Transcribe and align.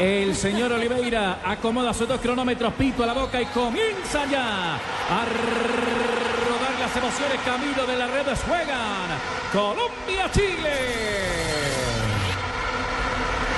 El 0.00 0.34
señor 0.34 0.72
Oliveira 0.72 1.40
acomoda 1.44 1.92
sus 1.92 2.08
dos 2.08 2.18
cronómetros, 2.22 2.72
pito 2.72 3.04
a 3.04 3.06
la 3.06 3.12
boca 3.12 3.38
y 3.38 3.44
comienza 3.44 4.24
ya 4.30 4.76
a 4.76 5.26
rodar 5.26 6.80
las 6.80 6.96
emociones. 6.96 7.38
Camino 7.44 7.84
de 7.84 7.98
las 7.98 8.10
redes 8.10 8.40
juegan 8.48 9.10
Colombia-Chile. 9.52 10.72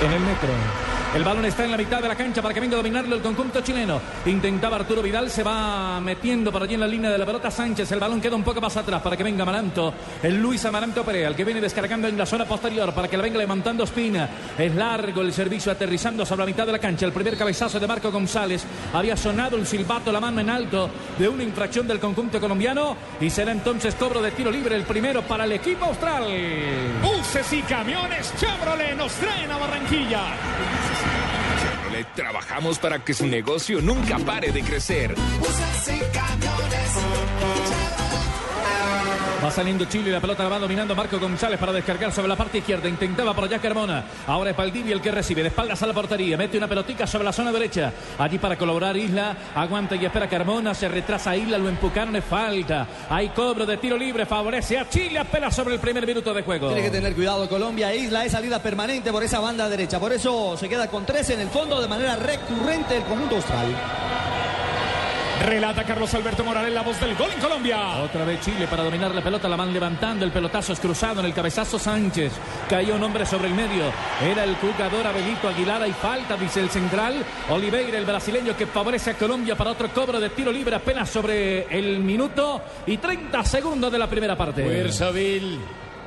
En 0.01 0.11
el 0.11 0.19
metro. 0.19 0.82
El 1.15 1.23
balón 1.23 1.45
está 1.45 1.63
en 1.63 1.69
la 1.69 1.77
mitad 1.77 2.01
de 2.01 2.07
la 2.07 2.15
cancha 2.15 2.41
para 2.41 2.55
que 2.55 2.59
venga 2.59 2.73
a 2.73 2.77
dominarlo 2.77 3.15
el 3.15 3.21
conjunto 3.21 3.61
chileno. 3.61 4.01
Intentaba 4.25 4.77
Arturo 4.77 5.03
Vidal, 5.03 5.29
se 5.29 5.43
va 5.43 5.99
metiendo 5.99 6.51
por 6.51 6.63
allí 6.63 6.73
en 6.73 6.79
la 6.79 6.87
línea 6.87 7.11
de 7.11 7.19
la 7.19 7.25
pelota 7.25 7.51
Sánchez. 7.51 7.91
El 7.91 7.99
balón 7.99 8.19
queda 8.19 8.35
un 8.35 8.43
poco 8.43 8.59
más 8.59 8.75
atrás 8.77 8.99
para 8.99 9.15
que 9.15 9.23
venga 9.23 9.43
Amaranto. 9.43 9.93
El 10.23 10.41
Luis 10.41 10.65
Amaranto 10.65 11.03
Perea, 11.03 11.27
el 11.27 11.35
que 11.35 11.45
viene 11.45 11.61
descargando 11.61 12.07
en 12.07 12.17
la 12.17 12.25
zona 12.25 12.45
posterior 12.45 12.91
para 12.95 13.07
que 13.07 13.15
la 13.15 13.21
venga 13.21 13.37
levantando 13.37 13.83
Espina. 13.83 14.27
Es 14.57 14.73
largo 14.73 15.21
el 15.21 15.31
servicio 15.31 15.71
aterrizando 15.71 16.25
sobre 16.25 16.41
la 16.41 16.45
mitad 16.47 16.65
de 16.65 16.71
la 16.71 16.79
cancha. 16.79 17.05
El 17.05 17.13
primer 17.13 17.37
cabezazo 17.37 17.79
de 17.79 17.87
Marco 17.87 18.11
González. 18.11 18.65
Había 18.91 19.15
sonado 19.15 19.55
el 19.57 19.67
silbato, 19.67 20.11
la 20.11 20.19
mano 20.19 20.41
en 20.41 20.49
alto 20.49 20.89
de 21.19 21.29
una 21.29 21.43
infracción 21.43 21.87
del 21.87 21.99
conjunto 21.99 22.39
colombiano. 22.39 22.97
Y 23.21 23.29
será 23.29 23.51
entonces 23.51 23.93
cobro 23.93 24.19
de 24.19 24.31
tiro 24.31 24.49
libre 24.49 24.75
el 24.75 24.83
primero 24.83 25.21
para 25.21 25.45
el 25.45 25.51
equipo 25.51 25.85
austral. 25.85 26.23
Buses 27.03 27.53
y 27.53 27.61
camiones 27.61 28.33
Chevrolet 28.39 28.95
nos 28.97 29.13
traen 29.13 29.51
a 29.51 29.57
Barranquilla. 29.57 31.02
Trabajamos 32.15 32.79
para 32.79 32.99
que 32.99 33.13
su 33.13 33.27
negocio 33.27 33.81
nunca 33.81 34.17
pare 34.19 34.51
de 34.51 34.61
crecer. 34.63 35.15
Va 39.43 39.51
saliendo 39.51 39.83
Chile, 39.83 40.09
la 40.09 40.21
pelota 40.21 40.43
la 40.43 40.49
va 40.49 40.59
dominando 40.59 40.95
Marco 40.95 41.19
González 41.19 41.59
para 41.59 41.73
descargar 41.73 42.13
sobre 42.13 42.29
la 42.29 42.37
parte 42.37 42.59
izquierda. 42.59 42.87
Intentaba 42.87 43.33
por 43.33 43.43
allá 43.43 43.59
Carmona. 43.59 44.05
Ahora 44.25 44.51
es 44.51 44.55
Valdivia 44.55 44.93
el 44.93 45.01
que 45.01 45.11
recibe. 45.11 45.41
De 45.41 45.49
espaldas 45.49 45.83
a 45.83 45.87
la 45.87 45.93
portería. 45.93 46.37
Mete 46.37 46.57
una 46.57 46.69
pelotica 46.69 47.05
sobre 47.05 47.25
la 47.25 47.33
zona 47.33 47.51
derecha. 47.51 47.91
Allí 48.17 48.37
para 48.37 48.57
colaborar 48.57 48.95
Isla. 48.95 49.35
Aguanta 49.53 49.97
y 49.97 50.05
espera 50.05 50.29
Carmona. 50.29 50.73
Se 50.73 50.87
retrasa 50.87 51.35
Isla. 51.35 51.57
Lo 51.57 51.67
empucaron. 51.67 52.15
Es 52.15 52.23
falta. 52.23 52.87
Hay 53.09 53.29
cobro 53.29 53.65
de 53.65 53.75
tiro 53.75 53.97
libre. 53.97 54.25
Favorece 54.25 54.79
a 54.79 54.87
Chile. 54.87 55.19
Apenas 55.19 55.53
sobre 55.53 55.73
el 55.73 55.81
primer 55.81 56.07
minuto 56.07 56.33
de 56.33 56.41
juego. 56.41 56.67
Tiene 56.67 56.83
que 56.83 56.91
tener 56.91 57.13
cuidado 57.13 57.49
Colombia. 57.49 57.93
Isla 57.93 58.23
es 58.23 58.31
salida 58.31 58.63
permanente 58.63 59.11
por 59.11 59.23
esa 59.23 59.41
banda 59.41 59.67
derecha. 59.67 59.99
Por 59.99 60.13
eso 60.13 60.55
se 60.55 60.69
queda 60.69 60.87
con 60.87 61.05
tres 61.05 61.29
en 61.31 61.41
el 61.41 61.49
fondo 61.49 61.81
de 61.81 61.89
manera 61.89 62.15
recurrente 62.15 62.95
el 62.95 63.03
conjunto 63.03 63.35
austral. 63.35 63.67
Relata 65.41 65.83
Carlos 65.83 66.13
Alberto 66.13 66.43
Morales, 66.43 66.73
la 66.73 66.83
voz 66.83 66.99
del 66.99 67.15
gol 67.15 67.29
en 67.33 67.41
Colombia. 67.41 67.97
Otra 67.97 68.23
vez 68.23 68.39
Chile 68.41 68.67
para 68.67 68.83
dominar 68.83 69.13
la 69.13 69.21
pelota, 69.21 69.49
la 69.49 69.55
van 69.55 69.73
levantando, 69.73 70.23
el 70.23 70.31
pelotazo 70.31 70.73
es 70.73 70.79
cruzado 70.79 71.19
en 71.19 71.25
el 71.25 71.33
cabezazo 71.33 71.77
Sánchez. 71.77 72.31
Cayó 72.69 72.95
un 72.95 73.03
hombre 73.03 73.25
sobre 73.25 73.47
el 73.47 73.53
medio. 73.53 73.91
Era 74.21 74.43
el 74.43 74.55
jugador 74.55 75.05
Abelito 75.05 75.49
Aguilar. 75.49 75.81
Hay 75.81 75.91
falta, 75.91 76.37
dice 76.37 76.61
el 76.61 76.69
central. 76.69 77.25
Oliveira, 77.49 77.97
el 77.97 78.05
brasileño 78.05 78.55
que 78.55 78.67
favorece 78.67 79.11
a 79.11 79.17
Colombia 79.17 79.55
para 79.55 79.71
otro 79.71 79.89
cobro 79.89 80.19
de 80.19 80.29
tiro 80.29 80.51
libre 80.51 80.75
apenas 80.75 81.09
sobre 81.09 81.63
el 81.77 81.99
minuto 81.99 82.61
y 82.85 82.97
30 82.97 83.43
segundos 83.43 83.91
de 83.91 83.99
la 83.99 84.07
primera 84.07 84.37
parte. 84.37 84.63
Fuerza 84.63 85.11
Bill. 85.11 85.59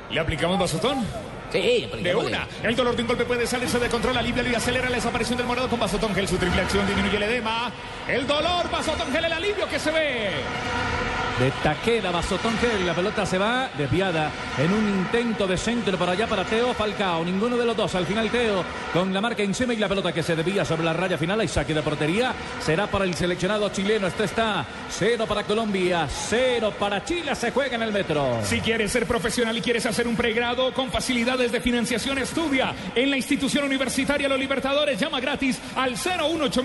¿Le 0.09 0.19
aplicamos 0.19 0.57
basotón? 0.57 1.05
Sí, 1.51 1.89
De 2.01 2.15
una. 2.15 2.47
El 2.61 2.75
dolor 2.75 2.95
de 2.95 3.03
un 3.03 3.07
golpe 3.07 3.23
puede 3.23 3.47
salirse 3.47 3.79
de 3.79 3.87
control. 3.87 4.17
Alivia 4.17 4.43
y 4.43 4.55
acelera 4.55 4.89
la 4.89 4.95
desaparición 4.95 5.37
del 5.37 5.47
morado 5.47 5.69
con 5.69 5.79
Basotón 5.79 6.13
Gel. 6.13 6.27
Su 6.27 6.37
triple 6.37 6.61
acción 6.61 6.85
disminuye 6.85 7.15
el 7.15 7.23
edema. 7.23 7.71
El 8.07 8.27
dolor, 8.27 8.69
Basotón 8.69 9.11
Gel, 9.11 9.25
el 9.25 9.33
alivio 9.33 9.67
que 9.69 9.79
se 9.79 9.91
ve. 9.91 10.29
De 11.39 11.51
Taqueda, 11.61 12.09
Basotón 12.09 12.57
Gel, 12.57 12.83
la 12.83 12.95
pelota 12.95 13.23
se 13.23 13.37
va 13.37 13.69
desviada 13.77 14.31
en 14.57 14.73
un 14.73 14.89
intento 14.89 15.45
de 15.45 15.55
centro 15.55 15.95
para 15.95 16.13
allá 16.13 16.25
para 16.25 16.43
Teo 16.43 16.73
Falcao. 16.73 17.23
Ninguno 17.23 17.55
de 17.55 17.63
los 17.63 17.77
dos. 17.77 17.93
Al 17.93 18.07
final 18.07 18.31
Teo 18.31 18.65
con 18.91 19.13
la 19.13 19.21
marca 19.21 19.43
encima 19.43 19.71
y 19.71 19.77
la 19.77 19.87
pelota 19.87 20.11
que 20.11 20.23
se 20.23 20.35
desvía 20.35 20.65
sobre 20.65 20.83
la 20.83 20.93
raya 20.93 21.15
final. 21.15 21.39
Hay 21.39 21.47
saque 21.47 21.75
de 21.75 21.83
portería. 21.83 22.33
Será 22.59 22.87
para 22.87 23.05
el 23.05 23.13
seleccionado 23.13 23.69
chileno. 23.69 24.07
Esto 24.07 24.23
está 24.23 24.65
cero 24.89 25.25
para 25.27 25.43
Colombia, 25.43 26.07
cero 26.09 26.73
para 26.79 27.05
Chile. 27.05 27.35
Se 27.35 27.51
juega 27.51 27.75
en 27.75 27.83
el 27.83 27.91
metro. 27.91 28.39
Si 28.43 28.59
quieres 28.59 28.91
ser 28.91 29.05
profesional 29.05 29.55
y 29.55 29.61
quieres 29.61 29.85
hacer 29.85 30.07
un 30.07 30.15
pregrado 30.15 30.73
con 30.73 30.89
facilidades 30.89 31.51
de 31.51 31.61
financiación, 31.61 32.17
estudia 32.17 32.73
en 32.95 33.11
la 33.11 33.17
institución 33.17 33.63
universitaria 33.63 34.27
Los 34.27 34.39
Libertadores. 34.39 34.99
Llama 34.99 35.19
gratis 35.19 35.59
al 35.75 35.93
018 35.93 36.63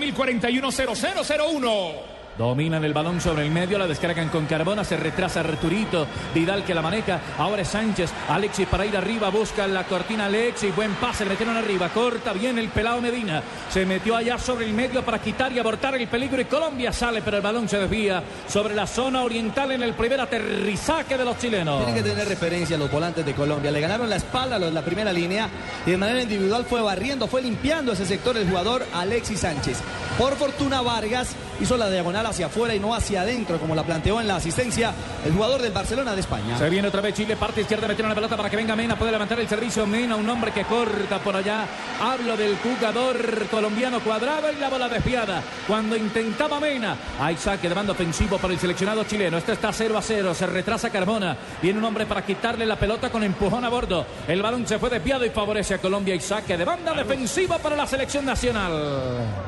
0001. 1.37 2.22
Dominan 2.37 2.83
el 2.83 2.93
balón 2.93 3.21
sobre 3.21 3.43
el 3.43 3.51
medio, 3.51 3.77
la 3.77 3.87
descargan 3.87 4.29
con 4.29 4.45
Carbona, 4.45 4.83
se 4.83 4.97
retrasa 4.97 5.41
Arturito, 5.41 6.07
Vidal 6.33 6.63
que 6.63 6.73
la 6.73 6.81
maneja, 6.81 7.19
ahora 7.37 7.61
es 7.61 7.67
Sánchez, 7.67 8.11
Alexis 8.27 8.67
para 8.67 8.85
ir 8.85 8.97
arriba, 8.97 9.29
busca 9.29 9.67
la 9.67 9.83
cortina 9.83 10.25
Alexis, 10.25 10.75
buen 10.75 10.93
pase, 10.95 11.25
metieron 11.25 11.55
arriba, 11.57 11.89
corta 11.89 12.33
bien 12.33 12.57
el 12.57 12.69
pelado 12.69 13.01
Medina, 13.01 13.43
se 13.69 13.85
metió 13.85 14.15
allá 14.15 14.37
sobre 14.39 14.65
el 14.65 14.73
medio 14.73 15.03
para 15.03 15.19
quitar 15.19 15.51
y 15.51 15.59
abortar 15.59 15.95
el 15.95 16.07
peligro 16.07 16.41
y 16.41 16.45
Colombia 16.45 16.91
sale, 16.91 17.21
pero 17.21 17.37
el 17.37 17.43
balón 17.43 17.69
se 17.69 17.77
desvía 17.77 18.23
sobre 18.47 18.73
la 18.73 18.87
zona 18.87 19.21
oriental 19.21 19.71
en 19.71 19.83
el 19.83 19.93
primer 19.93 20.19
aterrizaje 20.19 21.17
de 21.17 21.25
los 21.25 21.37
chilenos. 21.37 21.85
Tienen 21.85 22.03
que 22.03 22.09
tener 22.09 22.27
referencia 22.27 22.75
a 22.75 22.79
los 22.79 22.91
volantes 22.91 23.25
de 23.25 23.33
Colombia. 23.33 23.71
Le 23.71 23.79
ganaron 23.79 24.09
la 24.09 24.15
espalda 24.15 24.55
a 24.55 24.59
la 24.59 24.81
primera 24.81 25.13
línea 25.13 25.49
y 25.85 25.91
de 25.91 25.97
manera 25.97 26.21
individual 26.21 26.65
fue 26.65 26.81
barriendo, 26.81 27.27
fue 27.27 27.41
limpiando 27.41 27.93
ese 27.93 28.05
sector 28.05 28.35
el 28.37 28.47
jugador 28.47 28.85
Alexis 28.93 29.41
Sánchez. 29.41 29.79
Por 30.17 30.35
fortuna 30.35 30.81
Vargas 30.81 31.35
hizo 31.59 31.77
la 31.77 31.89
diagonal 31.89 32.25
hacia 32.25 32.47
afuera 32.47 32.75
y 32.75 32.79
no 32.79 32.93
hacia 32.93 33.21
adentro, 33.21 33.59
como 33.59 33.75
la 33.75 33.83
planteó 33.83 34.19
en 34.19 34.27
la 34.27 34.37
asistencia 34.37 34.93
el 35.25 35.33
jugador 35.33 35.61
del 35.61 35.71
Barcelona 35.71 36.13
de 36.13 36.21
España. 36.21 36.57
Se 36.57 36.69
viene 36.69 36.87
otra 36.87 37.01
vez 37.01 37.13
Chile, 37.13 37.35
parte 37.35 37.61
izquierda, 37.61 37.87
metieron 37.87 38.09
la 38.09 38.15
pelota 38.15 38.35
para 38.35 38.49
que 38.49 38.57
venga 38.57 38.75
Mena, 38.75 38.97
puede 38.97 39.11
levantar 39.11 39.39
el 39.39 39.47
servicio. 39.47 39.85
Mena, 39.85 40.15
un 40.15 40.29
hombre 40.29 40.51
que 40.51 40.63
corta 40.65 41.19
por 41.19 41.35
allá. 41.35 41.65
Hablo 42.01 42.35
del 42.35 42.57
jugador 42.57 43.47
colombiano 43.49 43.99
cuadrado 43.99 44.51
y 44.51 44.59
la 44.59 44.69
bola 44.69 44.89
desviada. 44.89 45.41
Cuando 45.67 45.95
intentaba 45.95 46.59
Mena, 46.59 46.95
hay 47.19 47.37
saque 47.37 47.69
de 47.69 47.75
mando 47.75 47.93
ofensivo 47.93 48.37
para 48.37 48.53
el 48.53 48.59
seleccionado 48.59 49.03
chileno. 49.03 49.37
Esto 49.37 49.53
está 49.53 49.71
0 49.71 49.97
a 49.97 50.01
0, 50.01 50.33
se 50.33 50.47
retrasa 50.47 50.89
Carmona. 50.89 51.37
Viene 51.61 51.79
un 51.79 51.85
hombre 51.85 52.05
para 52.05 52.25
quitarle 52.25 52.65
la 52.65 52.77
pelota 52.77 53.09
con 53.09 53.23
empujón 53.23 53.63
a 53.65 53.69
bordo. 53.69 54.05
El 54.27 54.41
balón 54.41 54.65
se 54.67 54.79
fue 54.79 54.89
desviado 54.89 55.25
y 55.25 55.29
favorece 55.29 55.75
a 55.75 55.77
Colombia 55.77 56.15
y 56.15 56.19
saque 56.19 56.57
de 56.57 56.65
banda 56.65 56.93
defensiva 56.93 57.57
para 57.59 57.75
la 57.75 57.85
selección 57.85 58.25
nacional. 58.25 58.73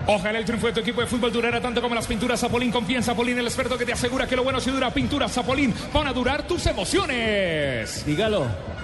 Ojalá 0.07 0.39
el 0.39 0.45
triunfo 0.45 0.67
de 0.67 0.73
tu 0.73 0.79
equipo 0.81 1.01
de 1.01 1.07
fútbol 1.07 1.31
durara 1.31 1.59
tanto 1.61 1.81
como 1.81 1.94
las 1.95 2.06
pinturas 2.06 2.39
Zapolín. 2.39 2.72
Confía 2.72 2.97
en 2.97 3.03
Zapolín, 3.03 3.38
el 3.39 3.47
experto 3.47 3.78
que 3.78 3.85
te 3.85 3.94
asegura 3.94 4.28
que 4.28 4.35
lo 4.35 4.44
bueno 4.44 4.59
si 4.59 4.69
dura. 4.69 4.91
Pinturas 4.91 5.31
Zapolín, 5.31 5.73
pon 5.91 6.07
a 6.07 6.13
durar 6.13 6.45
tus 6.45 6.66
emociones. 6.67 8.06
Dígalo. 8.06 8.74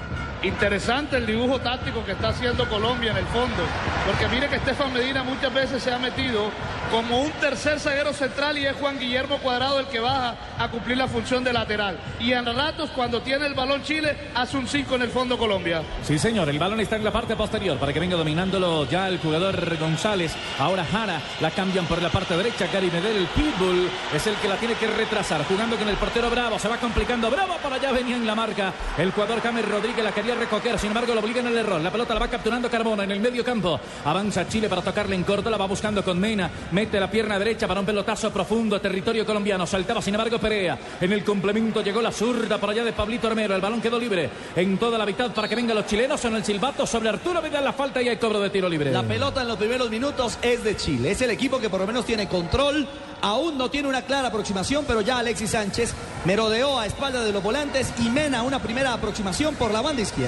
Interesante 0.43 1.17
el 1.17 1.27
dibujo 1.27 1.59
táctico 1.59 2.03
que 2.03 2.13
está 2.13 2.29
haciendo 2.29 2.67
Colombia 2.67 3.11
en 3.11 3.17
el 3.17 3.25
fondo, 3.27 3.63
porque 4.07 4.27
mire 4.27 4.49
que 4.49 4.55
Estefan 4.55 4.91
Medina 4.91 5.23
muchas 5.23 5.53
veces 5.53 5.83
se 5.83 5.93
ha 5.93 5.99
metido 5.99 6.49
como 6.91 7.21
un 7.21 7.31
tercer 7.33 7.79
zaguero 7.79 8.11
central 8.11 8.57
y 8.57 8.65
es 8.65 8.75
Juan 8.75 8.99
Guillermo 8.99 9.37
Cuadrado 9.37 9.79
el 9.79 9.85
que 9.85 9.99
baja 9.99 10.35
a 10.57 10.67
cumplir 10.69 10.97
la 10.97 11.07
función 11.07 11.43
de 11.43 11.53
lateral. 11.53 11.97
Y 12.19 12.33
en 12.33 12.45
ratos 12.45 12.89
cuando 12.89 13.21
tiene 13.21 13.45
el 13.45 13.53
balón 13.53 13.83
Chile 13.83 14.17
hace 14.35 14.57
un 14.57 14.67
5 14.67 14.95
en 14.95 15.03
el 15.03 15.09
fondo 15.09 15.37
Colombia. 15.37 15.83
Sí, 16.03 16.17
señor, 16.17 16.49
el 16.49 16.57
balón 16.57 16.79
está 16.79 16.95
en 16.95 17.03
la 17.03 17.11
parte 17.11 17.35
posterior 17.35 17.77
para 17.77 17.93
que 17.93 17.99
venga 17.99 18.17
dominándolo 18.17 18.85
ya 18.89 19.07
el 19.07 19.19
jugador 19.19 19.77
González. 19.77 20.35
Ahora 20.59 20.83
Jara 20.83 21.21
la 21.39 21.51
cambian 21.51 21.85
por 21.85 22.01
la 22.01 22.09
parte 22.09 22.35
derecha. 22.35 22.67
Gary 22.73 22.89
Medel, 22.91 23.15
el 23.15 23.27
pitbull, 23.27 23.89
es 24.13 24.27
el 24.27 24.35
que 24.35 24.49
la 24.49 24.55
tiene 24.55 24.73
que 24.73 24.87
retrasar. 24.87 25.45
Jugando 25.45 25.77
con 25.77 25.87
el 25.87 25.95
portero 25.97 26.29
Bravo, 26.29 26.57
se 26.57 26.67
va 26.67 26.77
complicando. 26.77 27.29
Bravo 27.29 27.57
para 27.63 27.75
allá 27.75 27.91
venía 27.91 28.15
en 28.15 28.25
la 28.25 28.35
marca. 28.35 28.73
El 28.97 29.11
jugador 29.11 29.39
James 29.41 29.67
Rodríguez 29.67 30.03
la 30.03 30.11
quería 30.11 30.30
recoger, 30.35 30.77
sin 30.79 30.89
embargo 30.89 31.13
lo 31.13 31.21
obligan 31.21 31.47
al 31.47 31.57
error. 31.57 31.81
La 31.81 31.91
pelota 31.91 32.13
la 32.13 32.19
va 32.19 32.27
capturando 32.27 32.69
Carbona 32.69 33.03
en 33.03 33.11
el 33.11 33.19
medio 33.19 33.43
campo. 33.43 33.79
Avanza 34.05 34.47
Chile 34.47 34.69
para 34.69 34.81
tocarle 34.81 35.15
en 35.15 35.23
corto, 35.23 35.49
la 35.49 35.57
va 35.57 35.67
buscando 35.67 36.03
con 36.03 36.19
Mena. 36.19 36.49
Mete 36.71 36.99
la 36.99 37.09
pierna 37.09 37.37
derecha 37.37 37.67
para 37.67 37.79
un 37.79 37.85
pelotazo 37.85 38.31
profundo, 38.31 38.79
territorio 38.79 39.25
colombiano. 39.25 39.65
Saltaba 39.65 40.01
sin 40.01 40.15
embargo 40.15 40.39
Perea. 40.39 40.77
En 40.99 41.11
el 41.11 41.23
complemento 41.23 41.81
llegó 41.81 42.01
la 42.01 42.11
zurda 42.11 42.57
por 42.57 42.69
allá 42.69 42.83
de 42.83 42.93
Pablito 42.93 43.27
Armero. 43.27 43.55
El 43.55 43.61
balón 43.61 43.81
quedó 43.81 43.99
libre 43.99 44.29
en 44.55 44.77
toda 44.77 44.97
la 44.97 45.05
mitad 45.05 45.31
para 45.31 45.47
que 45.47 45.55
vengan 45.55 45.75
los 45.75 45.85
chilenos. 45.85 46.23
En 46.25 46.35
el 46.35 46.43
silbato 46.43 46.85
sobre 46.85 47.09
Arturo 47.09 47.41
Vidal 47.41 47.63
la 47.63 47.73
falta 47.73 48.01
y 48.01 48.09
hay 48.09 48.17
cobro 48.17 48.39
de 48.39 48.49
tiro 48.49 48.69
libre. 48.69 48.91
La 48.91 49.03
pelota 49.03 49.41
en 49.41 49.47
los 49.47 49.57
primeros 49.57 49.89
minutos 49.89 50.37
es 50.41 50.63
de 50.63 50.75
Chile. 50.75 51.11
Es 51.11 51.21
el 51.21 51.31
equipo 51.31 51.59
que 51.59 51.69
por 51.69 51.79
lo 51.79 51.87
menos 51.87 52.05
tiene 52.05 52.27
control. 52.27 52.87
Aún 53.23 53.57
no 53.57 53.69
tiene 53.69 53.87
una 53.87 54.01
clara 54.01 54.29
aproximación, 54.29 54.83
pero 54.87 55.01
ya 55.01 55.19
Alexis 55.19 55.51
Sánchez 55.51 55.93
merodeó 56.25 56.79
a 56.79 56.87
espalda 56.87 57.23
de 57.23 57.31
los 57.31 57.43
volantes 57.43 57.93
y 57.99 58.09
Mena 58.09 58.41
una 58.43 58.59
primera 58.59 58.93
aproximación 58.93 59.55
por 59.55 59.71
la 59.71 59.81
banda 59.81 60.01
izquierda. 60.01 60.20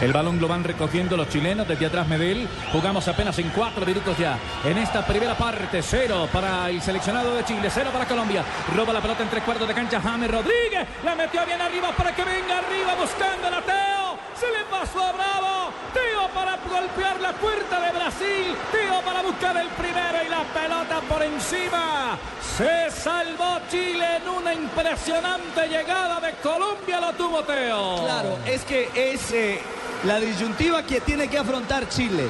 El 0.00 0.12
balón 0.12 0.40
lo 0.40 0.46
van 0.46 0.62
recogiendo 0.62 1.16
los 1.16 1.28
chilenos 1.28 1.66
desde 1.66 1.86
atrás 1.86 2.06
Medel. 2.06 2.48
Jugamos 2.72 3.08
apenas 3.08 3.38
en 3.38 3.48
cuatro 3.50 3.84
minutos 3.84 4.16
ya. 4.16 4.38
En 4.64 4.78
esta 4.78 5.04
primera 5.04 5.36
parte, 5.36 5.82
cero 5.82 6.28
para 6.32 6.70
el 6.70 6.80
seleccionado 6.80 7.34
de 7.34 7.44
Chile, 7.44 7.68
cero 7.70 7.90
para 7.92 8.06
Colombia. 8.06 8.44
Roba 8.76 8.92
la 8.92 9.00
pelota 9.00 9.22
en 9.22 9.30
tres 9.30 9.42
cuartos 9.42 9.66
de 9.66 9.74
cancha 9.74 10.00
James 10.00 10.30
Rodríguez. 10.30 10.86
La 11.04 11.14
metió 11.14 11.44
bien 11.44 11.60
arriba 11.60 11.90
para 11.96 12.14
que 12.14 12.22
venga 12.22 12.58
arriba 12.58 12.94
buscando 12.94 13.48
a 13.48 13.62
Teo. 13.62 13.97
Se 14.38 14.46
le 14.46 14.64
pasó 14.70 15.02
a 15.02 15.12
Bravo. 15.12 15.72
Teo 15.92 16.28
para 16.32 16.56
golpear 16.58 17.20
la 17.20 17.32
puerta 17.32 17.80
de 17.80 17.98
Brasil. 17.98 18.56
Teo 18.70 19.00
para 19.02 19.22
buscar 19.22 19.56
el 19.56 19.68
primero 19.68 20.18
y 20.24 20.28
la 20.28 20.44
pelota 20.44 21.00
por 21.08 21.22
encima. 21.22 22.16
Se 22.56 22.90
salvó 22.90 23.58
Chile 23.70 24.18
en 24.22 24.28
una 24.28 24.54
impresionante 24.54 25.68
llegada 25.68 26.20
de 26.20 26.32
Colombia. 26.34 27.00
Lo 27.00 27.12
tuvo 27.14 27.42
Teo. 27.42 28.04
Claro, 28.04 28.38
es 28.46 28.64
que 28.64 28.90
es 28.94 29.32
eh, 29.32 29.60
la 30.04 30.20
disyuntiva 30.20 30.84
que 30.84 31.00
tiene 31.00 31.28
que 31.28 31.38
afrontar 31.38 31.88
Chile. 31.88 32.28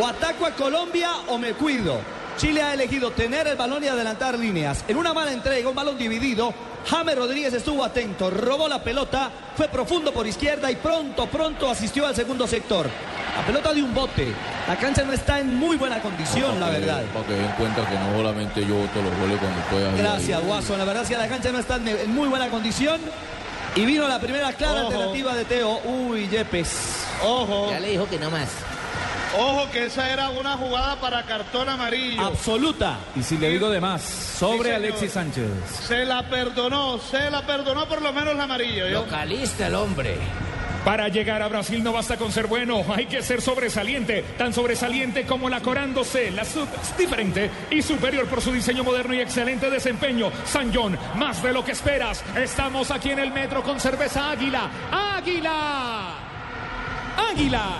O 0.00 0.06
ataco 0.06 0.46
a 0.46 0.52
Colombia 0.52 1.10
o 1.28 1.36
me 1.36 1.52
cuido. 1.52 2.00
Chile 2.40 2.62
ha 2.62 2.72
elegido 2.72 3.10
tener 3.10 3.46
el 3.48 3.56
balón 3.56 3.84
y 3.84 3.88
adelantar 3.88 4.38
líneas. 4.38 4.82
En 4.88 4.96
una 4.96 5.12
mala 5.12 5.30
entrega, 5.30 5.68
un 5.68 5.74
balón 5.74 5.98
dividido, 5.98 6.54
James 6.88 7.14
Rodríguez 7.14 7.52
estuvo 7.52 7.84
atento, 7.84 8.30
robó 8.30 8.66
la 8.66 8.82
pelota, 8.82 9.30
fue 9.54 9.68
profundo 9.68 10.10
por 10.10 10.26
izquierda 10.26 10.70
y 10.70 10.76
pronto, 10.76 11.26
pronto 11.26 11.68
asistió 11.68 12.06
al 12.06 12.16
segundo 12.16 12.46
sector. 12.46 12.88
La 13.36 13.44
pelota 13.44 13.74
de 13.74 13.82
un 13.82 13.92
bote. 13.92 14.32
La 14.66 14.74
cancha 14.78 15.02
no 15.02 15.12
está 15.12 15.38
en 15.38 15.54
muy 15.54 15.76
buena 15.76 16.00
condición, 16.00 16.58
la 16.58 16.70
verdad. 16.70 17.02
Para 17.12 17.26
que 17.26 17.34
den 17.34 17.52
cuenta 17.58 17.86
que 17.86 17.94
no 17.96 18.16
solamente 18.16 18.66
yo 18.66 18.74
voto 18.74 19.02
los 19.02 19.18
goles 19.18 19.38
cuando 19.38 19.60
pueda. 19.70 19.92
Gracias, 19.92 20.42
Guaso. 20.42 20.78
La 20.78 20.86
verdad 20.86 21.02
es 21.02 21.10
que 21.10 21.18
la 21.18 21.28
cancha 21.28 21.52
no 21.52 21.58
está 21.58 21.76
en 21.76 22.14
muy 22.14 22.28
buena 22.28 22.48
condición. 22.48 23.02
Y 23.76 23.84
vino 23.84 24.08
la 24.08 24.18
primera 24.18 24.50
clara 24.54 24.80
alternativa 24.80 25.34
de 25.34 25.44
Teo. 25.44 25.78
Uy, 25.84 26.26
Yepes. 26.26 27.04
Ojo. 27.22 27.70
Ya 27.70 27.80
le 27.80 27.90
dijo 27.90 28.08
que 28.08 28.18
no 28.18 28.30
más. 28.30 28.48
Ojo 29.38 29.70
que 29.70 29.86
esa 29.86 30.10
era 30.10 30.30
una 30.30 30.56
jugada 30.56 30.96
para 31.00 31.22
cartón 31.24 31.68
amarillo. 31.68 32.20
Absoluta. 32.20 32.98
Y 33.14 33.22
si 33.22 33.38
le 33.38 33.50
digo 33.50 33.70
de 33.70 33.80
más, 33.80 34.02
sobre 34.02 34.74
Alexis 34.74 35.12
Sánchez. 35.12 35.48
Se 35.86 36.04
la 36.04 36.28
perdonó, 36.28 36.98
se 36.98 37.30
la 37.30 37.46
perdonó 37.46 37.86
por 37.86 38.02
lo 38.02 38.12
menos 38.12 38.34
la 38.34 38.44
amarilla. 38.44 38.86
Localista 38.86 39.68
el 39.68 39.74
hombre. 39.76 40.18
Para 40.84 41.08
llegar 41.08 41.42
a 41.42 41.48
Brasil 41.48 41.84
no 41.84 41.92
basta 41.92 42.16
con 42.16 42.32
ser 42.32 42.46
bueno, 42.46 42.82
hay 42.94 43.04
que 43.04 43.22
ser 43.22 43.42
sobresaliente, 43.42 44.24
tan 44.38 44.54
sobresaliente 44.54 45.26
como 45.26 45.50
la 45.50 45.60
Corándose, 45.60 46.30
la 46.30 46.44
sub 46.44 46.66
diferente 46.96 47.50
y 47.70 47.82
superior 47.82 48.26
por 48.26 48.40
su 48.40 48.50
diseño 48.50 48.82
moderno 48.82 49.12
y 49.12 49.20
excelente 49.20 49.68
desempeño. 49.68 50.32
San 50.46 50.74
John, 50.74 50.98
más 51.16 51.42
de 51.42 51.52
lo 51.52 51.62
que 51.62 51.72
esperas. 51.72 52.24
Estamos 52.34 52.90
aquí 52.90 53.10
en 53.10 53.18
el 53.18 53.30
metro 53.30 53.62
con 53.62 53.78
cerveza 53.78 54.30
Águila. 54.30 54.70
Águila. 54.90 56.14
Águila. 57.30 57.76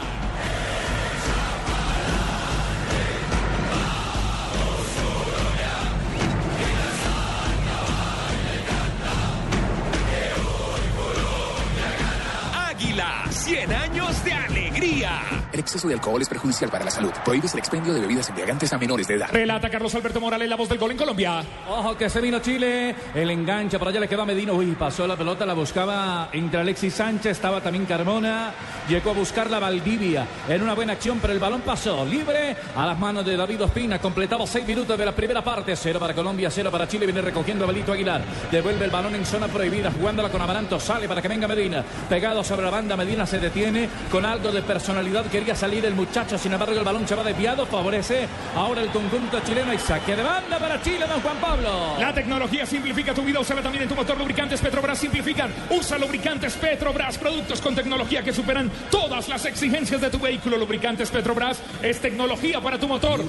Águila, 12.91 13.25
100 13.31 13.73
años 13.73 14.25
de 14.25 14.33
alegría. 14.33 14.70
El 14.83 15.61
exceso 15.61 15.89
de 15.89 15.95
alcohol 15.95 16.23
es 16.23 16.29
perjudicial 16.29 16.71
para 16.71 16.87
la 16.87 16.91
salud. 16.91 17.11
Prohíbes 17.23 17.53
el 17.53 17.59
expendio 17.59 17.93
de 17.93 18.01
bebidas 18.01 18.31
embriagantes 18.31 18.73
a 18.73 18.79
menores 18.79 19.07
de 19.07 19.17
edad. 19.17 19.29
Relata 19.31 19.69
Carlos 19.69 19.95
Alberto 19.95 20.23
Morales, 20.23 20.49
la 20.49 20.57
voz 20.57 20.71
del 20.71 20.79
gol 20.79 20.93
en 20.93 20.97
Colombia. 20.97 21.45
Ojo 21.69 21.99
que 21.99 22.09
se 22.09 22.19
vino 22.21 22.39
Chile. 22.39 22.95
El 23.15 23.31
enganche, 23.31 23.79
por 23.79 23.89
allá 23.89 24.01
le 24.01 24.09
quedó 24.09 24.23
a 24.23 24.27
Medina. 24.27 24.55
Uy, 24.55 24.75
pasó 24.79 25.07
la 25.07 25.17
pelota, 25.17 25.45
la 25.45 25.53
buscaba 25.53 26.31
entre 26.33 26.61
Alexis 26.61 26.95
Sánchez, 26.95 27.33
estaba 27.33 27.61
también 27.61 27.85
Carmona. 27.85 28.55
Llegó 28.89 29.11
a 29.11 29.13
buscar 29.13 29.51
la 29.51 29.59
Valdivia 29.59 30.27
en 30.49 30.63
una 30.63 30.75
buena 30.75 30.95
acción, 30.95 31.19
pero 31.21 31.35
el 31.35 31.39
balón 31.39 31.61
pasó 31.61 32.07
libre 32.07 32.57
a 32.75 32.87
las 32.87 32.99
manos 32.99 33.27
de 33.27 33.37
David 33.37 33.65
Ospina. 33.65 33.99
Completaba 33.99 34.47
seis 34.47 34.67
minutos 34.67 34.97
de 34.97 35.05
la 35.05 35.13
primera 35.13 35.45
parte. 35.45 35.77
Cero 35.77 36.01
para 36.01 36.15
Colombia, 36.15 36.51
cero 36.51 36.71
para 36.71 36.89
Chile. 36.89 37.05
Viene 37.05 37.21
recogiendo 37.21 37.65
a 37.65 37.69
Belito 37.69 37.93
Aguilar. 37.93 38.23
Devuelve 38.51 38.87
el 38.87 38.91
balón 38.91 39.15
en 39.15 39.27
zona 39.27 39.47
prohibida, 39.47 39.93
jugándola 39.93 40.31
con 40.31 40.41
Amaranto. 40.41 40.81
Sale 40.81 41.07
para 41.07 41.21
que 41.21 41.29
venga 41.29 41.47
Medina. 41.47 41.85
Pegado 42.09 42.43
sobre 42.43 42.65
la 42.65 42.71
banda, 42.71 42.97
Medina 42.97 43.27
se 43.27 43.39
detiene 43.39 43.91
con 44.11 44.25
algo 44.25 44.51
de 44.51 44.70
personalidad. 44.73 45.27
Quería 45.27 45.57
salir 45.57 45.85
el 45.85 45.97
muchacho, 45.97 46.39
sin 46.39 46.53
embargo, 46.53 46.79
el 46.79 46.85
balón 46.85 47.07
se 47.07 47.17
va 47.17 47.25
desviado. 47.25 47.67
Favorece 47.67 48.29
ahora 48.55 48.83
el 48.83 48.91
conjunto 48.91 49.41
chileno 49.41 49.75
y 49.75 49.79
saque 49.79 50.15
de 50.15 50.23
banda 50.23 50.61
para 50.61 50.81
Chile, 50.81 51.07
don 51.09 51.21
Juan 51.21 51.39
Pablo. 51.39 51.97
La 51.99 52.15
tecnología 52.15 52.65
simplifica 52.65 53.13
tu 53.13 53.23
vida. 53.23 53.41
Úsala 53.41 53.63
también 53.63 53.83
en 53.83 53.89
tu 53.89 53.97
motor. 53.97 54.17
Lubricantes 54.17 54.61
Petrobras 54.61 54.97
simplifican. 54.97 55.53
Usa 55.71 55.99
lubricantes 55.99 56.55
Petrobras, 56.55 57.19
productos 57.19 57.61
con 57.61 57.75
tecnología 57.75 58.23
que 58.23 58.33
superan 58.33 58.71
todas 58.93 59.29
las 59.29 59.45
exigencias 59.45 60.01
de 60.01 60.09
tu 60.09 60.21
vehículo. 60.21 60.57
Lubricantes 60.57 61.11
Petrobras 61.11 61.59
es 61.83 62.01
tecnología 62.01 62.61
para 62.61 62.79
tu 62.79 62.87
motor. 62.87 63.25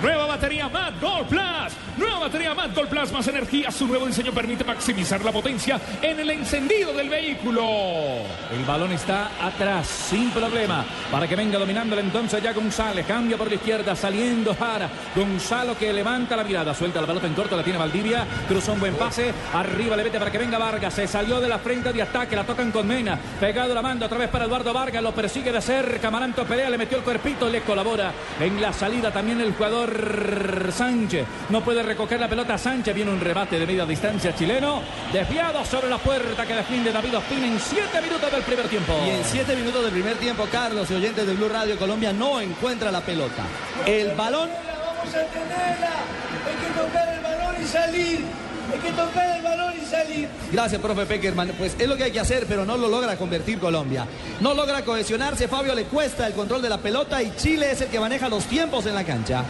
Nueva 0.00 0.26
batería 0.26 0.68
Mad 0.68 0.92
Gold 1.00 1.26
Plus. 1.26 1.72
Nueva 1.96 2.20
batería 2.20 2.54
Mad 2.54 2.70
Gold 2.72 2.88
Plus 2.88 3.10
más 3.10 3.26
energía. 3.26 3.72
Su 3.72 3.88
nuevo 3.88 4.06
diseño 4.06 4.30
permite 4.30 4.62
maximizar 4.62 5.24
la 5.24 5.32
potencia 5.32 5.80
en 6.00 6.20
el 6.20 6.30
encendido 6.30 6.92
del 6.92 7.08
vehículo. 7.08 7.62
El 8.52 8.64
balón 8.64 8.92
está 8.92 9.30
atrás, 9.44 9.88
sin 9.88 10.30
problema. 10.30 10.84
Para 11.10 11.26
que 11.26 11.34
venga 11.34 11.58
dominándole 11.58 12.02
entonces 12.02 12.40
ya 12.40 12.52
González. 12.52 13.04
Cambia 13.06 13.36
por 13.36 13.48
la 13.48 13.56
izquierda, 13.56 13.96
saliendo 13.96 14.54
Jara. 14.54 14.88
Gonzalo 15.16 15.76
que 15.76 15.92
levanta 15.92 16.36
la 16.36 16.44
mirada. 16.44 16.72
Suelta 16.74 17.00
la 17.00 17.06
pelota 17.08 17.26
en 17.26 17.34
corto, 17.34 17.56
la 17.56 17.64
tiene 17.64 17.80
Valdivia. 17.80 18.24
Cruzó 18.46 18.74
un 18.74 18.80
buen 18.80 18.94
pase. 18.94 19.34
Arriba 19.52 19.96
le 19.96 20.04
mete 20.04 20.20
para 20.20 20.30
que 20.30 20.38
venga 20.38 20.58
Vargas. 20.58 20.94
Se 20.94 21.08
salió 21.08 21.40
de 21.40 21.48
la 21.48 21.58
frente 21.58 21.92
de 21.92 22.02
ataque. 22.02 22.36
La 22.36 22.44
tocan 22.44 22.70
con 22.70 22.86
Mena. 22.86 23.18
Pegado 23.40 23.74
la 23.74 23.82
manda 23.82 24.06
otra 24.06 24.18
vez 24.18 24.28
para 24.28 24.44
Eduardo 24.44 24.72
Vargas. 24.72 25.02
Lo 25.02 25.12
persigue 25.12 25.50
de 25.50 25.60
cerca. 25.60 26.08
Maranto 26.08 26.44
pelea, 26.44 26.70
le 26.70 26.78
metió 26.78 26.98
el 26.98 27.02
cuerpito. 27.02 27.48
Le 27.48 27.62
colabora 27.62 28.12
en 28.38 28.62
la 28.62 28.72
salida 28.72 29.10
también 29.10 29.40
el 29.40 29.54
jugador 29.54 29.87
Sánchez. 30.72 31.26
No 31.50 31.62
puede 31.62 31.82
recoger 31.82 32.20
la 32.20 32.28
pelota 32.28 32.58
Sánchez. 32.58 32.94
Viene 32.94 33.10
un 33.10 33.20
rebate 33.20 33.58
de 33.58 33.66
media 33.66 33.86
distancia 33.86 34.34
chileno. 34.34 34.82
Desviado 35.12 35.64
sobre 35.64 35.88
la 35.88 35.98
puerta 35.98 36.46
que 36.46 36.54
defiende 36.54 36.92
David 36.92 37.18
Ospina 37.18 37.46
en 37.46 37.58
siete 37.60 38.00
minutos 38.00 38.30
del 38.30 38.42
primer 38.42 38.68
tiempo. 38.68 38.92
Y 39.06 39.10
en 39.10 39.24
siete 39.24 39.56
minutos 39.56 39.82
del 39.82 39.92
primer 39.92 40.16
tiempo, 40.16 40.46
Carlos 40.50 40.90
y 40.90 40.94
oyentes 40.94 41.26
de 41.26 41.34
Blue 41.34 41.48
Radio 41.48 41.78
Colombia 41.78 42.12
no 42.12 42.40
encuentra 42.40 42.90
la 42.90 43.00
pelota. 43.00 43.44
El 43.86 44.12
balón. 44.12 44.50
Vamos 44.50 45.14
a 45.14 45.24
tenerla. 45.26 45.90
Hay 46.46 46.54
que 46.54 46.80
tocar 46.80 47.14
el 47.14 47.20
balón 47.20 47.62
y 47.62 47.66
salir. 47.66 48.47
Hay 48.72 48.78
que 48.78 48.90
tocar 48.90 49.36
el 49.36 49.42
balón 49.42 49.74
y 49.80 49.84
salir. 49.86 50.28
Gracias, 50.52 50.80
profe 50.80 51.06
Peckerman. 51.06 51.52
Pues 51.58 51.76
es 51.78 51.88
lo 51.88 51.96
que 51.96 52.04
hay 52.04 52.12
que 52.12 52.20
hacer, 52.20 52.46
pero 52.46 52.64
no 52.64 52.76
lo 52.76 52.88
logra 52.88 53.16
convertir 53.16 53.58
Colombia. 53.58 54.06
No 54.40 54.54
logra 54.54 54.82
cohesionarse. 54.82 55.48
Fabio 55.48 55.74
le 55.74 55.84
cuesta 55.84 56.26
el 56.26 56.34
control 56.34 56.62
de 56.62 56.68
la 56.68 56.78
pelota 56.78 57.22
y 57.22 57.34
Chile 57.36 57.70
es 57.72 57.80
el 57.80 57.88
que 57.88 58.00
maneja 58.00 58.28
los 58.28 58.44
tiempos 58.44 58.86
en 58.86 58.94
la 58.94 59.04
cancha. 59.04 59.44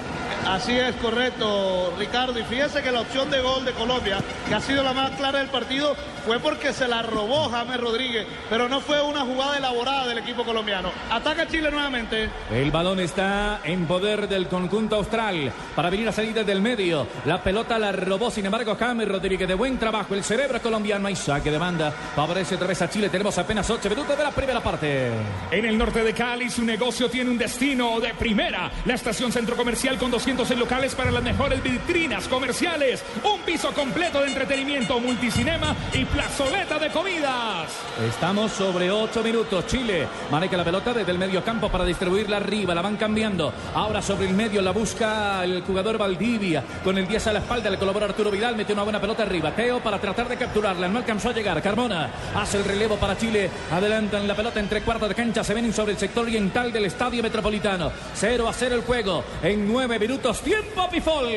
Así 0.47 0.73
es, 0.73 0.95
correcto, 0.97 1.93
Ricardo. 1.99 2.39
Y 2.39 2.45
fíjese 2.45 2.83
que 2.83 2.91
la 2.91 3.01
opción 3.01 3.31
de 3.31 3.41
gol 3.41 3.65
de 3.65 3.73
Colombia, 3.73 4.19
que 4.49 4.55
ha 4.55 4.61
sido 4.61 4.83
la 4.83 4.93
más 4.93 5.11
clara 5.13 5.39
del 5.39 5.49
partido, 5.49 5.95
fue 6.25 6.39
porque 6.39 6.73
se 6.73 6.87
la 6.87 7.03
robó 7.03 7.49
James 7.49 7.81
Rodríguez, 7.81 8.27
pero 8.49 8.69
no 8.69 8.81
fue 8.81 9.01
una 9.03 9.23
jugada 9.23 9.57
elaborada 9.59 10.07
del 10.07 10.19
equipo 10.19 10.45
colombiano. 10.45 10.91
Ataca 11.11 11.47
Chile 11.47 11.71
nuevamente. 11.71 12.29
El 12.51 12.71
balón 12.71 13.01
está 13.01 13.61
en 13.65 13.87
poder 13.87 14.29
del 14.29 14.47
conjunto 14.49 14.97
austral 14.97 15.53
para 15.75 15.91
venir 15.91 16.09
a 16.09 16.13
salir 16.13 16.35
desde 16.35 16.53
el 16.53 16.61
medio. 16.61 17.07
La 17.25 17.43
pelota 17.43 17.79
la 17.79 17.93
robó, 17.93 18.31
sin 18.31 18.47
embargo, 18.47 18.77
James 18.79 19.08
Rodríguez. 19.09 19.49
De 19.49 19.55
buen 19.55 19.79
trabajo, 19.79 20.15
el 20.15 20.23
cerebro 20.23 20.61
colombiano. 20.61 21.09
Hay 21.09 21.17
saque 21.17 21.51
de 21.51 21.59
banda. 21.59 21.91
Favorece 22.15 22.55
otra 22.55 22.67
vez 22.67 22.81
a 22.83 22.91
Chile. 22.91 23.09
Tenemos 23.09 23.37
apenas 23.39 23.69
8 23.69 23.89
minutos 23.89 24.17
de 24.17 24.25
la 24.25 24.31
primera 24.31 24.63
parte. 24.63 25.11
En 25.51 25.65
el 25.65 25.77
norte 25.77 26.03
de 26.03 26.13
Cali, 26.13 26.51
su 26.51 26.65
negocio 26.65 27.09
tiene 27.09 27.31
un 27.31 27.39
destino 27.39 28.01
de 28.01 28.15
primera. 28.15 28.71
La 28.85 28.95
estación 28.95 29.33
centro 29.33 29.57
comercial 29.57 29.99
con 29.99 30.11
206 30.11 30.59
locales 30.59 30.95
para 30.95 31.11
las 31.11 31.23
mejores 31.23 31.63
vitrinas 31.63 32.29
comerciales. 32.29 33.05
Un 33.25 33.41
piso 33.41 33.73
completo 33.73 34.21
de 34.21 34.29
entretenimiento, 34.29 35.01
multicinema 35.01 35.75
y 35.93 36.05
plazoleta 36.05 36.79
de 36.79 36.91
comidas. 36.91 37.71
Estamos 38.09 38.53
sobre 38.53 38.91
8 38.91 39.23
minutos. 39.23 39.67
Chile 39.67 40.07
maneja 40.31 40.57
la 40.57 40.65
pelota 40.65 40.93
desde 40.93 41.13
el 41.13 41.19
medio 41.19 41.43
campo 41.43 41.69
para 41.69 41.85
distribuirla 41.85 42.39
arriba. 42.39 42.75
La 42.75 42.83
van 42.83 42.97
cambiando. 42.97 43.53
Ahora 43.75 44.03
sobre 44.03 44.29
el 44.29 44.35
medio 44.35 44.63
la 44.63 44.73
busca 44.73 45.45
el 45.45 45.63
jugador 45.63 45.99
Valdivia. 45.99 46.63
Con 46.85 46.99
el 46.99 47.07
10 47.07 47.27
a 47.29 47.33
la 47.33 47.39
espalda 47.41 47.71
le 47.71 47.79
colabora 47.79 48.07
Arturo 48.07 48.31
Vidal. 48.31 48.57
Mete 48.57 48.73
una 48.73 48.83
buena 48.83 48.98
pelota 49.01 49.23
arriba. 49.23 49.55
Teo 49.55 49.81
para 49.81 49.99
tratar 49.99 50.29
de 50.29 50.37
capturarla. 50.37 50.89
No 50.89 50.99
alcanzó 50.99 51.31
a 51.31 51.33
llegar. 51.33 51.63
Carmona 51.63 52.11
hace 52.35 52.59
el 52.59 52.65
relevo 52.65 52.97
para 52.97 53.17
Chile. 53.17 53.51
Adelantan 53.71 54.27
la 54.27 54.35
pelota 54.35 54.61
entre 54.61 54.83
cuartos 54.83 55.09
de 55.09 55.15
cancha. 55.15 55.45
Se 55.45 55.55
ven 55.55 55.73
sobre 55.73 55.93
el 55.93 55.99
sector 55.99 56.25
oriental 56.25 56.73
del 56.73 56.87
estadio 56.87 57.23
metropolitano. 57.23 57.93
0 58.15 58.49
a 58.49 58.53
0 58.53 58.75
el 58.75 58.83
juego. 58.83 59.25
En 59.43 59.71
9 59.71 59.99
minutos. 59.99 60.41
Tiempo 60.41 60.89
Pifol. 60.91 61.29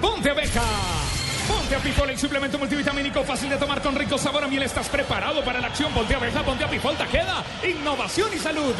Ponte 0.00 0.30
abeja. 0.30 0.62
Ponte 1.46 1.76
a 1.76 1.78
Pifol, 1.78 2.08
el 2.08 2.18
suplemento 2.18 2.58
multivitamínico 2.58 3.22
fácil 3.22 3.50
de 3.50 3.58
tomar 3.58 3.82
con 3.82 3.94
rico 3.94 4.16
sabor 4.16 4.44
a 4.44 4.48
miel. 4.48 4.62
¿Estás 4.62 4.88
preparado 4.88 5.44
para 5.44 5.60
la 5.60 5.66
acción? 5.66 5.92
Ponte 5.92 6.14
abeja, 6.14 6.42
ponte 6.42 6.64
a 6.64 6.70
Pifol, 6.70 6.96
queda 7.10 7.44
innovación 7.68 8.30
y 8.34 8.38
salud. 8.38 8.74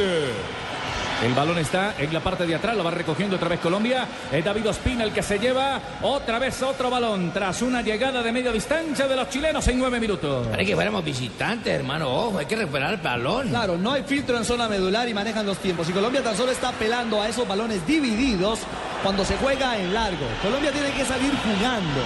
El 1.22 1.32
balón 1.32 1.58
está 1.58 1.94
en 1.98 2.12
la 2.12 2.20
parte 2.20 2.46
de 2.46 2.54
atrás, 2.54 2.76
lo 2.76 2.84
va 2.84 2.90
recogiendo 2.90 3.36
otra 3.36 3.48
vez 3.48 3.60
Colombia. 3.60 4.06
Es 4.30 4.44
David 4.44 4.68
Ospina 4.68 5.04
el 5.04 5.12
que 5.12 5.22
se 5.22 5.38
lleva 5.38 5.80
otra 6.02 6.38
vez 6.38 6.62
otro 6.62 6.90
balón 6.90 7.30
tras 7.32 7.62
una 7.62 7.82
llegada 7.82 8.22
de 8.22 8.32
media 8.32 8.52
distancia 8.52 9.06
de 9.06 9.16
los 9.16 9.28
chilenos 9.30 9.66
en 9.68 9.78
nueve 9.78 10.00
minutos. 10.00 10.46
Para 10.48 10.64
que 10.64 10.74
fuéramos 10.74 11.04
visitantes, 11.04 11.72
hermano. 11.72 12.08
Ojo, 12.10 12.38
hay 12.38 12.46
que 12.46 12.56
recuperar 12.56 12.94
el 12.94 13.00
balón. 13.00 13.48
Claro, 13.48 13.78
no 13.78 13.92
hay 13.92 14.02
filtro 14.02 14.36
en 14.36 14.44
zona 14.44 14.68
medular 14.68 15.08
y 15.08 15.14
manejan 15.14 15.46
los 15.46 15.58
tiempos. 15.58 15.88
Y 15.88 15.92
Colombia 15.92 16.22
tan 16.22 16.36
solo 16.36 16.52
está 16.52 16.70
apelando 16.70 17.22
a 17.22 17.28
esos 17.28 17.46
balones 17.46 17.86
divididos 17.86 18.60
cuando 19.02 19.24
se 19.24 19.36
juega 19.36 19.78
en 19.78 19.94
largo. 19.94 20.26
Colombia 20.42 20.72
tiene 20.72 20.90
que 20.90 21.04
salir 21.04 21.32
jugando. 21.42 22.00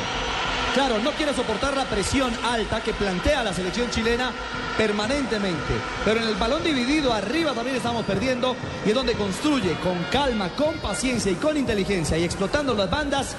Claro, 0.74 0.98
no 0.98 1.10
quiere 1.12 1.34
soportar 1.34 1.76
la 1.76 1.84
presión 1.84 2.32
alta 2.44 2.80
que 2.80 2.92
plantea 2.92 3.42
la 3.42 3.52
selección 3.52 3.90
chilena 3.90 4.32
permanentemente. 4.76 5.74
Pero 6.04 6.20
en 6.20 6.28
el 6.28 6.34
balón 6.36 6.62
dividido 6.62 7.12
arriba 7.12 7.52
también 7.52 7.76
estamos 7.76 8.04
perdiendo 8.04 8.54
y 8.84 8.90
es 8.90 8.94
donde 8.94 9.14
construye 9.14 9.74
con 9.82 9.98
calma, 10.10 10.50
con 10.50 10.74
paciencia 10.78 11.32
y 11.32 11.36
con 11.36 11.56
inteligencia 11.56 12.16
y 12.18 12.24
explotando 12.24 12.74
las 12.74 12.90
bandas 12.90 13.34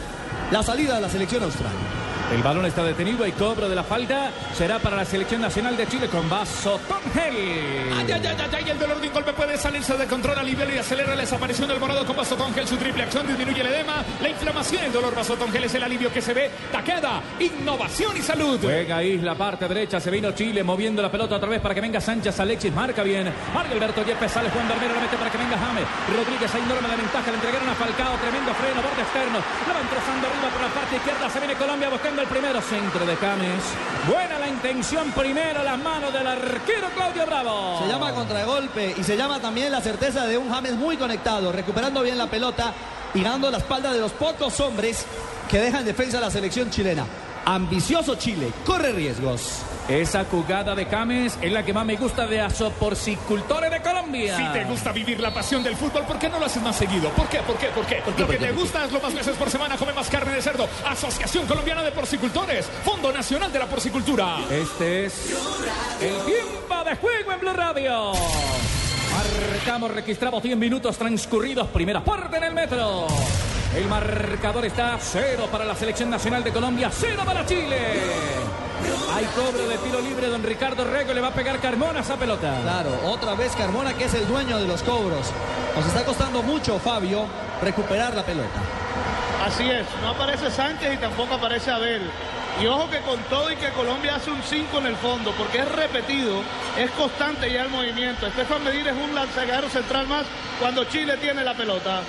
la 0.51 0.63
salida 0.63 0.95
de 0.95 1.01
la 1.01 1.09
selección 1.09 1.43
australiana. 1.43 2.08
El 2.31 2.43
balón 2.43 2.63
está 2.67 2.83
detenido 2.83 3.25
y 3.25 3.31
cobro 3.31 3.67
de 3.67 3.75
la 3.75 3.83
falta 3.83 4.31
será 4.53 4.77
para 4.77 4.95
la 4.95 5.03
selección 5.03 5.41
nacional 5.41 5.75
de 5.75 5.87
Chile 5.87 6.07
con 6.07 6.29
Vaso 6.29 6.79
Tongel. 6.87 7.33
Ay, 7.97 8.11
ay, 8.11 8.11
ay, 8.11 8.37
ay, 8.37 8.49
ay, 8.53 8.69
el 8.69 8.77
dolor 8.77 9.01
de 9.01 9.07
un 9.07 9.13
golpe 9.13 9.33
puede 9.33 9.57
salirse 9.57 9.97
de 9.97 10.05
control, 10.05 10.37
alivia 10.37 10.75
y 10.75 10.77
acelera 10.77 11.15
la 11.15 11.21
desaparición 11.21 11.67
del 11.67 11.79
morado 11.79 12.05
con 12.05 12.15
Vasotongel. 12.15 12.67
Su 12.67 12.77
triple 12.77 13.03
acción 13.03 13.25
disminuye 13.25 13.61
el 13.61 13.67
edema, 13.67 14.03
la 14.21 14.29
inflamación, 14.29 14.83
el 14.83 14.91
dolor. 14.91 15.15
Vasotongel 15.15 15.63
es 15.63 15.73
el 15.73 15.81
alivio 15.81 16.13
que 16.13 16.21
se 16.21 16.33
ve. 16.35 16.51
Taqueda, 16.71 17.19
innovación 17.39 18.15
y 18.15 18.21
salud. 18.21 18.59
Juega 18.61 19.03
Isla, 19.03 19.33
parte 19.33 19.67
derecha, 19.67 19.99
se 19.99 20.11
vino 20.11 20.31
Chile 20.31 20.63
moviendo 20.63 21.01
la 21.01 21.09
pelota 21.09 21.37
otra 21.37 21.49
vez 21.49 21.61
para 21.61 21.73
que 21.73 21.81
venga 21.81 21.99
Sánchez, 21.99 22.39
Alexis 22.39 22.71
marca 22.73 23.01
bien. 23.01 23.33
Marca 23.55 23.73
Alberto 23.73 24.05
Yepes, 24.05 24.31
sale 24.31 24.51
Juan 24.51 24.67
Dormero, 24.67 24.93
la 24.93 25.01
mete 25.01 25.17
para 25.17 25.31
que 25.31 25.37
venga 25.39 25.57
James. 25.57 25.85
Rodríguez, 26.15 26.53
hay 26.53 26.61
enorme 26.61 26.87
la 26.87 26.95
ventaja, 26.95 27.31
le 27.31 27.37
entregaron 27.37 27.69
a 27.69 27.73
Falcao, 27.73 28.15
tremendo 28.17 28.53
freno, 28.53 28.81
borde 28.83 29.01
externo. 29.01 29.39
La 29.65 29.73
van 29.73 29.89
trozando 29.89 30.27
arriba 30.27 30.49
por 30.53 30.61
la 30.61 30.69
parte 30.69 30.95
izquierda, 30.95 31.29
se 31.29 31.39
viene 31.39 31.55
Colombia 31.55 31.89
buscando 31.89 32.18
el 32.21 32.27
primero, 32.27 32.61
centro 32.61 33.05
de 33.05 33.15
James. 33.15 33.63
Buena 34.07 34.39
la 34.39 34.47
intención 34.47 35.11
primero, 35.11 35.63
las 35.63 35.77
manos 35.79 36.11
del 36.11 36.27
arquero 36.27 36.89
Claudio 36.93 37.25
Bravo. 37.25 37.79
Se 37.81 37.87
llama 37.87 38.13
contragolpe 38.13 38.95
y 38.97 39.03
se 39.03 39.15
llama 39.15 39.39
también 39.39 39.71
la 39.71 39.79
certeza 39.79 40.25
de 40.27 40.37
un 40.37 40.49
James 40.49 40.73
muy 40.73 40.97
conectado, 40.97 41.51
recuperando 41.51 42.01
bien 42.01 42.17
la 42.17 42.27
pelota 42.27 42.73
y 43.13 43.21
ganando 43.21 43.49
la 43.49 43.59
espalda 43.59 43.93
de 43.93 43.99
los 43.99 44.11
pocos 44.11 44.59
hombres 44.59 45.05
que 45.49 45.59
dejan 45.59 45.85
defensa 45.85 46.17
a 46.17 46.21
la 46.21 46.31
selección 46.31 46.69
chilena. 46.69 47.05
Ambicioso 47.45 48.15
Chile, 48.15 48.51
corre 48.65 48.91
riesgos. 48.91 49.61
Esa 49.89 50.23
jugada 50.25 50.75
de 50.75 50.85
James 50.85 51.35
es 51.41 51.51
la 51.51 51.65
que 51.65 51.73
más 51.73 51.83
me 51.83 51.95
gusta 51.95 52.27
de 52.27 52.39
Asoporcicultores 52.39 53.71
de 53.71 53.81
Colombia. 53.81 54.37
Si 54.37 54.43
te 54.53 54.63
gusta 54.65 54.91
vivir 54.91 55.19
la 55.19 55.33
pasión 55.33 55.63
del 55.63 55.75
fútbol, 55.75 56.03
¿por 56.03 56.19
qué 56.19 56.29
no 56.29 56.37
lo 56.37 56.45
haces 56.45 56.61
más 56.61 56.75
seguido? 56.75 57.09
¿Por 57.09 57.27
qué? 57.27 57.39
¿Por 57.39 57.57
qué? 57.57 57.69
¿Por 57.69 57.87
qué? 57.87 58.03
Lo 58.15 58.27
que 58.27 58.37
te 58.37 58.51
gusta 58.51 58.85
es 58.85 58.91
lo 58.91 59.01
más 59.01 59.15
veces 59.15 59.35
por 59.35 59.49
semana, 59.49 59.77
come 59.77 59.91
más 59.93 60.07
carne 60.07 60.33
de 60.33 60.43
cerdo. 60.43 60.69
Asociación 60.87 61.47
Colombiana 61.47 61.81
de 61.81 61.91
Porcicultores, 61.91 62.67
Fondo 62.85 63.11
Nacional 63.11 63.51
de 63.51 63.57
la 63.57 63.65
Porcicultura. 63.65 64.37
Este 64.51 65.05
es 65.05 65.35
el 65.99 66.23
tiempo 66.23 66.83
de 66.85 66.95
juego 66.95 67.31
en 67.31 67.39
Blue 67.39 67.53
Radio. 67.53 68.11
Marcamos, 69.11 69.89
registramos 69.89 70.43
10 70.43 70.55
minutos 70.55 70.99
transcurridos. 70.99 71.67
Primera 71.69 72.03
parte 72.03 72.37
en 72.37 72.43
el 72.43 72.53
metro. 72.53 73.07
El 73.75 73.87
marcador 73.87 74.65
está 74.65 74.99
cero 75.01 75.47
para 75.51 75.65
la 75.65 75.75
selección 75.75 76.11
nacional 76.11 76.43
de 76.43 76.51
Colombia, 76.51 76.91
cero 76.93 77.23
para 77.25 77.43
Chile. 77.43 78.68
Hay 79.13 79.25
cobro 79.35 79.67
de 79.67 79.77
tiro 79.79 79.99
libre, 80.01 80.27
don 80.27 80.43
Ricardo 80.43 80.85
Rego 80.85 81.13
le 81.13 81.21
va 81.21 81.29
a 81.29 81.33
pegar 81.33 81.59
Carmona 81.59 81.99
a 81.99 82.01
esa 82.01 82.15
pelota. 82.15 82.59
Claro, 82.61 82.91
otra 83.05 83.35
vez 83.35 83.55
Carmona 83.55 83.93
que 83.93 84.05
es 84.05 84.13
el 84.13 84.27
dueño 84.27 84.57
de 84.57 84.67
los 84.67 84.83
cobros. 84.83 85.31
Nos 85.75 85.85
está 85.85 86.05
costando 86.05 86.41
mucho, 86.41 86.79
Fabio, 86.79 87.25
recuperar 87.61 88.15
la 88.15 88.23
pelota. 88.23 88.59
Así 89.45 89.69
es, 89.69 89.85
no 90.01 90.09
aparece 90.09 90.51
Sánchez 90.51 90.93
y 90.93 90.97
tampoco 90.97 91.35
aparece 91.35 91.71
Abel. 91.71 92.09
Y 92.61 92.67
ojo 92.67 92.89
que 92.89 92.99
con 92.99 93.17
todo 93.29 93.51
y 93.51 93.55
que 93.55 93.69
Colombia 93.69 94.15
hace 94.15 94.31
un 94.31 94.43
5 94.43 94.79
en 94.79 94.85
el 94.87 94.95
fondo, 94.97 95.31
porque 95.37 95.59
es 95.59 95.71
repetido, 95.71 96.41
es 96.77 96.91
constante 96.91 97.51
ya 97.51 97.63
el 97.63 97.69
movimiento. 97.69 98.27
Estefan 98.27 98.63
Medina 98.63 98.91
es 98.91 98.97
un 98.97 99.15
lanzador 99.15 99.69
central 99.69 100.07
más 100.07 100.25
cuando 100.59 100.83
Chile 100.85 101.15
tiene 101.17 101.43
la 101.43 101.53
pelota. 101.53 102.01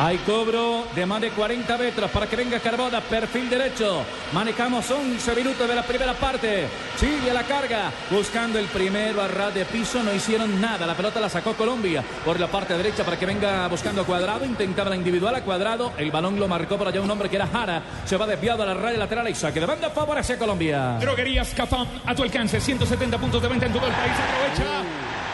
Hay 0.00 0.18
cobro 0.18 0.86
de 0.94 1.04
más 1.06 1.20
de 1.20 1.30
40 1.30 1.76
metros 1.76 2.08
para 2.12 2.28
que 2.28 2.36
venga 2.36 2.60
Carbona, 2.60 3.00
perfil 3.00 3.50
derecho. 3.50 4.04
Manejamos 4.32 4.88
11 4.88 5.34
minutos 5.34 5.66
de 5.66 5.74
la 5.74 5.82
primera 5.82 6.14
parte. 6.14 6.68
Chile 7.00 7.32
a 7.32 7.34
la 7.34 7.42
carga, 7.42 7.90
buscando 8.08 8.60
el 8.60 8.66
primero 8.66 9.20
a 9.20 9.26
ras 9.26 9.52
de 9.52 9.64
piso. 9.64 10.00
No 10.04 10.14
hicieron 10.14 10.60
nada. 10.60 10.86
La 10.86 10.94
pelota 10.94 11.18
la 11.18 11.28
sacó 11.28 11.54
Colombia 11.54 12.04
por 12.24 12.38
la 12.38 12.46
parte 12.46 12.76
derecha 12.76 13.02
para 13.02 13.18
que 13.18 13.26
venga 13.26 13.66
buscando 13.66 14.02
a 14.02 14.06
Cuadrado. 14.06 14.44
Intentaba 14.44 14.88
la 14.88 14.94
individual 14.94 15.34
a 15.34 15.42
Cuadrado. 15.42 15.92
El 15.98 16.12
balón 16.12 16.38
lo 16.38 16.46
marcó 16.46 16.78
por 16.78 16.86
allá 16.86 17.00
un 17.00 17.10
hombre 17.10 17.28
que 17.28 17.34
era 17.34 17.48
Jara. 17.48 17.82
Se 18.04 18.16
va 18.16 18.24
desviado 18.24 18.62
a 18.62 18.66
la 18.66 18.74
raya 18.74 18.98
lateral 18.98 19.28
y 19.28 19.34
saque 19.34 19.58
de 19.58 19.66
banda 19.66 19.90
favorece 19.90 20.38
Colombia. 20.38 20.98
Droguerías 21.00 21.52
Cafam 21.54 21.88
a 22.06 22.14
tu 22.14 22.22
alcance, 22.22 22.60
170 22.60 23.18
puntos 23.18 23.42
de 23.42 23.48
venta 23.48 23.66
en 23.66 23.72
todo 23.72 23.88
el 23.88 23.92
país. 23.92 24.12
Aprovecha. 24.12 25.27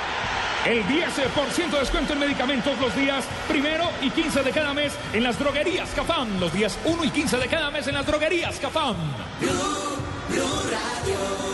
El 0.64 0.82
10% 0.84 1.70
de 1.70 1.78
descuento 1.78 2.14
en 2.14 2.20
medicamentos 2.20 2.78
los 2.80 2.96
días 2.96 3.24
primero 3.46 3.84
y 4.00 4.08
15 4.10 4.42
de 4.42 4.50
cada 4.50 4.72
mes 4.72 4.94
en 5.12 5.22
las 5.22 5.38
droguerías 5.38 5.90
Cafam. 5.94 6.40
Los 6.40 6.52
días 6.54 6.78
1 6.86 7.04
y 7.04 7.10
15 7.10 7.36
de 7.36 7.48
cada 7.48 7.70
mes 7.70 7.86
en 7.86 7.94
las 7.94 8.06
droguerías 8.06 8.58
Cafam. 8.58 8.96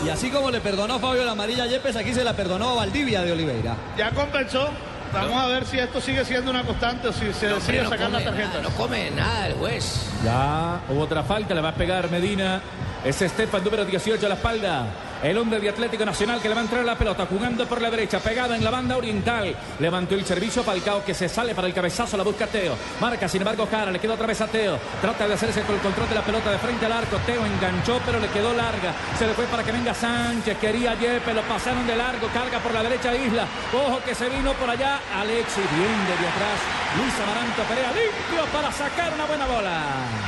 Y 0.05 0.09
así 0.09 0.29
como 0.29 0.49
le 0.49 0.61
perdonó 0.61 0.97
Fabio 0.99 1.25
la 1.25 1.33
amarilla 1.33 1.65
Yepes, 1.65 1.97
aquí 1.97 2.13
se 2.13 2.23
la 2.23 2.33
perdonó 2.33 2.69
a 2.69 2.75
Valdivia 2.75 3.21
de 3.21 3.33
Oliveira. 3.33 3.75
Ya 3.97 4.11
compensó. 4.11 4.69
Vamos 5.13 5.43
a 5.43 5.47
ver 5.47 5.65
si 5.65 5.77
esto 5.77 5.99
sigue 5.99 6.23
siendo 6.23 6.49
una 6.51 6.63
constante 6.63 7.09
o 7.09 7.11
si 7.13 7.33
se 7.33 7.49
No, 7.49 7.55
decide 7.55 7.83
no 7.83 7.89
sacar 7.89 8.05
come 8.07 8.17
las 8.17 8.23
tarjetas. 8.23 8.53
nada, 8.53 8.69
no 8.69 8.69
come 8.77 9.11
nada 9.11 9.47
el 9.47 9.53
juez. 9.55 10.05
Ya 10.23 10.79
hubo 10.87 11.01
otra 11.01 11.21
falta, 11.23 11.53
le 11.53 11.59
va 11.59 11.69
a 11.69 11.75
pegar 11.75 12.09
Medina. 12.09 12.61
Es 13.03 13.21
Estefan, 13.21 13.61
número 13.61 13.83
18 13.83 14.25
a 14.25 14.29
la 14.29 14.35
espalda. 14.35 14.85
El 15.23 15.37
hombre 15.37 15.59
de 15.59 15.69
Atlético 15.69 16.03
Nacional 16.03 16.41
que 16.41 16.49
le 16.49 16.55
va 16.55 16.61
a 16.61 16.63
entrar 16.63 16.83
la 16.83 16.97
pelota, 16.97 17.27
jugando 17.27 17.67
por 17.67 17.79
la 17.79 17.91
derecha, 17.91 18.19
pegada 18.19 18.55
en 18.55 18.63
la 18.63 18.71
banda 18.71 18.97
oriental. 18.97 19.55
Levantó 19.79 20.15
el 20.15 20.25
servicio 20.25 20.63
Falcao 20.63 21.05
que 21.05 21.13
se 21.13 21.29
sale 21.29 21.53
para 21.53 21.67
el 21.67 21.75
cabezazo, 21.75 22.17
la 22.17 22.23
busca 22.23 22.47
Teo. 22.47 22.75
Marca, 22.99 23.29
sin 23.29 23.41
embargo, 23.41 23.67
Jara, 23.69 23.91
le 23.91 23.99
quedó 23.99 24.15
otra 24.15 24.25
vez 24.25 24.41
a 24.41 24.47
Teo. 24.47 24.79
Trata 24.99 25.27
de 25.27 25.35
hacerse 25.35 25.61
con 25.61 25.75
el 25.75 25.81
control 25.81 26.09
de 26.09 26.15
la 26.15 26.23
pelota 26.23 26.51
de 26.51 26.57
frente 26.57 26.87
al 26.87 26.93
arco. 26.93 27.17
Teo 27.23 27.45
enganchó, 27.45 28.01
pero 28.03 28.19
le 28.19 28.29
quedó 28.29 28.51
larga. 28.53 28.95
Se 29.19 29.27
le 29.27 29.33
fue 29.33 29.45
para 29.45 29.63
que 29.63 29.71
venga 29.71 29.93
Sánchez. 29.93 30.57
Quería 30.57 30.95
Yepe, 30.95 31.35
lo 31.35 31.43
pasaron 31.43 31.85
de 31.85 31.95
largo. 31.95 32.27
Carga 32.33 32.57
por 32.57 32.73
la 32.73 32.81
derecha 32.81 33.15
Isla. 33.15 33.45
Ojo 33.73 33.99
que 34.03 34.15
se 34.15 34.27
vino 34.27 34.53
por 34.53 34.71
allá. 34.71 34.99
Alexis, 35.19 35.69
bien 35.77 35.99
desde 36.09 36.27
atrás. 36.27 36.81
Luis 36.97 37.13
Amaranto 37.23 37.61
Perea, 37.69 37.91
limpio 37.93 38.43
para 38.51 38.71
sacar 38.71 39.13
una 39.13 39.25
buena 39.25 39.45
bola. 39.45 39.81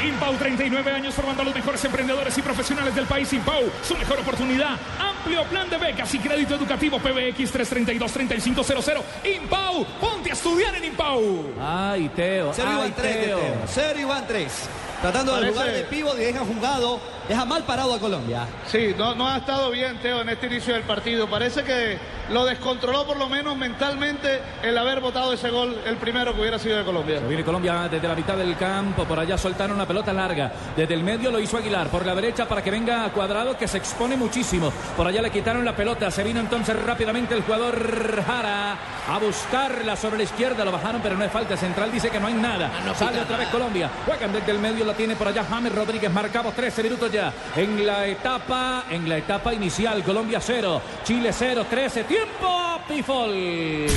Impau, 0.05 0.35
39 0.35 0.91
años 0.91 1.13
formando 1.13 1.41
a 1.41 1.45
los 1.45 1.55
mejores 1.55 1.83
emprendedores 1.83 2.37
y 2.37 2.41
profesionales 2.41 2.95
del 2.95 3.05
país. 3.05 3.33
Impau, 3.33 3.63
su 3.85 3.97
mejor 3.97 4.19
oportunidad. 4.19 4.77
Amplio 4.99 5.43
plan 5.45 5.69
de 5.69 5.77
becas 5.77 6.13
y 6.13 6.19
crédito 6.19 6.55
educativo 6.55 6.99
PBX 6.99 7.53
332-3500. 7.53 9.01
Impau, 9.35 9.85
ponte 9.99 10.29
a 10.29 10.33
estudiar 10.33 10.75
en 10.75 10.85
Impau. 10.85 11.53
Ay, 11.61 12.09
Teo. 12.09 12.51
Ay, 12.51 12.73
Iván 12.73 12.93
3 12.95 13.15
de 13.15 13.21
Teo. 13.25 13.99
Iván 13.99 14.27
3. 14.27 14.69
Tratando 15.01 15.35
de 15.35 15.49
jugar 15.49 15.71
de 15.71 15.83
pívot 15.83 16.15
y 16.17 16.21
deja 16.21 16.39
jugado, 16.45 16.97
deja 17.27 17.43
mal 17.43 17.63
parado 17.63 17.93
a 17.93 17.99
Colombia. 17.99 18.47
Sí, 18.65 18.95
no, 18.97 19.13
no 19.13 19.27
ha 19.27 19.37
estado 19.37 19.69
bien 19.69 19.99
Teo 20.01 20.21
en 20.21 20.29
este 20.29 20.47
inicio 20.47 20.73
del 20.75 20.83
partido. 20.83 21.29
Parece 21.29 21.63
que 21.63 21.97
lo 22.29 22.45
descontroló 22.45 23.05
por 23.05 23.17
lo 23.17 23.27
menos 23.27 23.55
mentalmente 23.57 24.41
el 24.61 24.77
haber 24.77 25.01
votado 25.01 25.33
ese 25.33 25.49
gol, 25.49 25.77
el 25.85 25.97
primero 25.97 26.33
que 26.33 26.41
hubiera 26.41 26.57
sido 26.59 26.77
de 26.77 26.83
Colombia. 26.83 27.19
Se 27.19 27.27
viene 27.27 27.43
Colombia 27.43 27.87
desde 27.89 28.07
la 28.07 28.15
mitad 28.15 28.37
del 28.37 28.55
campo. 28.57 29.03
Por 29.05 29.19
allá 29.19 29.37
soltaron 29.37 29.75
una 29.75 29.85
pelota 29.85 30.13
larga. 30.13 30.51
Desde 30.75 30.93
el 30.93 31.03
medio 31.03 31.31
lo 31.31 31.39
hizo 31.39 31.57
Aguilar. 31.57 31.87
Por 31.89 32.05
la 32.05 32.15
derecha 32.15 32.47
para 32.47 32.61
que 32.61 32.71
venga 32.71 33.05
a 33.05 33.11
Cuadrado 33.11 33.57
que 33.57 33.67
se 33.67 33.77
expone 33.77 34.15
muchísimo. 34.15 34.71
Por 34.95 35.07
allá 35.07 35.21
le 35.21 35.31
quitaron 35.31 35.65
la 35.65 35.75
pelota. 35.75 36.09
Se 36.11 36.23
vino 36.23 36.39
entonces 36.39 36.75
rápidamente 36.83 37.33
el 37.35 37.43
jugador 37.43 38.23
Jara 38.25 38.77
a 39.07 39.19
buscarla 39.19 39.95
sobre 39.95 40.17
la 40.17 40.23
izquierda. 40.23 40.63
Lo 40.63 40.71
bajaron, 40.71 41.01
pero 41.01 41.15
no 41.15 41.25
es 41.25 41.31
falta. 41.31 41.57
Central 41.57 41.91
dice 41.91 42.09
que 42.09 42.19
no 42.19 42.27
hay 42.27 42.33
nada. 42.33 42.71
Ah, 42.73 42.81
no 42.85 42.95
Sale 42.95 43.19
otra 43.19 43.37
vez. 43.37 43.49
Colombia. 43.49 43.89
Juegan 44.05 44.31
desde 44.31 44.51
el 44.51 44.59
medio. 44.59 44.85
La 44.85 44.93
tiene 44.93 45.15
por 45.15 45.27
allá 45.27 45.43
James 45.43 45.73
Rodríguez. 45.73 46.11
Marcamos 46.11 46.53
13 46.53 46.83
minutos 46.83 47.11
ya. 47.11 47.33
En 47.55 47.85
la 47.85 48.07
etapa, 48.07 48.85
en 48.89 49.09
la 49.09 49.17
etapa 49.17 49.53
inicial. 49.53 50.03
Colombia 50.03 50.39
0. 50.41 50.81
Chile 51.03 51.31
0. 51.33 51.65
13. 51.69 52.05
Tiempo. 52.23 52.79
Pifol. 52.87 53.87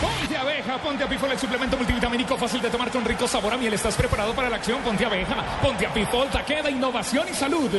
Ponte 0.00 0.36
abeja, 0.36 0.78
ponte 0.78 1.04
a 1.04 1.08
Pifol, 1.08 1.32
el 1.32 1.38
suplemento 1.38 1.76
multivitamínico 1.76 2.36
fácil 2.36 2.62
de 2.62 2.70
tomar 2.70 2.90
con 2.90 3.04
rico 3.04 3.28
sabor 3.28 3.52
a 3.52 3.56
miel. 3.56 3.74
¿Estás 3.74 3.94
preparado 3.94 4.32
para 4.34 4.48
la 4.48 4.56
acción? 4.56 4.80
Ponte 4.82 5.04
abeja, 5.04 5.36
ponte 5.62 5.86
a 5.86 5.92
Pifol, 5.92 6.28
taqueda, 6.28 6.70
innovación 6.70 7.26
y 7.30 7.34
salud. 7.34 7.70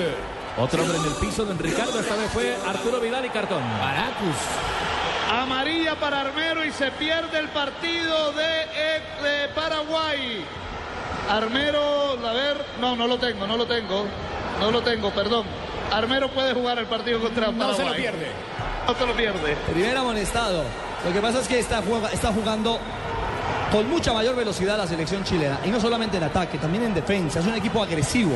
Otro 0.57 0.83
hombre 0.83 0.97
en 0.97 1.05
el 1.05 1.15
piso, 1.15 1.43
don 1.43 1.57
Ricardo. 1.57 1.99
Esta 1.99 2.15
vez 2.15 2.31
fue 2.31 2.55
Arturo 2.67 2.99
Vidal 2.99 3.25
y 3.25 3.29
cartón. 3.29 3.63
Baracus. 3.79 4.35
Amarilla 5.31 5.95
para 5.95 6.21
Armero 6.21 6.63
y 6.63 6.71
se 6.71 6.91
pierde 6.91 7.39
el 7.39 7.49
partido 7.49 8.31
de, 8.33 8.61
eh, 8.75 9.01
de 9.23 9.47
Paraguay. 9.55 10.45
Armero, 11.29 12.11
a 12.23 12.33
ver, 12.33 12.63
no, 12.79 12.95
no 12.95 13.07
lo 13.07 13.17
tengo, 13.17 13.47
no 13.47 13.57
lo 13.57 13.65
tengo, 13.65 14.05
no 14.59 14.71
lo 14.71 14.81
tengo, 14.83 15.09
perdón. 15.11 15.45
Armero 15.91 16.29
puede 16.29 16.53
jugar 16.53 16.79
el 16.79 16.85
partido 16.87 17.19
contra 17.21 17.47
No 17.51 17.57
Paraguay. 17.57 17.77
se 17.77 17.85
lo 17.85 17.95
pierde. 17.95 18.27
No 18.87 18.95
se 18.95 19.05
lo 19.05 19.13
pierde. 19.15 19.55
Primer 19.71 19.97
amonestado. 19.97 20.63
Lo 21.05 21.13
que 21.13 21.19
pasa 21.21 21.39
es 21.41 21.47
que 21.47 21.59
está, 21.59 21.81
está 22.11 22.31
jugando 22.33 22.79
con 23.71 23.89
mucha 23.89 24.13
mayor 24.13 24.35
velocidad 24.35 24.77
la 24.77 24.87
selección 24.87 25.23
chilena. 25.23 25.59
Y 25.65 25.69
no 25.69 25.79
solamente 25.79 26.17
en 26.17 26.23
ataque, 26.23 26.57
también 26.57 26.83
en 26.85 26.93
defensa. 26.93 27.39
Es 27.39 27.45
un 27.45 27.55
equipo 27.55 27.81
agresivo. 27.83 28.35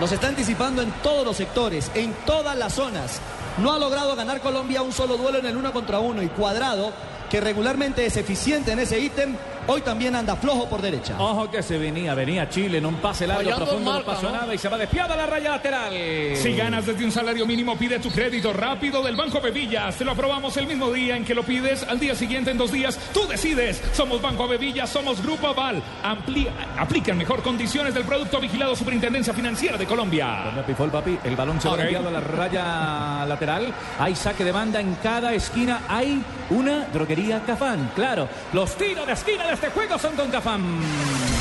Nos 0.00 0.10
está 0.12 0.28
anticipando 0.28 0.82
en 0.82 0.90
todos 1.02 1.24
los 1.24 1.36
sectores, 1.36 1.90
en 1.94 2.12
todas 2.26 2.56
las 2.56 2.72
zonas. 2.74 3.20
No 3.58 3.72
ha 3.72 3.78
logrado 3.78 4.16
ganar 4.16 4.40
Colombia 4.40 4.82
un 4.82 4.92
solo 4.92 5.16
duelo 5.16 5.38
en 5.38 5.46
el 5.46 5.56
uno 5.56 5.72
contra 5.72 6.00
uno. 6.00 6.22
Y 6.22 6.28
Cuadrado, 6.28 6.92
que 7.30 7.40
regularmente 7.40 8.04
es 8.06 8.16
eficiente 8.16 8.72
en 8.72 8.80
ese 8.80 8.98
ítem, 8.98 9.36
hoy 9.66 9.80
también 9.82 10.14
anda 10.16 10.36
flojo 10.36 10.68
por 10.68 10.80
derecha. 10.82 11.14
Ojo 11.18 11.50
que 11.50 11.62
se 11.62 11.78
venía, 11.78 12.14
venía 12.14 12.48
Chile 12.48 12.78
en 12.78 12.86
un 12.86 12.96
pase 12.96 13.26
largo, 13.26 13.42
Fallando 13.42 13.64
profundo, 13.66 13.90
en 13.90 13.96
no 13.98 14.04
marca, 14.04 14.12
pasó 14.20 14.32
¿no? 14.32 14.40
nada 14.40 14.54
y 14.54 14.58
se 14.58 14.68
va 14.68 14.78
despiada 14.78 15.16
la 15.16 15.26
raya 15.26 15.50
lateral. 15.50 15.92
Si 16.36 16.54
ganas 16.56 16.86
desde 16.86 17.04
un 17.04 17.10
salario 17.12 17.46
mínimo, 17.46 17.76
pide 17.76 17.98
tu 17.98 18.10
crédito 18.10 18.52
rápido 18.52 19.02
del 19.02 19.16
Banco 19.16 19.40
Bevillas. 19.40 19.96
Te 19.96 20.04
lo 20.04 20.12
aprobamos 20.12 20.56
el 20.56 20.66
mismo 20.66 20.90
día 20.92 21.16
en 21.16 21.24
que 21.24 21.34
lo 21.34 21.42
pides, 21.42 21.82
al 21.84 21.98
día 22.00 22.14
siguiente 22.14 22.50
en 22.50 22.58
dos 22.58 22.70
días. 22.72 22.98
Tú 23.12 23.26
decides. 23.26 23.82
Somos 23.92 24.20
Banco 24.22 24.46
Bevillas, 24.48 24.90
somos 24.90 25.22
Grupo 25.22 25.48
Aval. 25.48 25.82
Ampli- 26.02 26.48
aplican 26.78 27.16
mejor 27.18 27.42
condiciones 27.42 27.94
del 27.94 28.04
producto 28.04 28.40
vigilado 28.40 28.74
Superintendencia 28.76 29.32
Financiera 29.34 29.76
de 29.78 29.86
Colombia. 29.86 30.52
El 30.66 30.90
papi, 30.90 31.18
el 31.24 31.36
balón 31.36 31.60
se 31.60 31.68
va 31.68 31.74
Ok. 31.74 31.80
desviado 31.80 32.08
a 32.08 32.12
la 32.12 32.20
raya 32.20 33.24
lateral. 33.26 33.72
Hay 33.98 34.14
saque 34.14 34.44
de 34.44 34.52
banda 34.52 34.80
en 34.80 34.94
cada 34.96 35.32
esquina. 35.32 35.82
Hay 35.88 36.22
una 36.50 36.86
droguería 36.92 37.40
Cafán. 37.44 37.90
Claro, 37.94 38.28
los 38.52 38.76
tiros 38.76 39.06
de 39.06 39.12
esquina 39.12 39.46
de 39.46 39.53
este 39.54 39.70
juego 39.70 39.98
son 39.98 40.16
con 40.16 40.30
Cafán. 40.30 41.33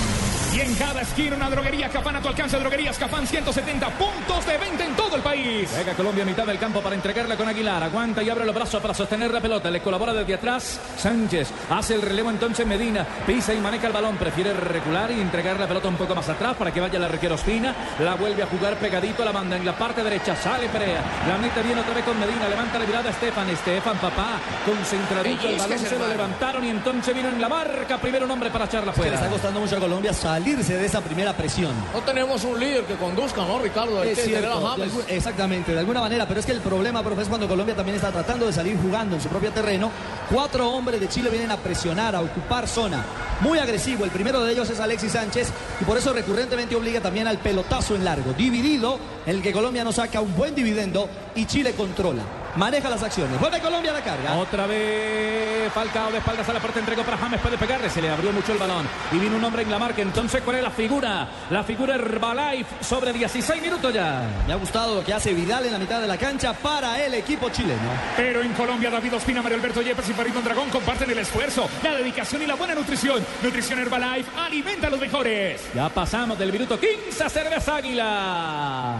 Y 0.55 0.59
en 0.61 0.75
cada 0.75 1.01
esquina 1.01 1.35
una 1.35 1.49
droguería 1.49 1.89
Cafán 1.89 2.15
a 2.15 2.21
tu 2.21 2.27
alcance. 2.27 2.59
Droguerías 2.59 2.97
Cafán, 2.99 3.25
170 3.25 3.89
puntos 3.97 4.45
de 4.45 4.57
venta 4.59 4.85
en 4.85 4.95
todo 4.95 5.15
el 5.15 5.21
país. 5.23 5.67
Llega 5.75 5.93
Colombia 5.93 6.23
a 6.23 6.27
mitad 6.27 6.45
del 6.45 6.59
campo 6.59 6.79
para 6.81 6.93
entregarla 6.95 7.35
con 7.35 7.47
Aguilar. 7.49 7.81
Aguanta 7.81 8.21
y 8.21 8.29
abre 8.29 8.45
los 8.45 8.53
brazos 8.53 8.79
para 8.79 8.93
sostener 8.93 9.31
la 9.31 9.41
pelota. 9.41 9.71
Le 9.71 9.81
colabora 9.81 10.13
desde 10.13 10.35
atrás 10.35 10.79
Sánchez. 10.97 11.49
Hace 11.71 11.95
el 11.95 12.03
relevo 12.03 12.29
entonces 12.29 12.67
Medina. 12.67 13.03
Pisa 13.25 13.51
y 13.53 13.59
maneja 13.59 13.87
el 13.87 13.93
balón. 13.93 14.15
Prefiere 14.17 14.53
recular 14.53 15.09
y 15.11 15.19
entregar 15.21 15.59
la 15.59 15.67
pelota 15.67 15.87
un 15.87 15.95
poco 15.95 16.13
más 16.13 16.29
atrás 16.29 16.55
para 16.55 16.71
que 16.71 16.79
vaya 16.81 16.99
la 16.99 17.07
arquero 17.07 17.33
Ospina. 17.33 17.73
La 17.99 18.13
vuelve 18.13 18.43
a 18.43 18.45
jugar 18.45 18.75
pegadito. 18.77 19.25
La 19.25 19.33
manda 19.33 19.57
en 19.57 19.65
la 19.65 19.75
parte 19.75 20.03
derecha. 20.03 20.35
Sale 20.35 20.69
Perea. 20.69 21.01
La 21.27 21.37
mete 21.39 21.63
bien 21.63 21.79
otra 21.79 21.95
vez 21.95 22.05
con 22.05 22.19
Medina. 22.19 22.47
Levanta 22.47 22.77
la 22.77 22.85
mirada 22.85 23.09
Estefan. 23.09 23.49
Estefan, 23.49 23.97
papá. 23.97 24.37
Concentradito. 24.67 25.47
El 25.47 25.57
balón 25.57 25.79
se 25.79 25.97
lo 25.97 26.07
levantaron 26.07 26.63
y 26.63 26.69
entonces 26.69 27.15
vino 27.15 27.29
en 27.29 27.41
la 27.41 27.49
marca. 27.49 27.97
Primero 27.97 28.25
un 28.25 28.31
hombre 28.31 28.51
para 28.51 28.65
echarla 28.65 28.93
Que 28.93 29.01
le 29.01 29.07
está 29.07 29.17
fuera. 29.17 29.31
costando 29.31 29.59
mucho 29.59 29.77
a 29.77 29.79
Colombia 29.79 30.13
salirse 30.43 30.77
de 30.77 30.85
esa 30.85 30.99
primera 31.01 31.33
presión. 31.33 31.71
No 31.93 32.01
tenemos 32.01 32.43
un 32.43 32.59
líder 32.59 32.83
que 32.83 32.95
conduzca, 32.95 33.45
¿no, 33.45 33.59
Ricardo? 33.59 34.01
Hay 34.01 34.09
Es 34.09 34.15
que 34.15 34.23
a 34.23 34.25
cierto, 34.25 34.59
de 34.59 34.65
James. 34.89 35.05
exactamente, 35.07 35.71
de 35.71 35.79
alguna 35.79 36.01
manera, 36.01 36.27
pero 36.27 36.39
es 36.39 36.45
que 36.45 36.51
el 36.51 36.59
problema, 36.59 37.01
profe, 37.01 37.21
es 37.21 37.29
cuando 37.29 37.47
Colombia 37.47 37.75
también 37.75 37.95
está 37.95 38.11
tratando 38.11 38.45
de 38.45 38.53
salir 38.53 38.77
jugando 38.77 39.15
en 39.15 39.21
su 39.21 39.29
propio 39.29 39.51
terreno. 39.51 39.89
Cuatro 40.29 40.69
hombres 40.69 40.99
de 40.99 41.07
Chile 41.07 41.29
vienen 41.29 41.51
a 41.51 41.57
presionar, 41.57 42.15
a 42.15 42.21
ocupar 42.21 42.67
zona. 42.67 43.03
Muy 43.39 43.59
agresivo, 43.59 44.03
el 44.03 44.11
primero 44.11 44.43
de 44.43 44.51
ellos 44.51 44.69
es 44.69 44.79
Alexis 44.79 45.13
Sánchez 45.13 45.49
y 45.79 45.85
por 45.85 45.97
eso 45.97 46.13
recurrentemente 46.13 46.75
obliga 46.75 46.99
también 46.99 47.27
al 47.27 47.37
pelotazo 47.39 47.95
en 47.95 48.05
largo, 48.05 48.33
dividido, 48.33 48.99
en 49.25 49.37
el 49.37 49.41
que 49.41 49.53
Colombia 49.53 49.83
no 49.83 49.91
saca 49.91 50.19
un 50.21 50.35
buen 50.35 50.53
dividendo 50.55 51.09
y 51.35 51.45
Chile 51.45 51.73
controla. 51.73 52.23
Maneja 52.55 52.87
las 52.87 53.01
acciones. 53.01 53.39
Vuelve 53.39 53.59
Colombia 53.59 53.89
a 53.89 53.95
la 53.95 54.03
carga. 54.03 54.35
Otra 54.35 54.67
vez 54.67 55.73
Falcao 55.73 56.11
de 56.11 56.19
espaldas 56.19 56.47
a 56.47 56.53
la 56.53 56.59
puerta, 56.59 56.79
entregó 56.79 57.01
para 57.03 57.17
James, 57.17 57.41
puede 57.41 57.57
pegarle, 57.57 57.89
se 57.89 58.01
le 58.01 58.09
abrió 58.09 58.31
mucho 58.31 58.51
el 58.51 58.59
balón 58.59 58.87
y 59.11 59.17
vino 59.17 59.35
un 59.37 59.43
hombre 59.43 59.63
en 59.63 59.71
la 59.71 59.79
marca. 59.79 60.01
Entonces, 60.03 60.32
¿cuál 60.41 60.57
es 60.57 60.63
la 60.63 60.71
figura? 60.71 61.27
La 61.49 61.63
figura 61.63 61.95
Herbalife 61.95 62.83
sobre 62.83 63.13
16 63.13 63.61
minutos 63.61 63.93
ya. 63.93 64.27
Me 64.47 64.53
ha 64.53 64.55
gustado 64.55 64.95
lo 64.95 65.03
que 65.03 65.13
hace 65.13 65.33
Vidal 65.33 65.65
en 65.65 65.73
la 65.73 65.79
mitad 65.79 66.01
de 66.01 66.07
la 66.07 66.17
cancha 66.17 66.53
para 66.53 67.03
el 67.03 67.13
equipo 67.13 67.49
chileno. 67.49 67.89
Pero 68.17 68.41
en 68.41 68.53
Colombia, 68.53 68.89
David 68.89 69.15
Ospina, 69.15 69.41
Mario 69.41 69.57
Alberto 69.57 69.81
Yepes 69.81 70.09
y 70.09 70.13
Farid 70.13 70.33
Dragón 70.33 70.69
comparten 70.69 71.09
el 71.11 71.19
esfuerzo, 71.19 71.69
la 71.83 71.95
dedicación 71.95 72.41
y 72.41 72.47
la 72.47 72.55
buena 72.55 72.73
nutrición. 72.73 73.23
Nutrición 73.43 73.79
Herbalife 73.79 74.29
alimenta 74.37 74.87
a 74.87 74.89
los 74.89 74.99
mejores. 74.99 75.61
Ya 75.73 75.89
pasamos 75.89 76.37
del 76.39 76.51
minuto 76.51 76.79
15 76.79 77.23
a 77.23 77.29
cerveza 77.29 77.75
águila. 77.75 78.97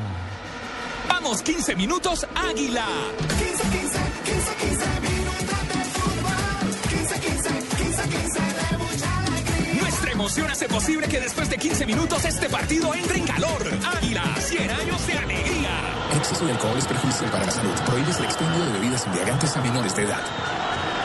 Vamos 1.08 1.42
15 1.42 1.76
minutos, 1.76 2.26
Águila. 2.34 2.86
15, 3.40 3.64
15, 3.64 4.00
15, 4.26 4.56
15 4.56 5.03
emoción 10.24 10.50
hace 10.50 10.70
posible 10.70 11.06
que 11.10 11.20
después 11.20 11.50
de 11.50 11.58
15 11.58 11.86
minutos 11.86 12.24
este 12.24 12.48
partido 12.48 12.94
entre 12.96 13.18
en 13.18 13.26
calor. 13.26 13.62
Águila, 13.98 14.24
100 14.40 14.72
años 14.72 15.06
de 15.06 15.18
alegría. 15.18 15.70
Exceso 16.16 16.46
de 16.46 16.54
alcohol 16.54 16.78
es 16.78 16.88
perjudicial 16.88 17.30
para 17.30 17.46
la 17.46 17.52
salud. 17.52 17.74
Prohíbes 17.86 18.20
el 18.20 18.26
expendio 18.26 18.66
de 18.66 18.72
bebidas 18.72 19.06
embriagantes 19.06 19.58
a 19.58 19.62
menores 19.62 19.94
de 19.98 20.04
edad. 20.04 20.22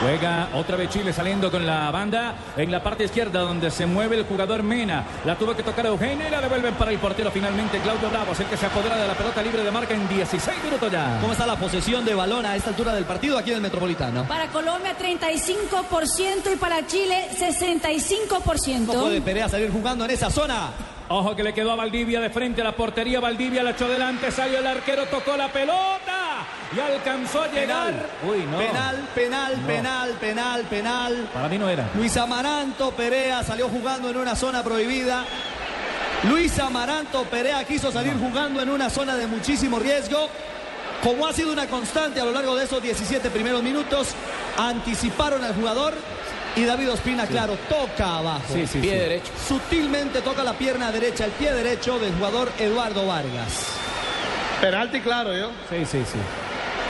Juega 0.01 0.51
otra 0.55 0.77
vez 0.77 0.91
Chile 0.91 1.13
saliendo 1.13 1.51
con 1.51 1.67
la 1.67 1.91
banda 1.91 2.35
en 2.57 2.71
la 2.71 2.83
parte 2.83 3.05
izquierda 3.05 3.41
donde 3.41 3.71
se 3.71 3.85
mueve 3.85 4.17
el 4.17 4.25
jugador 4.25 4.63
Mena. 4.63 5.05
La 5.25 5.37
tuvo 5.37 5.57
que 5.57 5.63
tocar 5.65 5.87
Eugenio 5.87 6.29
y 6.29 6.31
la 6.31 6.41
devuelven 6.41 6.75
para 6.75 6.93
el 6.93 6.99
portero 6.99 7.31
finalmente 7.33 7.81
Claudio 7.81 8.09
Bravo. 8.09 8.33
Es 8.33 8.41
el 8.41 8.47
que 8.47 8.57
se 8.57 8.67
apodera 8.67 8.97
de 8.97 9.09
la 9.09 9.15
pelota 9.15 9.43
libre 9.43 9.65
de 9.65 9.71
marca 9.73 9.95
en 9.95 10.09
16 10.09 10.65
minutos 10.65 10.93
ya. 10.93 11.19
¿Cómo 11.21 11.33
está 11.33 11.47
la 11.47 11.57
posesión 11.57 12.05
de 12.05 12.15
balón 12.15 12.47
a 12.47 12.55
esta 12.55 12.71
altura 12.71 12.95
del 12.95 13.05
partido 13.05 13.39
aquí 13.39 13.51
en 13.51 13.57
el 13.57 13.63
Metropolitano? 13.63 14.25
Para 14.29 14.47
Colombia 14.49 14.97
35% 14.97 16.53
y 16.53 16.57
para 16.57 16.87
Chile 16.87 17.29
No 17.33 19.03
puede 19.03 19.19
65%. 19.19 19.23
Perea 19.25 19.49
salir 19.49 19.73
jugando 19.73 20.05
en 20.05 20.13
esa 20.13 20.31
zona. 20.31 20.71
Ojo 21.11 21.35
que 21.35 21.43
le 21.43 21.55
quedó 21.55 21.73
a 21.73 21.77
Valdivia 21.77 22.21
de 22.21 22.29
frente 22.29 22.61
a 22.61 22.65
la 22.65 22.73
portería. 22.73 23.19
Valdivia 23.19 23.63
la 23.63 23.71
echó 23.71 23.87
adelante, 23.87 24.31
salió 24.31 24.59
el 24.59 24.67
arquero, 24.67 25.07
tocó 25.07 25.37
la 25.39 25.49
pelota 25.51 26.45
y 26.77 26.79
alcanzó 26.79 27.43
a 27.43 27.49
llegar. 27.49 27.95
Uy, 28.23 28.45
no. 28.51 28.59
Penal, 28.59 29.09
penal, 29.15 29.55
penal, 29.67 30.11
penal, 30.21 30.63
penal. 30.65 31.29
Para 31.33 31.49
mí 31.49 31.57
no 31.57 31.69
era. 31.69 31.89
Luis 31.95 32.15
Amaranto 32.19 32.91
Perea 32.91 33.43
salió 33.43 33.69
jugando 33.69 34.11
en 34.11 34.19
una 34.19 34.37
zona 34.37 34.63
prohibida. 34.63 35.25
Luis 36.25 36.59
Amaranto 36.59 37.23
Perea 37.25 37.65
quiso 37.65 37.91
salir 37.91 38.13
jugando 38.19 38.61
en 38.61 38.69
una 38.69 38.91
zona 38.91 39.17
de 39.17 39.27
muchísimo 39.27 39.79
riesgo. 39.79 40.29
Como 41.03 41.27
ha 41.27 41.33
sido 41.33 41.53
una 41.53 41.69
constante 41.69 42.21
a 42.21 42.25
lo 42.25 42.33
largo 42.33 42.55
de 42.55 42.65
esos 42.65 42.83
17 42.83 43.31
primeros 43.31 43.63
minutos, 43.63 44.09
anticiparon 44.59 45.43
al 45.43 45.55
jugador 45.55 45.95
y 46.57 46.65
David 46.65 46.91
Ospina, 46.93 47.27
claro, 47.27 47.57
toca 47.69 48.17
abajo. 48.19 48.43
Sí, 48.53 48.67
sí, 48.67 48.79
Pie 48.81 48.93
sí. 48.93 48.99
derecho. 48.99 49.33
Sutilmente 49.47 50.21
toca 50.23 50.43
la 50.43 50.55
pierna 50.55 50.91
derecha, 50.91 51.25
el 51.25 51.31
pie 51.33 51.53
derecho 51.53 51.99
del 51.99 52.13
jugador 52.15 52.51
Eduardo 52.59 53.07
Vargas. 53.07 53.67
Penalti 54.61 55.01
claro, 55.01 55.37
yo. 55.37 55.51
Sí, 55.71 55.85
sí, 55.85 56.03
sí. 56.05 56.19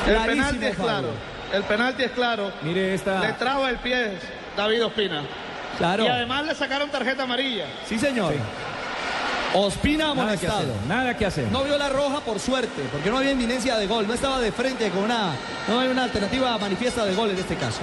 El 0.07 0.14
Clarísimo 0.14 0.47
penalti 0.47 0.66
es 0.66 0.77
claro. 0.77 1.09
El 1.53 1.62
penalti 1.64 2.03
es 2.05 2.11
claro. 2.12 2.53
Mire 2.62 2.81
Le 2.88 2.94
esta. 2.94 3.37
traba 3.37 3.68
el 3.71 3.77
pie 3.79 4.12
David 4.57 4.87
Ospina. 4.87 5.23
Claro. 5.77 6.05
Y 6.05 6.09
además 6.09 6.47
le 6.47 6.55
sacaron 6.55 6.90
tarjeta 6.90 7.25
amarilla. 7.25 7.66
Sí, 7.87 7.99
señor. 7.99 8.35
Ospina 9.55 10.09
Nada 10.09 10.23
amonestado. 10.23 10.75
Nada 10.88 11.16
que 11.16 11.25
hacer. 11.27 11.47
No 11.51 11.62
vio 11.64 11.79
la 11.79 11.88
roja 11.88 12.21
por 12.21 12.38
suerte, 12.38 12.83
porque 12.92 13.11
no 13.11 13.18
había 13.18 13.33
inminencia 13.33 13.77
de 13.77 13.87
gol, 13.87 14.07
no 14.07 14.14
estaba 14.14 14.40
de 14.40 14.53
frente 14.53 14.90
con 14.90 15.05
una, 15.05 15.33
no 15.68 15.81
hay 15.81 15.88
una 15.88 16.05
alternativa 16.05 16.57
manifiesta 16.59 17.05
de 17.05 17.14
gol 17.14 17.31
en 17.31 17.38
este 17.38 17.55
caso. 17.57 17.81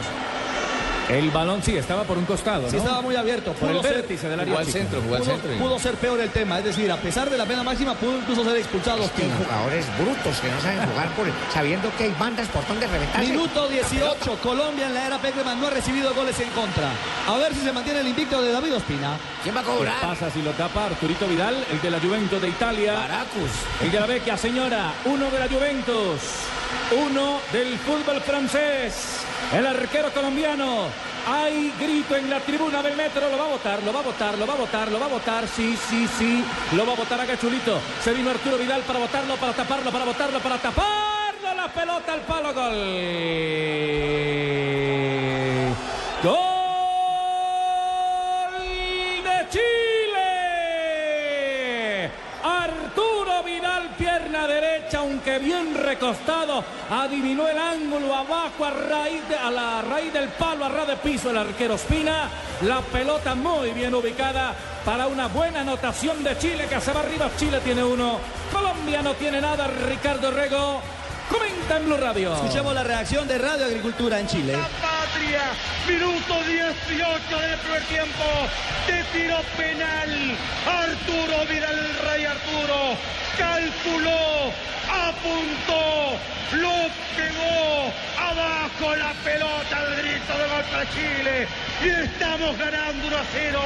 El 1.10 1.30
balón 1.30 1.62
sí 1.62 1.78
estaba 1.78 2.04
por 2.04 2.18
un 2.18 2.26
costado, 2.26 2.68
Sí 2.70 2.78
¿no? 2.78 2.82
estaba 2.84 3.02
muy 3.02 3.16
abierto, 3.16 3.54
Por 3.54 3.70
el 3.70 3.76
pudo 3.78 3.84
ser, 3.88 3.96
vértice 3.98 4.28
del 4.28 4.40
área 4.40 4.54
Jugó 4.54 4.60
al 4.66 4.72
centro, 4.72 5.02
jugó 5.02 5.16
al 5.16 5.24
centro. 5.24 5.52
pudo 5.58 5.80
ser 5.80 5.96
peor 5.96 6.20
el 6.20 6.30
tema, 6.32 6.58
es 6.60 6.66
decir, 6.66 6.92
a 6.92 6.98
pesar 6.98 7.30
de 7.30 7.38
la 7.38 7.46
pena 7.46 7.62
máxima, 7.64 7.94
pudo 7.94 8.18
incluso 8.18 8.44
ser 8.44 8.58
expulsado 8.58 9.04
Ospina. 9.04 9.36
jugadores 9.38 9.86
brutos 10.00 10.40
que 10.40 10.50
no 10.50 10.60
saben 10.62 10.80
jugar 10.90 11.10
por, 11.16 11.28
sabiendo 11.54 11.92
que 11.98 12.06
hay 12.06 12.16
bandas 12.20 12.48
por 12.48 12.68
donde 12.68 12.88
reventarse. 12.88 13.28
Minuto 13.32 13.68
18, 13.68 14.40
Colombia 14.42 14.88
en 14.88 14.94
la 14.96 15.06
era 15.08 15.18
Peckerman 15.20 15.60
no 15.62 15.68
ha 15.68 15.70
recibido 15.70 16.14
goles 16.16 16.40
en 16.40 16.50
contra. 16.50 16.90
A 17.28 17.38
ver 17.38 17.54
si 17.54 17.62
se 17.62 17.72
mantiene 17.72 18.00
el 18.00 18.08
invicto 18.08 18.42
de 18.42 18.52
David 18.52 18.76
Ospina. 18.76 19.18
¿Quién 19.44 19.56
va 19.56 19.60
a 19.60 19.64
¿Qué 19.64 19.70
cobrar? 19.70 20.02
pasa 20.02 20.30
si 20.32 20.42
lo 20.42 20.52
tapa 20.52 20.86
Arturito 20.86 21.28
Vidal, 21.28 21.56
el 21.72 21.82
de 21.82 21.92
la 21.92 22.00
Juventus 22.00 22.42
de 22.42 22.50
Italia? 22.50 22.94
Baracus. 22.94 23.52
El 23.82 23.92
de 23.92 24.00
la 24.00 24.06
Vecchia, 24.08 24.38
señora. 24.38 24.94
Uno 25.06 25.30
de 25.30 25.40
la 25.40 25.48
Juventus. 25.48 26.20
Uno 27.08 27.40
del 27.52 27.78
fútbol 27.80 28.22
francés. 28.22 29.25
El 29.54 29.66
arquero 29.66 30.12
colombiano. 30.12 30.88
Hay 31.28 31.74
grito 31.80 32.16
en 32.16 32.30
la 32.30 32.40
tribuna 32.40 32.82
del 32.84 32.96
metro. 32.96 33.30
Lo 33.30 33.38
va 33.38 33.46
a 33.46 33.50
votar, 33.50 33.84
lo 33.84 33.94
va 33.94 34.00
a 34.00 34.04
votar, 34.04 34.38
lo 34.38 34.48
va 34.48 34.54
a 34.54 34.58
votar, 34.58 34.92
lo 34.92 35.00
va 35.00 35.06
a 35.06 35.10
votar. 35.10 35.48
Sí, 35.48 35.78
sí, 35.90 36.08
sí. 36.18 36.44
Lo 36.76 36.86
va 36.86 36.94
a 36.94 36.96
votar 36.96 37.20
a 37.20 37.26
Gachulito. 37.26 37.80
Se 38.04 38.14
vino 38.14 38.30
Arturo 38.30 38.58
Vidal 38.58 38.82
para 38.82 39.00
votarlo, 39.00 39.36
para 39.36 39.54
taparlo, 39.54 39.92
para 39.92 40.06
votarlo, 40.06 40.40
para 40.40 40.58
taparlo. 40.58 41.54
La 41.56 41.68
pelota 41.68 42.14
al 42.14 42.22
palo. 42.22 42.54
Gol. 42.54 42.76
Aunque 55.28 55.44
bien 55.44 55.74
recostado, 55.74 56.64
adivinó 56.90 57.48
el 57.48 57.58
ángulo 57.58 58.14
abajo 58.14 58.64
a, 58.64 58.70
raíz 58.70 59.28
de- 59.28 59.36
a 59.36 59.50
la 59.50 59.82
raíz 59.82 60.14
del 60.14 60.30
palo, 60.30 60.66
a 60.66 60.70
ras 60.70 60.88
de 60.88 60.98
piso 60.98 61.32
el 61.32 61.38
arquero 61.38 61.74
Espina. 61.76 62.30
La 62.62 62.82
pelota 62.82 63.34
muy 63.34 63.72
bien 63.72 63.96
ubicada 63.96 64.54
para 64.86 65.08
una 65.08 65.28
buena 65.28 65.62
anotación 65.62 66.24
de 66.24 66.38
Chile 66.38 66.68
que 66.70 66.80
se 66.80 66.92
va 66.94 67.00
arriba. 67.00 67.30
Chile 67.38 67.60
tiene 67.64 67.84
uno, 67.84 68.20
Colombia 68.54 69.02
no 69.02 69.14
tiene 69.16 69.42
nada. 69.42 69.68
Ricardo 69.68 70.30
Rego 70.30 70.80
comenta 71.30 71.78
en 71.78 71.86
Blue 71.86 71.98
Radio. 71.98 72.34
Escuchemos 72.34 72.74
la 72.74 72.84
reacción 72.84 73.28
de 73.28 73.38
Radio 73.38 73.66
Agricultura 73.66 74.20
en 74.20 74.28
Chile. 74.28 74.54
Patria, 74.82 75.44
minuto 75.88 76.34
18 76.44 77.40
del 77.40 77.60
primer 77.60 77.84
tiempo, 77.84 78.24
de 78.88 79.04
tiro 79.14 79.38
penal. 79.58 80.38
Arturo 80.68 81.46
Vidal, 81.50 81.78
el 81.78 81.96
rey 82.10 82.26
Arturo, 82.26 82.98
calculó, 83.38 84.52
apuntó, 84.90 86.18
lo 86.54 86.74
pegó, 87.16 87.92
abajo 88.20 88.96
la 88.96 89.14
pelota, 89.24 89.84
el 89.88 89.96
grito 90.04 90.38
de 90.38 90.48
gol 90.48 90.64
para 90.72 90.90
Chile. 90.92 91.48
y 91.84 91.88
estamos 92.06 92.58
ganando 92.58 93.08
1 93.08 93.18
a 93.18 93.24
0. 93.34 93.60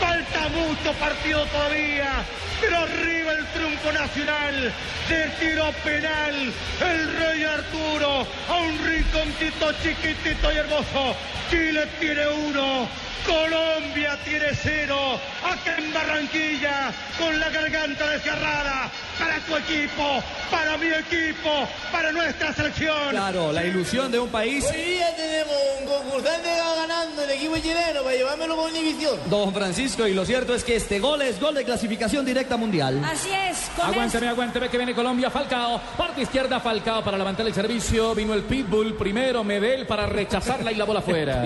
Falta 0.00 0.48
mucho 0.48 0.92
partido 0.98 1.44
todavía, 1.46 2.24
pero 2.60 2.78
arriba 2.78 3.32
el 3.32 3.46
triunfo 3.48 3.92
nacional 3.92 4.72
de 5.08 5.28
tiro 5.38 5.72
penal. 5.84 6.52
El 6.80 6.99
rey 7.06 7.44
Arturo 7.44 8.26
a 8.48 8.56
un 8.58 8.78
rinconcito 8.84 9.72
chiquitito 9.82 10.52
y 10.52 10.56
hermoso. 10.56 11.16
Chile 11.50 11.86
tiene 11.98 12.26
uno. 12.26 12.88
Colombia 13.26 14.16
tiene 14.24 14.54
cero, 14.54 15.20
acá 15.44 15.76
en 15.76 15.92
Barranquilla, 15.92 16.90
con 17.18 17.38
la 17.38 17.50
garganta 17.50 18.08
desgarrada, 18.08 18.90
para 19.20 19.38
tu 19.40 19.54
equipo, 19.56 20.22
para 20.50 20.78
mi 20.78 20.86
equipo, 20.86 21.68
para 21.92 22.10
nuestra 22.10 22.54
selección. 22.54 23.10
Claro, 23.10 23.52
la 23.52 23.64
ilusión 23.64 24.10
de 24.10 24.18
un 24.18 24.30
país. 24.30 24.64
Hoy 24.64 24.80
día 24.80 25.14
tenemos 25.14 25.54
un 25.78 25.86
concursante 25.86 26.48
que 26.48 26.60
va 26.60 26.74
ganando 26.74 27.22
el 27.22 27.30
equipo 27.30 27.58
chileno 27.58 28.02
para 28.02 28.16
llevármelo 28.16 28.56
con 28.56 28.70
Univisión. 28.70 29.18
Don 29.26 29.52
Francisco, 29.52 30.06
y 30.06 30.14
lo 30.14 30.24
cierto 30.24 30.54
es 30.54 30.64
que 30.64 30.76
este 30.76 30.98
gol 30.98 31.20
es 31.20 31.38
gol 31.38 31.54
de 31.54 31.64
clasificación 31.64 32.24
directa 32.24 32.56
mundial. 32.56 33.02
Así 33.04 33.28
es. 33.30 33.70
Con 33.76 33.86
Aguánteme, 33.86 34.28
aguánteme 34.28 34.68
que 34.70 34.76
viene 34.78 34.94
Colombia, 34.94 35.30
Falcao. 35.30 35.80
Parte 35.98 36.22
izquierda, 36.22 36.58
Falcao 36.58 37.04
para 37.04 37.18
levantar 37.18 37.46
el 37.46 37.52
servicio. 37.52 38.14
Vino 38.14 38.32
el 38.32 38.42
Pitbull 38.42 38.94
primero, 38.94 39.44
Medel 39.44 39.86
para 39.86 40.06
rechazarla 40.06 40.72
y 40.72 40.76
la 40.76 40.84
bola 40.84 41.02
fuera. 41.02 41.42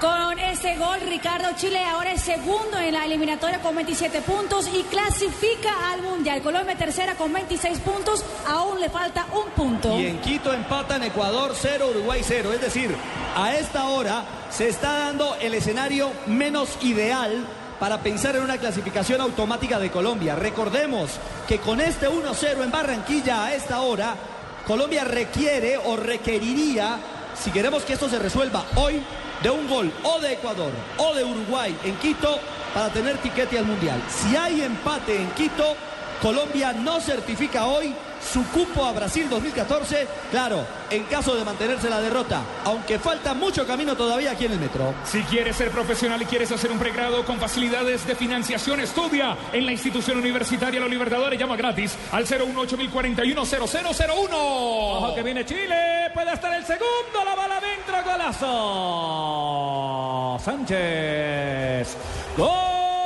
Con 0.00 0.38
ese 0.38 0.76
gol, 0.76 1.00
Ricardo 1.08 1.48
Chile 1.56 1.82
ahora 1.82 2.12
es 2.12 2.20
segundo 2.20 2.78
en 2.78 2.92
la 2.92 3.06
eliminatoria 3.06 3.60
con 3.60 3.74
27 3.74 4.20
puntos 4.20 4.68
y 4.68 4.82
clasifica 4.82 5.90
al 5.90 6.02
Mundial. 6.02 6.42
Colombia 6.42 6.76
tercera 6.76 7.14
con 7.14 7.32
26 7.32 7.78
puntos, 7.78 8.22
aún 8.46 8.78
le 8.78 8.90
falta 8.90 9.26
un 9.32 9.50
punto. 9.52 9.98
Y 9.98 10.06
en 10.06 10.20
Quito 10.20 10.52
empatan 10.52 11.02
Ecuador 11.02 11.52
0, 11.54 11.88
Uruguay 11.90 12.20
0. 12.22 12.52
Es 12.52 12.60
decir, 12.60 12.94
a 13.34 13.54
esta 13.56 13.88
hora 13.88 14.22
se 14.50 14.68
está 14.68 14.98
dando 14.98 15.34
el 15.36 15.54
escenario 15.54 16.10
menos 16.26 16.76
ideal 16.82 17.46
para 17.80 18.02
pensar 18.02 18.36
en 18.36 18.42
una 18.42 18.58
clasificación 18.58 19.22
automática 19.22 19.78
de 19.78 19.90
Colombia. 19.90 20.36
Recordemos 20.36 21.12
que 21.48 21.58
con 21.58 21.80
este 21.80 22.06
1-0 22.06 22.62
en 22.62 22.70
Barranquilla 22.70 23.46
a 23.46 23.54
esta 23.54 23.80
hora, 23.80 24.14
Colombia 24.66 25.04
requiere 25.04 25.78
o 25.78 25.96
requeriría, 25.96 26.98
si 27.34 27.50
queremos 27.50 27.82
que 27.84 27.94
esto 27.94 28.10
se 28.10 28.18
resuelva 28.18 28.64
hoy, 28.74 29.02
de 29.42 29.50
un 29.50 29.68
gol 29.68 29.92
o 30.02 30.20
de 30.20 30.32
Ecuador 30.32 30.72
o 30.98 31.14
de 31.14 31.24
Uruguay 31.24 31.76
en 31.84 31.96
Quito 31.96 32.38
para 32.74 32.88
tener 32.90 33.16
tiquete 33.18 33.58
al 33.58 33.66
Mundial. 33.66 34.00
Si 34.08 34.36
hay 34.36 34.62
empate 34.62 35.16
en 35.16 35.30
Quito, 35.30 35.76
Colombia 36.20 36.72
no 36.72 37.00
certifica 37.00 37.66
hoy 37.66 37.94
su 38.26 38.44
cupo 38.48 38.84
a 38.84 38.92
Brasil 38.92 39.28
2014, 39.30 40.06
claro, 40.30 40.66
en 40.90 41.04
caso 41.04 41.34
de 41.36 41.44
mantenerse 41.44 41.88
la 41.88 42.00
derrota, 42.00 42.42
aunque 42.64 42.98
falta 42.98 43.32
mucho 43.34 43.64
camino 43.66 43.96
todavía 43.96 44.32
aquí 44.32 44.44
en 44.46 44.52
el 44.52 44.60
metro. 44.60 44.94
Si 45.04 45.22
quieres 45.22 45.56
ser 45.56 45.70
profesional 45.70 46.20
y 46.22 46.26
quieres 46.26 46.50
hacer 46.52 46.72
un 46.72 46.78
pregrado 46.78 47.24
con 47.24 47.38
facilidades 47.38 48.06
de 48.06 48.14
financiación, 48.14 48.80
estudia 48.80 49.36
en 49.52 49.66
la 49.66 49.72
institución 49.72 50.18
universitaria 50.18 50.80
Los 50.80 50.90
Libertadores. 50.90 51.38
Llama 51.38 51.56
gratis 51.56 51.96
al 52.12 52.26
018-041-0001. 52.26 54.28
Ojo 54.32 55.14
que 55.14 55.22
viene 55.22 55.44
Chile, 55.44 56.10
puede 56.12 56.32
estar 56.32 56.52
el 56.52 56.64
segundo, 56.64 57.24
la 57.24 57.34
bala 57.34 57.60
dentro, 57.60 58.02
golazo. 58.04 58.46
Sánchez. 60.44 61.96
Gol 62.36 63.05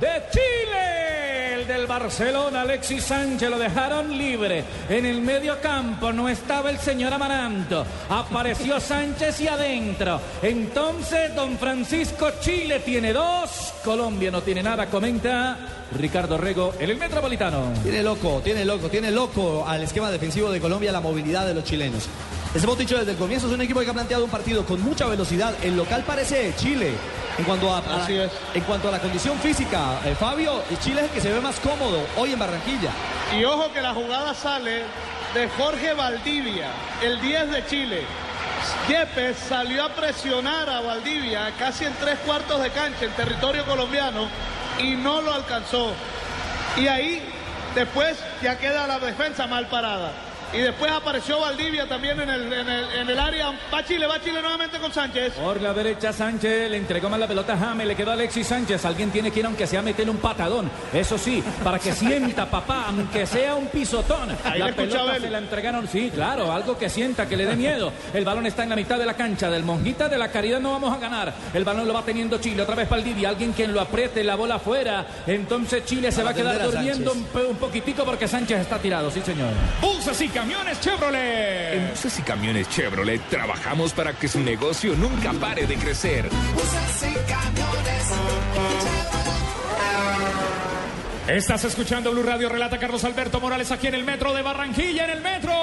de 0.00 0.08
Chile. 0.30 1.54
El 1.54 1.66
del 1.66 1.86
Barcelona, 1.86 2.62
Alexis 2.62 3.04
Sánchez, 3.04 3.48
lo 3.48 3.58
dejaron 3.58 4.16
libre. 4.16 4.64
En 4.88 5.06
el 5.06 5.20
medio 5.20 5.60
campo 5.60 6.12
no 6.12 6.28
estaba 6.28 6.70
el 6.70 6.78
señor 6.78 7.12
Amaranto. 7.12 7.86
Apareció 8.08 8.80
Sánchez 8.94 9.40
y 9.40 9.48
adentro. 9.48 10.20
Entonces, 10.42 11.34
don 11.34 11.56
Francisco 11.58 12.32
Chile 12.40 12.80
tiene 12.80 13.12
dos. 13.12 13.72
Colombia 13.84 14.30
no 14.30 14.42
tiene 14.42 14.62
nada, 14.62 14.86
comenta 14.86 15.56
Ricardo 15.98 16.38
Rego 16.38 16.74
en 16.78 16.90
el 16.90 16.96
Metropolitano. 16.96 17.72
Tiene 17.82 18.02
loco, 18.02 18.40
tiene 18.42 18.64
loco, 18.64 18.88
tiene 18.88 19.10
loco 19.10 19.64
al 19.66 19.82
esquema 19.82 20.10
defensivo 20.10 20.50
de 20.50 20.60
Colombia 20.60 20.92
la 20.92 21.00
movilidad 21.00 21.46
de 21.46 21.54
los 21.54 21.64
chilenos. 21.64 22.08
Les 22.54 22.62
hemos 22.62 22.78
dicho 22.78 22.96
desde 22.96 23.12
el 23.12 23.18
comienzo, 23.18 23.48
es 23.48 23.52
un 23.52 23.60
equipo 23.62 23.80
que 23.80 23.90
ha 23.90 23.92
planteado 23.92 24.24
un 24.24 24.30
partido 24.30 24.64
con 24.64 24.80
mucha 24.80 25.06
velocidad. 25.06 25.52
El 25.62 25.76
local 25.76 26.04
parece 26.06 26.54
Chile. 26.56 26.92
En 27.36 27.44
cuanto 27.44 27.68
a, 27.74 27.78
a- 27.78 28.02
Así 28.04 28.16
es. 28.16 28.30
en 28.54 28.62
cuanto 28.62 28.86
a 28.88 28.92
la 28.92 29.00
condición 29.00 29.36
física, 29.40 29.98
eh, 30.04 30.14
Fabio, 30.18 30.62
Chile 30.80 31.00
es 31.00 31.06
el 31.06 31.10
que 31.10 31.20
se 31.20 31.32
ve 31.32 31.40
más 31.40 31.58
cómodo 31.58 32.06
hoy 32.16 32.32
en 32.32 32.38
Barranquilla. 32.38 32.90
Y 33.36 33.42
ojo 33.44 33.72
que 33.72 33.82
la 33.82 33.92
jugada 33.92 34.34
sale 34.34 34.82
de 35.34 35.48
Jorge 35.58 35.94
Valdivia, 35.94 36.68
el 37.02 37.20
10 37.20 37.50
de 37.50 37.66
Chile. 37.66 38.02
Yepes 38.88 39.36
salió 39.36 39.84
a 39.84 39.88
presionar 39.88 40.70
a 40.70 40.80
Valdivia 40.80 41.50
casi 41.58 41.86
en 41.86 41.92
tres 41.94 42.18
cuartos 42.24 42.62
de 42.62 42.70
cancha 42.70 43.04
en 43.04 43.10
territorio 43.12 43.64
colombiano 43.66 44.28
y 44.78 44.92
no 44.94 45.20
lo 45.20 45.34
alcanzó. 45.34 45.90
Y 46.76 46.86
ahí 46.86 47.20
después 47.74 48.16
ya 48.42 48.56
queda 48.58 48.86
la 48.86 49.00
defensa 49.00 49.48
mal 49.48 49.66
parada. 49.66 50.12
Y 50.54 50.60
después 50.60 50.90
apareció 50.90 51.40
Valdivia 51.40 51.88
también 51.88 52.20
en 52.20 52.30
el, 52.30 52.52
en 52.52 52.68
el, 52.68 52.84
en 52.92 53.10
el 53.10 53.18
área. 53.18 53.52
Va 53.72 53.84
Chile, 53.84 54.06
va 54.06 54.20
Chile 54.20 54.40
nuevamente 54.40 54.78
con 54.78 54.92
Sánchez. 54.92 55.32
Por 55.34 55.60
la 55.60 55.72
derecha 55.74 56.12
Sánchez 56.12 56.70
le 56.70 56.76
entregó 56.76 57.08
más 57.08 57.18
la 57.18 57.26
pelota 57.26 57.54
a 57.54 57.58
James, 57.58 57.86
le 57.86 57.96
quedó 57.96 58.10
a 58.10 58.14
Alexis 58.14 58.46
Sánchez. 58.46 58.84
Alguien 58.84 59.10
tiene 59.10 59.30
que 59.30 59.40
ir 59.40 59.46
aunque 59.46 59.66
sea 59.66 59.82
meterle 59.82 60.12
un 60.12 60.18
patadón. 60.18 60.70
Eso 60.92 61.18
sí, 61.18 61.42
para 61.62 61.78
que 61.78 61.92
sienta 61.92 62.46
papá, 62.46 62.86
aunque 62.88 63.26
sea 63.26 63.56
un 63.56 63.66
pisotón. 63.66 64.28
Ahí 64.44 64.60
la 64.60 64.72
pelota 64.72 65.18
se 65.18 65.30
la 65.30 65.38
entregaron, 65.38 65.88
sí, 65.88 66.10
claro, 66.14 66.52
algo 66.52 66.78
que 66.78 66.88
sienta, 66.88 67.26
que 67.26 67.36
le 67.36 67.46
dé 67.46 67.56
miedo. 67.56 67.92
El 68.12 68.24
balón 68.24 68.46
está 68.46 68.62
en 68.62 68.70
la 68.70 68.76
mitad 68.76 68.98
de 68.98 69.06
la 69.06 69.14
cancha 69.14 69.50
del 69.50 69.64
Monjita 69.64 70.08
de 70.08 70.18
la 70.18 70.28
Caridad, 70.28 70.60
no 70.60 70.70
vamos 70.70 70.94
a 70.94 70.98
ganar. 70.98 71.34
El 71.52 71.64
balón 71.64 71.88
lo 71.88 71.94
va 71.94 72.02
teniendo 72.02 72.38
Chile, 72.38 72.62
otra 72.62 72.76
vez 72.76 72.88
Valdivia, 72.88 73.30
alguien 73.30 73.52
quien 73.52 73.72
lo 73.72 73.80
apriete, 73.80 74.22
la 74.22 74.36
bola 74.36 74.56
afuera. 74.56 75.04
Entonces 75.26 75.84
Chile 75.84 76.12
se 76.12 76.22
Para 76.22 76.26
va 76.26 76.30
a 76.30 76.34
quedar 76.34 76.62
a 76.62 76.66
durmiendo 76.66 77.12
un, 77.12 77.56
poquitico 77.56 78.04
porque 78.04 78.28
Sánchez 78.28 78.60
está 78.60 78.78
tirado, 78.78 79.10
sí 79.10 79.20
señor. 79.20 79.50
Buses 79.80 80.20
y 80.20 80.28
camiones 80.44 80.78
Chevrolet. 80.80 81.74
En 81.74 81.88
buses 81.88 82.18
y 82.18 82.22
camiones 82.22 82.68
Chevrolet 82.68 83.20
trabajamos 83.30 83.94
para 83.94 84.12
que 84.12 84.28
su 84.28 84.40
negocio 84.40 84.94
nunca 84.94 85.32
pare 85.32 85.66
de 85.66 85.76
crecer. 85.76 86.28
Buses 86.54 87.10
y 87.10 87.14
camiones. 87.30 89.03
Estás 91.26 91.64
escuchando 91.64 92.10
Blue 92.12 92.22
Radio, 92.22 92.50
relata 92.50 92.76
Carlos 92.76 93.02
Alberto 93.02 93.40
Morales 93.40 93.72
aquí 93.72 93.86
en 93.86 93.94
el 93.94 94.04
metro 94.04 94.34
de 94.34 94.42
Barranquilla, 94.42 95.04
en 95.04 95.10
el 95.10 95.22
metro. 95.22 95.54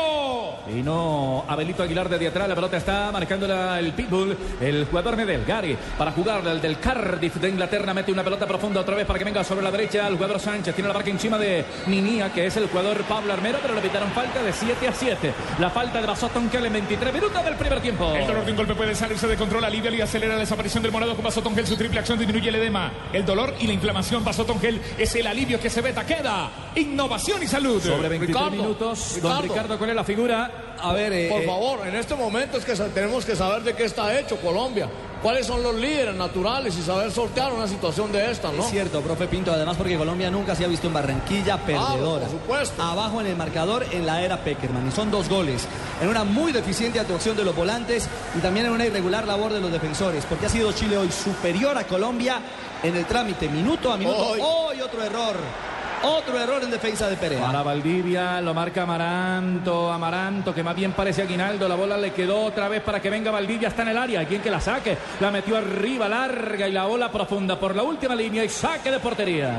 Y 0.67 0.81
no, 0.81 1.45
Abelito 1.47 1.83
Aguilar 1.83 2.09
desde 2.09 2.29
atrás, 2.29 2.49
la 2.49 2.55
pelota 2.55 2.77
está 2.77 3.11
marcando 3.11 3.45
el 3.77 3.93
pitbull, 3.93 4.35
el 4.59 4.85
jugador 4.85 5.17
Medel, 5.17 5.45
Gary, 5.45 5.77
para 5.99 6.13
jugar 6.13 6.47
el 6.47 6.59
del 6.59 6.79
Cardiff 6.79 7.35
de 7.35 7.49
Inglaterra, 7.49 7.93
mete 7.93 8.11
una 8.11 8.23
pelota 8.23 8.47
profunda 8.47 8.81
otra 8.81 8.95
vez 8.95 9.05
para 9.05 9.19
que 9.19 9.25
venga 9.25 9.43
sobre 9.43 9.61
la 9.61 9.69
derecha 9.69 10.07
el 10.07 10.15
jugador 10.15 10.39
Sánchez, 10.39 10.73
tiene 10.73 10.87
la 10.87 10.95
marca 10.95 11.11
encima 11.11 11.37
de 11.37 11.63
Ninía, 11.85 12.33
que 12.33 12.47
es 12.47 12.57
el 12.57 12.67
jugador 12.67 13.03
Pablo 13.03 13.31
Armero, 13.31 13.59
pero 13.61 13.75
le 13.75 13.81
pitaron 13.81 14.09
falta 14.13 14.41
de 14.41 14.51
7 14.51 14.87
a 14.87 14.93
7. 14.93 15.33
La 15.59 15.69
falta 15.69 16.01
de 16.01 16.07
Basotón 16.07 16.49
Kell 16.49 16.65
en 16.65 16.73
23 16.73 17.13
minutos 17.13 17.45
del 17.45 17.55
primer 17.55 17.79
tiempo. 17.81 18.15
El 18.15 18.25
dolor 18.25 18.45
de 18.45 18.51
un 18.51 18.57
golpe 18.57 18.73
puede 18.73 18.95
salirse 18.95 19.27
de 19.27 19.35
control, 19.37 19.63
alivia 19.63 19.91
y 19.91 20.01
acelera 20.01 20.33
la 20.33 20.39
desaparición 20.39 20.81
del 20.81 20.91
morado 20.91 21.13
con 21.13 21.23
Vasotongel. 21.23 21.67
Su 21.67 21.75
triple 21.75 21.99
acción 21.99 22.17
disminuye 22.17 22.49
el 22.49 22.55
edema. 22.55 22.91
El 23.13 23.25
dolor 23.25 23.53
y 23.59 23.67
la 23.67 23.73
inflamación 23.73 24.23
Vasotongel 24.23 24.81
es 24.97 25.15
el 25.15 25.27
alivio 25.27 25.50
que 25.59 25.69
se 25.69 25.81
beta. 25.81 26.05
Queda 26.05 26.49
innovación 26.75 27.41
y 27.43 27.47
salud. 27.47 27.81
Sobre 27.81 28.09
23 28.09 28.27
Ricardo, 28.27 28.51
minutos, 28.51 29.19
don 29.21 29.41
Ricardo. 29.41 29.77
¿cuál 29.77 29.89
es 29.89 29.95
la 29.95 30.03
figura? 30.03 30.51
A 30.79 30.93
ver, 30.93 31.13
eh, 31.13 31.29
Por 31.29 31.41
eh, 31.41 31.45
favor, 31.45 31.87
en 31.87 31.95
este 31.95 32.15
momento 32.15 32.57
es 32.57 32.65
que 32.65 32.73
tenemos 32.73 33.25
que 33.25 33.35
saber 33.35 33.61
de 33.63 33.73
qué 33.73 33.85
está 33.85 34.17
hecho 34.19 34.37
Colombia. 34.37 34.89
¿Cuáles 35.21 35.45
son 35.45 35.61
los 35.61 35.75
líderes 35.75 36.15
naturales 36.15 36.75
y 36.75 36.81
saber 36.81 37.11
sortear 37.11 37.53
una 37.53 37.67
situación 37.67 38.11
de 38.11 38.31
esta, 38.31 38.51
no? 38.51 38.63
Es 38.63 38.71
cierto, 38.71 39.01
profe 39.01 39.27
Pinto, 39.27 39.51
además 39.51 39.77
porque 39.77 39.95
Colombia 39.95 40.31
nunca 40.31 40.55
se 40.55 40.65
ha 40.65 40.67
visto 40.67 40.87
en 40.87 40.93
Barranquilla 40.93 41.57
perdedora. 41.57 42.25
por 42.25 42.39
supuesto. 42.39 42.81
Abajo 42.81 43.21
en 43.21 43.27
el 43.27 43.35
marcador 43.35 43.85
en 43.91 44.07
la 44.07 44.23
era 44.23 44.43
Peckerman. 44.43 44.87
Y 44.87 44.91
son 44.91 45.11
dos 45.11 45.29
goles. 45.29 45.67
En 46.01 46.07
una 46.07 46.23
muy 46.23 46.51
deficiente 46.51 46.99
actuación 46.99 47.37
de 47.37 47.43
los 47.43 47.55
volantes 47.55 48.09
y 48.35 48.39
también 48.39 48.65
en 48.65 48.71
una 48.71 48.87
irregular 48.87 49.27
labor 49.27 49.53
de 49.53 49.61
los 49.61 49.71
defensores. 49.71 50.25
Porque 50.25 50.47
ha 50.47 50.49
sido 50.49 50.71
Chile 50.71 50.97
hoy 50.97 51.11
superior 51.11 51.77
a 51.77 51.83
Colombia 51.83 52.41
en 52.83 52.95
el 52.95 53.05
trámite, 53.05 53.47
minuto 53.47 53.91
a 53.91 53.97
minuto. 53.97 54.29
Hoy. 54.29 54.39
Hoy 54.41 54.81
otro 54.81 55.03
error. 55.03 55.35
Otro 56.03 56.39
error 56.39 56.63
en 56.63 56.71
defensa 56.71 57.07
de 57.07 57.15
Perea. 57.15 57.45
Para 57.45 57.61
Valdivia, 57.61 58.41
lo 58.41 58.55
marca 58.55 58.83
Amaranto, 58.83 59.91
Amaranto, 59.91 60.51
que 60.51 60.63
más 60.63 60.75
bien 60.75 60.93
parece 60.93 61.21
Aguinaldo, 61.21 61.67
la 61.67 61.75
bola 61.75 61.95
le 61.95 62.11
quedó 62.11 62.43
otra 62.43 62.67
vez 62.69 62.81
para 62.81 62.99
que 62.99 63.11
venga 63.11 63.29
Valdivia, 63.29 63.67
está 63.67 63.83
en 63.83 63.89
el 63.89 63.97
área, 63.99 64.21
hay 64.21 64.25
quien 64.25 64.41
que 64.41 64.49
la 64.49 64.59
saque, 64.59 64.97
la 65.19 65.29
metió 65.29 65.57
arriba, 65.57 66.09
larga 66.09 66.67
y 66.67 66.71
la 66.71 66.85
bola 66.85 67.11
profunda 67.11 67.59
por 67.59 67.75
la 67.75 67.83
última 67.83 68.15
línea 68.15 68.43
y 68.43 68.49
saque 68.49 68.89
de 68.89 68.99
portería. 68.99 69.55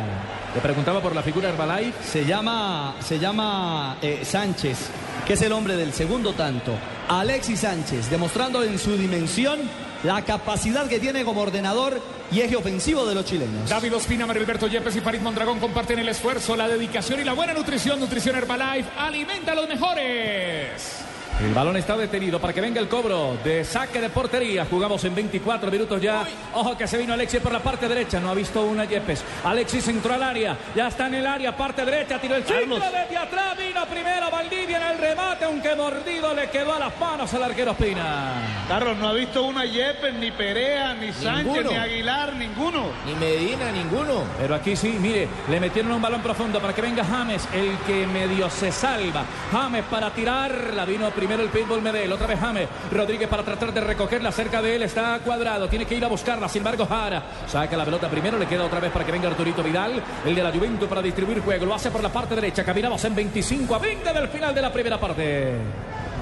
Le 0.53 0.61
preguntaba 0.61 1.01
por 1.01 1.15
la 1.15 1.23
figura 1.23 1.49
Herbalife. 1.49 2.03
Se 2.03 2.25
llama, 2.25 2.97
se 2.99 3.21
llama 3.21 3.99
eh, 4.03 4.25
Sánchez, 4.25 4.91
que 5.25 5.35
es 5.35 5.43
el 5.43 5.53
hombre 5.53 5.77
del 5.77 5.93
segundo 5.93 6.33
tanto. 6.33 6.73
Alexis 7.09 7.61
Sánchez, 7.61 8.11
demostrando 8.11 8.65
en 8.65 8.81
su 8.81 8.97
dimensión 8.97 9.61
la 10.05 10.23
capacidad 10.25 10.89
que 10.89 10.99
tiene 10.99 11.25
como 11.25 11.41
ordenador 11.43 12.01
y 12.31 12.41
eje 12.41 12.57
ofensivo 12.57 13.07
de 13.07 13.15
los 13.15 13.25
chilenos. 13.25 13.69
David 13.69 13.95
Ospina, 13.95 14.27
Marilberto 14.27 14.67
Yepes 14.67 14.97
y 14.97 15.01
Farid 15.01 15.21
Mondragón 15.21 15.61
comparten 15.61 15.99
el 15.99 16.09
esfuerzo, 16.09 16.57
la 16.57 16.69
dedicación 16.69 17.21
y 17.21 17.25
la 17.25 17.35
buena 17.35 17.53
nutrición. 17.53 18.01
Nutrición 18.01 18.37
Herbalife 18.37 18.89
alimenta 18.99 19.53
a 19.53 19.55
los 19.55 19.69
mejores. 19.69 21.12
El 21.41 21.55
balón 21.55 21.77
está 21.77 21.97
detenido 21.97 22.39
para 22.41 22.53
que 22.53 22.61
venga 22.61 22.81
el 22.81 22.89
cobro 22.89 23.37
de 23.43 23.65
saque 23.65 24.01
de 24.01 24.11
portería. 24.11 24.65
Jugamos 24.65 25.03
en 25.05 25.15
24 25.15 25.71
minutos 25.73 26.01
ya. 26.01 26.25
Ojo 26.55 26.77
que 26.77 26.87
se 26.87 26.97
vino 26.99 27.15
Alexis 27.15 27.41
por 27.41 27.51
la 27.53 27.59
parte 27.61 27.89
derecha. 27.89 28.21
No 28.21 28.31
ha 28.31 28.35
visto 28.35 28.63
una 28.63 28.85
Yepes. 28.85 29.25
Alexis 29.45 29.89
entró 29.89 30.15
al 30.15 30.23
área. 30.23 30.57
Ya 30.77 30.87
está 30.87 31.09
en 31.09 31.15
el 31.15 31.27
área, 31.27 31.57
parte 31.57 31.85
derecha. 31.85 32.21
Tiró 32.21 32.37
el 32.37 32.45
centro 32.45 32.77
desde 32.77 33.17
atrás. 33.17 33.57
Vino 33.59 33.85
primero 33.87 34.31
Valdivia 34.31 34.77
en 34.77 34.93
el 34.93 34.99
remate. 34.99 35.45
Aunque 35.47 35.75
mordido 35.75 36.33
le 36.33 36.49
quedó 36.49 36.75
a 36.75 36.79
las 36.79 37.01
manos 37.01 37.35
al 37.35 37.43
arquero 37.43 37.73
Espina. 37.73 38.35
Carlos, 38.69 38.97
no 38.99 39.09
ha 39.09 39.13
visto 39.13 39.43
una 39.43 39.65
Yepes, 39.65 40.15
ni 40.15 40.31
Perea, 40.31 40.95
ni 40.95 41.13
Sánchez, 41.13 41.45
Ninguno. 41.47 41.71
ni 41.71 41.77
Aguilar, 41.77 42.33
ninguno. 42.35 42.85
Ni 43.05 43.15
Medina, 43.17 43.73
ninguno. 43.73 44.25
Pero 44.39 44.55
aquí 44.55 44.77
sí, 44.77 44.97
mire, 45.01 45.27
le 45.51 45.59
metieron 45.59 45.91
un 45.91 46.01
balón 46.03 46.23
profundo 46.23 46.61
para 46.61 46.73
que 46.73 46.83
venga 46.83 47.05
James, 47.05 47.49
el 47.53 47.77
que 47.79 48.07
medio 48.07 48.49
se 48.49 48.71
salva. 48.71 49.25
James 49.51 49.85
para 49.91 50.11
tirar, 50.11 50.73
la 50.75 50.85
vino 50.85 51.11
primero 51.11 51.22
el 51.31 51.49
pitbull 51.49 51.81
Medel, 51.81 52.13
otra 52.13 52.27
vez 52.27 52.41
James. 52.41 52.69
Rodríguez 52.91 53.29
para 53.29 53.45
tratar 53.45 53.73
de 53.73 53.81
recogerla 53.81 54.33
cerca 54.33 54.61
de 54.61 54.75
él, 54.75 54.83
está 54.83 55.21
cuadrado, 55.25 55.69
tiene 55.69 55.85
que 55.85 55.95
ir 55.95 56.05
a 56.05 56.09
buscarla. 56.09 56.49
Sin 56.49 56.61
embargo, 56.61 56.85
Jara 56.87 57.23
saca 57.47 57.77
la 57.77 57.85
pelota 57.85 58.09
primero, 58.09 58.39
le 58.39 58.47
queda 58.47 58.65
otra 58.65 58.81
vez 58.81 58.91
para 58.91 59.05
que 59.05 59.13
venga 59.13 59.29
Arturito 59.29 59.63
Vidal, 59.63 60.03
el 60.27 60.35
de 60.35 60.43
la 60.43 60.51
Juventus 60.51 60.89
para 60.89 61.01
distribuir 61.01 61.41
juego. 61.41 61.67
Lo 61.67 61.75
hace 61.75 61.91
por 61.91 62.03
la 62.03 62.09
parte 62.09 62.35
derecha, 62.35 62.65
caminamos 62.65 63.05
en 63.05 63.15
25 63.15 63.75
a 63.75 63.79
20 63.79 64.13
del 64.13 64.29
final 64.29 64.55
de 64.55 64.63
la 64.63 64.73
primera 64.73 64.99
parte. 64.99 65.53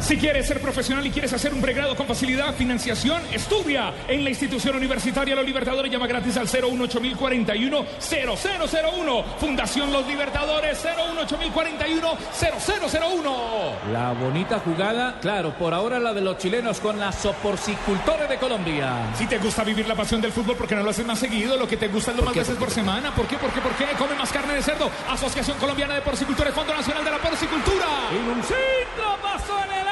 Si 0.01 0.17
quieres 0.17 0.47
ser 0.47 0.61
profesional 0.61 1.07
y 1.07 1.11
quieres 1.11 1.33
hacer 1.33 1.53
un 1.53 1.61
pregrado 1.61 1.95
con 1.95 2.07
facilidad, 2.07 2.55
financiación, 2.55 3.23
estudia 3.33 3.93
en 4.09 4.25
la 4.25 4.31
institución 4.31 4.75
universitaria 4.75 5.37
Los 5.37 5.45
Libertadores. 5.45 5.93
Llama 5.93 6.07
gratis 6.07 6.37
al 6.37 6.49
018041 6.49 7.85
0001. 8.01 9.25
Fundación 9.39 9.93
Los 9.93 10.07
Libertadores 10.07 10.79
018041 10.79 12.17
0001. 12.33 13.73
La 13.93 14.13
bonita 14.13 14.59
jugada, 14.61 15.19
claro, 15.21 15.55
por 15.57 15.75
ahora 15.75 15.99
la 15.99 16.13
de 16.13 16.23
los 16.23 16.39
chilenos 16.39 16.81
con 16.81 16.99
la 16.99 17.13
soporcicultores 17.13 18.29
de 18.29 18.39
Colombia. 18.39 19.13
Si 19.17 19.27
te 19.27 19.39
gusta 19.39 19.65
vivir 19.65 19.87
la 19.87 19.95
pasión 19.95 20.21
del 20.21 20.33
fútbol, 20.33 20.57
¿por 20.57 20.67
qué 20.67 20.75
no 20.75 20.83
lo 20.83 20.91
haces 20.91 21.07
más 21.07 21.19
seguido? 21.19 21.57
Lo 21.57 21.69
que 21.69 21.77
te 21.77 21.89
gusta 21.89 22.11
es 22.11 22.17
lo 22.17 22.25
más 22.25 22.35
veces 22.35 22.57
por 22.57 22.71
semana. 22.71 23.15
¿Por 23.15 23.27
qué? 23.27 23.37
¿Por 23.37 23.51
qué? 23.51 23.61
¿Por 23.61 23.73
qué? 23.73 23.85
Come 23.99 24.15
más 24.15 24.33
carne 24.33 24.55
de 24.55 24.63
cerdo. 24.63 24.91
Asociación 25.09 25.59
Colombiana 25.59 25.95
de 25.95 26.01
Porcicultores, 26.01 26.55
Fondo 26.55 26.75
Nacional 26.75 27.05
de 27.05 27.11
la 27.11 27.19
Porcicultura. 27.19 27.87
Y 28.13 28.29
un 28.29 28.43
centro 28.43 29.17
pasó 29.23 29.59
en 29.65 29.71
el. 29.73 29.90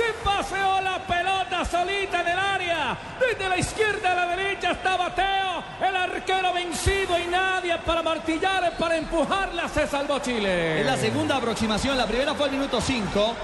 Se 0.00 0.14
paseó 0.24 0.80
la 0.80 0.98
pelota 1.00 1.62
solita 1.62 2.22
en 2.22 2.28
el 2.28 2.38
área. 2.38 2.96
Desde 3.20 3.48
la 3.50 3.58
izquierda 3.58 4.12
a 4.12 4.14
la 4.14 4.34
derecha 4.34 4.70
estaba 4.70 5.14
Teo, 5.14 5.62
el 5.86 5.94
arquero 5.94 6.54
vencido 6.54 7.18
y 7.18 7.26
nadie 7.26 7.76
para 7.84 8.02
martillar, 8.02 8.72
para 8.78 8.96
empujarla. 8.96 9.68
Se 9.68 9.86
salvó 9.86 10.18
Chile. 10.20 10.80
Es 10.80 10.86
la 10.86 10.96
segunda 10.96 11.36
aproximación. 11.36 11.98
La 11.98 12.06
primera 12.06 12.34
fue 12.34 12.46
al 12.46 12.52
minuto 12.52 12.80
5. 12.80 13.34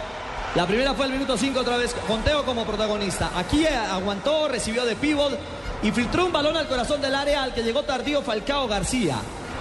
La 0.55 0.67
primera 0.67 0.95
fue 0.95 1.05
al 1.05 1.13
minuto 1.13 1.37
5 1.37 1.61
otra 1.61 1.77
vez 1.77 1.95
con 2.07 2.23
Teo 2.23 2.43
como 2.47 2.65
protagonista. 2.65 3.33
Aquí 3.37 3.67
eh, 3.67 3.77
aguantó, 3.77 4.49
recibió 4.49 4.87
de 4.87 4.97
pivot 4.97 5.39
y 5.83 5.91
filtró 5.91 6.25
un 6.25 6.33
balón 6.33 6.57
al 6.57 6.69
corazón 6.69 7.03
del 7.03 7.15
área 7.15 7.43
al 7.43 7.53
que 7.53 7.63
llegó 7.63 7.83
tardío 7.83 8.23
Falcao 8.23 8.67
García. 8.67 9.17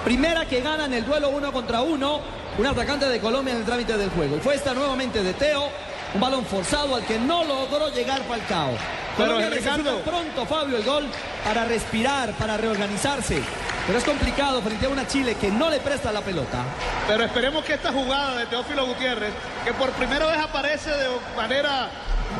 Primera 0.05 0.45
que 0.45 0.62
gana 0.62 0.86
en 0.86 0.93
el 0.93 1.05
duelo 1.05 1.27
uno 1.27 1.51
contra 1.51 1.81
uno. 1.81 2.21
Un 2.58 2.65
atacante 2.65 3.10
de 3.10 3.19
Colombia 3.19 3.51
en 3.51 3.60
el 3.60 3.65
trámite 3.65 3.97
del 3.97 4.10
juego. 4.12 4.38
Y 4.38 4.39
fue 4.39 4.55
esta 4.55 4.73
nuevamente 4.73 5.21
de 5.21 5.34
Teo. 5.34 5.69
Un 6.15 6.21
balón 6.21 6.45
forzado 6.45 6.95
al 6.95 7.06
que 7.06 7.19
no 7.19 7.43
logró 7.43 7.89
llegar 7.89 8.21
Falcao. 8.23 8.71
Pero, 9.17 9.34
Colombia 9.34 9.49
Ricardo- 9.49 9.99
pronto, 10.01 10.45
Fabio, 10.45 10.78
el 10.78 10.84
gol 10.84 11.06
para 11.43 11.65
respirar, 11.65 12.32
para 12.34 12.58
reorganizarse. 12.58 13.41
Pero 13.86 13.97
es 13.99 14.04
complicado 14.04 14.62
frente 14.62 14.86
a 14.86 14.89
una 14.89 15.06
Chile 15.08 15.36
que 15.39 15.51
no 15.51 15.69
le 15.69 15.80
presta 15.80 16.12
la 16.12 16.21
pelota. 16.21 16.63
Pero 17.08 17.23
esperemos 17.25 17.63
que 17.63 17.73
esta 17.73 17.91
jugada 17.91 18.38
de 18.38 18.45
Teófilo 18.47 18.86
Gutiérrez, 18.88 19.34
que 19.63 19.73
por 19.73 19.91
primera 19.91 20.25
vez 20.25 20.38
aparece 20.39 20.89
de 20.89 21.08
manera 21.36 21.89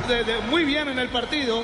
de- 0.08 0.24
de- 0.24 0.40
muy 0.42 0.64
bien 0.66 0.88
en 0.90 0.98
el 1.00 1.10
partido, 1.10 1.64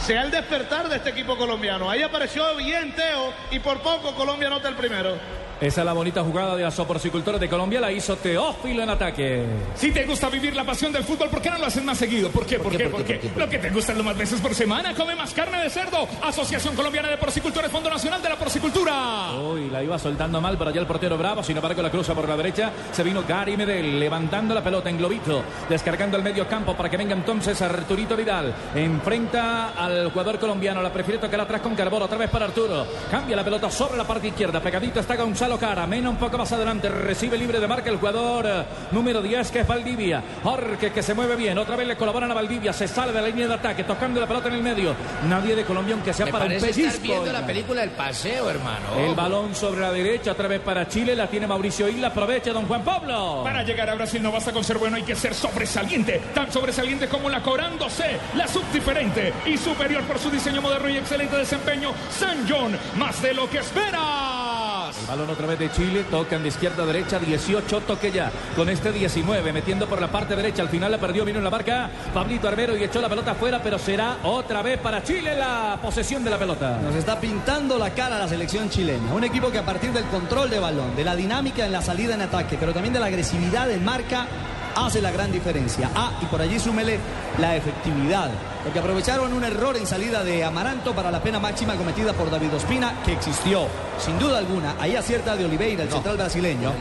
sea 0.00 0.22
el 0.22 0.30
despertar 0.30 0.88
de 0.88 0.96
este 0.96 1.10
equipo 1.10 1.36
colombiano. 1.36 1.90
Ahí 1.90 2.02
apareció 2.02 2.54
bien 2.56 2.94
Teo 2.94 3.32
y 3.50 3.58
por 3.58 3.80
poco 3.80 4.14
Colombia 4.14 4.46
anota 4.48 4.68
el 4.68 4.76
primero. 4.76 5.16
Esa 5.60 5.80
es 5.80 5.84
la 5.84 5.92
bonita 5.92 6.22
jugada 6.22 6.54
de 6.54 6.62
la 6.62 6.70
soporcicultores 6.70 7.40
de 7.40 7.48
Colombia. 7.48 7.80
La 7.80 7.90
hizo 7.90 8.14
Teófilo 8.14 8.84
en 8.84 8.90
ataque. 8.90 9.44
Si 9.74 9.90
te 9.90 10.04
gusta 10.04 10.28
vivir 10.28 10.54
la 10.54 10.64
pasión 10.64 10.92
del 10.92 11.02
fútbol, 11.02 11.28
¿por 11.28 11.42
qué 11.42 11.50
no 11.50 11.58
lo 11.58 11.66
haces 11.66 11.82
más 11.82 11.98
seguido? 11.98 12.30
¿Por 12.30 12.46
qué? 12.46 12.60
¿Por, 12.60 12.76
qué? 12.76 12.88
¿Por 12.88 13.04
qué? 13.04 13.20
Lo 13.36 13.48
que 13.48 13.58
te 13.58 13.70
gusta 13.70 13.90
es 13.90 13.98
lo 13.98 14.04
más 14.04 14.16
veces 14.16 14.40
por 14.40 14.54
semana. 14.54 14.94
Come 14.94 15.16
más 15.16 15.34
carne 15.34 15.60
de 15.64 15.68
cerdo. 15.68 16.06
Asociación 16.22 16.76
Colombiana 16.76 17.08
de 17.08 17.16
Porcicultores, 17.16 17.72
Fondo 17.72 17.90
Nacional 17.90 18.22
de 18.22 18.28
la 18.28 18.36
Porcicultura. 18.36 19.32
Uy, 19.34 19.68
la 19.68 19.82
iba 19.82 19.98
soltando 19.98 20.40
mal, 20.40 20.56
pero 20.56 20.70
allá 20.70 20.80
el 20.80 20.86
portero 20.86 21.18
bravo, 21.18 21.42
sin 21.42 21.56
embargo 21.56 21.82
la 21.82 21.90
cruza 21.90 22.14
por 22.14 22.28
la 22.28 22.36
derecha. 22.36 22.70
Se 22.92 23.02
vino 23.02 23.24
Gary 23.26 23.56
Medel, 23.56 23.98
levantando 23.98 24.54
la 24.54 24.62
pelota 24.62 24.90
en 24.90 24.98
globito, 24.98 25.42
descargando 25.68 26.16
el 26.16 26.22
medio 26.22 26.46
campo 26.46 26.76
para 26.76 26.88
que 26.88 26.96
venga 26.96 27.14
entonces 27.14 27.60
Arturito 27.62 28.16
Vidal. 28.16 28.54
Enfrenta 28.76 29.70
al 29.70 30.12
jugador 30.12 30.38
colombiano, 30.38 30.80
la 30.82 30.92
prefiere 30.92 31.18
tocar 31.18 31.40
atrás 31.40 31.60
con 31.62 31.74
Carboro, 31.74 32.04
otra 32.04 32.18
vez 32.18 32.30
para 32.30 32.44
Arturo. 32.44 32.86
Cambia 33.10 33.34
la 33.34 33.42
pelota 33.42 33.68
sobre 33.72 33.96
la 33.96 34.06
parte 34.06 34.28
izquierda, 34.28 34.60
pegadito 34.60 35.00
está 35.00 35.16
Gonzalo 35.16 35.47
Cara, 35.56 35.86
Mena 35.86 36.10
un 36.10 36.16
poco 36.16 36.36
más 36.36 36.52
adelante, 36.52 36.88
recibe 36.88 37.38
libre 37.38 37.58
de 37.58 37.66
marca 37.66 37.88
el 37.88 37.96
jugador 37.96 38.44
eh, 38.46 38.64
número 38.92 39.22
10 39.22 39.50
que 39.50 39.60
es 39.60 39.66
Valdivia. 39.66 40.22
Jorge 40.42 40.92
que 40.92 41.02
se 41.02 41.14
mueve 41.14 41.36
bien, 41.36 41.56
otra 41.58 41.74
vez 41.76 41.86
le 41.86 41.96
colaboran 41.96 42.30
a 42.30 42.34
Valdivia, 42.34 42.72
se 42.72 42.86
sale 42.86 43.12
de 43.12 43.20
la 43.20 43.26
línea 43.28 43.48
de 43.48 43.54
ataque, 43.54 43.84
tocando 43.84 44.20
la 44.20 44.26
pelota 44.26 44.48
en 44.48 44.54
el 44.54 44.62
medio. 44.62 44.94
Nadie 45.28 45.56
de 45.56 45.64
Colombia, 45.64 45.94
aunque 45.94 46.12
sea 46.12 46.26
Me 46.26 46.32
para 46.32 46.44
un 46.44 46.50
parece 46.50 46.68
estar 46.70 46.82
pellizco. 47.00 47.02
viendo 47.22 47.32
la 47.32 47.46
película 47.46 47.80
del 47.80 47.90
paseo, 47.90 48.50
hermano. 48.50 48.96
El 48.98 49.14
balón 49.14 49.54
sobre 49.54 49.80
la 49.80 49.90
derecha, 49.92 50.32
otra 50.32 50.48
vez 50.48 50.60
para 50.60 50.86
Chile, 50.86 51.16
la 51.16 51.26
tiene 51.28 51.46
Mauricio 51.46 51.88
Isla, 51.88 52.08
aprovecha 52.08 52.52
don 52.52 52.66
Juan 52.66 52.82
Pablo. 52.82 53.40
Para 53.42 53.62
llegar 53.62 53.88
a 53.90 53.94
Brasil 53.94 54.22
no 54.22 54.30
basta 54.30 54.52
con 54.52 54.62
ser 54.62 54.78
bueno, 54.78 54.96
hay 54.96 55.02
que 55.04 55.16
ser 55.16 55.34
sobresaliente. 55.34 56.20
Tan 56.34 56.52
sobresaliente 56.52 57.08
como 57.08 57.28
la 57.30 57.42
Corándose, 57.42 58.18
la 58.36 58.46
subdiferente 58.46 59.32
y 59.46 59.56
superior 59.56 60.02
por 60.04 60.18
su 60.18 60.30
diseño 60.30 60.60
moderno 60.62 60.88
y 60.90 60.96
excelente 60.98 61.36
desempeño. 61.36 61.92
San 62.10 62.46
John, 62.48 62.76
más 62.96 63.20
de 63.22 63.34
lo 63.34 63.48
que 63.48 63.58
esperas. 63.58 64.96
El 65.00 65.06
balón 65.06 65.30
otra 65.38 65.54
vez 65.54 65.58
de 65.60 65.70
Chile, 65.70 66.04
tocan 66.10 66.42
de 66.42 66.48
izquierda 66.48 66.82
a 66.82 66.86
derecha, 66.86 67.20
18 67.20 67.82
toque 67.82 68.10
ya. 68.10 68.32
Con 68.56 68.68
este 68.68 68.90
19, 68.90 69.52
metiendo 69.52 69.86
por 69.86 70.00
la 70.00 70.08
parte 70.08 70.34
derecha, 70.34 70.62
al 70.62 70.68
final 70.68 70.90
la 70.90 70.98
perdió, 70.98 71.24
vino 71.24 71.38
en 71.38 71.44
la 71.44 71.50
marca 71.50 71.88
Pablito 72.12 72.48
Armero 72.48 72.76
y 72.76 72.82
echó 72.82 73.00
la 73.00 73.08
pelota 73.08 73.30
afuera, 73.30 73.60
pero 73.62 73.78
será 73.78 74.16
otra 74.24 74.62
vez 74.62 74.80
para 74.80 75.00
Chile 75.04 75.36
la 75.36 75.78
posesión 75.80 76.24
de 76.24 76.30
la 76.30 76.38
pelota. 76.40 76.80
Nos 76.82 76.96
está 76.96 77.20
pintando 77.20 77.78
la 77.78 77.90
cara 77.90 78.18
la 78.18 78.26
selección 78.26 78.68
chilena. 78.68 79.14
Un 79.14 79.22
equipo 79.22 79.52
que 79.52 79.58
a 79.58 79.64
partir 79.64 79.92
del 79.92 80.06
control 80.06 80.50
de 80.50 80.58
balón, 80.58 80.96
de 80.96 81.04
la 81.04 81.14
dinámica 81.14 81.64
en 81.64 81.70
la 81.70 81.82
salida 81.82 82.14
en 82.14 82.22
ataque, 82.22 82.56
pero 82.58 82.72
también 82.72 82.92
de 82.92 82.98
la 82.98 83.06
agresividad 83.06 83.70
en 83.70 83.84
marca, 83.84 84.26
hace 84.74 85.00
la 85.00 85.12
gran 85.12 85.30
diferencia. 85.30 85.88
Ah, 85.94 86.18
y 86.20 86.26
por 86.26 86.42
allí 86.42 86.58
súmele 86.58 86.98
la 87.38 87.54
efectividad. 87.54 88.30
Porque 88.62 88.78
aprovecharon 88.78 89.32
un 89.32 89.44
error 89.44 89.76
en 89.76 89.86
salida 89.86 90.24
de 90.24 90.44
Amaranto 90.44 90.94
para 90.94 91.10
la 91.10 91.22
pena 91.22 91.38
máxima 91.38 91.74
cometida 91.74 92.12
por 92.12 92.30
David 92.30 92.54
Ospina, 92.54 93.02
que 93.04 93.12
existió, 93.12 93.66
sin 93.98 94.18
duda 94.18 94.38
alguna. 94.38 94.74
Ahí 94.78 94.96
acierta 94.96 95.36
de 95.36 95.44
Oliveira, 95.44 95.84
el 95.84 95.90
central 95.90 96.16
brasileño. 96.16 96.72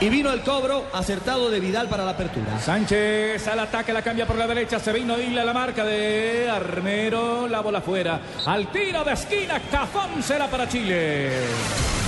Y 0.00 0.08
vino 0.08 0.32
el 0.32 0.42
cobro 0.42 0.86
acertado 0.92 1.50
de 1.50 1.60
Vidal 1.60 1.88
para 1.88 2.04
la 2.04 2.12
apertura. 2.12 2.58
Sánchez 2.60 3.46
al 3.48 3.60
ataque, 3.60 3.92
la 3.92 4.02
cambia 4.02 4.26
por 4.26 4.36
la 4.36 4.46
derecha, 4.46 4.78
se 4.78 4.92
vino 4.92 5.18
Isla 5.18 5.44
la 5.44 5.52
marca 5.52 5.84
de 5.84 6.48
Armero, 6.50 7.48
la 7.48 7.60
bola 7.60 7.78
afuera. 7.78 8.20
Al 8.46 8.70
tiro 8.70 9.04
de 9.04 9.12
esquina, 9.12 9.60
Cafón 9.70 10.22
será 10.22 10.46
para 10.48 10.68
Chile. 10.68 11.30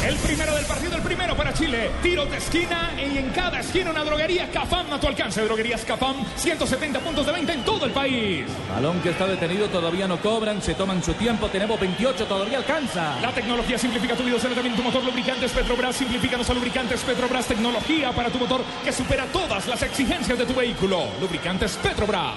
El 0.07 0.16
primero 0.16 0.55
del 0.55 0.64
partido, 0.64 0.96
el 0.96 1.03
primero 1.03 1.37
para 1.37 1.53
Chile. 1.53 1.90
Tiros 2.03 2.31
de 2.31 2.38
esquina 2.38 2.90
y 2.96 3.18
en 3.18 3.29
cada 3.31 3.61
esquina 3.61 3.90
una 3.90 4.03
droguería. 4.03 4.51
Cafam 4.51 4.90
a 4.94 4.99
tu 4.99 5.07
alcance. 5.07 5.42
Droguerías 5.42 5.85
Cafam, 5.85 6.16
170 6.37 7.01
puntos 7.01 7.27
de 7.27 7.33
venta 7.33 7.53
en 7.53 7.62
todo 7.64 7.85
el 7.85 7.92
país. 7.92 8.46
Balón 8.75 8.99
que 9.02 9.10
está 9.10 9.26
detenido, 9.26 9.68
todavía 9.68 10.06
no 10.06 10.18
cobran, 10.18 10.60
se 10.62 10.74
toman 10.74 11.02
su 11.02 11.14
tiempo, 11.14 11.48
tenemos 11.48 11.78
28, 11.80 12.26
todavía 12.26 12.58
alcanza. 12.58 13.18
La 13.20 13.32
tecnología 13.32 13.78
simplifica 13.78 14.14
tu 14.14 14.22
vida, 14.22 14.36
usando 14.36 14.54
también 14.54 14.76
tu 14.76 14.82
motor 14.82 15.02
lubricantes 15.04 15.52
Petrobras. 15.52 15.96
Simplifícanos 15.96 16.48
a 16.50 16.54
lubricantes 16.54 17.00
Petrobras. 17.02 17.46
Tecnología 17.46 18.12
para 18.12 18.30
tu 18.30 18.38
motor 18.38 18.62
que 18.84 18.92
supera 18.92 19.26
todas 19.26 19.66
las 19.66 19.82
exigencias 19.82 20.38
de 20.38 20.44
tu 20.46 20.54
vehículo. 20.54 21.06
Lubricantes 21.20 21.76
Petrobras. 21.76 22.34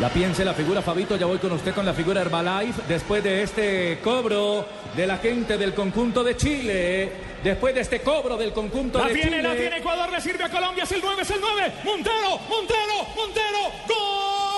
Ya 0.00 0.08
piense 0.08 0.44
la 0.44 0.54
figura, 0.54 0.80
Fabito, 0.80 1.16
ya 1.16 1.26
voy 1.26 1.38
con 1.38 1.50
usted 1.50 1.74
con 1.74 1.84
la 1.84 1.92
figura 1.92 2.20
Herbalife. 2.20 2.82
Después 2.86 3.22
de 3.24 3.42
este 3.42 3.98
cobro 4.02 4.64
de 4.96 5.06
la 5.06 5.16
gente 5.18 5.58
del 5.58 5.74
conjunto 5.74 6.22
de 6.22 6.36
Chile, 6.36 7.12
después 7.42 7.74
de 7.74 7.80
este 7.80 8.00
cobro 8.00 8.36
del 8.36 8.52
conjunto 8.52 9.00
La 9.00 9.06
de 9.08 9.14
tiene, 9.14 9.38
Chile. 9.38 9.42
la 9.42 9.54
tiene 9.56 9.76
Ecuador, 9.78 10.12
le 10.12 10.20
sirve 10.20 10.44
a 10.44 10.48
Colombia, 10.48 10.84
es 10.84 10.92
el 10.92 11.00
9, 11.02 11.22
es 11.22 11.30
el 11.30 11.40
9. 11.40 11.72
Montero, 11.84 12.38
Montero, 12.48 13.06
Montero, 13.16 13.58
gol 13.88 14.57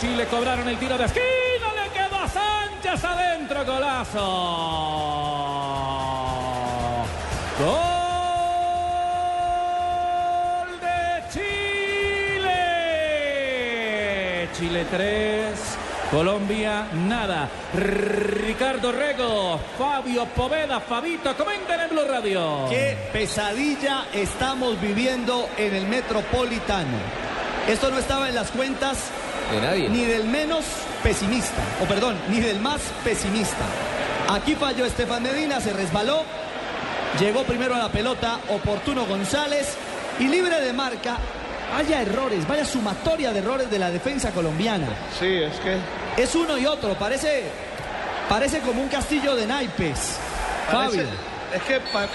Chile, 0.00 0.26
cobraron 0.30 0.66
el 0.66 0.78
tiro 0.78 0.96
de 0.96 1.04
esquina, 1.04 1.26
le 1.74 1.90
quedó 1.92 2.16
a 2.16 2.26
Sánchez 2.26 3.04
adentro, 3.04 3.66
golazo. 3.66 4.20
Gol 7.58 7.90
de 10.80 11.22
Chile. 11.34 12.48
Chile 14.56 14.86
3, 14.90 15.54
Colombia, 16.10 16.86
nada. 16.94 17.50
Ricardo 17.74 18.92
Rego, 18.92 19.60
Fabio 19.78 20.24
Poveda, 20.24 20.80
Fabito, 20.80 21.36
comenten 21.36 21.78
en 21.78 21.90
Blue 21.90 22.06
Radio. 22.08 22.70
Qué 22.70 22.96
pesadilla 23.12 24.06
estamos 24.14 24.80
viviendo 24.80 25.46
en 25.58 25.74
el 25.74 25.86
Metropolitano. 25.86 26.96
Esto 27.68 27.90
no 27.90 27.98
estaba 27.98 28.30
en 28.30 28.34
las 28.34 28.50
cuentas 28.50 29.10
De 29.50 29.60
nadie. 29.60 29.88
ni 29.88 30.04
del 30.04 30.24
menos 30.24 30.64
pesimista, 31.02 31.62
o 31.82 31.84
perdón, 31.86 32.16
ni 32.28 32.40
del 32.40 32.60
más 32.60 32.80
pesimista. 33.04 33.64
Aquí 34.28 34.54
falló 34.54 34.84
Estefan 34.86 35.22
Medina, 35.22 35.60
se 35.60 35.72
resbaló, 35.72 36.22
llegó 37.18 37.42
primero 37.44 37.74
a 37.74 37.78
la 37.78 37.88
pelota, 37.88 38.38
oportuno 38.48 39.04
González 39.06 39.74
y 40.18 40.28
libre 40.28 40.60
de 40.60 40.72
marca. 40.72 41.16
Vaya 41.72 42.02
errores, 42.02 42.46
vaya 42.48 42.64
sumatoria 42.64 43.32
de 43.32 43.38
errores 43.38 43.70
de 43.70 43.78
la 43.78 43.90
defensa 43.90 44.30
colombiana. 44.32 44.86
Sí, 45.18 45.26
es 45.42 45.54
que 45.60 45.76
Es 46.20 46.34
uno 46.34 46.58
y 46.58 46.66
otro, 46.66 46.94
parece, 46.94 47.44
parece 48.28 48.58
como 48.60 48.82
un 48.82 48.88
castillo 48.88 49.36
de 49.36 49.46
naipes. 49.46 50.18
Parece- 50.70 50.96
Fabio. 51.04 51.08
es 51.54 51.62
que 51.62 51.74
eh, 51.76 51.80
eh, 51.82 52.08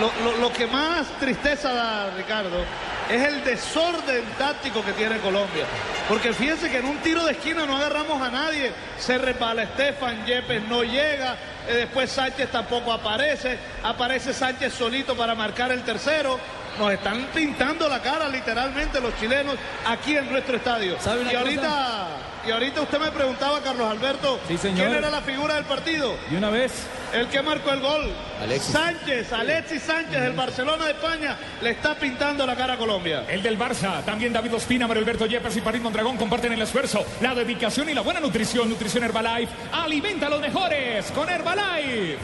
lo, 0.00 0.30
lo- 0.30 0.38
lo 0.38 0.52
que 0.52 0.66
más 0.66 1.06
tristeza 1.20 1.72
da, 1.74 2.10
Ricardo, 2.16 2.64
es 3.10 3.22
el 3.22 3.44
desorden 3.44 4.24
táctico 4.38 4.84
que 4.84 4.92
tiene 4.92 5.18
Colombia. 5.18 5.64
Porque 6.08 6.32
fíjense 6.32 6.70
que 6.70 6.78
en 6.78 6.86
un 6.86 6.98
tiro 6.98 7.24
de 7.24 7.32
esquina 7.32 7.66
no 7.66 7.76
agarramos 7.76 8.20
a 8.20 8.30
nadie. 8.30 8.72
Se 8.98 9.18
resbala 9.18 9.64
Estefan, 9.64 10.24
Yepes 10.24 10.62
no 10.68 10.82
llega. 10.82 11.36
eh, 11.68 11.74
después 11.74 12.10
Sánchez 12.10 12.50
tampoco 12.50 12.92
aparece. 12.92 13.58
Aparece 13.82 14.32
Sánchez 14.32 14.72
solito 14.72 15.16
para 15.16 15.34
marcar 15.34 15.72
el 15.72 15.82
tercero. 15.82 16.38
Nos 16.78 16.92
están 16.92 17.26
pintando 17.34 17.88
la 17.88 18.02
cara 18.02 18.28
literalmente 18.28 19.00
los 19.00 19.16
chilenos 19.18 19.56
aquí 19.86 20.16
en 20.16 20.30
nuestro 20.30 20.56
estadio. 20.56 20.96
¿Sabe 21.00 21.22
una 21.22 21.32
Y 21.32 21.36
ahorita, 21.36 21.62
cosa? 21.62 22.06
y 22.46 22.50
ahorita 22.50 22.80
usted 22.82 22.98
me 23.00 23.10
preguntaba, 23.10 23.60
Carlos 23.62 23.90
Alberto, 23.90 24.38
Sí, 24.46 24.58
señor. 24.58 24.86
¿quién 24.86 24.98
era 24.98 25.10
la 25.10 25.22
figura 25.22 25.54
del 25.54 25.64
partido? 25.64 26.14
Y 26.30 26.34
una 26.36 26.50
vez, 26.50 26.72
El 27.14 27.28
que 27.28 27.40
marcó 27.40 27.70
el 27.70 27.80
gol. 27.80 28.12
Alexis. 28.42 28.72
Sánchez, 28.72 29.32
Alexis 29.32 29.80
Sánchez, 29.82 30.16
el 30.22 30.32
Barcelona 30.32 30.84
de 30.86 30.90
España, 30.90 31.36
le 31.62 31.70
está 31.70 31.94
pintando 31.94 32.44
la 32.44 32.54
cara 32.56 32.74
a 32.74 32.76
Colombia. 32.76 33.24
El 33.28 33.42
del 33.42 33.56
Barça, 33.58 34.02
también 34.04 34.32
David 34.32 34.52
Ospina, 34.54 34.86
Mario 34.86 35.02
Alberto 35.02 35.24
Yepes 35.24 35.56
y 35.56 35.60
París 35.62 35.80
Mondragón 35.80 36.16
comparten 36.18 36.52
el 36.52 36.60
esfuerzo, 36.60 37.06
la 37.22 37.34
dedicación 37.34 37.88
y 37.88 37.94
la 37.94 38.02
buena 38.02 38.20
nutrición. 38.20 38.68
Nutrición 38.68 39.04
Herbalife, 39.04 39.50
alimenta 39.72 40.26
a 40.26 40.30
los 40.30 40.40
mejores 40.40 41.10
con 41.12 41.28
Herbalife. 41.30 42.18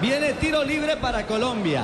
Viene 0.00 0.34
tiro 0.34 0.62
libre 0.62 0.96
para 0.98 1.26
Colombia. 1.26 1.82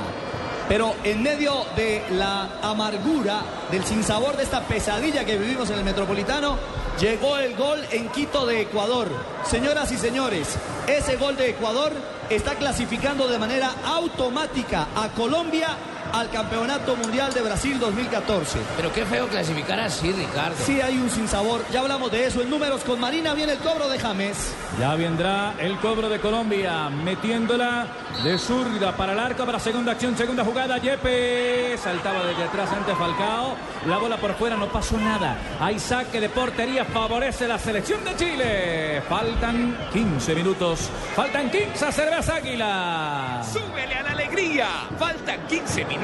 Pero 0.67 0.95
en 1.03 1.21
medio 1.21 1.65
de 1.75 2.03
la 2.11 2.49
amargura, 2.61 3.41
del 3.69 3.83
sinsabor 3.83 4.37
de 4.37 4.43
esta 4.43 4.61
pesadilla 4.61 5.25
que 5.25 5.37
vivimos 5.37 5.69
en 5.69 5.79
el 5.79 5.83
Metropolitano, 5.83 6.57
llegó 6.99 7.37
el 7.37 7.55
gol 7.55 7.79
en 7.91 8.09
Quito 8.09 8.45
de 8.45 8.61
Ecuador. 8.61 9.09
Señoras 9.43 9.91
y 9.91 9.97
señores, 9.97 10.55
ese 10.87 11.17
gol 11.17 11.35
de 11.35 11.49
Ecuador 11.49 11.91
está 12.29 12.55
clasificando 12.55 13.27
de 13.27 13.39
manera 13.39 13.73
automática 13.85 14.87
a 14.95 15.09
Colombia 15.09 15.69
al 16.13 16.29
Campeonato 16.29 16.95
Mundial 16.95 17.33
de 17.33 17.41
Brasil 17.41 17.79
2014. 17.79 18.59
Pero 18.77 18.93
qué 18.93 19.05
feo 19.05 19.27
clasificar 19.27 19.79
así, 19.79 20.11
Ricardo. 20.11 20.55
Sí 20.63 20.79
hay 20.79 20.97
un 20.97 21.09
sinsabor, 21.09 21.61
ya 21.71 21.81
hablamos 21.81 22.11
de 22.11 22.27
eso. 22.27 22.41
En 22.41 22.49
números 22.49 22.83
con 22.83 22.99
Marina 22.99 23.33
viene 23.33 23.53
el 23.53 23.59
cobro 23.59 23.89
de 23.89 23.99
James. 23.99 24.53
ya 24.79 24.95
vendrá 24.95 25.55
el 25.59 25.77
cobro 25.79 26.09
de 26.09 26.19
Colombia, 26.19 26.89
metiéndola 26.89 27.87
de 28.23 28.37
zurda 28.37 28.95
para 28.95 29.13
el 29.13 29.19
arco, 29.19 29.45
para 29.45 29.59
segunda 29.59 29.93
acción, 29.93 30.15
segunda 30.15 30.45
jugada. 30.45 30.77
Yepes 30.77 31.79
saltaba 31.81 32.23
desde 32.25 32.43
atrás 32.43 32.71
ante 32.71 32.95
Falcao. 32.95 33.55
La 33.87 33.97
bola 33.97 34.17
por 34.17 34.35
fuera, 34.35 34.55
no 34.55 34.67
pasó 34.67 34.97
nada. 34.97 35.35
Hay 35.59 35.79
saque 35.79 36.21
de 36.21 36.29
portería, 36.29 36.85
favorece 36.85 37.47
la 37.47 37.57
selección 37.57 38.03
de 38.05 38.15
Chile. 38.15 39.01
Faltan 39.09 39.77
15 39.91 40.35
minutos. 40.35 40.89
Faltan 41.15 41.49
15 41.49 41.91
cerveza 41.91 42.35
águila. 42.35 43.41
¡Súbele 43.51 43.95
a 43.95 44.03
la 44.03 44.11
alegría! 44.11 44.67
Faltan 44.97 45.47
15 45.47 45.85
minutos, 45.85 46.02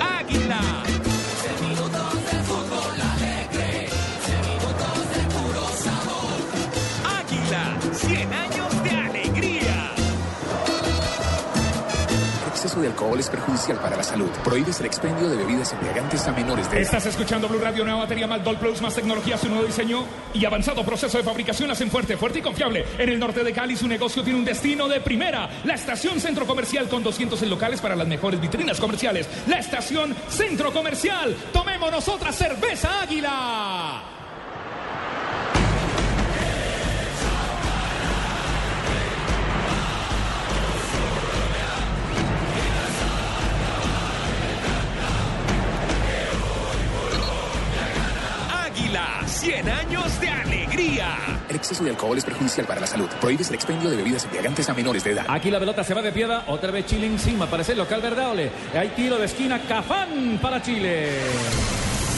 Águila. 0.00 0.60
Águila, 7.04 7.78
100 7.92 8.32
años 8.32 8.51
exceso 12.62 12.80
de 12.80 12.86
alcohol 12.86 13.18
es 13.18 13.28
perjudicial 13.28 13.76
para 13.78 13.96
la 13.96 14.04
salud. 14.04 14.30
Prohíbes 14.44 14.78
el 14.78 14.86
expendio 14.86 15.28
de 15.28 15.36
bebidas 15.36 15.72
embriagantes 15.72 16.28
a 16.28 16.32
menores 16.32 16.70
de 16.70 16.76
edad. 16.76 16.82
Estás 16.82 17.06
escuchando 17.06 17.48
Blue 17.48 17.58
Radio, 17.58 17.82
nueva 17.82 18.00
batería 18.00 18.28
Maldol 18.28 18.56
Plus, 18.56 18.80
más 18.80 18.94
tecnología, 18.94 19.36
su 19.36 19.48
nuevo 19.48 19.64
diseño 19.64 20.04
y 20.32 20.44
avanzado 20.44 20.84
proceso 20.84 21.18
de 21.18 21.24
fabricación 21.24 21.72
hacen 21.72 21.90
fuerte, 21.90 22.16
fuerte 22.16 22.38
y 22.38 22.42
confiable. 22.42 22.84
En 22.98 23.08
el 23.08 23.18
norte 23.18 23.42
de 23.42 23.52
Cali 23.52 23.74
su 23.74 23.88
negocio 23.88 24.22
tiene 24.22 24.38
un 24.38 24.44
destino 24.44 24.86
de 24.86 25.00
primera. 25.00 25.50
La 25.64 25.74
estación 25.74 26.20
Centro 26.20 26.46
Comercial 26.46 26.88
con 26.88 27.02
200 27.02 27.42
locales 27.42 27.80
para 27.80 27.96
las 27.96 28.06
mejores 28.06 28.40
vitrinas 28.40 28.78
comerciales. 28.78 29.28
La 29.48 29.58
estación 29.58 30.14
Centro 30.28 30.72
Comercial. 30.72 31.34
Tomémonos 31.52 32.06
otra 32.06 32.30
cerveza 32.30 33.02
águila. 33.02 34.11
100 49.42 49.68
años 49.68 50.20
de 50.20 50.28
alegría. 50.28 51.16
El 51.48 51.56
exceso 51.56 51.82
de 51.82 51.90
alcohol 51.90 52.16
es 52.16 52.24
perjudicial 52.24 52.64
para 52.64 52.80
la 52.80 52.86
salud. 52.86 53.08
Prohíbes 53.20 53.48
el 53.48 53.56
expendio 53.56 53.90
de 53.90 53.96
bebidas 53.96 54.22
embriagantes 54.22 54.68
a 54.68 54.72
menores 54.72 55.02
de 55.02 55.10
edad. 55.10 55.26
Aquí 55.28 55.50
la 55.50 55.58
pelota 55.58 55.82
se 55.82 55.94
va 55.94 56.00
de 56.00 56.12
piedra, 56.12 56.44
otra 56.46 56.70
vez 56.70 56.86
Chile 56.86 57.08
encima, 57.08 57.46
parece 57.46 57.72
el 57.72 57.78
local 57.78 58.00
Verdaole. 58.00 58.52
Hay 58.72 58.90
tiro 58.90 59.18
de 59.18 59.24
esquina, 59.24 59.60
Cafán 59.66 60.38
para 60.40 60.62
Chile. 60.62 61.08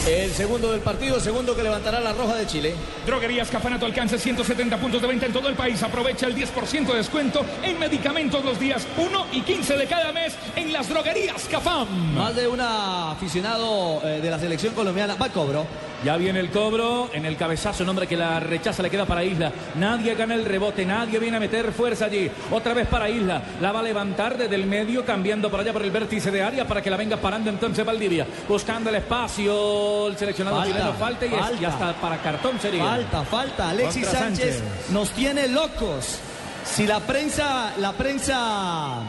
El 0.06 0.32
segundo 0.32 0.70
del 0.70 0.82
partido, 0.82 1.18
segundo 1.18 1.56
que 1.56 1.62
levantará 1.62 1.98
la 1.98 2.12
roja 2.12 2.34
de 2.34 2.46
Chile. 2.46 2.74
Droguerías 3.06 3.48
Cafán 3.48 3.72
a 3.72 3.78
tu 3.78 3.86
alcance, 3.86 4.18
170 4.18 4.76
puntos 4.76 5.00
de 5.00 5.08
venta 5.08 5.24
en 5.24 5.32
todo 5.32 5.48
el 5.48 5.54
país. 5.54 5.82
Aprovecha 5.82 6.26
el 6.26 6.36
10% 6.36 6.88
de 6.88 6.96
descuento 6.96 7.42
en 7.62 7.78
medicamentos 7.78 8.44
los 8.44 8.60
días 8.60 8.86
1 8.98 9.26
y 9.32 9.40
15 9.40 9.78
de 9.78 9.86
cada 9.86 10.12
mes 10.12 10.36
en 10.56 10.74
las 10.74 10.90
droguerías 10.90 11.48
Cafán. 11.50 12.14
Más 12.14 12.36
de 12.36 12.46
un 12.46 12.60
aficionado 12.60 14.02
eh, 14.04 14.20
de 14.20 14.30
la 14.30 14.38
selección 14.38 14.74
colombiana 14.74 15.14
va 15.14 15.30
cobro. 15.30 15.66
Ya 16.04 16.16
viene 16.18 16.38
el 16.40 16.50
cobro, 16.50 17.08
en 17.14 17.24
el 17.24 17.36
cabezazo, 17.36 17.82
un 17.82 17.88
hombre 17.88 18.06
que 18.06 18.16
la 18.16 18.38
rechaza, 18.38 18.82
le 18.82 18.90
queda 18.90 19.06
para 19.06 19.24
Isla. 19.24 19.50
Nadie 19.76 20.14
gana 20.14 20.34
el 20.34 20.44
rebote, 20.44 20.84
nadie 20.84 21.18
viene 21.18 21.38
a 21.38 21.40
meter 21.40 21.72
fuerza 21.72 22.04
allí. 22.04 22.30
Otra 22.50 22.74
vez 22.74 22.86
para 22.88 23.08
Isla, 23.08 23.42
la 23.60 23.72
va 23.72 23.80
a 23.80 23.82
levantar 23.82 24.36
desde 24.36 24.54
el 24.54 24.66
medio, 24.66 25.04
cambiando 25.04 25.50
por 25.50 25.60
allá 25.60 25.72
por 25.72 25.82
el 25.82 25.90
vértice 25.90 26.30
de 26.30 26.42
área 26.42 26.66
para 26.68 26.82
que 26.82 26.90
la 26.90 26.98
venga 26.98 27.16
parando 27.16 27.48
entonces 27.48 27.84
Valdivia. 27.86 28.26
Buscando 28.46 28.90
el 28.90 28.96
espacio, 28.96 30.08
el 30.08 30.16
seleccionado 30.18 30.56
Falta, 30.58 30.72
chileno 30.74 30.92
falta 30.94 31.24
y 31.26 31.28
es- 31.32 31.40
falta. 31.40 31.60
ya 31.60 31.68
está 31.68 31.92
para 31.94 32.18
cartón 32.18 32.60
sería. 32.60 32.84
Falta, 32.84 33.24
falta. 33.24 33.70
Alexis 33.70 34.06
Sánchez. 34.06 34.58
Sánchez. 34.58 34.90
nos 34.90 35.10
tiene 35.10 35.48
locos. 35.48 36.18
Si 36.64 36.86
la 36.86 37.00
prensa, 37.00 37.72
la 37.78 37.92
prensa 37.92 39.00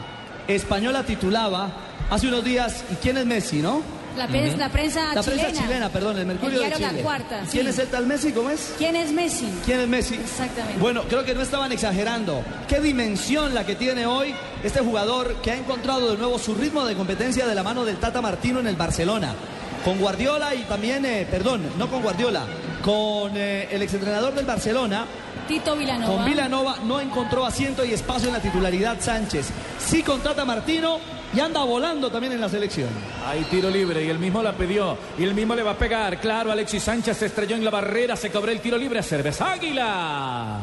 española 0.48 1.02
titulaba 1.02 1.68
hace 2.10 2.28
unos 2.28 2.44
días, 2.44 2.84
¿y 2.90 2.94
quién 2.96 3.18
es 3.18 3.26
Messi, 3.26 3.60
no? 3.60 3.82
La, 4.16 4.26
prensa- 4.28 4.56
la 4.56 4.68
prensa 4.70 5.14
La 5.14 5.22
chilena. 5.22 5.42
prensa 5.44 5.62
chilena, 5.62 5.88
perdón, 5.90 6.18
el 6.18 6.26
Mercurio 6.26 6.62
El 6.62 6.70
de 6.70 6.76
Chile. 6.76 6.92
La 6.92 7.02
Cuarta, 7.02 7.42
¿Y 7.44 7.48
¿Quién 7.48 7.66
es 7.68 7.78
el 7.78 7.88
tal 7.88 8.06
Messi? 8.06 8.32
¿Cómo 8.32 8.50
es? 8.50 8.74
¿Quién 8.78 8.96
es 8.96 9.12
Messi? 9.12 9.48
¿Quién 9.64 9.80
es 9.80 9.88
Messi? 9.88 10.14
Exactamente. 10.14 10.80
Bueno, 10.80 11.02
creo 11.08 11.24
que 11.24 11.34
no 11.34 11.42
estaban 11.42 11.70
exagerando. 11.72 12.42
Qué 12.68 12.80
dimensión 12.80 13.54
la 13.54 13.64
que 13.66 13.74
tiene 13.76 14.06
hoy 14.06 14.34
este 14.64 14.80
jugador 14.80 15.34
que 15.42 15.50
ha 15.52 15.56
encontrado 15.56 16.10
de 16.12 16.16
nuevo 16.18 16.38
su 16.38 16.54
ritmo 16.54 16.84
de 16.84 16.94
competencia 16.94 17.46
de 17.46 17.54
la 17.54 17.62
mano 17.62 17.84
del 17.84 17.96
Tata 17.98 18.20
Martino 18.22 18.60
en 18.60 18.66
el 18.66 18.76
Barcelona. 18.76 19.34
Con 19.84 19.98
Guardiola 19.98 20.54
y 20.54 20.62
también, 20.62 21.04
eh, 21.04 21.26
perdón, 21.30 21.62
no 21.78 21.88
con 21.88 22.02
Guardiola, 22.02 22.42
con 22.82 23.32
eh, 23.36 23.68
el 23.70 23.82
exentrenador 23.82 24.34
del 24.34 24.44
Barcelona, 24.44 25.04
Tito 25.46 25.76
Vilanova. 25.76 26.12
con 26.16 26.24
Vilanova 26.24 26.76
no 26.84 27.00
encontró 27.00 27.46
asiento 27.46 27.84
y 27.84 27.92
espacio 27.92 28.26
en 28.28 28.34
la 28.34 28.40
titularidad 28.40 28.96
Sánchez. 29.00 29.46
Sí 29.78 30.02
con 30.02 30.20
Tata 30.20 30.44
Martino 30.44 30.98
y 31.36 31.40
anda 31.40 31.62
volando 31.64 32.10
también 32.10 32.32
en 32.32 32.40
la 32.40 32.48
selección. 32.48 32.88
Hay 33.26 33.42
tiro 33.44 33.68
libre 33.68 34.02
y 34.02 34.08
el 34.08 34.18
mismo 34.18 34.42
la 34.42 34.54
pidió 34.54 34.96
y 35.18 35.24
el 35.24 35.34
mismo 35.34 35.54
le 35.54 35.62
va 35.62 35.72
a 35.72 35.78
pegar. 35.78 36.18
Claro, 36.18 36.50
Alexis 36.50 36.82
Sánchez 36.82 37.18
se 37.18 37.26
estrelló 37.26 37.56
en 37.56 37.64
la 37.64 37.70
barrera, 37.70 38.16
se 38.16 38.30
cobró 38.30 38.50
el 38.50 38.60
tiro 38.60 38.78
libre. 38.78 39.02
Cerveza 39.02 39.52
Águila. 39.52 40.60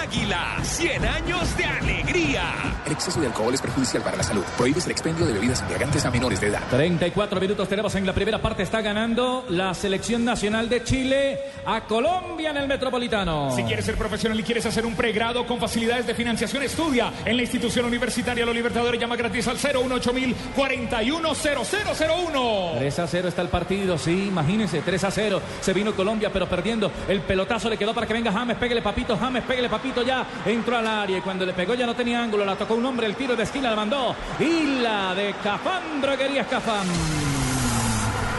Águila, 0.00 0.58
100 0.62 1.04
años 1.04 1.56
de 1.58 1.64
alegría. 2.10 2.52
El 2.86 2.92
exceso 2.92 3.20
de 3.20 3.26
alcohol 3.26 3.54
es 3.54 3.60
perjudicial 3.60 4.02
para 4.02 4.16
la 4.16 4.22
salud. 4.22 4.42
Prohíbes 4.56 4.86
el 4.86 4.92
expendio 4.92 5.26
de 5.26 5.32
bebidas 5.32 5.60
embriagantes 5.60 6.04
a 6.04 6.10
menores 6.10 6.40
de 6.40 6.48
edad. 6.48 6.62
34 6.70 7.40
minutos 7.40 7.68
tenemos 7.68 7.94
en 7.94 8.06
la 8.06 8.12
primera 8.12 8.40
parte. 8.40 8.62
Está 8.62 8.80
ganando 8.80 9.44
la 9.48 9.74
selección 9.74 10.24
nacional 10.24 10.68
de 10.68 10.82
Chile 10.82 11.38
a 11.64 11.82
Colombia 11.82 12.50
en 12.50 12.56
el 12.56 12.68
Metropolitano. 12.68 13.54
Si 13.54 13.62
quieres 13.62 13.84
ser 13.84 13.96
profesional 13.96 14.38
y 14.40 14.42
quieres 14.42 14.66
hacer 14.66 14.86
un 14.86 14.94
pregrado 14.94 15.46
con 15.46 15.58
facilidades 15.58 16.06
de 16.06 16.14
financiación, 16.14 16.62
estudia 16.62 17.12
en 17.24 17.36
la 17.36 17.42
institución 17.42 17.84
universitaria 17.84 18.44
Los 18.44 18.54
Libertadores. 18.54 19.00
Llama 19.00 19.16
gratis 19.16 19.46
al 19.48 19.56
018 19.56 20.12
410001. 20.56 22.72
3 22.78 22.98
a 22.98 23.06
0 23.06 23.28
está 23.28 23.42
el 23.42 23.48
partido, 23.48 23.98
sí, 23.98 24.26
imagínense, 24.28 24.82
3 24.82 25.04
a 25.04 25.10
0. 25.10 25.40
Se 25.60 25.72
vino 25.72 25.94
Colombia, 25.94 26.30
pero 26.32 26.48
perdiendo. 26.48 26.90
El 27.08 27.20
pelotazo 27.20 27.70
le 27.70 27.76
quedó 27.76 27.94
para 27.94 28.06
que 28.06 28.14
venga 28.14 28.32
James, 28.32 28.56
pégale 28.56 28.82
papito, 28.82 29.16
James, 29.16 29.44
pégale 29.44 29.68
papito 29.68 30.02
ya. 30.02 30.26
Entró 30.44 30.76
al 30.76 30.86
área 30.86 31.18
y 31.18 31.20
cuando 31.20 31.46
le 31.46 31.52
pegó 31.52 31.74
ya 31.74 31.86
no 31.86 31.94
tenía 32.00 32.22
ángulo, 32.22 32.46
la 32.46 32.56
tocó 32.56 32.76
un 32.76 32.86
hombre, 32.86 33.06
el 33.06 33.14
tiro 33.14 33.36
de 33.36 33.42
esquina 33.42 33.68
la 33.68 33.76
mandó. 33.76 34.16
Y 34.38 34.80
la 34.80 35.14
de 35.14 35.34
Cafán, 35.44 36.00
droguerías 36.00 36.46
Cafán. 36.46 36.86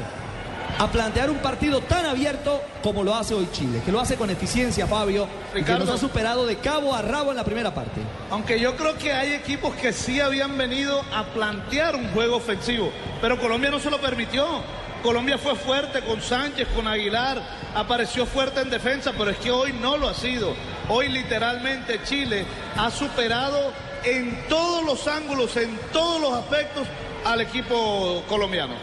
a 0.77 0.91
plantear 0.91 1.31
un 1.31 1.39
partido 1.39 1.83
tan 1.83 2.05
abierto 2.07 2.61
como 2.83 3.05
lo 3.05 3.15
hace 3.15 3.35
hoy 3.35 3.49
Chile, 3.53 3.83
que 3.85 3.93
lo 3.93 4.01
hace 4.01 4.17
con 4.17 4.29
eficiencia, 4.29 4.89
Fabio, 4.89 5.29
y 5.51 5.53
que 5.53 5.59
Ricardo. 5.61 5.85
nos 5.85 5.95
ha 5.95 5.99
superado 5.99 6.47
de 6.47 6.57
cabo 6.57 6.97
a 6.97 7.03
rabo 7.03 7.31
en 7.31 7.37
la 7.37 7.45
primera 7.45 7.73
parte. 7.73 8.01
Aunque 8.29 8.59
yo 8.59 8.75
creo 8.75 8.99
que 8.99 9.13
hay 9.13 9.35
equipos 9.35 9.73
que 9.77 9.93
sí 9.93 10.19
habían 10.19 10.59
venido 10.59 11.01
a 11.15 11.27
plantear 11.27 11.95
un 11.95 12.11
juego 12.11 12.39
ofensivo, 12.39 12.91
pero 13.21 13.39
Colombia 13.39 13.71
no 13.71 13.79
se 13.79 13.89
lo 13.89 14.01
permitió. 14.01 14.80
Colombia 15.03 15.39
fue 15.39 15.55
fuerte 15.57 16.03
con 16.03 16.21
Sánchez, 16.21 16.69
con 16.75 16.87
Aguilar, 16.87 17.41
apareció 17.75 18.27
fuerte 18.27 18.61
en 18.61 18.69
defensa, 18.69 19.13
pero 19.17 19.31
es 19.31 19.39
que 19.39 19.51
hoy 19.51 19.73
no 19.73 19.97
lo 19.97 20.09
ha 20.09 20.15
sido. 20.15 20.55
Hoy 20.89 21.09
literalmente 21.09 22.01
Chile 22.05 22.45
ha 22.77 22.91
superado 22.91 23.73
en 24.05 24.47
todos 24.49 24.85
los 24.85 25.07
ángulos, 25.09 25.57
en 25.57 25.79
todos 25.93 26.21
los 26.21 26.33
aspectos 26.35 26.87
al 27.25 27.41
equipo 27.41 28.23
colombiano. 28.29 28.75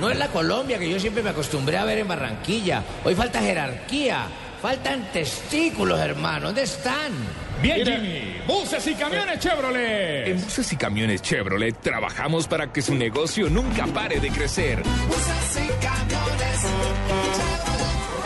No 0.00 0.10
es 0.10 0.18
la 0.18 0.28
Colombia 0.28 0.78
que 0.78 0.88
yo 0.88 0.98
siempre 0.98 1.22
me 1.22 1.30
acostumbré 1.30 1.76
a 1.76 1.84
ver 1.84 1.98
en 1.98 2.08
Barranquilla. 2.08 2.82
Hoy 3.04 3.14
falta 3.14 3.40
jerarquía, 3.40 4.26
faltan 4.60 5.10
testículos, 5.12 5.98
hermano. 6.00 6.46
¿Dónde 6.46 6.62
están? 6.62 7.12
Bien, 7.62 7.84
Jimmy. 7.84 8.42
Buses 8.46 8.86
y 8.86 8.94
camiones 8.94 9.38
Chevrolet. 9.40 10.28
En 10.28 10.40
buses 10.42 10.72
y 10.72 10.76
camiones 10.76 11.22
Chevrolet 11.22 11.80
trabajamos 11.80 12.46
para 12.46 12.72
que 12.72 12.82
su 12.82 12.94
negocio 12.94 13.48
nunca 13.48 13.86
pare 13.86 14.20
de 14.20 14.30
crecer. 14.30 14.82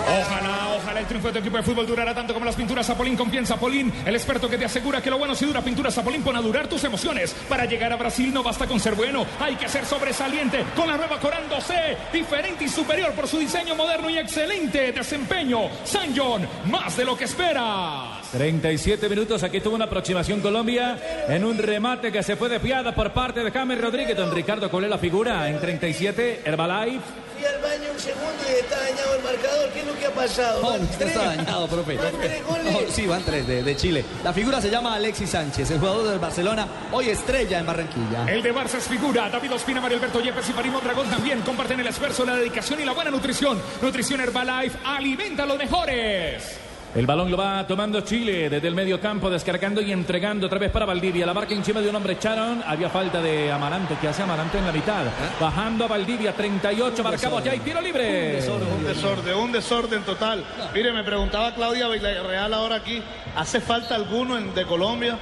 Ojalá, 0.06 0.20
ojalá 0.20 0.59
el 1.01 1.07
triunfo 1.07 1.28
de 1.28 1.32
tu 1.34 1.38
equipo 1.40 1.57
de 1.57 1.62
fútbol 1.62 1.86
durara 1.86 2.14
tanto 2.14 2.32
como 2.34 2.46
las 2.46 2.55
pinturas 2.55 2.86
Zapolín. 2.86 3.16
Confía 3.16 3.40
en 3.40 3.46
Zapolín, 3.46 3.92
el 4.05 4.14
experto 4.14 4.48
que 4.48 4.59
te 4.59 4.66
asegura 4.66 5.03
que 5.03 5.11
lo 5.11 5.18
bueno 5.18 5.34
si 5.34 5.46
dura 5.46 5.62
pinturas 5.62 5.94
Zapolín 5.94 6.22
pone 6.22 6.38
a 6.38 6.42
durar 6.42 6.68
tus 6.68 6.84
emociones. 6.84 7.34
Para 7.48 7.64
llegar 7.64 7.92
a 7.92 7.96
Brasil 7.96 8.32
no 8.32 8.42
basta 8.42 8.66
con 8.66 8.78
ser 8.78 8.94
bueno, 8.94 9.26
hay 9.40 9.57
que 9.57 9.68
ser 9.68 9.84
sobresaliente. 9.86 10.64
Con 10.76 10.88
la 10.88 10.96
nueva 10.96 11.18
Corando 11.18 11.61
C, 11.61 11.96
diferente 12.12 12.64
y 12.64 12.68
superior 12.68 13.12
por 13.12 13.26
su 13.26 13.38
diseño 13.38 13.74
moderno 13.74 14.11
y 14.11 14.18
excelente 14.18 14.92
desempeño. 14.92 15.70
San 15.84 16.14
John, 16.16 16.46
más 16.66 16.96
de 16.96 17.05
lo 17.05 17.16
que 17.16 17.24
esperas. 17.24 18.30
37 18.32 19.09
minutos, 19.09 19.42
aquí 19.42 19.61
tuvo 19.61 19.74
una 19.74 19.86
aproximación 19.86 20.40
Colombia 20.40 20.98
en 21.28 21.44
un 21.44 21.59
remate 21.59 22.12
que 22.12 22.22
se 22.22 22.36
fue 22.36 22.48
de 22.48 22.61
piada 22.61 22.94
por 22.94 23.12
parte 23.12 23.42
de 23.42 23.51
James 23.51 23.80
Rodríguez. 23.80 24.16
Don 24.16 24.32
Ricardo, 24.32 24.70
¿cuál 24.70 24.88
la 24.90 24.98
figura? 24.98 25.48
En 25.48 25.61
37, 25.61 26.42
Herbalife. 26.44 27.29
Fui 27.41 27.49
al 27.49 27.62
baño 27.62 27.91
un 27.91 27.99
segundo 27.99 28.43
y 28.51 28.61
está 28.61 28.78
dañado 28.78 29.14
el 29.14 29.22
marcador. 29.22 29.70
¿Qué 29.70 29.80
es 29.80 29.86
lo 29.86 29.99
que 29.99 30.07
ha 30.07 30.11
pasado? 30.11 30.61
No, 30.61 30.74
está 30.74 31.24
dañado, 31.24 31.68
profe. 31.68 31.97
Van 31.97 32.12
tres 32.20 32.47
goles. 32.47 32.76
Sí, 32.91 33.07
van 33.07 33.22
tres 33.22 33.47
de, 33.47 33.62
de 33.62 33.76
Chile. 33.76 34.05
La 34.22 34.34
figura 34.34 34.61
se 34.61 34.68
llama 34.68 34.95
Alexis 34.95 35.30
Sánchez, 35.30 35.70
el 35.70 35.78
jugador 35.78 36.07
del 36.11 36.18
Barcelona, 36.18 36.68
hoy 36.93 37.09
estrella 37.09 37.59
en 37.61 37.64
Barranquilla. 37.64 38.30
El 38.30 38.43
de 38.43 38.55
Barça 38.55 38.74
es 38.74 38.86
figura. 38.86 39.30
David 39.30 39.55
Ospina, 39.55 39.80
Mario 39.80 39.97
Alberto 39.97 40.20
Yepes 40.20 40.51
y 40.51 40.53
Parimo 40.53 40.80
Dragón 40.80 41.09
también 41.09 41.41
comparten 41.41 41.80
el 41.80 41.86
esfuerzo, 41.86 42.26
la 42.26 42.36
dedicación 42.36 42.78
y 42.78 42.84
la 42.84 42.93
buena 42.93 43.11
nutrición. 43.11 43.59
Nutrición 43.80 44.20
Herbalife 44.20 44.76
alimenta 44.84 45.45
a 45.45 45.47
los 45.47 45.57
mejores. 45.57 46.59
El 46.93 47.07
balón 47.07 47.30
lo 47.30 47.36
va 47.36 47.64
tomando 47.68 48.01
Chile 48.01 48.51
desde 48.51 48.66
el 48.66 48.74
medio 48.74 49.01
campo, 49.01 49.30
descargando 49.30 49.80
y 49.80 49.93
entregando 49.93 50.47
otra 50.49 50.59
vez 50.59 50.72
para 50.72 50.84
Valdivia. 50.84 51.24
La 51.24 51.32
marca 51.32 51.55
encima 51.55 51.80
de 51.80 51.88
un 51.88 51.95
hombre 51.95 52.14
echaron. 52.14 52.64
Había 52.66 52.88
falta 52.91 53.22
de 53.22 53.53
Amarante. 53.53 53.95
que 54.01 54.09
hace 54.09 54.24
Amarante 54.24 54.59
en 54.59 54.66
la 54.66 54.72
mitad? 54.72 55.05
Bajando 55.41 55.84
a 55.84 55.88
Valdivia, 55.88 56.32
38. 56.32 57.05
Marcamos 57.05 57.45
ya 57.45 57.55
y 57.55 57.61
tiro 57.61 57.80
libre. 57.80 58.41
Un 58.76 58.84
desorden, 58.84 59.36
un 59.36 59.53
desorden 59.53 60.03
total. 60.03 60.45
Mire, 60.74 60.93
me 60.93 61.05
preguntaba 61.05 61.55
Claudia 61.55 61.86
Villarreal 61.86 62.53
ahora 62.53 62.76
aquí, 62.76 63.01
¿hace 63.36 63.61
falta 63.61 63.95
alguno 63.95 64.36
en- 64.36 64.53
de 64.53 64.64
Colombia? 64.66 65.16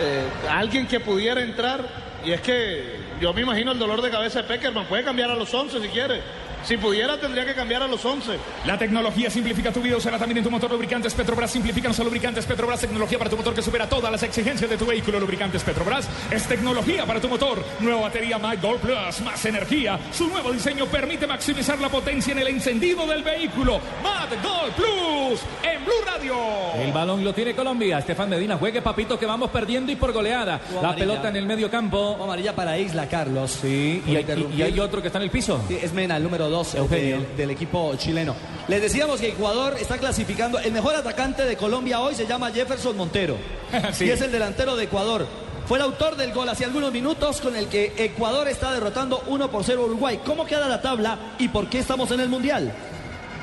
Eh, 0.00 0.24
alguien 0.48 0.86
que 0.86 1.00
pudiera 1.00 1.40
entrar. 1.42 1.80
Y 2.24 2.30
es 2.32 2.40
que 2.40 3.00
yo 3.20 3.32
me 3.32 3.40
imagino 3.40 3.72
el 3.72 3.78
dolor 3.80 4.00
de 4.00 4.10
cabeza 4.10 4.42
de 4.42 4.48
Peckerman. 4.48 4.84
Puede 4.86 5.02
cambiar 5.02 5.30
a 5.32 5.34
los 5.34 5.52
11 5.52 5.80
si 5.80 5.88
quiere. 5.88 6.20
Si 6.64 6.76
pudiera, 6.76 7.18
tendría 7.18 7.44
que 7.44 7.54
cambiar 7.54 7.82
a 7.82 7.88
los 7.88 8.04
11. 8.04 8.38
La 8.66 8.78
tecnología 8.78 9.30
simplifica 9.30 9.72
tu 9.72 9.80
vida, 9.80 9.96
usará 9.96 10.18
también 10.18 10.38
en 10.38 10.44
tu 10.44 10.50
motor 10.50 10.70
lubricantes 10.70 11.14
Petrobras. 11.14 11.50
Simplifican 11.50 11.90
los 11.90 11.98
lubricantes 12.00 12.46
Petrobras, 12.46 12.80
tecnología 12.80 13.18
para 13.18 13.30
tu 13.30 13.36
motor 13.36 13.54
que 13.54 13.62
supera 13.62 13.88
todas 13.88 14.10
las 14.12 14.22
exigencias 14.22 14.68
de 14.70 14.76
tu 14.76 14.86
vehículo. 14.86 15.18
Lubricantes 15.20 15.62
Petrobras 15.62 16.08
es 16.30 16.46
tecnología 16.46 17.04
para 17.06 17.20
tu 17.20 17.28
motor. 17.28 17.64
Nueva 17.80 18.02
batería 18.02 18.38
My 18.38 18.56
Gold 18.56 18.80
Plus, 18.80 19.20
más 19.22 19.44
energía. 19.44 19.98
Su 20.12 20.28
nuevo 20.28 20.52
diseño 20.52 20.86
permite 20.86 21.26
maximizar 21.26 21.78
la 21.80 21.88
potencia 21.88 22.32
en 22.32 22.38
el 22.40 22.48
encendido 22.48 23.06
del 23.06 23.22
vehículo. 23.22 23.80
Mad 24.02 24.28
Gold 24.42 24.74
Plus 24.74 25.40
en 25.62 25.84
Blue 25.84 25.94
Radio. 26.06 26.36
El 26.76 26.92
balón 26.92 27.24
lo 27.24 27.32
tiene 27.32 27.54
Colombia. 27.54 27.98
Estefan 27.98 28.28
Medina, 28.28 28.56
juegue 28.58 28.82
papito 28.82 29.18
que 29.18 29.26
vamos 29.26 29.50
perdiendo 29.50 29.90
y 29.92 29.96
por 29.96 30.12
goleada. 30.12 30.60
La 30.74 30.78
amarilla. 30.80 30.96
pelota 30.96 31.28
en 31.30 31.36
el 31.36 31.46
medio 31.46 31.70
campo. 31.70 32.18
Amarilla 32.22 32.54
para 32.54 32.78
Isla, 32.78 33.06
Carlos. 33.08 33.50
Sí, 33.62 34.02
y 34.06 34.16
hay, 34.16 34.26
y- 34.54 34.58
y 34.60 34.62
hay 34.62 34.78
otro 34.80 35.00
que 35.00 35.08
está 35.08 35.18
en 35.18 35.24
el 35.24 35.30
piso. 35.30 35.60
Sí, 35.68 35.78
es 35.80 35.92
Mena, 35.92 36.16
el 36.16 36.22
número 36.22 36.48
2 36.50 36.74
Eugenio. 36.74 37.16
del, 37.18 37.36
del 37.36 37.50
equipo 37.50 37.94
chileno. 37.96 38.34
Les 38.68 38.82
decíamos 38.82 39.20
que 39.20 39.28
Ecuador 39.28 39.76
está 39.80 39.98
clasificando. 39.98 40.58
El 40.58 40.72
mejor 40.72 40.94
atacante 40.94 41.44
de 41.44 41.56
Colombia 41.56 42.00
hoy 42.00 42.14
se 42.14 42.26
llama 42.26 42.50
Jefferson 42.52 42.96
Montero. 42.96 43.36
Sí. 43.92 44.06
Y 44.06 44.10
es 44.10 44.20
el 44.20 44.32
delantero 44.32 44.74
de 44.76 44.84
Ecuador. 44.84 45.26
Fue 45.66 45.78
el 45.78 45.84
autor 45.84 46.16
del 46.16 46.32
gol 46.32 46.48
hace 46.48 46.64
algunos 46.64 46.92
minutos 46.92 47.40
con 47.40 47.54
el 47.54 47.66
que 47.68 47.92
Ecuador 47.96 48.48
está 48.48 48.72
derrotando 48.72 49.22
1 49.28 49.50
por 49.50 49.62
0 49.62 49.82
a 49.82 49.84
Uruguay. 49.86 50.20
¿Cómo 50.24 50.44
queda 50.44 50.66
la 50.68 50.82
tabla 50.82 51.16
y 51.38 51.46
por 51.48 51.68
qué 51.68 51.78
estamos 51.78 52.10
en 52.10 52.18
el 52.20 52.28
Mundial? 52.28 52.72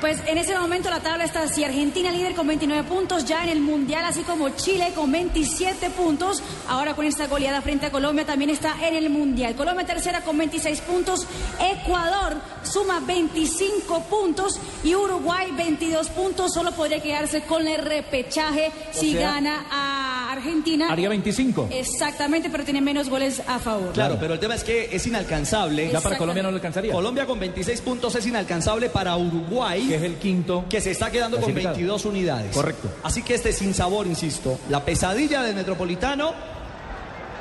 Pues 0.00 0.22
en 0.28 0.38
ese 0.38 0.56
momento 0.56 0.90
la 0.90 1.00
tabla 1.00 1.24
está 1.24 1.42
así. 1.42 1.64
Argentina 1.64 2.12
líder 2.12 2.34
con 2.34 2.46
29 2.46 2.88
puntos 2.88 3.24
ya 3.24 3.42
en 3.42 3.48
el 3.48 3.60
Mundial, 3.60 4.04
así 4.04 4.22
como 4.22 4.50
Chile 4.50 4.92
con 4.94 5.10
27 5.10 5.90
puntos. 5.90 6.40
Ahora 6.68 6.94
con 6.94 7.04
esta 7.04 7.26
goleada 7.26 7.60
frente 7.62 7.86
a 7.86 7.90
Colombia 7.90 8.24
también 8.24 8.50
está 8.50 8.76
en 8.86 8.94
el 8.94 9.10
Mundial. 9.10 9.56
Colombia 9.56 9.84
tercera 9.84 10.20
con 10.20 10.38
26 10.38 10.80
puntos. 10.82 11.26
Ecuador 11.60 12.36
suma 12.62 13.00
25 13.00 14.04
puntos 14.04 14.60
y 14.84 14.94
Uruguay 14.94 15.48
22 15.56 16.10
puntos. 16.10 16.54
Solo 16.54 16.70
podría 16.70 17.02
quedarse 17.02 17.42
con 17.42 17.66
el 17.66 17.84
repechaje 17.84 18.70
si 18.92 19.14
sea, 19.14 19.32
gana 19.32 19.66
a 19.68 20.30
Argentina. 20.30 20.86
Haría 20.90 21.08
25. 21.08 21.70
Exactamente, 21.72 22.50
pero 22.50 22.64
tiene 22.64 22.80
menos 22.80 23.08
goles 23.08 23.42
a 23.48 23.58
favor. 23.58 23.92
Claro, 23.94 24.16
pero 24.20 24.34
el 24.34 24.40
tema 24.40 24.54
es 24.54 24.62
que 24.62 24.90
es 24.92 25.04
inalcanzable. 25.08 25.90
Ya 25.90 26.00
para 26.00 26.16
Colombia 26.16 26.44
no 26.44 26.50
le 26.50 26.56
alcanzaría. 26.56 26.92
Colombia 26.92 27.26
con 27.26 27.40
26 27.40 27.80
puntos 27.80 28.14
es 28.14 28.24
inalcanzable 28.26 28.90
para 28.90 29.16
Uruguay. 29.16 29.87
Que 29.88 29.96
es 29.96 30.02
el 30.02 30.16
quinto. 30.16 30.64
Que 30.68 30.80
se 30.80 30.90
está 30.90 31.10
quedando 31.10 31.36
con 31.38 31.46
Clasificado. 31.46 31.76
22 31.76 32.04
unidades. 32.04 32.54
Correcto. 32.54 32.88
Así 33.02 33.22
que 33.22 33.34
este 33.34 33.52
sin 33.52 33.74
sabor, 33.74 34.06
insisto. 34.06 34.58
La 34.68 34.84
pesadilla 34.84 35.42
del 35.42 35.54
Metropolitano 35.54 36.32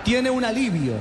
tiene 0.04 0.30
un 0.30 0.46
alivio. 0.46 0.94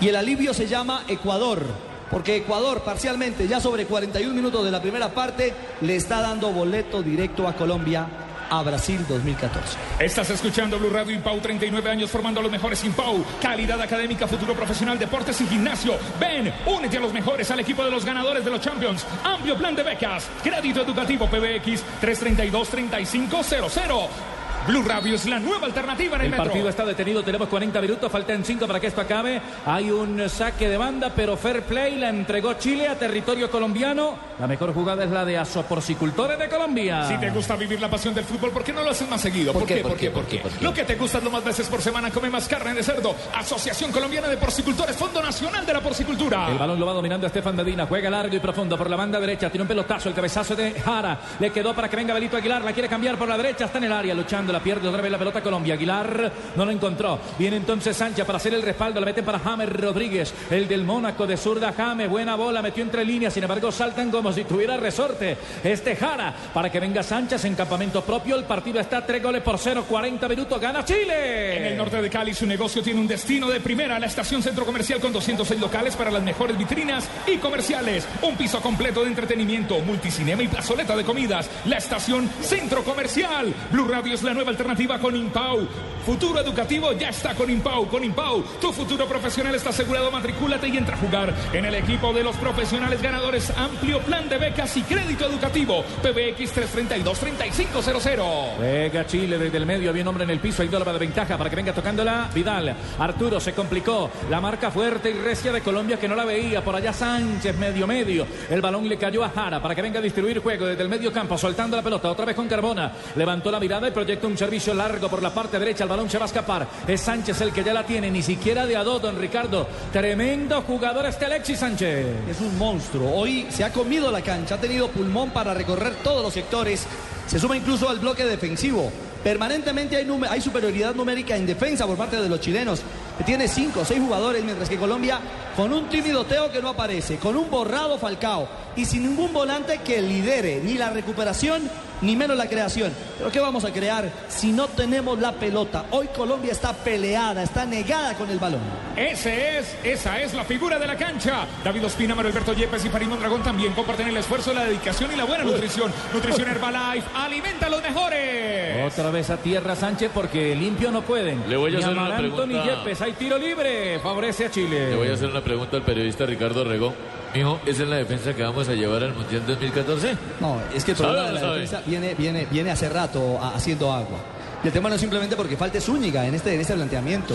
Y 0.00 0.08
el 0.08 0.16
alivio 0.16 0.54
se 0.54 0.66
llama 0.66 1.04
Ecuador. 1.08 1.62
Porque 2.10 2.36
Ecuador, 2.36 2.82
parcialmente, 2.82 3.46
ya 3.48 3.60
sobre 3.60 3.84
41 3.84 4.32
minutos 4.32 4.64
de 4.64 4.70
la 4.70 4.80
primera 4.80 5.12
parte, 5.12 5.52
le 5.82 5.96
está 5.96 6.20
dando 6.20 6.50
boleto 6.50 7.02
directo 7.02 7.46
a 7.46 7.54
Colombia 7.54 8.27
a 8.50 8.62
Brasil 8.62 9.04
2014. 9.08 9.78
Estás 9.98 10.30
escuchando 10.30 10.78
Blue 10.78 10.90
Radio 10.90 11.14
Impau, 11.14 11.40
39 11.40 11.90
años 11.90 12.10
formando 12.10 12.40
a 12.40 12.42
los 12.42 12.52
mejores 12.52 12.82
Impau. 12.84 13.24
Calidad 13.40 13.80
académica, 13.80 14.26
futuro 14.26 14.54
profesional, 14.54 14.98
deportes 14.98 15.40
y 15.40 15.46
gimnasio. 15.46 15.94
Ven, 16.18 16.52
únete 16.66 16.98
a 16.98 17.00
los 17.00 17.12
mejores, 17.12 17.50
al 17.50 17.60
equipo 17.60 17.84
de 17.84 17.90
los 17.90 18.04
ganadores 18.04 18.44
de 18.44 18.50
los 18.50 18.60
Champions. 18.60 19.06
Amplio 19.24 19.56
plan 19.56 19.74
de 19.74 19.82
becas. 19.82 20.28
Crédito 20.42 20.82
educativo 20.82 21.26
PBX 21.26 21.84
332-3500. 22.00 24.37
Blue 24.68 24.82
Radio 24.82 25.14
es 25.14 25.24
la 25.24 25.38
nueva 25.38 25.64
alternativa 25.64 26.16
en 26.16 26.20
el, 26.20 26.24
El 26.26 26.30
metro. 26.32 26.44
partido 26.44 26.68
está 26.68 26.84
detenido, 26.84 27.22
tenemos 27.22 27.48
40 27.48 27.80
minutos, 27.80 28.12
faltan 28.12 28.44
5 28.44 28.66
para 28.66 28.78
que 28.78 28.88
esto 28.88 29.00
acabe. 29.00 29.40
Hay 29.64 29.90
un 29.90 30.28
saque 30.28 30.68
de 30.68 30.76
banda, 30.76 31.10
pero 31.16 31.38
fair 31.38 31.62
play 31.62 31.96
la 31.96 32.10
entregó 32.10 32.52
Chile 32.52 32.86
a 32.86 32.98
territorio 32.98 33.50
colombiano. 33.50 34.18
La 34.38 34.46
mejor 34.46 34.74
jugada 34.74 35.04
es 35.04 35.10
la 35.10 35.24
de 35.24 35.38
Asoporcicultores 35.38 36.38
de 36.38 36.50
Colombia. 36.50 37.08
Si 37.08 37.16
te 37.16 37.30
gusta 37.30 37.56
vivir 37.56 37.80
la 37.80 37.88
pasión 37.88 38.12
del 38.12 38.24
fútbol, 38.26 38.50
¿por 38.50 38.62
qué 38.62 38.74
no 38.74 38.82
lo 38.82 38.90
haces 38.90 39.08
más 39.08 39.22
seguido? 39.22 39.54
¿Por 39.54 39.64
qué? 39.64 39.76
¿Por 39.78 39.96
qué? 39.96 40.10
¿Por 40.10 40.26
qué? 40.26 40.42
Lo 40.60 40.74
que 40.74 40.84
te 40.84 40.96
gusta 40.96 41.16
es 41.16 41.24
lo 41.24 41.30
más 41.30 41.42
veces 41.42 41.66
por 41.66 41.80
semana, 41.80 42.10
come 42.10 42.28
más 42.28 42.46
carne 42.46 42.74
de 42.74 42.82
cerdo. 42.82 43.16
Asociación 43.34 43.90
Colombiana 43.90 44.28
de 44.28 44.36
Porcicultores, 44.36 44.94
Fondo 44.94 45.22
Nacional 45.22 45.64
de 45.64 45.72
la 45.72 45.80
Porcicultura. 45.80 46.50
El 46.50 46.58
balón 46.58 46.78
lo 46.78 46.84
va 46.84 46.92
dominando 46.92 47.26
Estefan 47.26 47.56
Medina. 47.56 47.86
Juega 47.86 48.10
largo 48.10 48.36
y 48.36 48.38
profundo 48.38 48.76
por 48.76 48.90
la 48.90 48.96
banda 48.96 49.18
derecha. 49.18 49.48
Tiene 49.48 49.62
un 49.62 49.68
pelotazo. 49.68 50.10
El 50.10 50.14
cabezazo 50.14 50.54
de 50.54 50.78
Jara. 50.78 51.18
Le 51.40 51.50
quedó 51.50 51.74
para 51.74 51.88
que 51.88 51.96
venga 51.96 52.12
Belito 52.12 52.36
Aguilar. 52.36 52.60
La 52.62 52.74
quiere 52.74 52.86
cambiar 52.90 53.16
por 53.16 53.28
la 53.28 53.38
derecha. 53.38 53.64
Está 53.64 53.78
en 53.78 53.84
el 53.84 53.92
área 53.92 54.14
luchando. 54.14 54.57
La 54.58 54.64
pierde 54.64 54.88
otra 54.88 55.00
vez 55.00 55.12
la 55.12 55.18
pelota 55.18 55.40
Colombia. 55.40 55.74
Aguilar 55.74 56.32
no 56.56 56.64
lo 56.64 56.72
encontró. 56.72 57.20
Viene 57.38 57.58
entonces 57.58 57.96
Sánchez 57.96 58.26
para 58.26 58.38
hacer 58.38 58.54
el 58.54 58.62
respaldo. 58.62 58.98
La 58.98 59.06
meten 59.06 59.24
para 59.24 59.38
James 59.38 59.68
Rodríguez. 59.68 60.34
El 60.50 60.66
del 60.66 60.82
Mónaco 60.82 61.28
de 61.28 61.36
zurda 61.36 61.72
James. 61.72 62.10
Buena 62.10 62.34
bola. 62.34 62.60
Metió 62.60 62.82
entre 62.82 63.04
líneas. 63.04 63.32
Sin 63.32 63.44
embargo, 63.44 63.70
saltan 63.70 64.10
como 64.10 64.32
si 64.32 64.42
tuviera 64.42 64.76
resorte. 64.76 65.36
Este 65.62 65.94
Jara 65.94 66.34
para 66.52 66.72
que 66.72 66.80
venga 66.80 67.04
Sánchez 67.04 67.44
en 67.44 67.54
campamento 67.54 68.02
propio. 68.02 68.34
El 68.34 68.46
partido 68.46 68.80
está 68.80 69.06
tres 69.06 69.22
goles 69.22 69.42
por 69.42 69.58
cero. 69.58 69.84
40 69.88 70.28
minutos. 70.28 70.60
Gana 70.60 70.84
Chile. 70.84 71.58
En 71.58 71.64
el 71.66 71.76
norte 71.76 72.02
de 72.02 72.10
Cali, 72.10 72.34
su 72.34 72.44
negocio 72.44 72.82
tiene 72.82 72.98
un 72.98 73.06
destino 73.06 73.48
de 73.48 73.60
primera. 73.60 73.96
La 74.00 74.06
estación 74.06 74.42
Centro 74.42 74.66
Comercial 74.66 74.98
con 74.98 75.12
206 75.12 75.60
locales 75.60 75.94
para 75.94 76.10
las 76.10 76.24
mejores 76.24 76.58
vitrinas 76.58 77.08
y 77.28 77.36
comerciales. 77.36 78.08
Un 78.22 78.34
piso 78.34 78.60
completo 78.60 79.04
de 79.04 79.10
entretenimiento, 79.10 79.78
multicinema 79.82 80.42
y 80.42 80.48
plazoleta 80.48 80.96
de 80.96 81.04
comidas. 81.04 81.48
La 81.66 81.76
estación 81.76 82.28
Centro 82.40 82.82
Comercial. 82.82 83.54
Blue 83.70 83.86
Radio 83.86 84.14
es 84.14 84.24
la 84.24 84.34
nueva 84.38 84.52
alternativa 84.52 85.00
con 85.00 85.16
Impau. 85.16 85.66
Futuro 86.06 86.38
educativo 86.38 86.92
ya 86.92 87.08
está 87.08 87.34
con 87.34 87.50
Impau. 87.50 87.88
Con 87.88 88.04
Impau, 88.04 88.44
tu 88.60 88.72
futuro 88.72 89.04
profesional 89.06 89.52
está 89.56 89.70
asegurado. 89.70 90.12
Matricúlate 90.12 90.68
y 90.68 90.76
entra 90.76 90.94
a 90.94 90.98
jugar 90.98 91.34
en 91.52 91.64
el 91.64 91.74
equipo 91.74 92.12
de 92.12 92.22
los 92.22 92.36
profesionales 92.36 93.02
ganadores. 93.02 93.50
Amplio 93.58 93.98
plan 94.02 94.28
de 94.28 94.38
becas 94.38 94.76
y 94.76 94.82
crédito 94.82 95.26
educativo. 95.26 95.82
PBX 96.02 96.56
332-3500. 96.56 98.58
Juega 98.58 99.04
Chile 99.06 99.38
desde 99.38 99.58
el 99.58 99.66
medio, 99.66 99.90
había 99.90 100.02
un 100.02 100.08
hombre 100.08 100.22
en 100.22 100.30
el 100.30 100.38
piso, 100.38 100.62
hay 100.62 100.68
dólar 100.68 100.92
de 100.92 101.00
ventaja 101.00 101.36
para 101.36 101.50
que 101.50 101.56
venga 101.56 101.72
tocándola 101.72 102.30
Vidal. 102.32 102.76
Arturo 102.98 103.40
se 103.40 103.54
complicó, 103.54 104.08
la 104.30 104.40
marca 104.40 104.70
fuerte 104.70 105.10
y 105.10 105.14
recia 105.14 105.52
de 105.52 105.62
Colombia 105.62 105.98
que 105.98 106.06
no 106.06 106.14
la 106.14 106.24
veía, 106.24 106.62
por 106.62 106.76
allá 106.76 106.92
Sánchez 106.92 107.58
medio 107.58 107.88
medio. 107.88 108.24
El 108.48 108.60
balón 108.60 108.88
le 108.88 108.96
cayó 108.96 109.24
a 109.24 109.30
Jara 109.30 109.60
para 109.60 109.74
que 109.74 109.82
venga 109.82 109.98
a 109.98 110.02
distribuir 110.02 110.38
juego 110.38 110.66
desde 110.66 110.84
el 110.84 110.88
medio 110.88 111.12
campo, 111.12 111.36
soltando 111.36 111.76
la 111.76 111.82
pelota, 111.82 112.08
otra 112.08 112.24
vez 112.24 112.36
con 112.36 112.46
Carbona. 112.46 112.92
Levantó 113.16 113.50
la 113.50 113.58
mirada 113.58 113.88
y 113.88 113.90
proyecta 113.90 114.27
un 114.28 114.38
servicio 114.38 114.74
largo 114.74 115.08
por 115.08 115.22
la 115.22 115.32
parte 115.32 115.58
derecha, 115.58 115.84
el 115.84 115.90
balón 115.90 116.08
se 116.08 116.18
va 116.18 116.24
a 116.24 116.26
escapar. 116.26 116.68
Es 116.86 117.00
Sánchez 117.00 117.40
el 117.40 117.52
que 117.52 117.64
ya 117.64 117.72
la 117.72 117.84
tiene, 117.84 118.10
ni 118.10 118.22
siquiera 118.22 118.66
de 118.66 118.76
a 118.76 118.84
dos, 118.84 119.02
don 119.02 119.18
Ricardo. 119.18 119.66
Tremendo 119.92 120.62
jugador 120.62 121.06
este 121.06 121.24
Alexis 121.24 121.58
Sánchez. 121.58 122.06
Es 122.30 122.40
un 122.40 122.56
monstruo. 122.58 123.12
Hoy 123.14 123.46
se 123.50 123.64
ha 123.64 123.72
comido 123.72 124.10
la 124.12 124.22
cancha, 124.22 124.56
ha 124.56 124.60
tenido 124.60 124.88
pulmón 124.88 125.30
para 125.30 125.54
recorrer 125.54 125.94
todos 125.96 126.22
los 126.22 126.32
sectores. 126.32 126.86
Se 127.26 127.38
suma 127.38 127.56
incluso 127.56 127.88
al 127.88 127.98
bloque 127.98 128.24
defensivo. 128.24 128.90
Permanentemente 129.22 129.96
hay, 129.96 130.08
hay 130.30 130.40
superioridad 130.40 130.94
numérica 130.94 131.36
en 131.36 131.46
defensa 131.46 131.86
por 131.86 131.96
parte 131.96 132.20
de 132.20 132.28
los 132.28 132.40
chilenos. 132.40 132.82
Tiene 133.24 133.48
cinco 133.48 133.80
o 133.80 133.84
seis 133.84 134.00
jugadores, 134.00 134.42
mientras 134.44 134.68
que 134.68 134.76
Colombia 134.76 135.20
con 135.56 135.72
un 135.72 135.88
tímido 135.88 136.24
Teo 136.24 136.52
que 136.52 136.62
no 136.62 136.68
aparece, 136.68 137.16
con 137.16 137.36
un 137.36 137.50
borrado 137.50 137.98
Falcao 137.98 138.48
y 138.76 138.84
sin 138.84 139.02
ningún 139.02 139.32
volante 139.32 139.78
que 139.78 140.00
lidere 140.00 140.60
ni 140.62 140.74
la 140.74 140.90
recuperación 140.90 141.68
ni 142.00 142.14
menos 142.14 142.36
la 142.36 142.48
creación. 142.48 142.92
Pero 143.18 143.32
¿qué 143.32 143.40
vamos 143.40 143.64
a 143.64 143.72
crear 143.72 144.08
si 144.28 144.52
no 144.52 144.68
tenemos 144.68 145.18
la 145.18 145.32
pelota? 145.32 145.86
Hoy 145.90 146.06
Colombia 146.16 146.52
está 146.52 146.72
peleada, 146.72 147.42
está 147.42 147.66
negada 147.66 148.14
con 148.14 148.30
el 148.30 148.38
balón. 148.38 148.60
Ese 148.96 149.58
es, 149.58 149.76
esa 149.82 150.20
es 150.20 150.32
la 150.32 150.44
figura 150.44 150.78
de 150.78 150.86
la 150.86 150.96
cancha. 150.96 151.44
David 151.64 151.86
Ospina, 151.86 152.14
Mario 152.14 152.30
Alberto 152.30 152.52
Yepes 152.52 152.84
y 152.84 152.88
Farid 152.88 153.08
Mondragón 153.08 153.42
también 153.42 153.72
comparten 153.72 154.06
el 154.06 154.16
esfuerzo, 154.16 154.52
la 154.54 154.64
dedicación 154.64 155.12
y 155.12 155.16
la 155.16 155.24
buena 155.24 155.42
nutrición. 155.42 155.92
Nutrición 156.14 156.48
Herbalife 156.48 157.08
alimenta 157.16 157.66
a 157.66 157.70
los 157.70 157.82
mejores. 157.82 158.92
Otra 158.92 159.10
vez 159.10 159.30
a 159.30 159.36
tierra 159.38 159.74
Sánchez 159.74 160.10
porque 160.14 160.54
limpio 160.54 160.92
no 160.92 161.02
pueden. 161.02 161.48
Le 161.48 161.56
voy 161.56 161.74
a 161.74 161.78
Ni 161.78 161.82
hacer 161.82 161.98
una 161.98 162.16
pregunta. 162.16 162.64
Yepes, 162.64 163.02
hay 163.08 163.14
tiro 163.14 163.38
libre, 163.38 163.98
favorece 164.00 164.44
a 164.46 164.50
Chile. 164.50 164.90
Le 164.90 164.96
voy 164.96 165.08
a 165.08 165.14
hacer 165.14 165.28
una 165.28 165.40
pregunta 165.42 165.76
al 165.78 165.82
periodista 165.82 166.26
Ricardo 166.26 166.62
Rego. 166.62 166.92
Mijo, 167.34 167.58
¿esa 167.66 167.82
es 167.84 167.88
la 167.88 167.96
defensa 167.96 168.34
que 168.34 168.42
vamos 168.42 168.68
a 168.68 168.74
llevar 168.74 169.02
al 169.02 169.14
Mundial 169.14 169.42
2014? 169.46 170.16
No, 170.40 170.60
es 170.74 170.84
que 170.84 170.90
el 170.92 170.96
¿Sabe 170.96 171.08
problema 171.10 171.28
de 171.28 171.34
la 171.34 171.40
sabe? 171.40 171.52
defensa 171.60 171.82
viene, 171.86 172.14
viene, 172.14 172.46
viene 172.50 172.70
hace 172.70 172.88
rato 172.88 173.38
a- 173.40 173.54
haciendo 173.54 173.92
agua. 173.92 174.18
Y 174.62 174.66
el 174.66 174.72
tema 174.72 174.88
no 174.88 174.96
es 174.96 175.00
simplemente 175.00 175.36
porque 175.36 175.56
falte 175.56 175.80
Zúñiga 175.80 176.26
en 176.26 176.34
este, 176.34 176.54
en 176.54 176.60
este 176.60 176.74
planteamiento. 176.74 177.34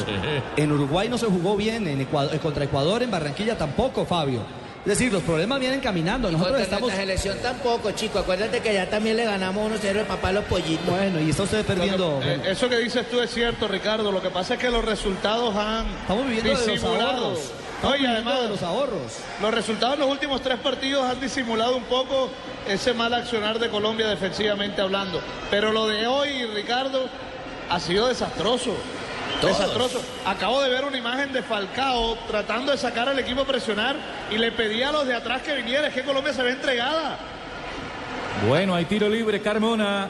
En 0.58 0.72
Uruguay 0.72 1.10
no 1.10 1.18
se 1.18 1.26
jugó 1.28 1.56
bien, 1.58 1.88
en 1.88 2.02
Ecuador- 2.02 2.38
contra 2.40 2.66
Ecuador, 2.66 3.02
en 3.02 3.10
Barranquilla 3.12 3.58
tampoco, 3.58 4.06
Fabio. 4.06 4.42
Es 4.86 4.90
decir, 4.98 5.14
los 5.14 5.24
problemas 5.24 5.60
vienen 5.62 5.80
caminando. 5.80 6.30
Nosotros 6.30 6.60
estamos. 6.60 6.82
nuestra 6.82 7.02
selección 7.04 7.38
tampoco, 7.42 7.92
chico. 7.92 8.20
Acuérdate 8.20 8.60
que 8.60 8.74
ya 8.74 8.90
también 8.90 9.16
le 9.16 9.24
ganamos 9.24 9.72
1-0 9.72 9.80
de 9.94 10.04
papá 10.04 10.28
a 10.30 10.34
los 10.34 10.44
pollitos. 10.46 10.86
Bueno, 10.86 11.22
y 11.22 11.30
está 11.30 11.44
usted 11.44 11.66
perdiendo. 11.66 12.20
Eh, 12.22 12.42
eso 12.48 12.68
que 12.68 12.78
dices 12.80 13.10
tú 13.10 13.22
es 13.22 13.32
cierto, 13.34 13.68
Ricardo. 13.70 14.12
Lo 14.12 14.22
que 14.22 14.30
pasa 14.30 14.56
es 14.56 14.60
que 14.60 14.70
los 14.70 14.84
resultados 14.84 15.56
han 15.56 15.86
Estamos 16.02 16.26
viviendo 16.26 16.50
de 16.52 16.56
los 16.58 16.66
disimulado. 16.66 17.26
ahorros. 17.28 17.40
No, 17.40 17.94
Estamos 17.94 17.96
y 17.96 18.00
viviendo 18.02 18.30
además, 18.30 18.44
de 18.44 18.50
los 18.50 18.64
ahorros. 18.64 19.12
los 19.42 19.54
resultados 19.54 19.94
en 19.96 20.00
los 20.02 20.10
últimos 20.10 20.42
tres 20.42 20.58
partidos 20.60 21.04
han 21.10 21.20
disimulado 21.22 21.78
un 21.78 21.84
poco 21.84 22.30
ese 22.68 22.94
mal 22.94 23.14
accionar 23.14 23.60
de 23.60 23.70
Colombia 23.70 24.08
defensivamente 24.08 24.82
hablando. 24.82 25.22
Pero 25.50 25.72
lo 25.72 25.88
de 25.88 26.08
hoy, 26.08 26.46
Ricardo, 26.54 27.06
ha 27.70 27.80
sido 27.80 28.08
desastroso. 28.10 28.72
Todos. 29.44 29.60
Desastroso. 29.60 30.02
Acabo 30.26 30.62
de 30.62 30.70
ver 30.70 30.86
una 30.86 30.98
imagen 30.98 31.34
de 31.34 31.44
Falcao 31.44 32.18
tratando 32.28 32.72
de 32.72 32.78
sacar 32.78 33.10
al 33.10 33.20
equipo 33.20 33.42
a 33.42 33.46
presionar 33.46 33.96
y 34.32 34.38
le 34.38 34.54
pedía 34.54 34.90
a 34.90 34.92
los 34.94 35.06
de 35.06 35.14
atrás 35.14 35.42
que 35.42 35.54
viniera. 35.54 35.88
Es 35.88 35.94
que 35.94 36.04
Colombia 36.04 36.34
se 36.34 36.44
ve 36.44 36.52
entregada. 36.52 37.18
Bueno, 38.48 38.74
hay 38.74 38.86
tiro 38.86 39.10
libre, 39.10 39.42
Carmona. 39.42 40.10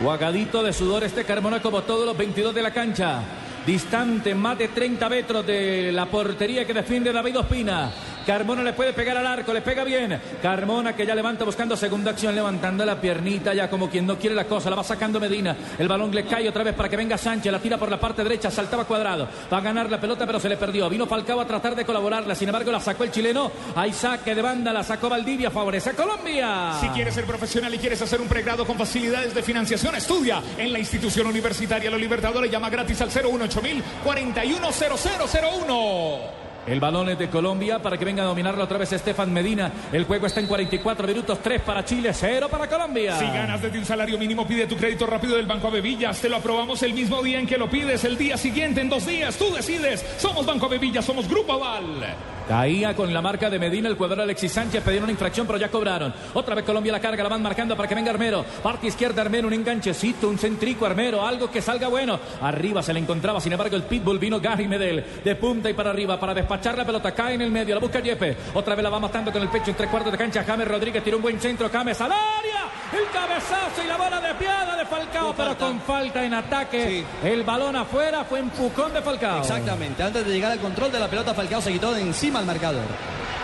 Guagadito 0.00 0.62
de 0.64 0.72
sudor 0.72 1.04
este 1.04 1.24
Carmona 1.24 1.60
como 1.60 1.82
todos 1.82 2.04
los 2.04 2.16
22 2.16 2.52
de 2.52 2.62
la 2.62 2.72
cancha. 2.72 3.20
Distante, 3.64 4.34
más 4.34 4.58
de 4.58 4.68
30 4.68 5.08
metros 5.08 5.46
de 5.46 5.92
la 5.92 6.06
portería 6.06 6.66
que 6.66 6.74
defiende 6.74 7.12
David 7.12 7.38
Ospina. 7.38 7.90
Carmona 8.26 8.62
le 8.62 8.72
puede 8.72 8.92
pegar 8.92 9.16
al 9.16 9.26
arco, 9.26 9.52
le 9.52 9.62
pega 9.62 9.84
bien. 9.84 10.20
Carmona 10.42 10.94
que 10.94 11.06
ya 11.06 11.14
levanta 11.14 11.44
buscando 11.44 11.76
segunda 11.76 12.10
acción, 12.10 12.34
levantando 12.34 12.84
la 12.84 13.00
piernita 13.00 13.54
ya 13.54 13.68
como 13.68 13.88
quien 13.88 14.06
no 14.06 14.18
quiere 14.18 14.34
la 14.34 14.44
cosa. 14.44 14.70
La 14.70 14.76
va 14.76 14.84
sacando 14.84 15.18
Medina. 15.18 15.56
El 15.78 15.88
balón 15.88 16.14
le 16.14 16.24
cae 16.24 16.48
otra 16.48 16.62
vez 16.62 16.74
para 16.74 16.88
que 16.88 16.96
venga 16.96 17.18
Sánchez. 17.18 17.52
La 17.52 17.58
tira 17.58 17.78
por 17.78 17.90
la 17.90 17.98
parte 17.98 18.22
derecha, 18.22 18.50
saltaba 18.50 18.84
cuadrado. 18.84 19.28
Va 19.52 19.58
a 19.58 19.60
ganar 19.60 19.90
la 19.90 20.00
pelota, 20.00 20.26
pero 20.26 20.40
se 20.40 20.48
le 20.48 20.56
perdió. 20.56 20.88
Vino 20.88 21.06
Falcao 21.06 21.40
a 21.40 21.46
tratar 21.46 21.74
de 21.74 21.84
colaborarla. 21.84 22.34
Sin 22.34 22.48
embargo, 22.48 22.70
la 22.70 22.80
sacó 22.80 23.04
el 23.04 23.10
chileno. 23.10 23.50
Hay 23.74 23.92
saque 23.92 24.34
de 24.34 24.42
banda, 24.42 24.72
la 24.72 24.84
sacó 24.84 25.08
Valdivia. 25.08 25.50
Favorece 25.50 25.90
a 25.90 25.94
Colombia. 25.94 26.74
Si 26.80 26.88
quieres 26.88 27.14
ser 27.14 27.24
profesional 27.24 27.74
y 27.74 27.78
quieres 27.78 28.00
hacer 28.02 28.20
un 28.20 28.28
pregrado 28.28 28.66
con 28.66 28.76
facilidades 28.76 29.34
de 29.34 29.42
financiación, 29.42 29.94
estudia 29.94 30.42
en 30.56 30.72
la 30.72 30.78
institución 30.78 31.26
universitaria 31.26 31.90
Los 31.90 32.00
Libertadores. 32.00 32.50
Llama 32.50 32.70
gratis 32.70 33.00
al 33.00 33.10
018 33.10 33.60
410001. 34.04 36.39
El 36.66 36.78
balón 36.78 37.08
es 37.08 37.18
de 37.18 37.28
Colombia 37.28 37.80
para 37.80 37.96
que 37.96 38.04
venga 38.04 38.22
a 38.22 38.26
dominarlo 38.26 38.62
otra 38.64 38.78
vez 38.78 38.92
Estefan 38.92 39.32
Medina. 39.32 39.72
El 39.92 40.04
juego 40.04 40.26
está 40.26 40.40
en 40.40 40.46
44 40.46 41.06
minutos, 41.06 41.38
3 41.42 41.62
para 41.62 41.84
Chile, 41.84 42.12
0 42.12 42.48
para 42.50 42.68
Colombia. 42.68 43.18
Si 43.18 43.24
ganas 43.24 43.62
desde 43.62 43.78
un 43.78 43.84
salario 43.84 44.18
mínimo, 44.18 44.46
pide 44.46 44.66
tu 44.66 44.76
crédito 44.76 45.06
rápido 45.06 45.36
del 45.36 45.46
Banco 45.46 45.70
Bevillas. 45.70 46.20
Te 46.20 46.28
lo 46.28 46.36
aprobamos 46.36 46.82
el 46.82 46.92
mismo 46.92 47.22
día 47.22 47.38
en 47.40 47.46
que 47.46 47.58
lo 47.58 47.68
pides, 47.68 48.04
el 48.04 48.16
día 48.16 48.36
siguiente, 48.36 48.80
en 48.80 48.88
dos 48.88 49.06
días. 49.06 49.36
Tú 49.36 49.52
decides. 49.52 50.04
Somos 50.18 50.46
Banco 50.46 50.68
Bevillas, 50.68 51.04
somos 51.04 51.28
Grupo 51.28 51.54
Aval. 51.54 52.14
Caía 52.50 52.96
con 52.96 53.14
la 53.14 53.22
marca 53.22 53.48
de 53.48 53.60
Medina 53.60 53.88
el 53.88 53.94
jugador 53.94 54.22
Alexis 54.22 54.50
Sánchez. 54.50 54.82
Pedieron 54.82 55.04
una 55.04 55.12
infracción, 55.12 55.46
pero 55.46 55.56
ya 55.56 55.68
cobraron. 55.68 56.12
Otra 56.34 56.56
vez 56.56 56.64
Colombia 56.64 56.90
la 56.90 56.98
carga, 56.98 57.22
la 57.22 57.28
van 57.28 57.42
marcando 57.42 57.76
para 57.76 57.88
que 57.88 57.94
venga 57.94 58.10
Armero. 58.10 58.44
Parte 58.60 58.88
izquierda 58.88 59.22
Armero, 59.22 59.46
un 59.46 59.54
enganchecito, 59.54 60.28
un 60.28 60.36
centrico 60.36 60.84
Armero, 60.84 61.24
algo 61.24 61.48
que 61.48 61.62
salga 61.62 61.86
bueno. 61.86 62.18
Arriba 62.42 62.82
se 62.82 62.92
le 62.92 62.98
encontraba, 62.98 63.40
sin 63.40 63.52
embargo, 63.52 63.76
el 63.76 63.84
pitbull 63.84 64.18
vino 64.18 64.40
Gary 64.40 64.66
Medel. 64.66 65.04
De 65.22 65.36
punta 65.36 65.70
y 65.70 65.74
para 65.74 65.90
arriba 65.90 66.18
para 66.18 66.34
despachar 66.34 66.76
la 66.76 66.84
pelota. 66.84 67.12
Cae 67.12 67.34
en 67.34 67.42
el 67.42 67.52
medio, 67.52 67.72
la 67.76 67.80
busca 67.80 68.00
Yepe. 68.00 68.36
Otra 68.54 68.74
vez 68.74 68.82
la 68.82 68.90
va 68.90 68.98
matando 68.98 69.30
con 69.30 69.42
el 69.42 69.48
pecho 69.48 69.70
en 69.70 69.76
tres 69.76 69.88
cuartos 69.88 70.10
de 70.10 70.18
cancha. 70.18 70.42
James 70.42 70.66
Rodríguez 70.66 71.04
tiró 71.04 71.18
un 71.18 71.22
buen 71.22 71.40
centro. 71.40 71.70
James 71.70 72.00
al 72.00 72.10
área. 72.10 72.80
El 72.92 73.08
cabezazo 73.12 73.84
y 73.84 73.86
la 73.86 73.96
bola 73.96 74.20
de 74.20 74.34
piada 74.34 74.76
de 74.76 74.84
Falcao, 74.84 75.32
pero 75.36 75.56
con 75.56 75.80
falta 75.82 76.24
en 76.24 76.34
ataque. 76.34 77.04
El 77.22 77.44
balón 77.44 77.76
afuera 77.76 78.24
fue 78.24 78.40
empujón 78.40 78.92
de 78.92 79.00
Falcao. 79.00 79.38
Exactamente. 79.38 80.02
Antes 80.02 80.26
de 80.26 80.32
llegar 80.32 80.50
al 80.50 80.58
control 80.58 80.90
de 80.90 80.98
la 80.98 81.06
pelota, 81.06 81.32
Falcao 81.32 81.62
se 81.62 81.70
quitó 81.70 81.92
de 81.92 82.00
encima 82.00 82.39
al 82.40 82.46
marcador. 82.46 82.84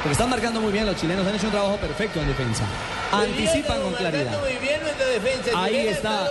Porque 0.03 0.13
están 0.13 0.31
marcando 0.31 0.61
muy 0.61 0.73
bien 0.73 0.87
los 0.87 0.97
chilenos, 0.97 1.27
han 1.27 1.35
hecho 1.35 1.47
un 1.47 1.53
trabajo 1.53 1.77
perfecto 1.77 2.21
en 2.21 2.29
defensa. 2.29 2.65
Anticipan 3.13 3.81
con 3.81 3.93
claridad. 3.95 4.39
Muy 4.41 4.57
bien 4.57 4.81
nuestra 4.83 5.07
defensa. 5.07 5.51
Ahí 5.55 5.73
Chilena 5.73 5.91
está. 5.91 6.29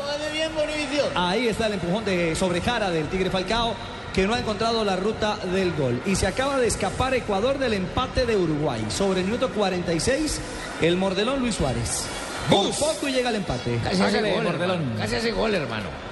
Ahí 1.16 1.48
está 1.48 1.68
el 1.68 1.74
empujón 1.74 2.06
de 2.06 2.36
sobrejara 2.36 2.90
del 2.90 3.08
Tigre 3.08 3.30
Falcao, 3.30 3.74
que 4.14 4.26
no 4.26 4.34
ha 4.34 4.40
encontrado 4.40 4.84
la 4.84 4.96
ruta 4.96 5.38
del 5.38 5.74
gol. 5.74 6.02
Y 6.06 6.16
se 6.16 6.28
acaba 6.28 6.58
de 6.58 6.68
escapar 6.68 7.14
Ecuador 7.14 7.58
del 7.58 7.74
empate 7.74 8.26
de 8.26 8.38
Uruguay. 8.38 8.86
Sobre 8.90 9.22
el 9.22 9.26
minuto 9.26 9.50
46, 9.50 10.40
el 10.82 10.98
mordelón 10.98 11.40
Luis 11.40 11.56
Suárez. 11.56 12.06
Por 12.50 12.70
poco 12.76 13.08
y 13.08 13.14
llega 13.14 13.30
el 13.30 13.38
empate. 13.38 13.80
Casi 13.84 14.02
hace 14.02 14.22
gol, 14.22 14.44
mordelón. 14.44 14.82
hermano. 14.82 15.00
Casi 15.00 15.16
hace 15.16 15.32
gol, 15.32 15.56
hermano. 15.56 16.05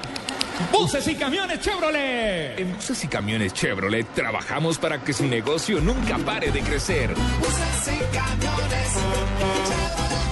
Buses 0.72 1.08
y 1.08 1.16
camiones 1.16 1.60
Chevrolet. 1.60 2.60
En 2.60 2.74
Buses 2.74 3.04
y 3.04 3.08
Camiones 3.08 3.54
Chevrolet 3.54 4.06
trabajamos 4.14 4.78
para 4.78 4.99
que 5.04 5.14
su 5.14 5.26
negocio 5.26 5.80
nunca 5.82 6.18
pare 6.20 6.51
de 6.51 6.62
crecer. 6.62 7.14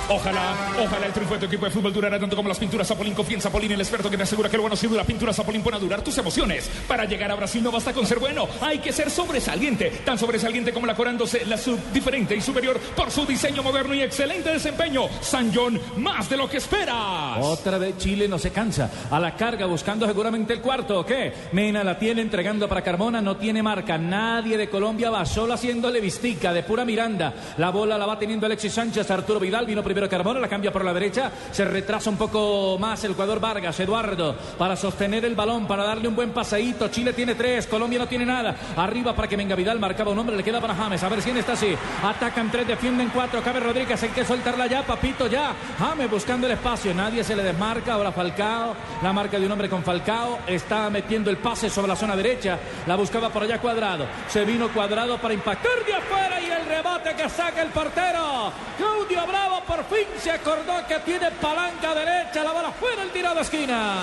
Ojalá, 0.10 0.74
ojalá 0.84 1.06
el 1.06 1.14
triunfo 1.14 1.36
de 1.36 1.40
tu 1.42 1.46
equipo 1.46 1.66
de 1.66 1.72
fútbol 1.72 1.94
durara 1.94 2.20
tanto 2.20 2.36
como 2.36 2.50
las 2.50 2.60
pinturas 2.60 2.88
Zapolín. 2.88 3.14
Confía 3.14 3.38
en 3.38 3.72
el 3.72 3.82
experto 3.82 4.10
que 4.10 4.18
te 4.18 4.24
asegura 4.24 4.50
que 4.50 4.58
lo 4.58 4.64
bueno 4.64 4.76
sí 4.76 4.88
dura. 4.88 5.04
Pintura 5.04 5.34
Zapolín 5.34 5.62
pone 5.62 5.78
a 5.78 5.80
durar 5.80 6.02
tus 6.02 6.18
emociones. 6.18 6.70
Para 6.88 7.06
llegar 7.06 7.32
a 7.32 7.36
Brasil 7.36 7.64
no 7.64 7.72
basta 7.72 7.94
con 7.94 8.06
ser 8.06 8.20
bueno, 8.20 8.48
hay 8.62 8.80
que 8.80 8.92
ser 8.92 9.10
sobresaliente. 9.10 9.90
Tan 10.06 10.18
sobresaliente 10.18 10.74
como 10.74 10.86
la 10.86 10.96
corándose 10.96 11.46
la 11.46 11.58
sub 11.58 11.80
diferente 11.94 12.36
y 12.36 12.42
superior 12.42 12.80
por 12.96 13.12
su 13.12 13.26
diseño 13.26 13.64
moderno 13.64 13.94
y 13.94 14.02
excelente 14.02 14.52
desempeño. 14.52 15.08
San 15.22 15.54
John, 15.54 15.80
más 15.98 16.30
de 16.30 16.38
lo 16.38 16.50
que 16.50 16.58
esperas. 16.58 17.38
Otra 17.40 17.78
vez 17.78 17.98
Chile 17.98 18.28
no 18.28 18.38
se 18.38 18.52
cansa. 18.52 18.90
A 19.10 19.20
la 19.20 19.36
carga 19.36 19.66
buscando 19.66 20.08
seguramente 20.08 20.54
el 20.54 20.62
cuarto. 20.62 21.06
¿Qué? 21.06 21.34
Mena 21.52 21.84
la 21.84 21.98
tiene 21.98 22.22
entregando 22.22 22.68
para 22.68 22.82
Carmona. 22.82 23.22
No 23.22 23.38
tiene 23.38 23.64
marca. 23.64 23.98
Nadie 23.98 24.58
de 24.58 24.70
Colombia 24.70 25.10
va 25.10 25.26
solo 25.26 25.54
haciéndole 25.54 26.00
vistica 26.00 26.54
de 26.54 26.64
pura 26.64 26.86
Miranda. 26.86 27.34
La 27.58 27.70
bola 27.70 27.98
la 27.98 28.06
va 28.06 28.20
teniendo 28.20 28.46
Alexis 28.46 28.74
Sánchez. 28.74 29.10
Arturo 29.12 29.40
Vidal 29.40 29.66
vino 29.66 29.84
primero 29.94 30.10
Carmona. 30.10 30.40
La 30.40 30.48
cambia 30.48 30.72
por 30.72 30.86
la 30.86 30.94
derecha. 30.94 31.32
Se 31.52 31.66
retrasa 31.66 32.10
un 32.10 32.18
poco 32.18 32.78
más 32.80 33.04
el 33.04 33.14
jugador 33.14 33.40
Vargas. 33.40 33.80
Eduardo 33.80 34.36
para 34.58 34.76
sostener 34.76 35.26
el 35.26 35.36
balón. 35.36 35.68
Para 35.68 35.84
darle 35.84 36.08
un 36.08 36.16
buen 36.16 36.32
paseíto. 36.32 36.88
Chile 36.88 37.14
tiene 37.14 37.36
tres. 37.36 37.68
Colombia 37.68 38.00
no 38.00 38.08
tiene 38.08 38.26
nada. 38.26 38.56
Arriba 38.76 39.14
para 39.14 39.28
que 39.28 39.36
venga 39.36 39.56
Vidal. 39.56 39.80
Marcaba 39.80 40.12
un 40.12 40.20
hombre. 40.20 40.36
Le 40.36 40.44
queda 40.44 40.62
para 40.62 40.76
James. 40.76 41.04
A 41.04 41.10
ver 41.10 41.20
quién 41.20 41.38
está 41.38 41.54
así. 41.54 41.76
Atacan 42.04 42.50
tres. 42.50 42.68
Defienden 42.68 43.10
cuatro. 43.10 43.42
Cabe 43.42 43.60
Rodríguez. 43.60 44.02
Hay 44.02 44.10
que 44.10 44.26
soltarla 44.26 44.68
ya. 44.68 44.84
Papito 44.84 45.28
ya. 45.28 45.54
James 45.78 46.10
buscando 46.10 46.48
el 46.48 46.54
espacio. 46.54 46.94
Nadie 46.94 47.24
se 47.24 47.36
le 47.36 47.44
desmarca. 47.44 47.94
Ahora 47.94 48.12
Falcao. 48.12 48.76
La 49.04 49.12
marca 49.12 49.40
de 49.40 49.46
un 49.46 49.52
hombre 49.52 49.70
con 49.70 49.84
Falcao. 49.84 50.40
Está 50.48 50.90
metiendo 50.90 51.30
el 51.30 51.38
pase 51.38 51.70
sobre 51.70 51.90
la 51.90 51.96
zona 51.96 52.16
derecha. 52.16 52.58
La 52.88 52.96
buscaba 52.96 53.30
por 53.30 53.44
allá 53.44 53.60
cuadrado. 53.60 54.06
Se 54.28 54.46
vino 54.46 54.70
cuadrado 54.70 55.18
para 55.18 55.34
impactar 55.34 55.86
de 55.86 55.94
afuera 55.94 56.42
y 56.42 56.50
el 56.50 56.66
rebote 56.66 57.14
que 57.16 57.30
saca 57.30 57.62
el 57.62 57.70
portero. 57.70 58.52
Claudio 58.78 59.28
Bravo 59.28 59.62
por 59.68 59.81
fin 59.86 60.08
se 60.20 60.32
acordó 60.32 60.86
que 60.88 61.00
tiene 61.00 61.32
palanca 61.32 61.94
derecha. 61.94 62.44
La 62.44 62.52
bola 62.52 62.72
fuera 62.72 63.04
el 63.04 63.12
tiro 63.12 63.34
de 63.34 63.42
esquina. 63.42 63.96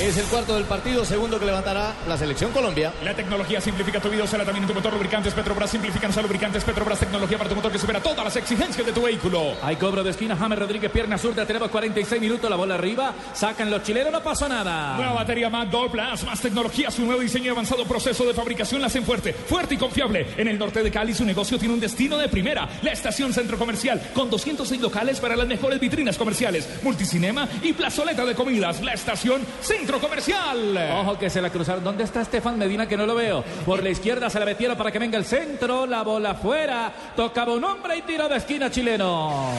Es 0.00 0.16
el 0.16 0.26
cuarto 0.26 0.54
del 0.54 0.62
partido, 0.62 1.04
segundo 1.04 1.40
que 1.40 1.44
levantará 1.44 1.92
la 2.06 2.16
selección 2.16 2.52
Colombia. 2.52 2.92
La 3.02 3.14
tecnología 3.14 3.60
simplifica 3.60 4.00
tu 4.00 4.08
vida, 4.08 4.22
usala 4.22 4.44
también 4.44 4.62
en 4.62 4.68
tu 4.68 4.74
motor. 4.74 4.92
Lubricantes 4.92 5.34
Petrobras 5.34 5.70
simplifican 5.70 6.12
los 6.14 6.22
lubricantes 6.22 6.62
Petrobras. 6.62 7.00
Tecnología 7.00 7.36
para 7.36 7.50
tu 7.50 7.56
motor 7.56 7.72
que 7.72 7.80
supera 7.80 8.00
todas 8.00 8.24
las 8.24 8.36
exigencias 8.36 8.86
de 8.86 8.92
tu 8.92 9.02
vehículo. 9.02 9.54
Hay 9.60 9.74
cobro 9.74 10.04
de 10.04 10.10
esquina. 10.10 10.36
James 10.36 10.56
Rodríguez, 10.56 10.92
pierna 10.92 11.18
zurda. 11.18 11.44
Tenemos 11.44 11.68
46 11.68 12.20
minutos. 12.20 12.48
La 12.48 12.54
bola 12.54 12.76
arriba. 12.76 13.12
Sacan 13.34 13.72
los 13.72 13.82
chilenos. 13.82 14.12
No 14.12 14.22
pasó 14.22 14.48
nada. 14.48 14.96
Nueva 14.96 15.14
batería 15.14 15.50
Plus, 15.50 16.24
más 16.24 16.40
tecnología, 16.40 16.92
su 16.92 17.04
nuevo 17.04 17.20
diseño 17.20 17.46
y 17.46 17.48
avanzado 17.48 17.84
proceso 17.84 18.24
de 18.24 18.34
fabricación 18.34 18.80
la 18.80 18.86
hacen 18.86 19.04
fuerte, 19.04 19.32
fuerte 19.32 19.74
y 19.74 19.78
confiable. 19.78 20.28
En 20.36 20.46
el 20.46 20.58
norte 20.58 20.82
de 20.84 20.92
Cali 20.92 21.12
su 21.12 21.24
negocio 21.24 21.58
tiene 21.58 21.74
un 21.74 21.80
destino 21.80 22.16
de 22.18 22.28
primera, 22.28 22.68
la 22.82 22.92
estación 22.92 23.32
Centro 23.32 23.58
Comercial, 23.58 24.00
con 24.14 24.30
206 24.30 24.80
locales 24.80 25.18
para 25.18 25.36
las 25.36 25.48
mejores 25.48 25.80
vitrinas 25.80 26.16
comerciales, 26.16 26.68
multicinema 26.82 27.48
y 27.62 27.72
plazoleta 27.72 28.24
de 28.24 28.34
comidas. 28.34 28.80
La 28.82 28.92
estación 28.92 29.42
Centro 29.60 29.87
Comercial. 29.96 30.76
Ojo 31.00 31.18
que 31.18 31.30
se 31.30 31.40
la 31.40 31.48
cruzaron. 31.48 31.82
¿Dónde 31.82 32.04
está 32.04 32.20
Estefan 32.20 32.58
Medina 32.58 32.86
que 32.86 32.96
no 32.96 33.06
lo 33.06 33.14
veo? 33.14 33.42
Por 33.64 33.82
la 33.82 33.88
izquierda 33.88 34.28
se 34.28 34.38
la 34.38 34.44
metieron 34.44 34.76
para 34.76 34.92
que 34.92 34.98
venga 34.98 35.16
el 35.16 35.24
centro. 35.24 35.86
La 35.86 36.02
bola 36.02 36.34
fuera. 36.34 36.92
Tocaba 37.16 37.54
un 37.54 37.64
hombre 37.64 37.96
y 37.96 38.02
tiro 38.02 38.28
de 38.28 38.36
esquina 38.36 38.70
chileno. 38.70 39.50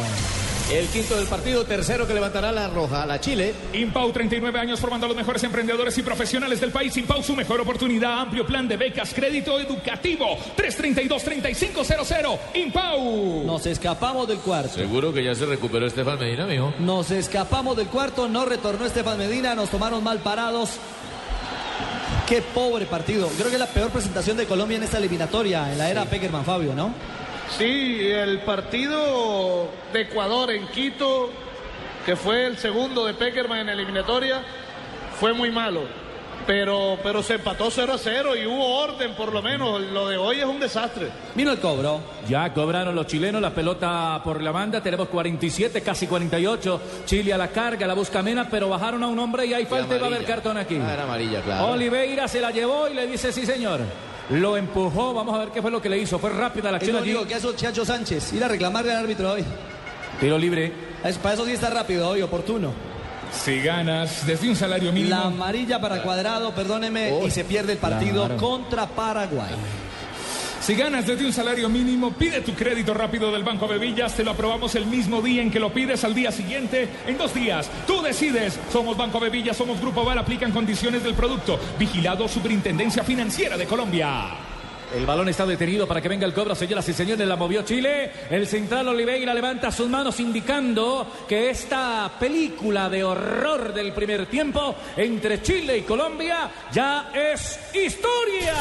El 0.71 0.85
quinto 0.89 1.15
del 1.15 1.25
partido, 1.25 1.65
tercero 1.65 2.05
que 2.05 2.13
levantará 2.13 2.51
la 2.51 2.67
roja, 2.67 3.03
la 3.03 3.19
Chile. 3.19 3.55
Impau, 3.73 4.11
39 4.11 4.59
años 4.59 4.79
formando 4.79 5.07
a 5.07 5.09
los 5.09 5.17
mejores 5.17 5.43
emprendedores 5.43 5.97
y 5.97 6.03
profesionales 6.03 6.61
del 6.61 6.71
país. 6.71 6.95
Impau, 6.95 7.23
su 7.23 7.35
mejor 7.35 7.59
oportunidad. 7.59 8.19
Amplio 8.19 8.45
plan 8.45 8.67
de 8.67 8.77
becas, 8.77 9.11
crédito 9.11 9.59
educativo. 9.59 10.37
332-3500. 10.55 12.37
Impau. 12.53 13.45
Nos 13.45 13.65
escapamos 13.65 14.27
del 14.27 14.37
cuarto. 14.37 14.75
Seguro 14.75 15.11
que 15.11 15.23
ya 15.23 15.33
se 15.33 15.47
recuperó 15.47 15.87
Estefan 15.87 16.19
Medina, 16.19 16.45
mijo. 16.45 16.71
Nos 16.77 17.09
escapamos 17.09 17.75
del 17.75 17.87
cuarto, 17.87 18.29
no 18.29 18.45
retornó 18.45 18.85
Estefan 18.85 19.17
Medina, 19.17 19.55
nos 19.55 19.71
tomaron 19.71 20.03
mal 20.03 20.19
parados. 20.19 20.73
Qué 22.27 22.43
pobre 22.43 22.85
partido. 22.85 23.27
Creo 23.29 23.47
que 23.47 23.55
es 23.55 23.59
la 23.59 23.65
peor 23.65 23.89
presentación 23.89 24.37
de 24.37 24.45
Colombia 24.45 24.77
en 24.77 24.83
esta 24.83 24.99
eliminatoria, 24.99 25.71
en 25.71 25.79
la 25.79 25.89
era 25.89 26.05
Peckerman 26.05 26.45
Fabio, 26.45 26.75
¿no? 26.75 26.93
Sí, 27.57 28.07
el 28.09 28.39
partido 28.39 29.67
de 29.91 30.01
Ecuador 30.01 30.51
en 30.51 30.67
Quito, 30.67 31.29
que 32.05 32.15
fue 32.15 32.45
el 32.45 32.57
segundo 32.57 33.05
de 33.05 33.13
Peckerman 33.13 33.59
en 33.59 33.65
la 33.67 33.73
eliminatoria, 33.73 34.41
fue 35.19 35.33
muy 35.33 35.51
malo. 35.51 35.81
Pero, 36.47 36.97
pero 37.03 37.21
se 37.21 37.35
empató 37.35 37.69
0 37.69 37.93
a 37.93 37.97
0 37.99 38.35
y 38.35 38.47
hubo 38.47 38.79
orden 38.79 39.13
por 39.13 39.31
lo 39.31 39.41
menos. 39.41 39.81
Lo 39.81 40.07
de 40.07 40.17
hoy 40.17 40.39
es 40.39 40.45
un 40.45 40.59
desastre. 40.59 41.09
Vino 41.35 41.51
el 41.51 41.59
cobro. 41.59 42.01
Ya 42.27 42.51
cobraron 42.53 42.95
los 42.95 43.05
chilenos 43.05 43.39
la 43.39 43.53
pelota 43.53 44.19
por 44.23 44.41
la 44.41 44.51
banda. 44.51 44.81
Tenemos 44.81 45.09
47, 45.09 45.81
casi 45.81 46.07
48. 46.07 46.81
Chile 47.05 47.33
a 47.33 47.37
la 47.37 47.49
carga, 47.49 47.85
la 47.85 47.93
busca 47.93 48.23
Mena, 48.23 48.47
pero 48.49 48.67
bajaron 48.67 49.03
a 49.03 49.07
un 49.07 49.19
hombre 49.19 49.45
y 49.45 49.53
hay 49.53 49.65
falta 49.65 49.95
y 49.95 49.99
va 49.99 50.05
a 50.05 50.09
haber 50.09 50.25
cartón 50.25 50.57
aquí. 50.57 50.79
Ah, 50.81 50.93
era 50.93 51.03
amarilla, 51.03 51.41
claro. 51.41 51.67
Oliveira 51.67 52.27
se 52.27 52.41
la 52.41 52.49
llevó 52.49 52.87
y 52.87 52.95
le 52.95 53.05
dice 53.05 53.31
sí, 53.31 53.45
señor. 53.45 53.81
Lo 54.29 54.55
empujó, 54.57 55.13
vamos 55.13 55.33
a 55.35 55.39
ver 55.39 55.49
qué 55.49 55.61
fue 55.61 55.71
lo 55.71 55.81
que 55.81 55.89
le 55.89 55.97
hizo. 55.97 56.19
Fue 56.19 56.29
rápida 56.29 56.71
la 56.71 56.77
Es 56.77 56.83
acción 56.83 56.97
lo 56.97 57.01
allí. 57.01 57.11
único 57.11 57.27
que 57.27 57.35
hace 57.35 57.55
Chacho 57.55 57.83
Sánchez, 57.85 58.33
ir 58.33 58.43
a 58.43 58.47
reclamarle 58.47 58.91
al 58.91 58.97
árbitro 59.03 59.31
hoy. 59.31 59.43
Tiro 60.19 60.37
libre. 60.37 60.71
Es- 61.03 61.17
para 61.17 61.33
eso 61.35 61.45
sí 61.45 61.51
está 61.53 61.69
rápido 61.69 62.07
hoy, 62.09 62.21
oportuno. 62.21 62.71
Si 63.31 63.59
ganas 63.61 64.25
desde 64.25 64.49
un 64.49 64.55
salario 64.55 64.91
mínimo. 64.91 65.15
La 65.15 65.23
amarilla 65.25 65.79
para 65.79 66.01
cuadrado, 66.01 66.53
perdóneme, 66.53 67.23
y 67.25 67.31
se 67.31 67.43
pierde 67.43 67.73
el 67.73 67.77
partido 67.77 68.25
claro. 68.25 68.37
contra 68.41 68.87
Paraguay. 68.87 69.51
Si 70.61 70.75
ganas 70.75 71.07
desde 71.07 71.25
un 71.25 71.33
salario 71.33 71.69
mínimo, 71.69 72.11
pide 72.11 72.41
tu 72.41 72.53
crédito 72.53 72.93
rápido 72.93 73.31
del 73.31 73.43
Banco 73.43 73.67
Bevillas. 73.67 74.15
Te 74.15 74.23
lo 74.23 74.31
aprobamos 74.31 74.75
el 74.75 74.85
mismo 74.85 75.21
día 75.21 75.41
en 75.41 75.49
que 75.49 75.59
lo 75.59 75.73
pides, 75.73 76.03
al 76.03 76.13
día 76.13 76.31
siguiente, 76.31 76.87
en 77.07 77.17
dos 77.17 77.33
días. 77.33 77.69
Tú 77.87 78.01
decides. 78.01 78.59
Somos 78.71 78.97
Banco 78.97 79.19
Bevillas, 79.19 79.57
somos 79.57 79.79
Grupo 79.79 80.03
Val, 80.03 80.17
aplican 80.17 80.51
condiciones 80.51 81.03
del 81.03 81.15
producto. 81.15 81.59
Vigilado 81.79 82.27
Superintendencia 82.27 83.03
Financiera 83.03 83.57
de 83.57 83.65
Colombia. 83.65 84.49
El 84.95 85.05
balón 85.05 85.29
está 85.29 85.45
detenido 85.45 85.87
para 85.87 86.01
que 86.01 86.09
venga 86.09 86.25
el 86.25 86.33
cobro, 86.33 86.55
señoras 86.55 86.89
y 86.89 86.93
señores. 86.93 87.27
La 87.27 87.35
movió 87.35 87.61
Chile. 87.61 88.11
El 88.29 88.47
central 88.47 88.87
Oliveira 88.87 89.33
levanta 89.35 89.71
sus 89.71 89.87
manos 89.87 90.19
indicando 90.19 91.05
que 91.27 91.51
esta 91.51 92.11
película 92.19 92.89
de 92.89 93.03
horror 93.03 93.71
del 93.71 93.93
primer 93.93 94.25
tiempo 94.25 94.75
entre 94.97 95.43
Chile 95.43 95.77
y 95.77 95.81
Colombia 95.83 96.49
ya 96.71 97.11
es 97.13 97.59
historia. 97.73 98.55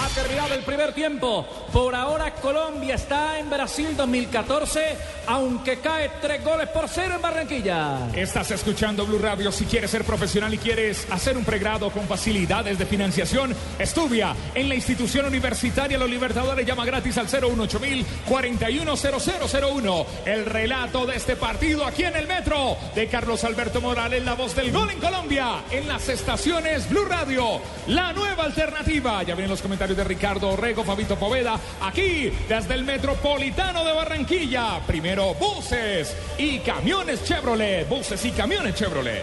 Ha 0.00 0.08
terminado 0.14 0.54
el 0.54 0.62
primer 0.64 0.92
tiempo. 0.92 1.46
Por 1.72 1.94
ahora 1.94 2.32
Colombia 2.34 2.94
está 2.94 3.38
en 3.38 3.50
Brasil 3.50 3.94
2014, 3.96 4.96
aunque 5.26 5.78
cae 5.80 6.10
tres 6.20 6.42
goles 6.42 6.68
por 6.68 6.88
cero 6.88 7.16
en 7.16 7.22
Barranquilla. 7.22 8.08
Estás 8.14 8.50
escuchando 8.50 9.04
Blue 9.04 9.18
Radio. 9.18 9.52
Si 9.52 9.66
quieres 9.66 9.90
ser 9.90 10.04
profesional 10.04 10.54
y 10.54 10.58
quieres 10.58 11.06
hacer 11.10 11.36
un 11.36 11.44
pregrado 11.44 11.90
con 11.90 12.06
facilidades 12.06 12.78
de 12.78 12.86
financiación, 12.86 13.54
estudia 13.78 14.34
en 14.54 14.68
la 14.68 14.74
institución 14.76 15.26
universitaria 15.26 15.98
Los 15.98 16.08
Libertadores. 16.08 16.66
Llama 16.66 16.86
gratis 16.86 17.18
al 17.18 17.26
018 17.26 17.80
410001. 18.26 20.06
El 20.24 20.46
relato 20.46 21.04
de 21.06 21.16
este 21.16 21.36
partido 21.36 21.84
aquí 21.84 22.04
en 22.04 22.16
el 22.16 22.26
metro 22.26 22.76
de 22.94 23.08
Carlos 23.08 23.44
Alberto 23.44 23.82
Morales, 23.82 24.24
la 24.24 24.34
voz 24.34 24.56
del 24.56 24.72
gol 24.72 24.90
en 24.90 25.00
Colombia, 25.00 25.64
en 25.70 25.86
las 25.86 26.08
estaciones 26.08 26.88
Blue 26.88 27.04
Radio. 27.04 27.60
La 27.88 28.12
nueva 28.14 28.44
alternativa. 28.44 29.22
Ya 29.22 29.34
vienen 29.34 29.50
los 29.50 29.60
comentarios 29.62 29.96
de 29.96 30.04
Ricardo 30.04 30.50
Orrego, 30.50 30.84
Fabito 30.84 31.16
Poveda, 31.16 31.57
aquí 31.82 32.32
desde 32.48 32.74
el 32.74 32.84
Metropolitano 32.84 33.84
de 33.84 33.92
Barranquilla. 33.92 34.80
Primero 34.86 35.34
buses 35.34 36.16
y 36.38 36.58
camiones 36.60 37.24
Chevrolet. 37.24 37.88
Buses 37.88 38.24
y 38.24 38.30
camiones 38.30 38.74
Chevrolet. 38.74 39.22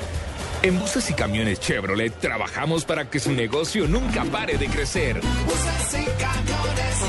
En 0.62 0.80
buses 0.80 1.10
y 1.10 1.14
camiones 1.14 1.60
Chevrolet 1.60 2.14
trabajamos 2.20 2.86
para 2.86 3.10
que 3.10 3.20
su 3.20 3.32
negocio 3.32 3.88
nunca 3.88 4.24
pare 4.26 4.58
de 4.58 4.68
crecer. 4.68 5.20
Buses 5.46 6.02
y 6.02 6.06
camiones. 6.22 7.02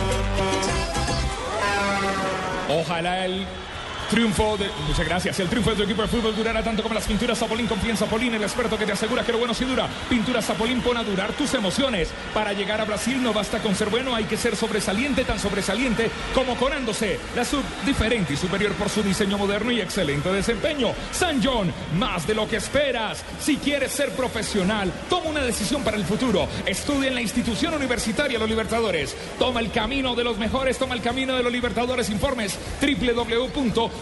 Ojalá 2.69 3.25
el 3.25 3.47
triunfo 4.07 4.57
de. 4.57 4.71
Muchas 4.87 5.07
gracias. 5.07 5.41
El 5.41 5.49
triunfo 5.49 5.71
de 5.71 5.77
tu 5.77 5.83
equipo 5.83 6.03
de 6.03 6.09
fútbol 6.09 6.35
durará 6.35 6.63
tanto 6.63 6.83
como 6.83 6.95
las 6.95 7.07
pinturas 7.07 7.39
Zapolín. 7.39 7.67
Confía 7.67 7.97
Zapolín, 7.97 8.35
el 8.35 8.43
experto 8.43 8.79
que 8.79 8.87
te 8.87 8.93
asegura 8.93 9.25
que 9.25 9.33
lo 9.33 9.39
bueno 9.39 9.55
sí 9.55 9.65
dura. 9.65 9.89
Pinturas 10.09 10.47
Zapolín 10.47 10.81
pone 10.81 11.01
a 11.01 11.05
durar 11.05 11.33
tus 11.33 11.55
emociones. 11.55 12.09
Para 12.35 12.53
llegar 12.53 12.81
a 12.81 12.85
Brasil 12.85 13.23
no 13.23 13.33
basta 13.33 13.61
con 13.61 13.75
ser 13.75 13.91
bueno, 13.91 14.15
hay 14.15 14.25
que 14.25 14.37
ser 14.37 14.57
sobresaliente, 14.57 15.25
tan 15.25 15.39
sobresaliente 15.39 16.11
como 16.35 16.57
corándose. 16.57 17.19
La 17.35 17.45
sub 17.45 17.63
diferente 17.85 18.35
y 18.35 18.37
superior 18.37 18.73
por 18.73 18.89
su 18.89 19.03
diseño 19.03 19.39
moderno 19.39 19.71
y 19.73 19.81
excelente 19.81 20.33
desempeño. 20.33 20.93
San 21.13 21.43
John, 21.43 21.73
más 21.99 22.27
de 22.27 22.35
lo 22.35 22.49
que 22.49 22.57
esperas. 22.57 23.25
Si 23.41 23.57
quieres 23.57 23.93
ser 23.93 24.11
profesional, 24.11 24.93
toma 25.09 25.31
una 25.31 25.43
decisión 25.43 25.83
para 25.83 25.97
el 25.97 26.05
futuro. 26.05 26.49
Estudia 26.65 27.09
en 27.09 27.15
la 27.15 27.23
institución 27.23 27.75
universitaria 27.75 28.39
Los 28.39 28.49
Libertadores. 28.49 29.17
Toma 29.39 29.61
el 29.61 29.71
camino 29.71 30.15
de 30.15 30.25
los 30.25 30.39
mejores, 30.39 30.79
toma 30.79 30.95
el 30.95 31.03
camino 31.03 31.37
de 31.37 31.43
los 31.43 31.53
Libertadores. 31.53 32.11
Informes 32.11 32.59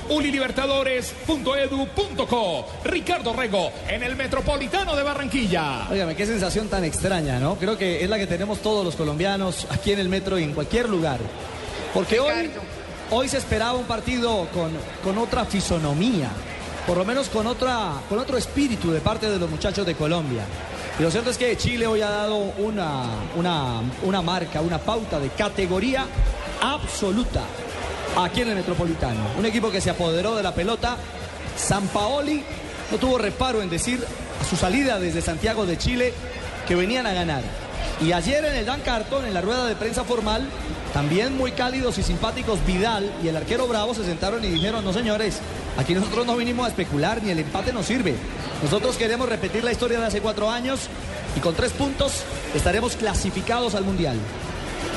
www.ulilibertadores.edu.co. 0.08 2.66
Ricardo 2.84 3.32
Rego, 3.32 3.72
en 3.88 4.02
el 4.02 4.16
Metropolitano 4.16 4.94
de 4.96 5.02
Barranquilla. 5.02 5.88
Óigame, 5.90 6.14
qué 6.14 6.26
sensación 6.26 6.68
tan 6.68 6.84
extraña, 6.84 7.38
¿no? 7.38 7.56
Creo 7.56 7.78
que 7.78 8.04
es 8.04 8.10
la 8.10 8.18
que 8.18 8.26
tenemos 8.26 8.60
todos 8.60 8.84
los 8.84 8.96
colombianos 8.96 9.66
aquí 9.70 9.92
en 9.92 10.00
el 10.00 10.08
metro 10.08 10.38
y 10.38 10.44
en 10.44 10.52
cualquier 10.52 10.88
lugar. 10.88 11.20
Porque 11.92 12.20
hoy, 12.20 12.50
hoy 13.10 13.28
se 13.28 13.38
esperaba 13.38 13.78
un 13.78 13.84
partido 13.84 14.48
con, 14.52 14.72
con 15.02 15.18
otra 15.18 15.44
fisonomía, 15.44 16.28
por 16.86 16.96
lo 16.96 17.04
menos 17.04 17.28
con, 17.28 17.46
otra, 17.46 17.92
con 18.08 18.18
otro 18.18 18.36
espíritu 18.36 18.90
de 18.90 19.00
parte 19.00 19.30
de 19.30 19.38
los 19.38 19.50
muchachos 19.50 19.86
de 19.86 19.94
Colombia. 19.94 20.44
Y 20.98 21.02
lo 21.02 21.10
cierto 21.10 21.30
es 21.30 21.38
que 21.38 21.56
Chile 21.56 21.86
hoy 21.86 22.02
ha 22.02 22.10
dado 22.10 22.36
una, 22.36 23.06
una, 23.36 23.80
una 24.02 24.22
marca, 24.22 24.60
una 24.60 24.78
pauta 24.78 25.18
de 25.18 25.28
categoría 25.30 26.06
absoluta 26.60 27.42
aquí 28.16 28.42
en 28.42 28.48
el 28.48 28.56
Metropolitano. 28.56 29.20
Un 29.38 29.46
equipo 29.46 29.70
que 29.70 29.80
se 29.80 29.90
apoderó 29.90 30.34
de 30.36 30.42
la 30.42 30.54
pelota. 30.54 30.96
San 31.56 31.86
Paoli 31.88 32.42
no 32.90 32.98
tuvo 32.98 33.18
reparo 33.18 33.62
en 33.62 33.70
decir 33.70 34.04
a 34.40 34.44
su 34.44 34.56
salida 34.56 34.98
desde 34.98 35.22
Santiago 35.22 35.66
de 35.66 35.78
Chile 35.78 36.12
que 36.66 36.74
venían 36.74 37.06
a 37.06 37.12
ganar. 37.12 37.42
Y 38.00 38.12
ayer 38.12 38.44
en 38.44 38.56
el 38.56 38.66
Dan 38.66 38.80
Carton, 38.80 39.24
en 39.24 39.34
la 39.34 39.40
rueda 39.40 39.66
de 39.66 39.76
prensa 39.76 40.04
formal, 40.04 40.48
también 40.92 41.36
muy 41.36 41.52
cálidos 41.52 41.98
y 41.98 42.02
simpáticos 42.02 42.64
Vidal 42.66 43.12
y 43.22 43.28
el 43.28 43.36
arquero 43.36 43.68
Bravo 43.68 43.94
se 43.94 44.04
sentaron 44.04 44.44
y 44.44 44.48
dijeron, 44.48 44.84
no 44.84 44.92
señores, 44.92 45.38
aquí 45.76 45.94
nosotros 45.94 46.26
no 46.26 46.36
vinimos 46.36 46.66
a 46.66 46.68
especular, 46.68 47.22
ni 47.22 47.30
el 47.30 47.38
empate 47.38 47.72
nos 47.72 47.86
sirve. 47.86 48.16
Nosotros 48.62 48.96
queremos 48.96 49.28
repetir 49.28 49.62
la 49.62 49.72
historia 49.72 50.00
de 50.00 50.06
hace 50.06 50.20
cuatro 50.20 50.50
años 50.50 50.88
y 51.36 51.40
con 51.40 51.54
tres 51.54 51.72
puntos 51.72 52.22
estaremos 52.54 52.96
clasificados 52.96 53.74
al 53.74 53.84
Mundial. 53.84 54.16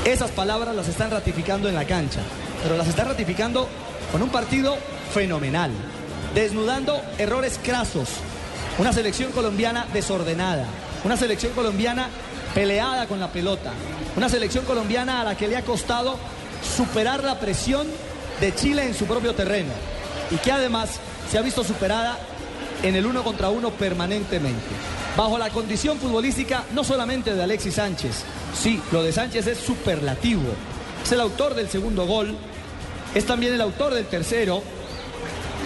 Esas 0.04 0.30
palabras 0.30 0.74
las 0.74 0.88
están 0.88 1.10
ratificando 1.10 1.68
en 1.68 1.74
la 1.74 1.84
cancha, 1.84 2.20
pero 2.62 2.76
las 2.76 2.88
están 2.88 3.08
ratificando 3.08 3.68
con 4.12 4.22
un 4.22 4.30
partido 4.30 4.76
fenomenal, 5.12 5.70
desnudando 6.34 7.00
errores 7.18 7.58
crasos, 7.62 8.08
una 8.78 8.92
selección 8.92 9.32
colombiana 9.32 9.86
desordenada, 9.92 10.66
una 11.04 11.16
selección 11.16 11.52
colombiana 11.52 12.08
peleada 12.54 13.06
con 13.06 13.20
la 13.20 13.28
pelota, 13.28 13.72
una 14.16 14.28
selección 14.28 14.64
colombiana 14.64 15.20
a 15.20 15.24
la 15.24 15.36
que 15.36 15.48
le 15.48 15.56
ha 15.56 15.64
costado 15.64 16.16
superar 16.76 17.22
la 17.22 17.38
presión 17.38 17.86
de 18.40 18.54
Chile 18.54 18.84
en 18.84 18.94
su 18.94 19.06
propio 19.06 19.34
terreno 19.34 19.72
y 20.30 20.36
que 20.36 20.52
además 20.52 21.00
se 21.30 21.38
ha 21.38 21.42
visto 21.42 21.64
superada 21.64 22.18
en 22.82 22.94
el 22.94 23.06
uno 23.06 23.24
contra 23.24 23.50
uno 23.50 23.70
permanentemente. 23.70 24.66
Bajo 25.16 25.38
la 25.38 25.50
condición 25.50 25.98
futbolística 25.98 26.64
no 26.72 26.84
solamente 26.84 27.34
de 27.34 27.42
Alexis 27.42 27.74
Sánchez, 27.74 28.22
sí, 28.54 28.80
lo 28.92 29.02
de 29.02 29.12
Sánchez 29.12 29.46
es 29.48 29.58
superlativo. 29.58 30.42
Es 31.08 31.12
el 31.12 31.22
autor 31.22 31.54
del 31.54 31.70
segundo 31.70 32.04
gol, 32.04 32.36
es 33.14 33.24
también 33.24 33.54
el 33.54 33.62
autor 33.62 33.94
del 33.94 34.04
tercero 34.04 34.62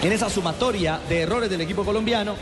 en 0.01 0.13
esa 0.13 0.31
sumatoria 0.31 1.01
de 1.09 1.23
errores 1.23 1.51
del 1.51 1.61
equipo 1.61 1.85
colombiano, 1.85 2.37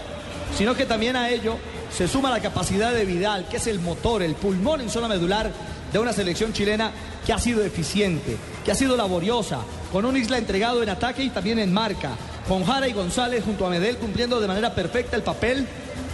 sino 0.55 0.75
que 0.75 0.85
también 0.85 1.17
a 1.17 1.31
ello 1.31 1.57
se 1.91 2.07
suma 2.07 2.29
la 2.29 2.41
capacidad 2.41 2.93
de 2.93 3.07
Vidal, 3.07 3.49
que 3.49 3.57
es 3.57 3.67
el 3.69 3.81
motor, 3.81 4.23
el 4.23 4.35
pulmón 4.35 4.83
en 4.83 4.91
zona 4.91 5.09
medular 5.09 5.51
de 5.91 5.99
una 5.99 6.13
selección 6.13 6.53
chilena 6.53 6.93
que 7.25 7.33
ha 7.33 7.39
sido 7.39 7.65
eficiente, 7.65 8.37
que 8.67 8.73
ha 8.73 8.75
sido 8.75 8.99
laboriosa, 8.99 9.61
con 9.91 10.05
un 10.05 10.19
Isla 10.19 10.37
entregado 10.37 10.83
en 10.83 10.91
ataque 10.91 11.23
y 11.23 11.31
también 11.31 11.59
en 11.59 11.73
marca, 11.73 12.11
con 12.47 12.67
Jara 12.67 12.87
y 12.87 12.93
González 12.93 13.43
junto 13.43 13.67
a 13.67 13.71
Medel 13.71 13.97
cumpliendo 13.97 14.43
de 14.43 14.47
manera 14.47 14.75
perfecta 14.75 15.17
el 15.17 15.23
papel 15.23 15.67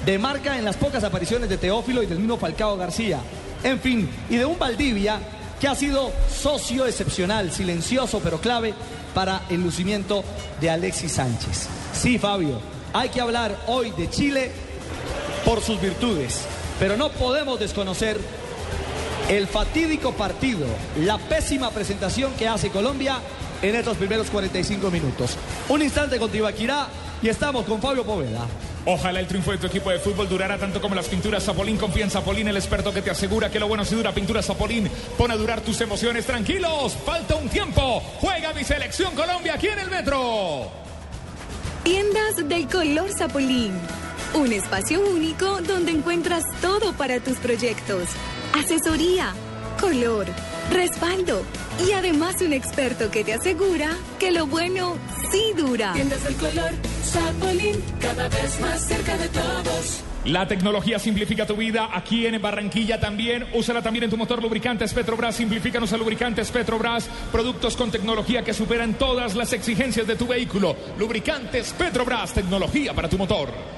de 0.05 0.19
marca 0.21 0.57
en 0.57 0.65
las 0.65 0.77
pocas 0.77 1.03
apariciones 1.03 1.49
de 1.49 1.59
Teófilo 1.59 2.05
y 2.05 2.07
del 2.07 2.21
mismo 2.21 2.37
Falcao 2.37 2.77
García. 2.77 3.19
En 3.65 3.81
fin, 3.81 4.09
y 4.31 4.37
de 4.37 4.45
un 4.45 4.57
Valdivia 4.57 5.19
que 5.61 5.69
ha 5.69 5.75
sido 5.75 6.13
socio 6.31 6.87
excepcional, 6.87 7.51
silencioso 7.53 8.21
pero 8.23 8.41
clave 8.41 8.75
para 9.15 9.43
el 9.49 9.63
lucimiento 9.63 10.23
de 10.61 10.71
Alexis 10.71 11.13
Sánchez. 11.13 11.69
Sí, 11.93 12.19
Fabio, 12.19 12.61
hay 12.93 13.09
que 13.09 13.21
hablar 13.21 13.57
hoy 13.67 13.91
de 13.93 14.11
Chile 14.11 14.51
por 15.45 15.63
sus 15.63 15.81
virtudes, 15.81 16.43
pero 16.79 16.97
no 16.97 17.11
podemos 17.11 17.59
desconocer 17.59 18.19
el 19.29 19.47
fatídico 19.47 20.13
partido, 20.13 20.67
la 21.01 21.19
pésima 21.19 21.71
presentación 21.71 22.33
que 22.35 22.47
hace 22.47 22.71
Colombia 22.71 23.19
en 23.63 23.75
estos 23.75 23.97
primeros 23.97 24.29
45 24.29 24.91
minutos. 24.91 25.37
Un 25.69 25.83
instante 25.83 26.19
con 26.19 26.31
Tibaquirá 26.31 26.89
y 27.23 27.29
estamos 27.29 27.65
con 27.65 27.81
Fabio 27.81 28.05
Poveda. 28.05 28.47
Ojalá 28.89 29.19
el 29.19 29.27
triunfo 29.27 29.51
de 29.51 29.59
tu 29.59 29.67
equipo 29.67 29.91
de 29.91 29.99
fútbol 29.99 30.29
durara 30.29 30.59
tanto 30.59 30.81
como 30.81 30.95
las 30.95 31.09
pinturas 31.09 31.43
Zapolín. 31.43 31.77
Confía 31.77 32.05
en 32.05 32.11
Zapolín, 32.11 32.47
el 32.47 32.57
experto 32.57 32.95
que 32.95 33.03
te 33.03 33.11
asegura 33.11 33.51
que 33.51 33.59
lo 33.59 33.67
bueno 33.67 33.85
si 33.85 33.97
dura. 33.97 34.13
Pinturas 34.13 34.47
Zapolín, 34.47 34.89
pone 35.19 35.35
a 35.35 35.37
durar 35.37 35.61
tus 35.61 35.81
emociones. 35.81 36.25
Tranquilos, 36.25 36.97
falta 37.05 37.35
un 37.35 37.49
tiempo. 37.49 38.01
Juega 38.21 38.53
mi 38.53 38.63
selección 38.63 39.13
Colombia 39.17 39.55
aquí 39.55 39.67
en 39.67 39.81
el 39.81 39.91
metro. 39.91 40.71
Tiendas 41.83 42.49
del 42.49 42.69
color 42.69 43.11
Zapolín. 43.19 43.73
Un 44.35 44.53
espacio 44.53 45.01
único 45.01 45.61
donde 45.63 45.91
encuentras 45.91 46.45
todo 46.61 46.93
para 46.93 47.19
tus 47.19 47.39
proyectos. 47.39 48.09
Asesoría, 48.53 49.33
color, 49.81 50.27
respaldo 50.71 51.43
y 51.87 51.93
además 51.93 52.41
un 52.41 52.53
experto 52.53 53.11
que 53.11 53.25
te 53.25 53.35
asegura 53.35 53.91
que 54.19 54.31
lo 54.31 54.47
bueno 54.47 54.97
sí 55.31 55.53
dura. 55.57 55.93
Tiendas 55.93 56.25
del 56.25 56.37
color 56.37 56.71
Zapolín, 57.03 57.83
cada 58.01 58.29
vez 58.29 58.61
más 58.61 58.87
cerca 58.87 59.17
de 59.17 59.29
todos. 59.29 60.03
La 60.27 60.49
tecnología 60.49 60.99
simplifica 60.99 61.47
tu 61.47 61.55
vida. 61.55 61.91
Aquí 61.93 62.27
en 62.27 62.43
Barranquilla 62.43 62.99
también. 62.99 63.47
Úsala 63.55 63.81
también 63.81 64.05
en 64.05 64.11
tu 64.11 64.17
motor 64.17 64.43
lubricantes 64.43 64.93
Petrobras. 64.93 65.37
Simplifícanos 65.37 65.93
a 65.93 65.97
lubricantes 65.97 66.51
Petrobras. 66.51 67.09
Productos 67.31 67.77
con 67.77 67.93
tecnología 67.93 68.43
que 68.43 68.53
superan 68.53 68.95
todas 68.95 69.37
las 69.37 69.53
exigencias 69.53 70.05
de 70.05 70.17
tu 70.17 70.27
vehículo. 70.27 70.75
Lubricantes 70.99 71.73
Petrobras. 71.75 72.33
Tecnología 72.35 72.93
para 72.93 73.09
tu 73.09 73.17
motor. 73.17 73.76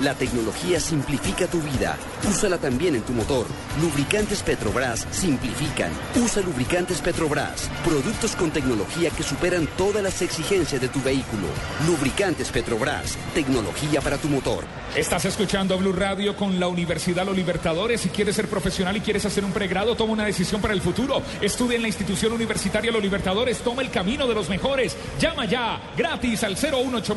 La 0.00 0.14
tecnología 0.14 0.78
simplifica 0.78 1.46
tu 1.46 1.58
vida. 1.62 1.96
Úsala 2.28 2.58
también 2.58 2.96
en 2.96 3.02
tu 3.02 3.14
motor. 3.14 3.46
Lubricantes 3.80 4.42
Petrobras 4.42 5.06
simplifican. 5.10 5.90
Usa 6.22 6.42
lubricantes 6.42 7.00
Petrobras. 7.00 7.70
Productos 7.82 8.36
con 8.36 8.50
tecnología 8.50 9.08
que 9.08 9.22
superan 9.22 9.66
todas 9.78 10.02
las 10.02 10.20
exigencias 10.20 10.82
de 10.82 10.88
tu 10.88 11.00
vehículo. 11.02 11.46
Lubricantes 11.86 12.50
Petrobras. 12.50 13.16
Tecnología 13.32 14.02
para 14.02 14.18
tu 14.18 14.28
motor. 14.28 14.64
Estás 14.94 15.24
escuchando 15.24 15.78
Blue 15.78 15.92
Radio 15.92 16.36
con 16.36 16.60
la 16.60 16.68
Universidad 16.68 17.24
Los 17.24 17.36
Libertadores. 17.36 18.02
Si 18.02 18.10
quieres 18.10 18.36
ser 18.36 18.48
profesional 18.48 18.96
y 18.98 19.00
quieres 19.00 19.24
hacer 19.24 19.44
un 19.46 19.52
pregrado, 19.52 19.94
toma 19.94 20.12
una 20.12 20.26
decisión 20.26 20.60
para 20.60 20.74
el 20.74 20.82
futuro. 20.82 21.22
Estudia 21.40 21.76
en 21.76 21.82
la 21.82 21.88
institución 21.88 22.32
universitaria 22.32 22.92
Los 22.92 23.02
Libertadores. 23.02 23.58
Toma 23.58 23.80
el 23.80 23.90
camino 23.90 24.26
de 24.26 24.34
los 24.34 24.50
mejores. 24.50 24.94
Llama 25.18 25.46
ya, 25.46 25.80
gratis 25.96 26.44
al 26.44 26.54
018 26.54 27.16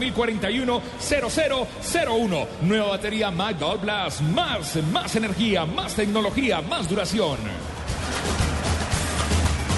0001. 0.99 2.47
Nueva 2.69 2.89
batería 2.89 3.31
Magdal 3.31 3.79
Blast. 3.79 4.21
Más, 4.21 4.75
más 4.93 5.15
energía, 5.15 5.65
más 5.65 5.95
tecnología, 5.95 6.61
más 6.61 6.87
duración. 6.87 7.39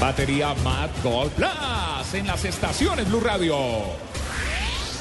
Batería 0.02 0.54
Mad 0.56 0.90
Gold 1.02 1.32
Plus 1.32 2.14
en 2.14 2.28
las 2.28 2.44
estaciones 2.44 3.08
Blue 3.08 3.22
Radio. 3.22 3.56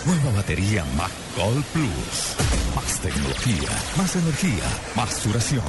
Nueva 0.07 0.37
batería 0.37 0.85
Mac 0.97 1.11
Gold 1.37 1.65
Plus. 1.73 2.37
Más 2.77 3.01
tecnología, 3.01 3.69
más 3.97 4.15
energía, 4.15 4.65
más 4.95 5.25
duración. 5.25 5.65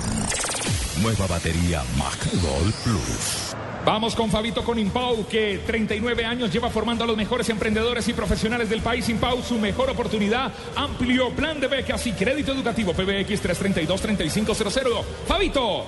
Nueva 1.02 1.26
batería 1.26 1.82
Mac 1.98 2.20
Gold 2.40 2.74
Plus. 2.84 3.61
Vamos 3.84 4.16
con 4.16 4.30
Fabito 4.30 4.64
con 4.64 4.78
Impau, 4.78 5.26
que 5.28 5.60
39 5.66 6.24
años 6.24 6.54
lleva 6.54 6.70
formando 6.70 7.04
a 7.04 7.08
los 7.08 7.18
mejores 7.18 7.50
emprendedores 7.50 8.08
y 8.08 8.14
profesionales 8.14 8.70
del 8.70 8.82
país. 8.82 9.10
Impau, 9.10 9.42
su 9.42 9.58
mejor 9.58 9.90
oportunidad. 9.90 10.52
Amplio 10.76 11.32
plan 11.32 11.60
de 11.60 11.68
becas 11.68 12.06
y 12.06 12.14
crédito 12.14 12.52
educativo. 12.52 12.94
PBX 12.94 13.44
332-3500. 13.44 15.04
Fabito. 15.28 15.86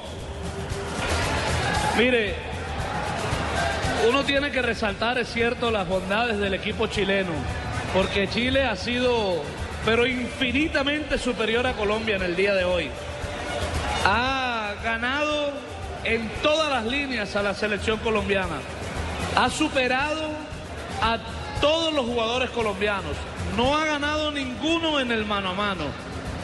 Mire, 1.96 2.34
uno 4.10 4.24
tiene 4.24 4.50
que 4.50 4.64
resaltar, 4.64 5.20
es 5.20 5.32
cierto, 5.32 5.70
las 5.70 5.88
bondades 5.88 6.40
del 6.40 6.56
equipo 6.56 6.88
chileno, 6.88 7.32
porque 7.94 8.28
Chile 8.28 8.64
ha 8.64 8.76
sido, 8.76 9.44
pero 9.86 10.08
infinitamente 10.08 11.20
superior 11.20 11.68
a 11.68 11.74
Colombia 11.74 12.16
en 12.16 12.24
el 12.24 12.36
día 12.36 12.56
de 12.56 12.64
hoy. 12.64 12.90
Ha 14.04 14.74
ganado 14.84 15.73
en 16.04 16.30
todas 16.42 16.70
las 16.70 16.86
líneas 16.86 17.36
a 17.36 17.44
la 17.44 17.54
selección 17.54 18.00
colombiana. 18.00 18.58
Ha 19.36 19.50
superado 19.50 20.30
a 21.02 21.18
todos 21.62 21.94
los 21.94 22.06
jugadores 22.06 22.50
colombianos. 22.52 23.16
No 23.58 23.78
ha 23.78 23.86
ganado 23.86 24.32
ninguno 24.32 25.00
en 25.00 25.12
el 25.12 25.26
mano 25.26 25.50
a 25.50 25.54
mano. 25.54 25.86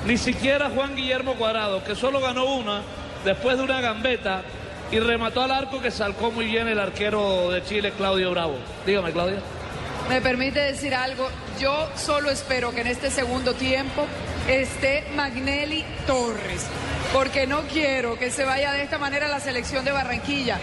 Ni 0.06 0.18
siquiera 0.18 0.70
Juan 0.70 0.96
Guillermo 0.96 1.36
Cuadrado, 1.36 1.84
que 1.84 1.96
solo 1.96 2.22
ganó 2.22 2.46
una 2.46 2.82
después 3.26 3.58
de 3.58 3.64
una 3.64 3.82
gambeta 3.82 4.44
y 4.92 5.00
remató 5.00 5.42
al 5.42 5.52
arco 5.52 5.82
que 5.82 5.92
salcó 5.92 6.32
muy 6.32 6.46
bien 6.46 6.68
el 6.68 6.80
arquero 6.80 7.52
de 7.52 7.64
Chile, 7.64 7.92
Claudio 7.96 8.32
Bravo. 8.32 8.58
Dígame, 8.86 9.12
Claudia. 9.12 9.40
Me 10.08 10.22
permite 10.22 10.60
decir 10.60 10.96
algo, 10.96 11.30
yo 11.60 11.88
solo 11.96 12.32
espero 12.32 12.72
que 12.72 12.82
en 12.82 12.88
este 12.88 13.12
segundo 13.12 13.54
tiempo 13.54 14.08
esté 14.48 15.04
Magnelli 15.16 15.86
Torres, 16.08 16.66
porque 17.14 17.48
no 17.48 17.62
quiero 17.64 18.18
que 18.18 18.32
se 18.32 18.44
vaya 18.44 18.72
de 18.72 18.84
esta 18.84 18.98
manera 18.98 19.28
la 19.28 19.40
selección 19.40 19.84
de 19.86 19.92
Barranquilla. 19.92 20.60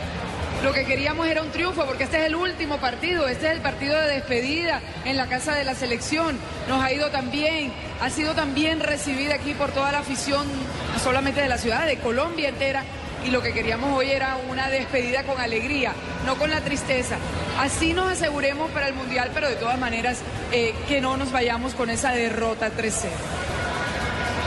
Lo 0.63 0.73
que 0.73 0.85
queríamos 0.85 1.27
era 1.27 1.43
un 1.43 1.51
triunfo, 1.51 1.85
porque 1.85 2.05
este 2.05 2.19
es 2.19 2.27
el 2.27 2.35
último 2.35 2.79
partido, 2.79 3.29
este 3.29 3.47
es 3.47 3.53
el 3.53 3.61
partido 3.61 4.01
de 4.01 4.15
despedida 4.15 4.81
en 5.05 5.17
la 5.17 5.27
casa 5.27 5.55
de 5.55 5.65
la 5.65 5.75
selección. 5.75 6.39
Nos 6.69 6.83
ha 6.83 6.93
ido 6.93 7.11
tan 7.11 7.31
bien, 7.31 7.73
ha 8.01 8.11
sido 8.11 8.35
tan 8.35 8.55
bien 8.55 8.81
recibida 8.81 9.35
aquí 9.35 9.55
por 9.55 9.73
toda 9.73 9.93
la 9.93 9.99
afición, 9.99 10.47
no 10.93 10.99
solamente 10.99 11.43
de 11.43 11.49
la 11.49 11.59
ciudad, 11.59 11.87
de 11.87 11.99
Colombia 11.99 12.49
entera 12.49 12.85
y 13.27 13.31
lo 13.31 13.43
que 13.43 13.53
queríamos 13.53 13.93
hoy 13.97 14.11
era 14.11 14.39
una 14.49 14.69
despedida 14.71 15.25
con 15.25 15.41
alegría, 15.41 15.93
no 16.25 16.37
con 16.37 16.51
la 16.51 16.61
tristeza. 16.61 17.17
Así 17.59 17.93
nos 17.93 18.13
aseguremos 18.13 18.71
para 18.71 18.89
el 18.89 18.95
Mundial, 18.95 19.31
pero 19.35 19.49
de 19.49 19.57
todas 19.57 19.79
maneras 19.79 20.21
eh, 20.53 20.75
que 20.89 21.01
no 21.01 21.17
nos 21.17 21.33
vayamos 21.33 21.75
con 21.75 21.91
esa 21.91 22.13
derrota 22.13 22.71
3-0. 22.71 23.09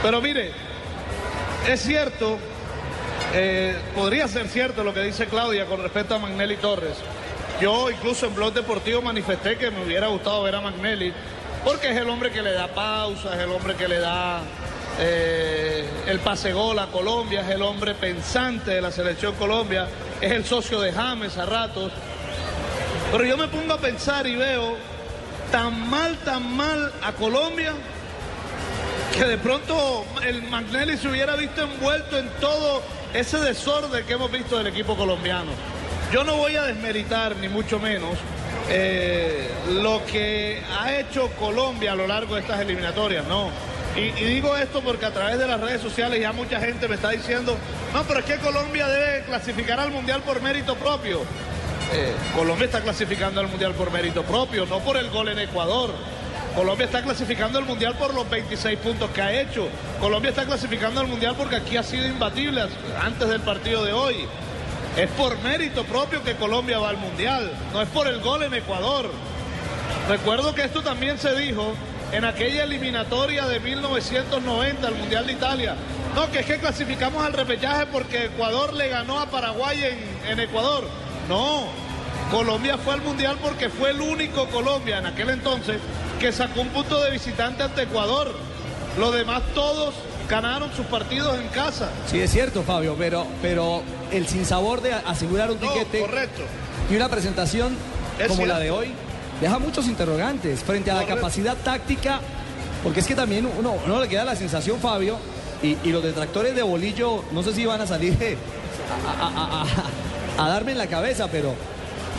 Pero 0.02 0.20
mire, 0.22 0.52
es 1.66 1.80
cierto, 1.80 2.38
eh, 3.34 3.76
podría 3.94 4.26
ser 4.28 4.48
cierto 4.48 4.82
lo 4.84 4.94
que 4.94 5.02
dice 5.02 5.26
Claudia 5.26 5.66
con 5.66 5.82
respecto 5.82 6.14
a 6.14 6.18
Magnelli 6.18 6.56
Torres. 6.56 6.96
Yo 7.60 7.90
incluso 7.90 8.26
en 8.26 8.34
Blog 8.34 8.54
Deportivo 8.54 9.02
manifesté 9.02 9.56
que 9.56 9.70
me 9.70 9.84
hubiera 9.84 10.08
gustado 10.08 10.42
ver 10.42 10.54
a 10.54 10.60
Magnelli, 10.60 11.12
porque 11.64 11.90
es 11.90 11.96
el 11.96 12.08
hombre 12.08 12.30
que 12.30 12.42
le 12.42 12.52
da 12.52 12.68
pausa, 12.68 13.34
es 13.34 13.40
el 13.40 13.50
hombre 13.50 13.74
que 13.74 13.86
le 13.86 13.98
da 13.98 14.40
eh, 14.98 15.84
el 16.06 16.18
pase 16.20 16.52
gol 16.52 16.78
a 16.78 16.86
Colombia, 16.86 17.42
es 17.42 17.48
el 17.50 17.62
hombre 17.62 17.94
pensante 17.94 18.72
de 18.72 18.80
la 18.80 18.90
selección 18.90 19.34
Colombia, 19.34 19.86
es 20.20 20.32
el 20.32 20.44
socio 20.44 20.80
de 20.80 20.92
James 20.92 21.36
a 21.36 21.46
ratos. 21.46 21.92
Pero 23.12 23.24
yo 23.24 23.36
me 23.36 23.48
pongo 23.48 23.74
a 23.74 23.78
pensar 23.78 24.26
y 24.26 24.36
veo 24.36 24.76
tan 25.52 25.88
mal, 25.90 26.16
tan 26.18 26.56
mal 26.56 26.92
a 27.02 27.12
Colombia 27.12 27.74
que 29.16 29.24
de 29.24 29.38
pronto 29.38 30.04
el 30.26 30.42
Magnelli 30.44 30.96
se 30.96 31.08
hubiera 31.08 31.36
visto 31.36 31.62
envuelto 31.62 32.18
en 32.18 32.28
todo 32.40 32.82
ese 33.14 33.38
desorden 33.38 34.04
que 34.06 34.12
hemos 34.12 34.30
visto 34.30 34.56
del 34.56 34.68
equipo 34.68 34.96
colombiano. 34.96 35.50
Yo 36.12 36.24
no 36.24 36.36
voy 36.36 36.56
a 36.56 36.62
desmeritar, 36.62 37.36
ni 37.36 37.48
mucho 37.48 37.78
menos, 37.78 38.18
eh, 38.68 39.48
lo 39.82 40.04
que 40.06 40.62
ha 40.80 40.96
hecho 40.96 41.28
Colombia 41.38 41.92
a 41.92 41.94
lo 41.96 42.06
largo 42.06 42.34
de 42.34 42.42
estas 42.42 42.60
eliminatorias, 42.60 43.26
no. 43.26 43.50
Y, 43.96 44.10
digo 44.12 44.56
esto 44.56 44.80
porque 44.82 45.06
a 45.06 45.12
través 45.12 45.38
de 45.38 45.46
las 45.48 45.60
redes 45.60 45.80
sociales 45.80 46.20
ya 46.20 46.32
mucha 46.32 46.60
gente 46.60 46.86
me 46.86 46.94
está 46.94 47.10
diciendo, 47.10 47.56
no, 47.92 48.04
pero 48.04 48.20
es 48.20 48.26
que 48.26 48.36
Colombia 48.36 48.86
debe 48.86 49.24
clasificar 49.24 49.80
al 49.80 49.90
Mundial 49.90 50.22
por 50.22 50.40
mérito 50.40 50.76
propio. 50.76 51.20
Eh, 51.92 52.14
Colombia 52.36 52.66
está 52.66 52.80
clasificando 52.80 53.40
al 53.40 53.48
Mundial 53.48 53.74
por 53.74 53.90
mérito 53.90 54.22
propio, 54.22 54.66
no 54.66 54.78
por 54.78 54.96
el 54.96 55.10
gol 55.10 55.28
en 55.28 55.40
Ecuador. 55.40 55.92
Colombia 56.54 56.86
está 56.86 57.02
clasificando 57.02 57.58
al 57.58 57.64
Mundial 57.64 57.94
por 57.94 58.12
los 58.12 58.28
26 58.28 58.78
puntos 58.80 59.10
que 59.10 59.22
ha 59.22 59.40
hecho. 59.40 59.68
Colombia 60.00 60.30
está 60.30 60.44
clasificando 60.44 61.00
al 61.00 61.06
Mundial 61.06 61.34
porque 61.36 61.56
aquí 61.56 61.76
ha 61.76 61.82
sido 61.82 62.06
imbatible 62.06 62.62
antes 63.00 63.28
del 63.28 63.40
partido 63.40 63.84
de 63.84 63.92
hoy. 63.92 64.26
Es 64.96 65.08
por 65.10 65.38
mérito 65.42 65.84
propio 65.84 66.22
que 66.24 66.34
Colombia 66.34 66.78
va 66.80 66.90
al 66.90 66.96
Mundial, 66.96 67.52
no 67.72 67.80
es 67.80 67.88
por 67.88 68.08
el 68.08 68.20
gol 68.20 68.42
en 68.42 68.54
Ecuador. 68.54 69.08
Recuerdo 70.08 70.54
que 70.54 70.62
esto 70.62 70.82
también 70.82 71.18
se 71.18 71.34
dijo 71.36 71.74
en 72.12 72.24
aquella 72.24 72.64
eliminatoria 72.64 73.46
de 73.46 73.60
1990 73.60 74.88
al 74.88 74.94
Mundial 74.96 75.26
de 75.26 75.32
Italia. 75.32 75.76
No, 76.16 76.28
que 76.32 76.40
es 76.40 76.46
que 76.46 76.58
clasificamos 76.58 77.24
al 77.24 77.32
repechaje 77.32 77.86
porque 77.86 78.24
Ecuador 78.24 78.74
le 78.74 78.88
ganó 78.88 79.20
a 79.20 79.26
Paraguay 79.26 79.84
en, 79.84 80.32
en 80.32 80.40
Ecuador. 80.40 80.84
No, 81.28 81.68
Colombia 82.30 82.78
fue 82.78 82.94
al 82.94 83.02
Mundial 83.02 83.36
porque 83.42 83.68
fue 83.68 83.90
el 83.90 84.00
único 84.00 84.46
Colombia 84.46 84.98
en 84.98 85.06
aquel 85.06 85.30
entonces 85.30 85.78
que 86.20 86.32
sacó 86.32 86.60
un 86.60 86.68
punto 86.68 87.02
de 87.02 87.10
visitante 87.10 87.62
ante 87.62 87.82
Ecuador. 87.82 88.32
Los 88.98 89.12
demás 89.14 89.42
todos 89.54 89.94
ganaron 90.28 90.72
sus 90.74 90.86
partidos 90.86 91.38
en 91.40 91.48
casa. 91.48 91.88
Sí, 92.06 92.20
es 92.20 92.30
cierto, 92.30 92.62
Fabio, 92.62 92.94
pero, 92.98 93.26
pero 93.42 93.82
el 94.12 94.26
sinsabor 94.28 94.80
de 94.80 94.92
asegurar 94.92 95.50
un 95.50 95.58
tiquete 95.58 96.00
correcto. 96.00 96.42
y 96.90 96.94
una 96.96 97.08
presentación 97.08 97.76
Es 98.18 98.28
como 98.28 98.46
la 98.46 98.58
de 98.58 98.70
hoy 98.70 98.92
deja 99.40 99.58
muchos 99.58 99.86
interrogantes 99.86 100.60
frente 100.62 100.90
a 100.90 100.94
la 100.94 101.06
capacidad 101.06 101.56
táctica, 101.56 102.20
porque 102.84 103.00
es 103.00 103.06
que 103.06 103.14
también 103.16 103.48
uno, 103.58 103.74
uno 103.84 104.00
le 104.00 104.08
queda 104.08 104.24
la 104.24 104.36
sensación, 104.36 104.78
Fabio, 104.78 105.18
y, 105.62 105.76
y 105.82 105.90
los 105.92 106.02
detractores 106.02 106.54
de 106.54 106.62
Bolillo, 106.62 107.24
no 107.32 107.42
sé 107.42 107.52
si 107.54 107.64
van 107.66 107.80
a 107.80 107.86
salir 107.86 108.16
a, 109.06 109.24
a- 109.24 109.28
a- 109.28 109.62
a- 109.62 110.44
a 110.44 110.48
darme 110.48 110.72
en 110.72 110.78
la 110.78 110.86
cabeza, 110.86 111.28
pero 111.32 111.54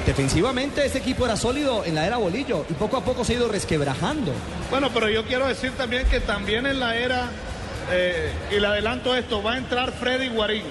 defensivamente 0.06 0.86
ese 0.86 0.98
equipo 0.98 1.26
era 1.26 1.36
sólido 1.36 1.86
en 1.86 1.96
la 1.96 2.06
era 2.06 2.18
Bolillo 2.18 2.66
y 2.70 2.74
poco 2.74 2.98
a 2.98 3.04
poco 3.04 3.24
se 3.24 3.34
ha 3.34 3.36
ido 3.38 3.48
resquebrajando. 3.48 4.32
Bueno, 4.70 4.90
pero 4.94 5.10
yo 5.10 5.26
quiero 5.26 5.48
decir 5.48 5.72
también 5.72 6.08
que 6.08 6.20
también 6.20 6.66
en 6.66 6.80
la 6.80 6.96
era, 6.96 7.30
eh, 7.92 8.32
y 8.52 8.60
le 8.60 8.68
adelanto 8.68 9.16
esto, 9.16 9.44
va 9.44 9.54
a 9.54 9.58
entrar 9.58 9.92
Freddy 9.92 10.30
Guarín. 10.30 10.64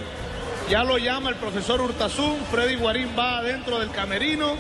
Ya 0.69 0.85
lo 0.85 0.99
llama 0.99 1.31
el 1.31 1.37
profesor 1.37 1.81
Hurtazún, 1.81 2.39
Freddy 2.51 2.77
Guarín 2.77 3.09
va 3.19 3.39
adentro 3.39 3.81
del 3.81 3.91
camerino, 3.91 4.55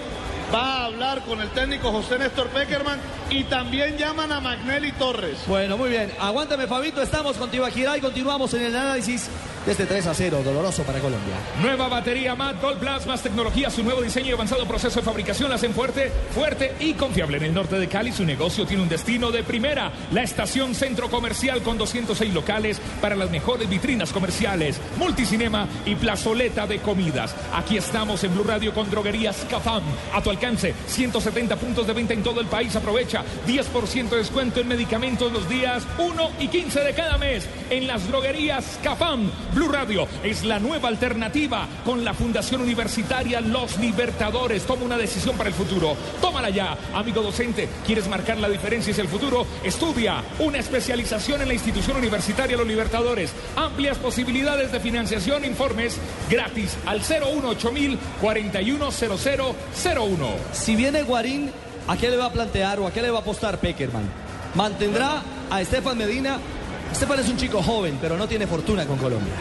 va 0.52 0.82
a 0.82 0.84
hablar 0.86 1.22
con 1.22 1.40
el 1.40 1.48
técnico 1.50 1.92
José 1.92 2.18
Néstor 2.18 2.48
Peckerman 2.48 2.98
y 3.30 3.44
también 3.44 3.96
llaman 3.96 4.32
a 4.32 4.40
Magnelli 4.40 4.92
Torres. 4.92 5.38
Bueno, 5.46 5.76
muy 5.76 5.90
bien. 5.90 6.10
Aguántame, 6.18 6.66
Fabito. 6.66 7.00
Estamos 7.00 7.36
con 7.36 7.50
Tibaquirá 7.50 7.96
y 7.96 8.00
continuamos 8.00 8.52
en 8.54 8.62
el 8.62 8.74
análisis 8.74 9.28
de 9.66 9.72
este 9.72 9.86
3 9.86 10.06
a 10.06 10.14
0, 10.14 10.40
doloroso 10.44 10.82
para 10.84 11.00
Colombia. 11.00 11.34
Nueva 11.60 11.88
batería 11.88 12.34
Mad 12.34 12.56
Gold 12.60 12.78
Plus, 12.78 13.06
más 13.06 13.22
tecnología, 13.22 13.70
su 13.70 13.82
nuevo 13.82 14.00
diseño 14.00 14.28
y 14.28 14.32
avanzado 14.32 14.66
proceso 14.66 15.00
de 15.00 15.04
fabricación 15.04 15.50
la 15.50 15.56
hacen 15.56 15.74
fuerte, 15.74 16.10
fuerte 16.34 16.74
y 16.80 16.94
confiable. 16.94 17.36
En 17.36 17.44
el 17.44 17.54
norte 17.54 17.78
de 17.78 17.88
Cali, 17.88 18.12
su 18.12 18.24
negocio 18.24 18.66
tiene 18.66 18.82
un 18.82 18.88
destino 18.88 19.30
de 19.30 19.42
primera. 19.42 19.92
La 20.12 20.22
estación 20.22 20.74
Centro 20.74 21.10
Comercial 21.10 21.62
con 21.62 21.76
206 21.76 22.32
locales 22.32 22.80
para 23.00 23.16
las 23.16 23.30
mejores 23.30 23.68
vitrinas 23.68 24.12
comerciales, 24.12 24.80
multicinema 24.96 25.68
y 25.84 25.94
plazoleta 25.94 26.66
de 26.66 26.78
comidas. 26.78 27.34
Aquí 27.54 27.76
estamos 27.76 28.24
en 28.24 28.34
Blue 28.34 28.44
Radio 28.44 28.72
con 28.72 28.90
Droguerías 28.90 29.44
Cafam. 29.50 29.82
A 30.14 30.22
tu 30.22 30.30
alcance, 30.30 30.74
170 30.86 31.56
puntos 31.56 31.86
de 31.86 31.92
venta 31.92 32.14
en 32.14 32.22
todo 32.22 32.40
el 32.40 32.46
país. 32.46 32.74
Aprovecha 32.76 33.24
10% 33.46 34.08
de 34.08 34.16
descuento 34.16 34.60
en 34.60 34.68
medicamentos 34.68 35.32
los 35.32 35.48
días 35.48 35.86
1 35.98 36.30
y 36.40 36.48
15 36.48 36.80
de 36.80 36.94
cada 36.94 37.18
mes 37.18 37.46
en 37.68 37.86
las 37.86 38.06
droguerías 38.08 38.78
Cafam. 38.82 39.30
Blue 39.54 39.68
Radio 39.68 40.08
es 40.22 40.44
la 40.44 40.60
nueva 40.60 40.88
alternativa 40.88 41.66
con 41.84 42.04
la 42.04 42.14
Fundación 42.14 42.60
Universitaria 42.60 43.40
Los 43.40 43.78
Libertadores. 43.78 44.64
Toma 44.64 44.84
una 44.84 44.96
decisión 44.96 45.36
para 45.36 45.48
el 45.48 45.54
futuro. 45.54 45.96
Tómala 46.20 46.50
ya, 46.50 46.76
amigo 46.94 47.22
docente. 47.22 47.68
¿Quieres 47.84 48.08
marcar 48.08 48.38
la 48.38 48.48
diferencia 48.48 48.92
hacia 48.92 49.02
el 49.02 49.08
futuro? 49.08 49.46
Estudia 49.64 50.22
una 50.38 50.58
especialización 50.58 51.42
en 51.42 51.48
la 51.48 51.54
institución 51.54 51.96
universitaria 51.96 52.56
Los 52.56 52.66
Libertadores. 52.66 53.32
Amplias 53.56 53.98
posibilidades 53.98 54.70
de 54.72 54.80
financiación. 54.80 55.44
Informes 55.44 55.98
gratis 56.28 56.76
al 56.86 57.00
018 57.00 57.72
410001. 58.20 60.34
Si 60.52 60.76
viene 60.76 61.02
Guarín, 61.02 61.50
¿a 61.88 61.96
qué 61.96 62.10
le 62.10 62.16
va 62.16 62.26
a 62.26 62.32
plantear 62.32 62.78
o 62.78 62.86
a 62.86 62.92
qué 62.92 63.02
le 63.02 63.10
va 63.10 63.18
a 63.18 63.22
apostar 63.22 63.58
Peckerman? 63.58 64.08
¿Mantendrá 64.54 65.22
a 65.50 65.60
Estefan 65.60 65.98
Medina? 65.98 66.38
Estefan 66.92 67.20
es 67.20 67.28
un 67.28 67.36
chico 67.36 67.62
joven, 67.62 67.98
pero 68.00 68.16
no 68.16 68.26
tiene 68.28 68.46
fortuna 68.46 68.84
con 68.86 68.98
Colombia. 68.98 69.32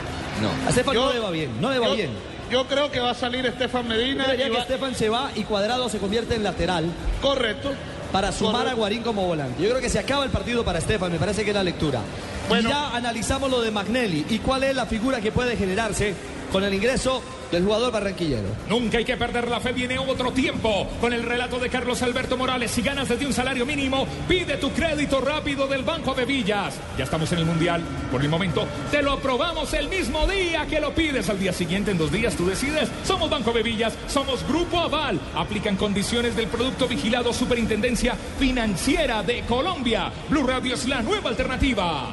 No. 0.42 0.50
A 0.66 0.70
Estefan 0.70 0.94
Yo- 0.94 1.06
no 1.08 1.14
le 1.14 1.20
va 1.20 1.32
bien, 1.32 1.62
no 1.62 1.70
le 1.70 1.80
va 1.80 1.88
yo- 1.90 1.96
bien. 1.96 2.12
yo 2.50 2.66
creo 2.68 2.90
que 2.92 3.00
va 3.00 3.12
a 3.12 3.16
salir 3.16 3.46
Estefan 3.46 3.88
Medina. 3.88 4.26
Yo 4.26 4.32
diría 4.32 4.48
y 4.48 4.50
que 4.52 4.56
va- 4.58 4.62
Estefan 4.64 4.96
se 4.96 5.10
va 5.10 5.32
y 5.36 5.44
Cuadrado 5.44 5.90
se 5.90 5.98
convierte 5.98 6.36
en 6.36 6.44
lateral. 6.44 6.86
Correcto. 7.22 7.72
Para 8.12 8.32
sumar 8.32 8.54
Correcto. 8.54 8.72
a 8.72 8.76
Guarín 8.76 9.04
como 9.04 9.28
volante. 9.28 9.62
Yo 9.62 9.70
creo 9.70 9.82
que 9.82 9.90
se 9.90 10.00
acaba 10.00 10.24
el 10.24 10.32
partido 10.32 10.64
para 10.64 10.80
Estefan, 10.80 11.12
me 11.12 11.20
parece 11.20 11.44
que 11.44 11.52
es 11.52 11.56
la 11.56 11.64
lectura. 11.64 12.02
Y 12.50 12.64
ya 12.64 12.96
analizamos 12.96 13.52
lo 13.52 13.62
de 13.62 13.70
Magnelli 13.70 14.26
y 14.30 14.40
cuál 14.40 14.64
es 14.64 14.76
la 14.76 14.86
figura 14.88 15.22
que 15.22 15.32
puede 15.32 15.56
generarse 15.56 16.16
con 16.52 16.64
el 16.64 16.74
ingreso 16.74 17.22
del 17.52 17.64
jugador 17.64 17.92
barranquillero. 17.92 18.48
Nunca 18.70 18.98
hay 19.00 19.06
que 19.06 19.18
perder 19.18 19.48
la 19.48 19.60
fe, 19.60 19.72
viene 19.72 19.98
otro 19.98 20.32
tiempo 20.32 20.88
con 21.02 21.14
el 21.14 21.24
relato 21.24 21.60
de 21.60 21.70
Carlos 21.70 22.02
Alberto 22.02 22.38
Morales. 22.38 22.72
Si 22.72 22.82
ganas 22.82 23.10
desde 23.10 23.26
un 23.26 23.34
salario 23.34 23.66
mínimo, 23.66 24.08
pide 24.28 24.58
tu 24.58 24.72
crédito 24.72 25.22
rápido 25.22 25.68
del 25.68 25.84
Banco 25.84 26.14
de 26.14 26.26
Villas. 26.26 26.80
Ya 26.98 27.06
estamos 27.06 27.32
en 27.32 27.40
el 27.40 27.46
Mundial, 27.46 27.82
por 28.12 28.22
el 28.22 28.30
momento. 28.30 28.68
Te 28.92 29.02
lo 29.02 29.14
aprobamos 29.14 29.74
el 29.74 29.90
mismo 29.90 30.28
día 30.28 30.66
que 30.68 30.80
lo 30.80 30.94
pides. 30.94 31.30
Al 31.30 31.40
día 31.40 31.54
siguiente, 31.54 31.92
en 31.92 31.98
dos 31.98 32.12
días, 32.12 32.36
tú 32.36 32.46
decides. 32.46 32.90
Somos 33.04 33.30
Banco 33.30 33.52
de 33.52 33.64
Villas, 33.64 33.94
somos 34.08 34.48
Grupo 34.48 34.80
Aval. 34.80 35.20
Aplican 35.36 35.76
condiciones 35.76 36.36
del 36.36 36.48
producto 36.48 36.88
vigilado 36.88 37.34
Superintendencia 37.34 38.16
Financiera 38.38 39.24
de 39.24 39.42
Colombia. 39.42 40.12
Blue 40.30 40.46
Radio 40.46 40.76
es 40.76 40.88
la 40.88 41.02
nueva 41.02 41.30
alternativa. 41.30 42.10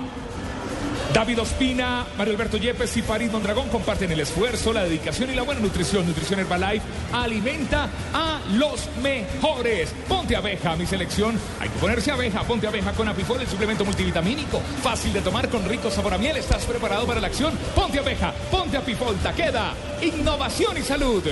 David 1.13 1.41
Ospina, 1.41 2.07
Mario 2.19 2.35
Alberto 2.35 2.57
Yepes 2.57 2.97
y 2.97 3.03
Farid 3.03 3.31
Mondragón 3.31 3.69
comparten 3.69 4.11
el 4.13 4.21
esfuerzo, 4.21 4.73
la 4.73 4.85
dedicación 4.85 5.31
y 5.31 5.35
la 5.35 5.43
buena 5.43 5.61
nutrición. 5.61 6.07
Nutrición 6.07 6.41
Herbalife 6.41 6.85
alimenta 7.13 7.89
a 8.13 8.41
los 8.53 8.89
mejores. 9.03 9.95
Ponte 10.09 10.37
abeja, 10.37 10.77
mi 10.77 10.87
selección. 10.87 11.39
Hay 11.61 11.69
que 11.69 11.79
ponerse 11.79 12.11
abeja. 12.11 12.43
Ponte 12.43 12.67
abeja 12.67 12.93
con 12.93 13.09
Apifol, 13.09 13.41
el 13.41 13.49
suplemento 13.49 13.85
multivitamínico. 13.85 14.61
Fácil 14.83 15.13
de 15.13 15.23
tomar 15.23 15.49
con 15.49 15.67
rico 15.69 15.91
sabor 15.91 16.15
a 16.15 16.19
miel. 16.19 16.37
¿Estás 16.37 16.65
preparado 16.65 17.07
para 17.07 17.21
la 17.21 17.29
acción? 17.29 17.55
Ponte 17.75 17.99
abeja. 17.99 18.33
Ponte 18.51 18.77
Apifol. 18.77 19.17
Taqueda. 19.17 19.73
Innovación 20.03 20.77
y 20.77 20.83
salud. 20.83 21.23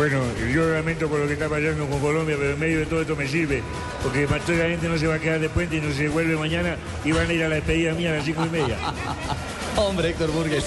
Bueno, 0.00 0.22
yo 0.50 0.66
lamento 0.66 1.08
por 1.10 1.18
lo 1.20 1.26
que 1.26 1.34
está 1.34 1.46
pasando 1.46 1.86
con 1.86 2.00
Colombia, 2.00 2.34
pero 2.38 2.52
en 2.52 2.58
medio 2.58 2.78
de 2.78 2.86
todo 2.86 3.02
esto 3.02 3.14
me 3.14 3.28
sirve, 3.28 3.62
porque 4.02 4.26
toda 4.26 4.56
la 4.56 4.64
gente 4.70 4.88
no 4.88 4.96
se 4.96 5.06
va 5.06 5.16
a 5.16 5.18
quedar 5.18 5.38
de 5.40 5.50
puente 5.50 5.76
y 5.76 5.80
no 5.82 5.92
se 5.92 6.08
vuelve 6.08 6.36
mañana 6.38 6.76
y 7.04 7.12
van 7.12 7.28
a 7.28 7.32
ir 7.34 7.44
a 7.44 7.48
la 7.50 7.56
despedida 7.56 7.92
mía 7.92 8.12
a 8.12 8.16
las 8.16 8.24
cinco 8.24 8.46
y 8.46 8.48
media. 8.48 8.78
Hombre, 9.76 10.08
Héctor 10.08 10.30
Burgues. 10.30 10.64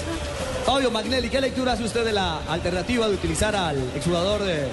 Fabio 0.64 0.88
Magnelli, 0.92 1.30
¿qué 1.30 1.40
lectura 1.40 1.72
hace 1.72 1.82
usted 1.82 2.04
de 2.04 2.12
la 2.12 2.42
alternativa 2.48 3.08
de 3.08 3.14
utilizar 3.14 3.56
al 3.56 3.76
exjugador 3.96 4.44
de- 4.44 4.68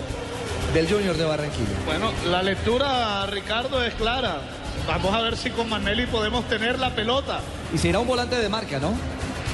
del 0.75 0.87
Junior 0.87 1.17
de 1.17 1.25
Barranquilla? 1.25 1.65
Bueno, 1.87 2.11
la 2.29 2.43
lectura, 2.43 3.25
Ricardo, 3.25 3.83
es 3.83 3.95
clara. 3.95 4.41
Vamos 4.87 5.11
a 5.11 5.21
ver 5.21 5.37
si 5.37 5.49
con 5.49 5.69
Manelli 5.69 6.05
podemos 6.05 6.47
tener 6.47 6.77
la 6.77 6.91
pelota. 6.93 7.39
Y 7.73 7.79
será 7.79 7.97
un 7.97 8.05
volante 8.07 8.35
de 8.35 8.47
marca, 8.47 8.77
¿no? 8.77 8.93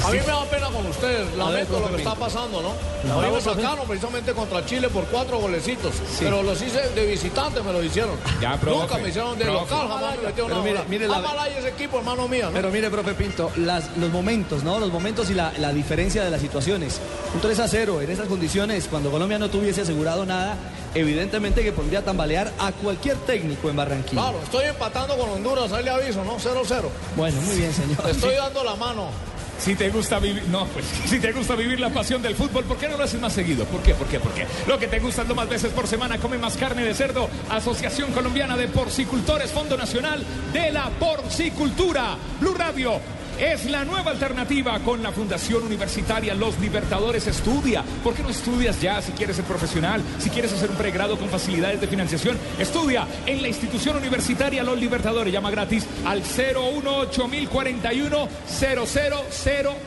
A 0.09 0.11
mí 0.11 0.19
me 0.21 0.25
da 0.27 0.45
pena 0.47 0.67
con 0.69 0.85
ver, 1.03 1.27
lamento 1.37 1.81
lo 1.81 1.91
que 1.91 1.97
está 1.97 2.15
pasando, 2.15 2.63
¿no? 2.63 2.71
A 3.13 3.21
mí 3.27 3.31
me 3.35 3.41
sacaron 3.43 3.87
precisamente 3.87 4.33
contra 4.33 4.65
Chile 4.65 4.89
por 4.89 5.05
cuatro 5.07 5.39
golecitos, 5.39 5.93
pero 6.19 6.43
los 6.43 6.63
hice 6.63 6.81
de 6.95 7.05
visitante, 7.07 7.61
me 7.63 7.73
lo 7.73 7.83
hicieron. 7.83 8.17
Ya, 8.41 8.57
profe, 8.57 8.79
Nunca 8.81 8.97
me 8.99 9.09
hicieron 9.11 9.39
de 9.39 9.45
profe. 9.45 9.61
local, 9.75 9.89
jamás 9.89 10.17
me 10.17 10.27
metieron 10.29 10.53
una 10.53 10.63
mire, 10.63 10.81
mire 10.89 11.09
la- 11.09 11.49
ese 11.59 11.69
equipo, 11.69 11.99
hermano 11.99 12.27
mío, 12.27 12.47
¿no? 12.47 12.53
Pero 12.53 12.71
mire, 12.71 12.89
profe 12.91 13.13
Pinto, 13.15 13.51
las- 13.57 13.97
los 13.99 14.11
momentos, 14.11 14.65
¿no? 14.65 14.79
Los 14.79 14.91
momentos 14.91 15.29
y 15.29 15.35
la, 15.35 15.53
la 15.59 15.73
diferencia 15.75 16.25
de 16.25 16.31
las 16.31 16.41
situaciones. 16.41 17.01
Un 17.35 17.41
3 17.43 17.59
a 17.61 17.69
0 17.69 18.01
en 18.01 18.11
esas 18.11 18.29
condiciones, 18.29 18.87
cuando 18.89 19.11
Colombia 19.11 19.39
no 19.39 19.51
tuviese 19.51 19.83
asegurado 19.83 20.25
nada, 20.25 20.57
evidentemente 20.95 21.63
que 21.63 21.73
podría 21.73 22.03
tambalear 22.03 22.51
a 22.59 22.73
cualquier 22.73 23.17
técnico 23.19 23.69
en 23.69 23.77
Barranquilla. 23.77 24.23
Claro, 24.23 24.41
estoy 24.43 24.65
empatando 24.67 25.19
con 25.19 25.29
Honduras, 25.29 25.71
ahí 25.73 25.85
le 25.85 25.91
aviso, 25.91 26.25
¿no? 26.25 26.39
0-0. 26.39 26.89
Bueno, 27.17 27.41
muy 27.43 27.57
bien, 27.57 27.75
señor. 27.75 27.99
Te 28.03 28.11
estoy 28.13 28.35
dando 28.37 28.65
la 28.65 28.75
mano. 28.77 29.11
Si 29.59 29.75
te 29.75 29.91
gusta 29.91 30.19
vivir, 30.19 30.45
no, 30.49 30.67
pues 30.67 30.85
si 31.07 31.19
te 31.19 31.33
gusta 31.33 31.55
vivir 31.55 31.81
la 31.81 31.91
pasión 31.91 32.23
del 32.23 32.35
fútbol, 32.35 32.65
¿por 32.65 32.77
qué 32.77 32.89
no 32.89 32.97
lo 32.97 33.05
haces 33.05 33.21
más 33.21 33.33
seguido? 33.33 33.65
¿Por 33.67 33.83
qué? 33.83 33.95
¿Por 33.95 34.07
qué? 34.07 34.21
¿Por 34.21 34.33
qué? 34.33 34.47
Lo 34.67 34.79
que 34.79 34.87
te 34.87 35.01
gusta 35.01 35.23
es 35.23 35.29
lo 35.29 35.35
más 35.35 35.49
veces 35.49 35.73
por 35.73 35.87
semana, 35.87 36.19
come 36.19 36.39
más 36.39 36.57
carne 36.57 36.85
de 36.85 36.95
cerdo. 36.95 37.29
Asociación 37.51 38.13
Colombiana 38.13 38.57
de 38.57 38.69
Porcicultores, 38.69 39.51
Fondo 39.51 39.77
Nacional 39.77 40.25
de 40.53 40.71
la 40.71 40.89
Porcicultura. 40.91 42.17
Blue 42.41 42.55
Radio. 42.55 43.18
Es 43.39 43.67
la 43.67 43.85
nueva 43.85 44.11
alternativa 44.11 44.81
con 44.81 45.01
la 45.01 45.13
Fundación 45.13 45.63
Universitaria 45.63 46.35
Los 46.35 46.59
Libertadores 46.59 47.25
Estudia. 47.29 47.85
¿Por 48.03 48.13
qué 48.15 48.25
no 48.25 48.31
estudias 48.31 48.81
ya 48.81 49.01
si 49.01 49.13
quieres 49.13 49.37
ser 49.37 49.45
profesional? 49.45 50.03
Si 50.19 50.29
quieres 50.29 50.53
hacer 50.53 50.71
un 50.71 50.77
pregrado 50.77 51.17
con 51.17 51.29
facilidades 51.29 51.81
de 51.81 51.87
financiación, 51.87 52.37
estudia 52.59 53.07
en 53.27 53.41
la 53.41 53.47
institución 53.47 53.97
universitaria 53.97 54.65
Los 54.65 54.81
Libertadores. 54.81 55.33
Llama 55.33 55.53
gratis 55.53 55.87
al 56.05 56.21
018 56.25 57.29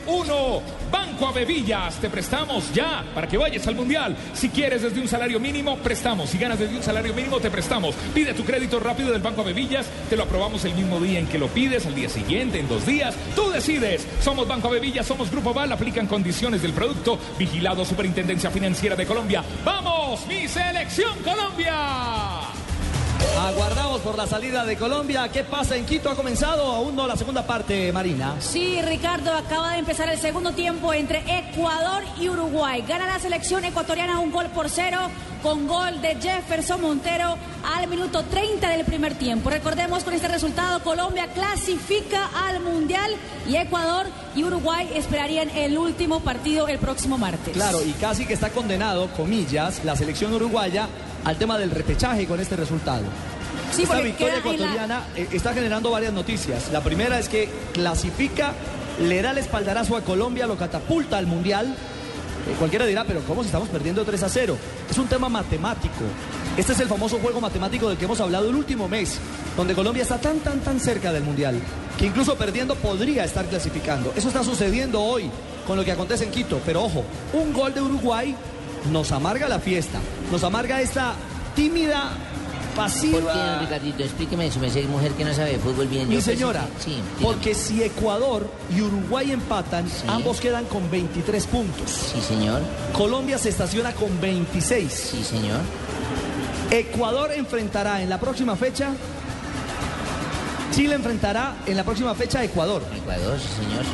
0001. 0.06 0.62
Banco 0.90 1.26
Avevillas, 1.26 1.96
te 1.96 2.08
prestamos 2.08 2.72
ya 2.72 3.04
para 3.14 3.26
que 3.26 3.36
vayas 3.36 3.66
al 3.66 3.74
Mundial. 3.74 4.16
Si 4.32 4.48
quieres 4.48 4.80
desde 4.82 5.00
un 5.00 5.08
salario 5.08 5.38
mínimo, 5.40 5.76
prestamos. 5.78 6.30
Si 6.30 6.38
ganas 6.38 6.58
desde 6.58 6.76
un 6.76 6.82
salario 6.82 7.12
mínimo, 7.12 7.38
te 7.38 7.50
prestamos. 7.50 7.94
Pide 8.14 8.32
tu 8.32 8.44
crédito 8.44 8.80
rápido 8.80 9.10
del 9.10 9.20
Banco 9.20 9.42
Avevillas, 9.42 9.86
te 10.08 10.16
lo 10.16 10.22
aprobamos 10.24 10.64
el 10.64 10.74
mismo 10.74 11.00
día 11.00 11.18
en 11.18 11.26
que 11.26 11.38
lo 11.38 11.48
pides, 11.48 11.84
al 11.86 11.94
día 11.94 12.08
siguiente, 12.08 12.58
en 12.58 12.68
dos 12.68 12.86
días. 12.86 13.14
Decides. 13.50 14.06
Somos 14.20 14.46
Banco 14.46 14.68
Avevillas, 14.68 15.06
somos 15.06 15.30
Grupo 15.30 15.52
Val, 15.54 15.72
aplican 15.72 16.06
condiciones 16.06 16.62
del 16.62 16.72
producto. 16.72 17.18
Vigilado 17.38 17.84
Superintendencia 17.84 18.50
Financiera 18.50 18.96
de 18.96 19.06
Colombia. 19.06 19.44
¡Vamos, 19.64 20.26
mi 20.26 20.46
selección 20.46 21.18
Colombia! 21.24 22.61
Aguardamos 23.38 24.00
por 24.02 24.16
la 24.16 24.26
salida 24.26 24.64
de 24.64 24.76
Colombia. 24.76 25.28
¿Qué 25.28 25.44
pasa 25.44 25.76
en 25.76 25.84
Quito? 25.84 26.10
¿Ha 26.10 26.14
comenzado? 26.14 26.62
Aún 26.62 26.94
no 26.94 27.06
la 27.06 27.16
segunda 27.16 27.46
parte, 27.46 27.92
Marina. 27.92 28.36
Sí, 28.40 28.80
Ricardo, 28.82 29.32
acaba 29.32 29.72
de 29.72 29.78
empezar 29.78 30.08
el 30.08 30.18
segundo 30.18 30.52
tiempo 30.52 30.92
entre 30.94 31.22
Ecuador 31.26 32.02
y 32.20 32.28
Uruguay. 32.28 32.84
Gana 32.86 33.06
la 33.06 33.18
selección 33.18 33.64
ecuatoriana 33.64 34.18
un 34.18 34.30
gol 34.30 34.46
por 34.46 34.68
cero 34.68 34.98
con 35.42 35.66
gol 35.66 36.00
de 36.00 36.14
Jefferson 36.20 36.80
Montero 36.80 37.36
al 37.76 37.88
minuto 37.88 38.22
30 38.22 38.68
del 38.70 38.84
primer 38.84 39.14
tiempo. 39.14 39.50
Recordemos 39.50 40.04
con 40.04 40.14
este 40.14 40.28
resultado 40.28 40.82
Colombia 40.82 41.26
clasifica 41.34 42.30
al 42.46 42.60
Mundial 42.60 43.10
y 43.48 43.56
Ecuador 43.56 44.06
y 44.36 44.44
Uruguay 44.44 44.88
esperarían 44.94 45.50
el 45.50 45.76
último 45.76 46.20
partido 46.20 46.68
el 46.68 46.78
próximo 46.78 47.18
martes. 47.18 47.54
Claro, 47.54 47.82
y 47.84 47.92
casi 47.92 48.24
que 48.24 48.34
está 48.34 48.50
condenado, 48.50 49.08
comillas, 49.16 49.84
la 49.84 49.96
selección 49.96 50.32
uruguaya 50.32 50.88
al 51.24 51.36
tema 51.36 51.58
del 51.58 51.70
repechaje 51.70 52.26
con 52.26 52.40
este 52.40 52.56
resultado. 52.56 53.02
Sí, 53.74 53.82
Esta 53.82 54.00
victoria 54.00 54.34
la- 54.34 54.40
ecuatoriana 54.40 55.04
eh, 55.16 55.28
está 55.32 55.52
generando 55.54 55.90
varias 55.90 56.12
noticias. 56.12 56.70
La 56.72 56.82
primera 56.82 57.18
es 57.18 57.28
que 57.28 57.48
clasifica, 57.72 58.52
le 59.00 59.22
da 59.22 59.30
el 59.32 59.38
espaldarazo 59.38 59.96
a 59.96 60.02
Colombia, 60.02 60.46
lo 60.46 60.56
catapulta 60.56 61.18
al 61.18 61.26
Mundial. 61.26 61.66
Eh, 61.66 62.54
cualquiera 62.58 62.84
dirá, 62.86 63.04
pero 63.04 63.20
¿cómo 63.20 63.42
si 63.42 63.46
estamos 63.46 63.68
perdiendo 63.68 64.04
3 64.04 64.22
a 64.24 64.28
0? 64.28 64.56
Es 64.90 64.98
un 64.98 65.06
tema 65.06 65.28
matemático. 65.28 66.04
Este 66.56 66.72
es 66.72 66.80
el 66.80 66.88
famoso 66.88 67.18
juego 67.18 67.40
matemático 67.40 67.88
del 67.88 67.96
que 67.96 68.04
hemos 68.04 68.20
hablado 68.20 68.50
el 68.50 68.54
último 68.56 68.88
mes, 68.88 69.18
donde 69.56 69.74
Colombia 69.74 70.02
está 70.02 70.18
tan, 70.18 70.38
tan, 70.40 70.60
tan 70.60 70.78
cerca 70.80 71.12
del 71.12 71.22
Mundial, 71.22 71.58
que 71.98 72.06
incluso 72.06 72.36
perdiendo 72.36 72.74
podría 72.74 73.24
estar 73.24 73.46
clasificando. 73.46 74.12
Eso 74.16 74.28
está 74.28 74.44
sucediendo 74.44 75.00
hoy 75.02 75.30
con 75.66 75.76
lo 75.78 75.84
que 75.84 75.92
acontece 75.92 76.24
en 76.24 76.30
Quito. 76.30 76.60
Pero 76.66 76.82
ojo, 76.84 77.04
un 77.32 77.52
gol 77.54 77.72
de 77.72 77.80
Uruguay 77.80 78.34
nos 78.90 79.12
amarga 79.12 79.48
la 79.48 79.58
fiesta, 79.58 79.98
nos 80.30 80.42
amarga 80.44 80.80
esta 80.80 81.14
tímida, 81.54 82.10
¿Por 82.74 82.84
pasiva... 82.84 83.32
qué, 83.32 83.38
don 83.38 83.60
Ricardito? 83.60 84.02
Explíqueme 84.02 84.46
eso, 84.46 84.58
me 84.58 84.66
dice 84.66 84.82
mujer 84.84 85.12
que 85.12 85.24
no 85.24 85.34
sabe 85.34 85.52
de 85.52 85.58
fútbol 85.58 85.86
bien. 85.88 86.08
Mi 86.08 86.16
pensé 86.16 86.32
señora, 86.34 86.66
Sí, 86.82 86.96
porque 87.20 87.54
si 87.54 87.82
Ecuador 87.82 88.50
y 88.74 88.80
Uruguay 88.80 89.30
empatan, 89.32 89.86
ambos 90.08 90.40
quedan 90.40 90.64
con 90.64 90.90
23 90.90 91.46
puntos. 91.46 91.90
Sí, 91.90 92.20
señor. 92.20 92.62
Colombia 92.92 93.38
se 93.38 93.50
estaciona 93.50 93.92
con 93.92 94.20
26. 94.20 94.90
Sí, 94.92 95.22
señor. 95.22 95.60
Ecuador 96.70 97.32
enfrentará 97.32 98.02
en 98.02 98.08
la 98.08 98.18
próxima 98.18 98.56
fecha. 98.56 98.90
Chile 100.74 100.94
enfrentará 100.94 101.56
en 101.66 101.76
la 101.76 101.84
próxima 101.84 102.14
fecha 102.14 102.38
a 102.38 102.44
Ecuador. 102.44 102.82
Ecuador, 102.96 103.38
sí, 103.38 103.48
señor. 103.62 103.84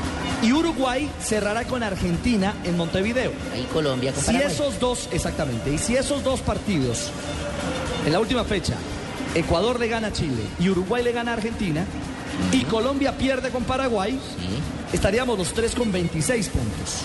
Y 0.43 0.53
Uruguay 0.53 1.11
cerrará 1.21 1.65
con 1.65 1.83
Argentina 1.83 2.55
en 2.65 2.77
Montevideo. 2.77 3.33
Ahí 3.53 3.67
Colombia 3.73 4.13
con 4.13 4.23
Si 4.23 4.37
esos 4.37 4.79
dos, 4.79 5.09
exactamente, 5.11 5.73
y 5.73 5.79
si 5.79 5.97
esos 5.97 6.23
dos 6.23 6.41
partidos 6.41 7.11
en 8.07 8.13
la 8.13 8.21
última 8.21 8.45
fecha, 8.45 8.75
Ecuador 9.35 9.81
le 9.81 9.89
gana 9.89 10.09
a 10.09 10.13
Chile 10.13 10.43
y 10.61 10.69
Uruguay 10.69 11.03
le 11.03 11.13
gana 11.13 11.33
a 11.33 11.35
Argentina, 11.35 11.85
y 12.53 12.63
Colombia 12.65 13.17
pierde 13.17 13.51
con 13.51 13.65
Paraguay, 13.65 14.19
estaríamos 14.93 15.39
los 15.39 15.53
tres 15.53 15.75
con 15.75 15.91
26 15.91 16.49
puntos. 16.49 17.03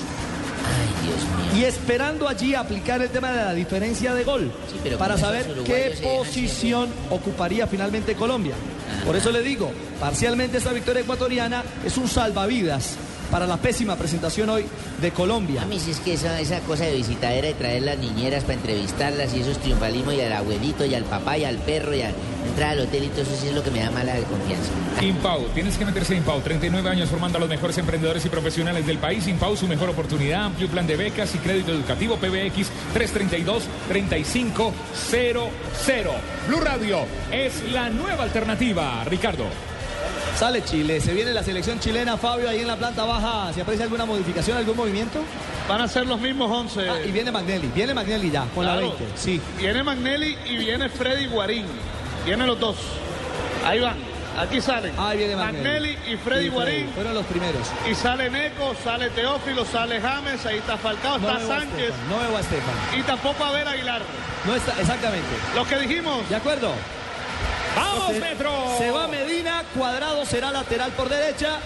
Ay, 0.65 1.07
Dios 1.07 1.53
mío. 1.53 1.61
Y 1.61 1.65
esperando 1.65 2.29
allí 2.29 2.55
aplicar 2.55 3.01
el 3.01 3.09
tema 3.09 3.31
de 3.31 3.43
la 3.43 3.53
diferencia 3.53 4.13
de 4.13 4.23
gol, 4.23 4.51
pero 4.84 4.97
para 4.97 5.17
saber 5.17 5.45
qué 5.65 5.95
posición 6.01 6.89
ocuparía 7.09 7.67
finalmente 7.67 8.15
Colombia. 8.15 8.53
Por 9.05 9.15
eso 9.15 9.31
le 9.31 9.41
digo, 9.41 9.71
parcialmente 9.99 10.59
esta 10.59 10.71
victoria 10.71 11.01
ecuatoriana 11.01 11.63
es 11.86 11.97
un 11.97 12.07
salvavidas 12.07 12.95
para 13.34 13.47
la 13.47 13.57
pésima 13.57 13.95
presentación 13.95 14.47
hoy 14.51 14.63
de 15.01 15.09
Colombia. 15.09 15.63
A 15.63 15.65
mí 15.65 15.79
sí 15.79 15.89
es 15.89 15.99
que 15.99 16.13
esa, 16.13 16.39
esa 16.39 16.59
cosa 16.59 16.86
de 16.86 16.93
visitadera 16.93 17.47
de 17.47 17.55
traer 17.55 17.81
las 17.81 17.97
niñeras 17.97 18.43
para 18.43 18.53
entrevistarlas 18.53 19.34
y 19.34 19.39
esos 19.39 19.57
triunfalismos 19.57 20.13
y 20.13 20.21
al 20.21 20.34
abuelito 20.34 20.86
y 20.86 20.93
al 20.93 21.03
papá 21.03 21.39
y 21.39 21.43
al 21.43 21.57
perro 21.57 21.95
y 21.95 22.03
a 22.03 22.11
entrar 22.47 22.73
al 22.73 22.81
hotel 22.81 23.05
y 23.05 23.07
todo 23.07 23.23
eso 23.23 23.36
sí 23.41 23.47
es 23.47 23.55
lo 23.55 23.63
que 23.63 23.71
me 23.71 23.79
da 23.79 23.89
mala 23.89 24.13
confianza. 24.17 24.69
Impau, 25.01 25.47
tienes 25.55 25.75
que 25.77 25.86
meterse 25.86 26.13
en 26.13 26.19
Impau. 26.19 26.41
39 26.41 26.88
años 26.88 27.09
formando 27.09 27.39
a 27.39 27.41
los 27.41 27.49
mejores 27.49 27.75
emprendedores 27.79 28.23
y 28.23 28.29
profesionales 28.29 28.86
del 28.86 28.99
país. 28.99 29.27
Impau, 29.27 29.57
su 29.57 29.67
mejor 29.67 29.89
oportunidad. 29.89 30.43
Amplio 30.45 30.67
plan 30.67 30.86
de 30.86 30.95
becas 30.95 31.34
y 31.34 31.39
crédito 31.39 31.71
educativo. 31.71 32.17
PBX 32.17 32.69
332-3500. 32.93 34.73
Blue 36.47 36.59
Radio 36.59 36.99
es 37.31 37.63
la 37.71 37.89
nueva 37.89 38.25
alternativa. 38.25 39.03
Ricardo. 39.05 39.72
Sale 40.38 40.63
Chile, 40.63 40.99
se 40.99 41.13
viene 41.13 41.31
la 41.31 41.43
selección 41.43 41.79
chilena, 41.79 42.17
Fabio, 42.17 42.49
ahí 42.49 42.59
en 42.61 42.67
la 42.67 42.75
planta 42.75 43.05
baja, 43.05 43.53
¿se 43.53 43.61
aprecia 43.61 43.86
alguna 43.86 44.05
modificación, 44.05 44.57
algún 44.57 44.75
movimiento? 44.75 45.19
Van 45.69 45.79
a 45.79 45.88
ser 45.88 46.05
los 46.07 46.19
mismos 46.19 46.49
11. 46.51 46.89
Ah, 46.89 46.95
y 47.05 47.11
viene 47.11 47.31
Magnelli, 47.31 47.67
viene 47.73 47.93
Magnelli 47.93 48.31
ya, 48.31 48.45
con 48.53 48.65
la 48.65 48.73
Claro. 48.73 48.95
20, 48.97 49.05
sí. 49.17 49.39
Viene 49.57 49.84
Magnelli 49.84 50.36
y 50.49 50.57
viene 50.57 50.89
Freddy 50.89 51.27
Guarín. 51.27 51.65
Vienen 52.25 52.47
los 52.47 52.59
dos. 52.59 52.75
Ahí 53.65 53.79
van. 53.79 53.95
Aquí 54.38 54.59
salen. 54.59 54.93
Ahí 54.97 55.19
viene 55.19 55.36
Magnelli. 55.36 55.95
y 56.11 56.17
Freddy 56.17 56.47
Y 56.47 56.49
Guarín. 56.49 56.89
Fueron 56.95 57.13
los 57.13 57.25
primeros. 57.27 57.61
Y 57.89 57.93
sale 57.93 58.29
Neco, 58.31 58.73
sale 58.84 59.11
Teófilo, 59.11 59.63
sale 59.65 60.01
James, 60.01 60.43
ahí 60.47 60.57
está 60.57 60.75
Falcao, 60.77 61.19
No 61.19 61.29
está 61.29 61.43
a 61.43 61.47
Sánchez 61.59 61.79
Estefan, 61.79 62.09
no 62.09 62.17
veo 62.19 62.38
a 62.38 62.39
Estefan. 62.41 62.75
y 62.99 63.03
tampoco 63.03 63.45
Abel 63.45 63.67
Aguilar. 63.67 64.01
No 64.45 64.55
está, 64.55 64.73
exactamente. 64.81 65.27
Los 65.55 65.67
que 65.67 65.77
dijimos. 65.77 66.27
¿De 66.27 66.36
acuerdo? 66.36 66.71
¡Vamos, 67.76 68.11
Se- 68.13 68.19
Metro! 68.19 68.51
Se 68.78 68.91
va 68.91 69.07
Medina, 69.07 69.63
Cuadrado 69.76 70.26
será 70.26 70.51
lateral 70.51 70.91
por 70.91 71.09
derecha. 71.09 71.57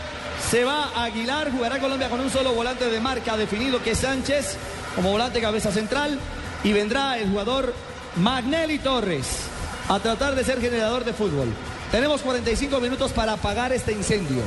Se 0.49 0.63
va 0.63 0.91
Aguilar, 1.03 1.51
jugará 1.51 1.79
Colombia 1.79 2.09
con 2.09 2.19
un 2.19 2.29
solo 2.29 2.53
volante 2.53 2.89
de 2.89 2.99
marca 2.99 3.35
definido 3.35 3.81
que 3.83 3.91
es 3.91 3.99
Sánchez, 3.99 4.55
como 4.95 5.11
volante 5.11 5.41
cabeza 5.41 5.71
central. 5.71 6.19
Y 6.63 6.73
vendrá 6.73 7.17
el 7.17 7.29
jugador 7.29 7.73
Magnelli 8.17 8.79
Torres 8.79 9.25
a 9.89 9.99
tratar 9.99 10.35
de 10.35 10.43
ser 10.43 10.61
generador 10.61 11.03
de 11.05 11.13
fútbol. 11.13 11.47
Tenemos 11.91 12.21
45 12.21 12.79
minutos 12.79 13.11
para 13.13 13.33
apagar 13.33 13.71
este 13.71 13.91
incendio. 13.93 14.41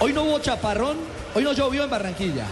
Hoy 0.00 0.12
no 0.12 0.22
hubo 0.22 0.38
chaparrón, 0.40 0.96
hoy 1.34 1.42
no 1.44 1.52
llovió 1.52 1.84
en 1.84 1.90
Barranquilla, 1.90 2.44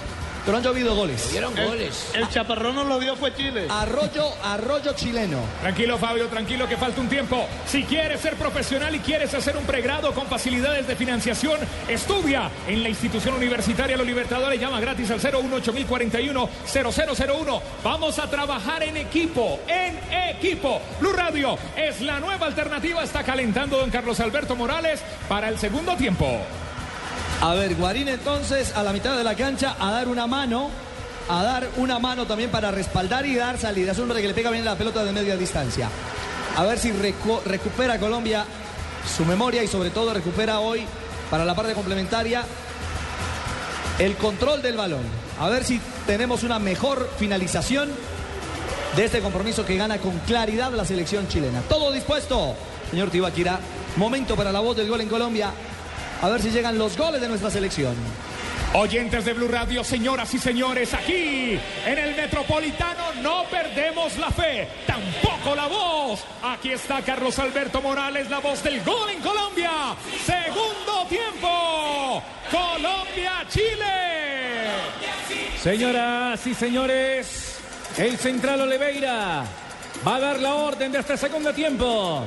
pero 0.45 0.59
han 0.59 0.63
llovido 0.63 0.95
goles. 0.95 1.35
El, 1.35 2.23
el 2.23 2.29
chaparrón 2.29 2.75
nos 2.75 2.87
lo 2.87 2.99
dio 2.99 3.17
fue 3.17 3.35
Chile. 3.35 3.67
Arroyo, 3.71 4.27
arroyo 4.43 4.93
chileno. 4.95 5.39
Tranquilo, 5.61 5.99
Fabio, 5.99 6.27
tranquilo 6.29 6.69
que 6.69 6.77
falta 6.77 7.01
un 7.01 7.09
tiempo. 7.09 7.47
Si 7.67 7.85
quieres 7.85 8.21
ser 8.21 8.37
profesional 8.37 8.95
y 8.95 8.99
quieres 9.01 9.33
hacer 9.35 9.57
un 9.57 9.65
pregrado 9.65 10.13
con 10.13 10.27
facilidades 10.27 10.87
de 10.87 10.97
financiación, 10.97 11.59
estudia 11.89 12.51
en 12.67 12.83
la 12.83 12.89
institución 12.89 13.35
universitaria 13.35 13.97
Los 13.97 14.07
Libertadores. 14.07 14.61
Llama 14.61 14.81
gratis 14.81 15.11
al 15.11 15.21
018-041-0001. 15.21 17.61
Vamos 17.85 18.19
a 18.19 18.29
trabajar 18.29 18.83
en 18.83 18.97
equipo, 18.97 19.61
en 19.69 19.99
equipo. 20.31 20.81
Blue 21.01 21.13
Radio 21.13 21.59
es 21.77 22.01
la 22.01 22.19
nueva 22.21 22.47
alternativa. 22.47 23.03
Está 23.03 23.23
calentando 23.23 23.79
don 23.79 23.91
Carlos 23.91 24.21
Alberto 24.21 24.57
Morales 24.57 25.03
para 25.29 25.49
el 25.49 25.59
segundo 25.59 25.97
tiempo. 25.97 26.41
A 27.43 27.55
ver, 27.55 27.75
Guarín 27.75 28.09
entonces 28.09 28.73
a 28.77 28.83
la 28.85 28.93
mitad 28.93 29.17
de 29.17 29.25
la 29.25 29.35
cancha 29.35 29.75
a 29.81 29.91
dar 29.91 30.07
una 30.09 30.27
mano, 30.29 30.71
a 31.29 31.43
dar 31.43 31.69
una 31.77 31.99
mano 31.99 32.25
también 32.25 32.51
para 32.51 32.71
respaldar 32.71 33.27
y 33.27 33.35
dar 33.35 33.59
salida. 33.59 33.93
Es 33.93 33.99
un 33.99 34.05
hombre 34.05 34.23
que 34.23 34.29
le 34.29 34.35
pega 34.35 34.51
bien 34.51 34.65
la 34.65 34.77
pelota 34.77 35.05
de 35.05 35.13
media 35.13 35.37
distancia. 35.37 35.89
A 36.57 36.63
ver 36.63 36.79
si 36.79 36.93
recu- 36.93 37.43
recupera 37.45 37.99
Colombia 37.99 38.45
su 39.17 39.25
memoria 39.25 39.63
y 39.65 39.67
sobre 39.67 39.91
todo 39.91 40.15
recupera 40.15 40.61
hoy 40.61 40.85
para 41.31 41.45
la 41.45 41.55
parte 41.57 41.73
complementaria 41.73 42.45
el 43.99 44.15
control 44.17 44.63
del 44.63 44.77
balón. 44.77 45.03
A 45.41 45.49
ver 45.49 45.65
si 45.65 45.81
tenemos 46.07 46.45
una 46.45 46.61
mejor 46.61 47.11
finalización 47.19 47.91
de 48.95 49.05
este 49.05 49.21
compromiso 49.21 49.65
que 49.67 49.77
gana 49.77 49.99
con 49.99 50.17
claridad 50.21 50.71
la 50.73 50.85
selección 50.85 51.27
chilena. 51.27 51.61
Todo 51.63 51.91
dispuesto, 51.91 52.55
señor 52.91 53.11
Tibaquira. 53.11 53.59
Momento 53.97 54.37
para 54.37 54.53
la 54.53 54.61
voz 54.61 54.77
del 54.77 54.89
gol 54.89 55.01
en 55.01 55.09
Colombia. 55.09 55.51
A 56.23 56.29
ver 56.29 56.41
si 56.41 56.51
llegan 56.51 56.79
los 56.79 56.97
goles 56.97 57.21
de 57.21 57.29
nuestra 57.29 57.51
selección. 57.51 57.97
Oyentes 58.75 59.25
de 59.25 59.33
Blue 59.35 59.49
Radio, 59.49 59.83
señoras 59.83 60.33
y 60.33 60.39
señores, 60.39 60.95
aquí 60.95 61.59
en 61.85 61.99
el 61.99 62.15
Metropolitano 62.15 63.13
no 63.23 63.45
perdemos 63.51 64.17
la 64.19 64.31
fe, 64.31 64.69
tampoco 64.87 65.57
la 65.57 65.67
voz. 65.67 66.25
Aquí 66.43 66.71
está 66.71 67.03
Carlos 67.03 67.39
Alberto 67.41 67.83
Morales, 67.83 68.31
la 68.31 68.39
voz 68.39 68.63
del 68.63 68.83
gol 68.85 69.11
en 69.11 69.21
Colombia. 69.21 69.97
Segundo 70.25 71.07
tiempo. 71.09 72.23
Colombia-Chile. 72.51 73.85
Señoras 75.61 76.47
y 76.47 76.55
señores, 76.55 77.59
el 77.99 78.17
central 78.17 78.61
Oliveira 78.61 79.45
va 80.07 80.17
a 80.17 80.21
dar 80.21 80.39
la 80.39 80.55
orden 80.55 80.93
de 80.93 81.01
este 81.01 81.17
segundo 81.17 81.53
tiempo. 81.53 82.25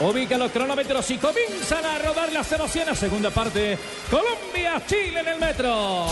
Ubica 0.00 0.38
los 0.38 0.52
cronómetros 0.52 1.10
y 1.10 1.18
comienzan 1.18 1.84
a 1.84 1.98
rodar 1.98 2.32
las 2.32 2.50
emociones. 2.52 2.98
Segunda 2.98 3.30
parte, 3.30 3.76
Colombia, 4.10 4.80
Chile 4.86 5.20
en 5.20 5.28
el 5.28 5.40
metro. 5.40 6.06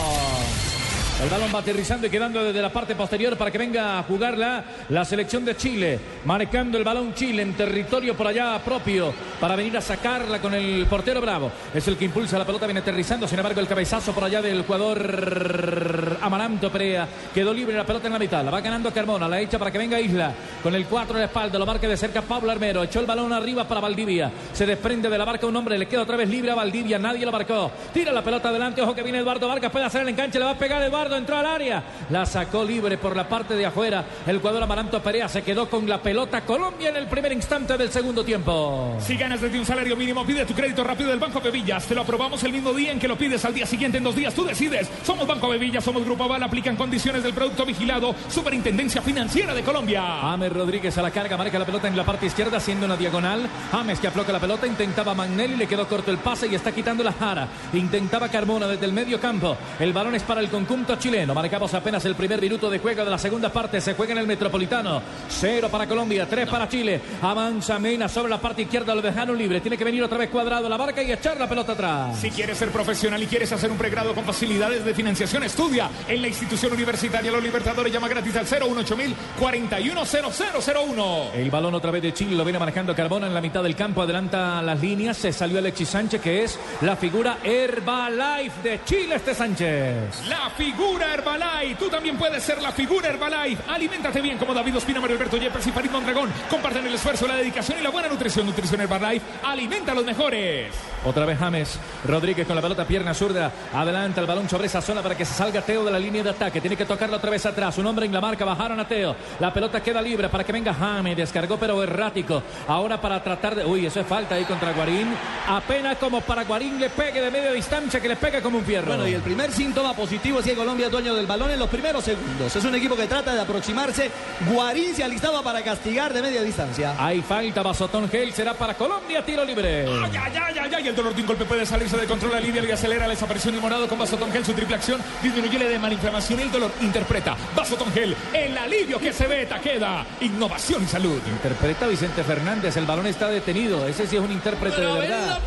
El 1.22 1.30
balón 1.30 1.48
va 1.52 1.60
aterrizando 1.60 2.06
y 2.06 2.10
quedando 2.10 2.44
desde 2.44 2.60
la 2.60 2.70
parte 2.70 2.94
posterior 2.94 3.38
para 3.38 3.50
que 3.50 3.56
venga 3.56 3.98
a 3.98 4.02
jugarla 4.02 4.62
la 4.90 5.02
selección 5.02 5.46
de 5.46 5.56
Chile. 5.56 5.98
Marcando 6.26 6.76
el 6.76 6.84
balón 6.84 7.14
Chile 7.14 7.40
en 7.40 7.54
territorio 7.54 8.14
por 8.14 8.26
allá 8.26 8.58
propio 8.62 9.14
para 9.40 9.56
venir 9.56 9.74
a 9.78 9.80
sacarla 9.80 10.42
con 10.42 10.52
el 10.52 10.84
portero 10.84 11.22
Bravo. 11.22 11.50
Es 11.72 11.88
el 11.88 11.96
que 11.96 12.04
impulsa 12.04 12.36
la 12.36 12.44
pelota, 12.44 12.66
viene 12.66 12.80
aterrizando. 12.80 13.26
Sin 13.26 13.38
embargo, 13.38 13.60
el 13.60 13.66
cabezazo 13.66 14.12
por 14.12 14.24
allá 14.24 14.42
del 14.42 14.62
jugador 14.62 16.18
Amaranto 16.20 16.70
Perea 16.70 17.08
quedó 17.32 17.54
libre 17.54 17.74
la 17.74 17.86
pelota 17.86 18.08
en 18.08 18.12
la 18.12 18.18
mitad. 18.18 18.44
La 18.44 18.50
va 18.50 18.60
ganando 18.60 18.92
Carmona, 18.92 19.26
la 19.26 19.40
echa 19.40 19.58
para 19.58 19.70
que 19.70 19.78
venga 19.78 19.98
Isla 19.98 20.34
con 20.62 20.74
el 20.74 20.84
4 20.84 21.14
en 21.14 21.20
la 21.20 21.26
espalda. 21.28 21.58
Lo 21.58 21.64
marca 21.64 21.88
de 21.88 21.96
cerca 21.96 22.20
Pablo 22.20 22.52
Armero. 22.52 22.82
Echó 22.82 23.00
el 23.00 23.06
balón 23.06 23.32
arriba 23.32 23.66
para 23.66 23.80
Valdivia. 23.80 24.30
Se 24.52 24.66
desprende 24.66 25.08
de 25.08 25.16
la 25.16 25.24
barca 25.24 25.46
un 25.46 25.56
hombre, 25.56 25.78
le 25.78 25.88
queda 25.88 26.02
otra 26.02 26.18
vez 26.18 26.28
libre 26.28 26.51
a 26.51 26.55
Valdivia. 26.55 26.98
Nadie 26.98 27.24
lo 27.24 27.32
marcó. 27.32 27.72
Tira 27.94 28.12
la 28.12 28.22
pelota 28.22 28.51
adelante. 28.51 28.82
Ojo 28.82 28.94
que 28.94 29.02
viene 29.02 29.20
Eduardo 29.20 29.48
Vargas. 29.48 29.72
Puede 29.72 29.86
hacer 29.86 30.02
el 30.02 30.10
enganche. 30.10 30.38
Le 30.38 30.44
va 30.44 30.51
a 30.51 30.59
pegar 30.59 30.82
Eduardo. 30.82 31.06
Entró 31.15 31.37
al 31.37 31.47
área. 31.47 31.83
La 32.11 32.27
sacó 32.27 32.65
libre 32.65 32.99
por 32.99 33.16
la 33.16 33.28
parte 33.28 33.55
de 33.55 33.66
afuera. 33.66 34.05
El 34.27 34.39
jugador 34.39 34.62
Amaranto 34.62 35.03
Perea 35.03 35.28
se 35.28 35.43
quedó 35.43 35.69
con 35.69 35.89
la 35.89 36.03
pelota. 36.03 36.43
Colombia 36.43 36.89
en 36.89 36.97
el 36.97 37.07
primer 37.07 37.33
instante 37.33 37.77
del 37.77 37.91
segundo 37.91 38.24
tiempo. 38.24 38.97
Si 39.01 39.16
ganas 39.16 39.41
desde 39.41 39.59
un 39.59 39.65
salario 39.65 39.97
mínimo, 39.97 40.24
pide 40.27 40.45
tu 40.45 40.55
crédito 40.55 40.83
rápido 40.85 41.11
del 41.11 41.19
Banco 41.19 41.41
Bevillas. 41.41 41.87
Te 41.87 41.95
lo 41.95 42.03
aprobamos 42.03 42.43
el 42.45 42.53
mismo 42.53 42.73
día 42.73 42.93
en 42.93 42.99
que 42.99 43.09
lo 43.09 43.16
pides 43.16 43.45
al 43.45 43.55
día 43.55 43.66
siguiente 43.66 43.99
en 43.99 44.05
dos 44.05 44.16
días. 44.16 44.35
Tú 44.35 44.45
decides. 44.45 44.91
Somos 45.05 45.27
Banco 45.27 45.49
Bevillas, 45.49 45.85
somos 45.85 46.05
Grupo 46.05 46.24
Aval 46.24 46.43
aplican 46.43 46.77
condiciones 46.77 47.23
del 47.23 47.35
producto 47.35 47.65
vigilado. 47.65 48.15
Superintendencia 48.28 49.01
Financiera 49.03 49.55
de 49.55 49.62
Colombia. 49.62 50.03
James 50.23 50.53
Rodríguez 50.53 50.97
a 50.99 51.03
la 51.03 51.11
carga, 51.11 51.37
marca 51.37 51.59
la 51.59 51.66
pelota 51.66 51.89
en 51.89 51.97
la 51.97 52.05
parte 52.05 52.27
izquierda 52.27 52.59
haciendo 52.59 52.87
una 52.87 52.97
diagonal. 52.97 53.49
James 53.70 54.01
que 54.01 54.09
afloca 54.09 54.33
la 54.33 54.41
pelota, 54.41 54.66
intentaba 54.66 55.15
Magnelli, 55.15 55.57
le 55.57 55.66
quedó 55.66 55.87
corto 55.89 56.11
el 56.11 56.19
pase 56.19 56.47
y 56.47 56.55
está 56.55 56.73
quitando 56.73 57.03
la 57.03 57.12
jara. 57.12 57.49
Intentaba 57.73 58.28
Carmona 58.28 58.66
desde 58.66 58.87
el 58.87 58.93
medio 58.93 59.20
campo. 59.20 59.57
El 59.78 59.93
balón 59.93 60.15
es 60.15 60.23
para 60.23 60.41
el 60.41 60.49
conjunto 60.49 60.95
chileno. 60.98 61.35
Marcamos 61.35 61.73
apenas 61.74 62.05
el 62.05 62.14
primer 62.14 62.40
minuto 62.40 62.70
de 62.70 62.78
juego 62.78 63.05
de 63.05 63.10
la 63.10 63.18
segunda 63.18 63.52
parte. 63.52 63.81
Se 63.81 63.94
juega 63.94 64.12
en 64.12 64.18
el 64.18 64.27
Metropolitano. 64.27 65.02
Cero 65.28 65.68
para 65.70 65.86
Colombia, 65.86 66.27
tres 66.28 66.48
para 66.48 66.68
Chile. 66.68 67.01
Avanza 67.23 67.78
Mena 67.78 68.09
sobre 68.09 68.31
la 68.31 68.40
parte 68.40 68.62
izquierda, 68.62 68.94
lo 68.94 69.02
dejaron 69.02 69.36
libre. 69.36 69.60
Tiene 69.60 69.77
que 69.77 69.85
venir 69.85 70.02
otra 70.02 70.18
vez 70.18 70.31
cuadrado 70.31 70.66
a 70.66 70.70
la 70.70 70.77
barca 70.77 71.02
y 71.02 71.12
echar 71.12 71.39
la 71.39 71.48
pelota 71.48 71.73
atrás. 71.73 72.18
Si 72.18 72.31
quieres 72.31 72.56
ser 72.59 72.70
profesional 72.70 73.23
y 73.23 73.27
quieres 73.27 73.52
hacer 73.52 73.70
un 73.70 73.77
pregrado 73.77 74.14
con 74.14 74.24
facilidades 74.24 74.85
de 74.85 74.94
financiación, 74.94 75.43
estudia 75.43 75.90
en 76.09 76.23
la 76.23 76.28
institución 76.28 76.73
universitaria 76.73 77.31
Los 77.31 77.43
Libertadores. 77.43 77.93
Llama 77.93 78.09
gratis 78.09 78.36
al 78.36 78.47
018 78.47 78.97
410001. 79.39 81.31
El 81.35 81.51
balón 81.51 81.74
otra 81.74 81.90
vez 81.90 82.02
de 82.02 82.14
Chile 82.14 82.36
lo 82.36 82.44
viene 82.44 82.59
manejando 82.59 82.94
Carbona 82.94 83.27
en 83.27 83.35
la 83.35 83.40
mitad 83.40 83.62
del 83.62 83.77
campo. 83.77 84.02
Adelanta 84.02 84.62
las 84.62 84.81
líneas. 84.81 85.16
Se 85.16 85.32
salió 85.32 85.59
Alexis 85.59 85.89
Sánchez, 85.89 86.20
que 86.20 86.44
es 86.44 86.59
la 86.81 86.97
figura 86.97 87.39
Herbalife 87.43 88.62
de 88.62 88.81
Chile, 88.85 89.16
este 89.16 89.35
Sánchez. 89.35 90.27
La 90.28 90.51
figura 90.51 90.85
Herbalife. 90.94 91.74
Tú 91.78 91.88
también 91.88 92.16
puedes 92.16 92.42
ser 92.42 92.62
la 92.62 92.70
figura 92.70 93.08
Herbalife. 93.08 93.62
Aliméntate 93.68 94.20
bien 94.20 94.38
como 94.38 94.54
David 94.54 94.76
Ospina, 94.76 95.00
Mario 95.00 95.16
Alberto 95.16 95.36
Yepes 95.36 95.66
y 95.66 95.72
Farid 95.72 95.90
Mondragón. 95.90 96.32
Comparten 96.48 96.86
el 96.86 96.94
esfuerzo, 96.94 97.26
la 97.26 97.36
dedicación 97.36 97.78
y 97.80 97.82
la 97.82 97.90
buena 97.90 98.08
nutrición. 98.08 98.46
Nutrición 98.46 98.80
Herbalife. 98.80 99.24
Alimenta 99.42 99.92
a 99.92 99.94
los 99.94 100.04
mejores. 100.04 100.72
Otra 101.04 101.24
vez 101.24 101.38
James 101.38 101.78
Rodríguez 102.06 102.46
con 102.46 102.56
la 102.56 102.62
pelota, 102.62 102.86
pierna 102.86 103.14
zurda. 103.14 103.52
Adelanta 103.74 104.20
el 104.20 104.26
balón 104.26 104.48
sobre 104.48 104.66
esa 104.66 104.80
zona 104.80 105.02
para 105.02 105.16
que 105.16 105.24
se 105.24 105.34
salga 105.34 105.62
Teo 105.62 105.84
de 105.84 105.90
la 105.90 105.98
línea 105.98 106.22
de 106.22 106.30
ataque. 106.30 106.60
Tiene 106.60 106.76
que 106.76 106.84
tocarla 106.84 107.16
otra 107.16 107.30
vez 107.30 107.44
atrás. 107.46 107.76
Un 107.78 107.86
hombre 107.86 108.06
en 108.06 108.12
la 108.12 108.20
marca, 108.20 108.44
bajaron 108.44 108.78
a 108.78 108.86
Teo. 108.86 109.16
La 109.40 109.52
pelota 109.52 109.82
queda 109.82 110.00
libre 110.00 110.28
para 110.28 110.44
que 110.44 110.52
venga 110.52 110.72
James. 110.72 111.16
Descargó 111.16 111.56
pero 111.58 111.82
errático. 111.82 112.42
Ahora 112.68 113.00
para 113.00 113.22
tratar 113.22 113.54
de... 113.54 113.64
Uy, 113.64 113.86
eso 113.86 114.00
es 114.00 114.06
falta 114.06 114.36
ahí 114.36 114.44
contra 114.44 114.72
Guarín. 114.72 115.08
Apenas 115.48 115.96
como 115.98 116.20
para 116.20 116.44
Guarín 116.44 116.78
le 116.78 116.90
pegue 116.90 117.20
de 117.20 117.30
media 117.30 117.52
distancia 117.52 118.00
que 118.00 118.08
le 118.08 118.16
pega 118.16 118.40
como 118.40 118.58
un 118.58 118.64
fierro. 118.64 118.88
Bueno, 118.88 119.06
y 119.08 119.14
el 119.14 119.22
primer 119.22 119.52
síntoma 119.52 119.94
positivo 119.94 120.40
es 120.40 120.44
que 120.44 120.54
Colombia 120.77 120.86
es 120.89 120.93
dueño 120.93 121.15
del 121.15 121.27
balón 121.27 121.51
en 121.51 121.59
los 121.59 121.70
primeros 121.70 122.05
segundos. 122.05 122.55
Es 122.55 122.62
un 122.62 122.74
equipo 122.74 122.94
que 122.94 123.07
trata 123.07 123.35
de 123.35 123.40
aproximarse. 123.40 124.11
Guarín 124.53 124.94
se 124.94 125.03
alistaba 125.03 125.43
para 125.43 125.62
castigar 125.62 126.12
de 126.12 126.20
media 126.20 126.43
distancia. 126.43 126.94
Hay 126.98 127.23
falta, 127.23 127.62
Basotón 127.62 128.11
Gel 128.11 128.31
será 128.35 128.53
para 128.53 128.74
Colombia, 128.74 129.24
tiro 129.24 129.43
libre. 129.43 129.86
Ay, 129.86 130.11
ay, 130.20 130.32
ay, 130.35 130.59
ay, 130.61 130.70
ay, 130.77 130.89
el 130.89 130.94
dolor 130.94 131.15
de 131.15 131.23
un 131.23 131.28
golpe 131.28 131.47
puede 131.47 131.65
salirse 131.65 131.97
de 131.97 132.07
control, 132.07 132.35
alivia 132.35 132.62
y 132.62 132.70
acelera 132.70 133.07
la 133.07 133.15
desaparición 133.15 133.55
de 133.55 133.61
morado 133.62 133.89
con 133.89 133.98
Vasotón 133.98 134.31
Gel, 134.31 134.44
su 134.44 134.53
triple 134.53 134.77
acción, 134.77 135.01
disminuye 135.23 135.59
la 135.59 135.89
de 135.89 135.94
inflamación 135.94 136.40
y 136.40 136.43
el 136.43 136.53
dolor. 136.53 136.70
Interpreta 136.82 137.39
Vasotón 137.57 137.90
Gel, 137.93 138.15
el 138.35 138.59
alivio 138.59 138.98
que 138.98 139.15
se 139.15 139.27
ve, 139.27 139.48
queda, 139.62 140.05
innovación 140.20 140.85
y 140.85 140.86
salud. 140.86 141.19
Interpreta 141.27 141.86
Vicente 141.86 142.23
Fernández, 142.23 142.77
el 142.77 142.85
balón 142.85 143.07
está 143.07 143.31
detenido. 143.31 143.86
Ese 143.86 144.07
sí 144.07 144.16
es 144.16 144.23
un 144.23 144.31
intérprete 144.31 144.78
de 144.78 144.93
verdad. 144.93 145.40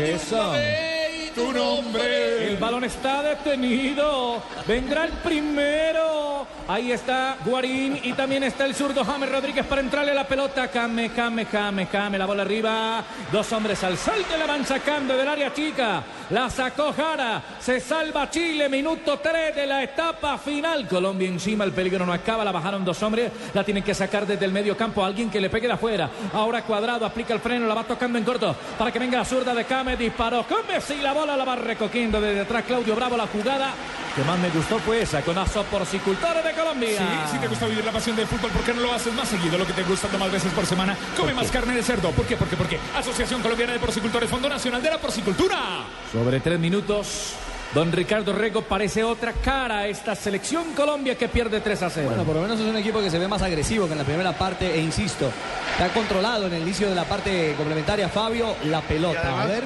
Eso. 0.00 0.54
Tu 1.34 1.52
nombre. 1.52 2.48
El 2.48 2.56
balón 2.58 2.84
está 2.84 3.22
detenido. 3.22 4.42
Vendrá 4.66 5.04
el 5.04 5.12
primero. 5.12 6.46
Ahí 6.68 6.92
está 6.92 7.36
Guarín 7.44 7.98
y 8.02 8.12
también 8.12 8.44
está 8.44 8.64
el 8.64 8.74
zurdo 8.74 9.04
James 9.04 9.30
Rodríguez 9.30 9.66
para 9.66 9.80
entrarle 9.80 10.14
la 10.14 10.26
pelota. 10.26 10.68
Came, 10.68 11.10
Came, 11.10 11.46
Came, 11.46 11.86
Came. 11.86 12.18
La 12.18 12.26
bola 12.26 12.42
arriba. 12.42 13.02
Dos 13.32 13.50
hombres 13.52 13.82
al 13.84 13.96
salto 13.96 14.36
la 14.36 14.46
van 14.46 14.64
sacando 14.64 15.16
del 15.16 15.26
área 15.26 15.52
chica. 15.52 16.02
La 16.30 16.50
sacó 16.50 16.92
Jara. 16.92 17.42
Se 17.60 17.80
salva 17.80 18.30
Chile. 18.30 18.68
Minuto 18.68 19.18
3 19.18 19.54
de 19.54 19.66
la 19.66 19.82
etapa 19.82 20.38
final. 20.38 20.86
Colombia 20.86 21.28
encima. 21.28 21.64
El 21.64 21.72
peligro 21.72 22.04
no 22.04 22.12
acaba. 22.12 22.44
La 22.44 22.52
bajaron 22.52 22.84
dos 22.84 23.02
hombres. 23.02 23.32
La 23.54 23.64
tienen 23.64 23.82
que 23.82 23.94
sacar 23.94 24.26
desde 24.26 24.44
el 24.44 24.52
medio 24.52 24.76
campo. 24.76 25.04
Alguien 25.04 25.30
que 25.30 25.40
le 25.40 25.50
pegue 25.50 25.66
de 25.66 25.74
afuera. 25.74 26.10
Ahora 26.32 26.62
cuadrado. 26.62 27.06
Aplica 27.06 27.34
el 27.34 27.40
freno. 27.40 27.66
La 27.66 27.74
va 27.74 27.84
tocando 27.84 28.18
en 28.18 28.24
corto. 28.24 28.54
Para 28.78 28.92
que 28.92 28.98
venga 28.98 29.18
la 29.18 29.24
zurda 29.24 29.54
de 29.54 29.64
Came. 29.64 29.96
Disparó. 29.96 30.44
Came. 30.46 30.80
Sí, 30.80 30.98
la 31.02 31.12
bola 31.12 31.21
la 31.26 31.44
va 31.44 31.56
recogiendo 31.56 32.20
desde 32.20 32.40
atrás 32.40 32.64
Claudio 32.66 32.94
Bravo. 32.96 33.16
La 33.16 33.26
jugada 33.26 33.72
que 34.14 34.22
más 34.24 34.38
me 34.38 34.50
gustó 34.50 34.78
fue 34.78 35.02
esa 35.02 35.22
con 35.22 35.38
Aso 35.38 35.62
Porcicultores 35.64 36.44
de 36.44 36.52
Colombia. 36.52 36.98
Sí, 36.98 37.32
si 37.32 37.38
te 37.38 37.48
gusta 37.48 37.66
vivir 37.66 37.84
la 37.84 37.92
pasión 37.92 38.16
del 38.16 38.26
fútbol, 38.26 38.50
¿por 38.50 38.62
qué 38.62 38.74
no 38.74 38.82
lo 38.82 38.92
haces 38.92 39.14
más 39.14 39.28
seguido? 39.28 39.56
Lo 39.56 39.66
que 39.66 39.72
te 39.72 39.82
gusta 39.84 40.08
más 40.18 40.30
veces 40.30 40.52
por 40.52 40.66
semana. 40.66 40.96
Come 41.16 41.32
más 41.32 41.50
carne 41.50 41.74
de 41.74 41.82
cerdo. 41.82 42.10
¿Por 42.10 42.26
qué? 42.26 42.36
Porque, 42.36 42.56
porque 42.56 42.78
Asociación 42.96 43.40
Colombiana 43.40 43.72
de 43.72 43.78
Porcicultores, 43.78 44.28
Fondo 44.28 44.48
Nacional 44.48 44.82
de 44.82 44.90
la 44.90 44.98
Porcicultura. 44.98 45.84
Sobre 46.12 46.40
tres 46.40 46.58
minutos. 46.58 47.34
Don 47.74 47.90
Ricardo 47.90 48.34
Rego 48.34 48.60
parece 48.60 49.02
otra 49.02 49.32
cara 49.32 49.78
a 49.78 49.86
esta 49.86 50.14
selección 50.14 50.74
Colombia 50.74 51.16
que 51.16 51.28
pierde 51.28 51.60
3 51.60 51.82
a 51.82 51.88
0. 51.88 52.08
Bueno, 52.08 52.24
por 52.24 52.34
lo 52.36 52.42
menos 52.42 52.60
es 52.60 52.66
un 52.66 52.76
equipo 52.76 53.00
que 53.00 53.08
se 53.08 53.18
ve 53.18 53.26
más 53.28 53.40
agresivo 53.40 53.86
que 53.86 53.92
en 53.92 53.98
la 53.98 54.04
primera 54.04 54.32
parte 54.34 54.74
e 54.74 54.82
insisto, 54.82 55.32
está 55.72 55.88
controlado 55.88 56.48
en 56.48 56.52
el 56.52 56.62
inicio 56.62 56.90
de 56.90 56.94
la 56.94 57.04
parte 57.04 57.54
complementaria 57.56 58.10
Fabio 58.10 58.56
la 58.64 58.82
pelota. 58.82 59.22
Y 59.22 59.26
además, 59.26 59.44
a 59.44 59.46
ver. 59.46 59.64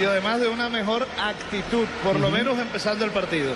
y 0.00 0.04
además 0.04 0.40
de 0.40 0.48
una 0.48 0.68
mejor 0.68 1.04
actitud, 1.20 1.84
por 2.04 2.20
lo 2.20 2.30
menos 2.30 2.56
empezando 2.60 3.04
el 3.04 3.10
partido. 3.10 3.52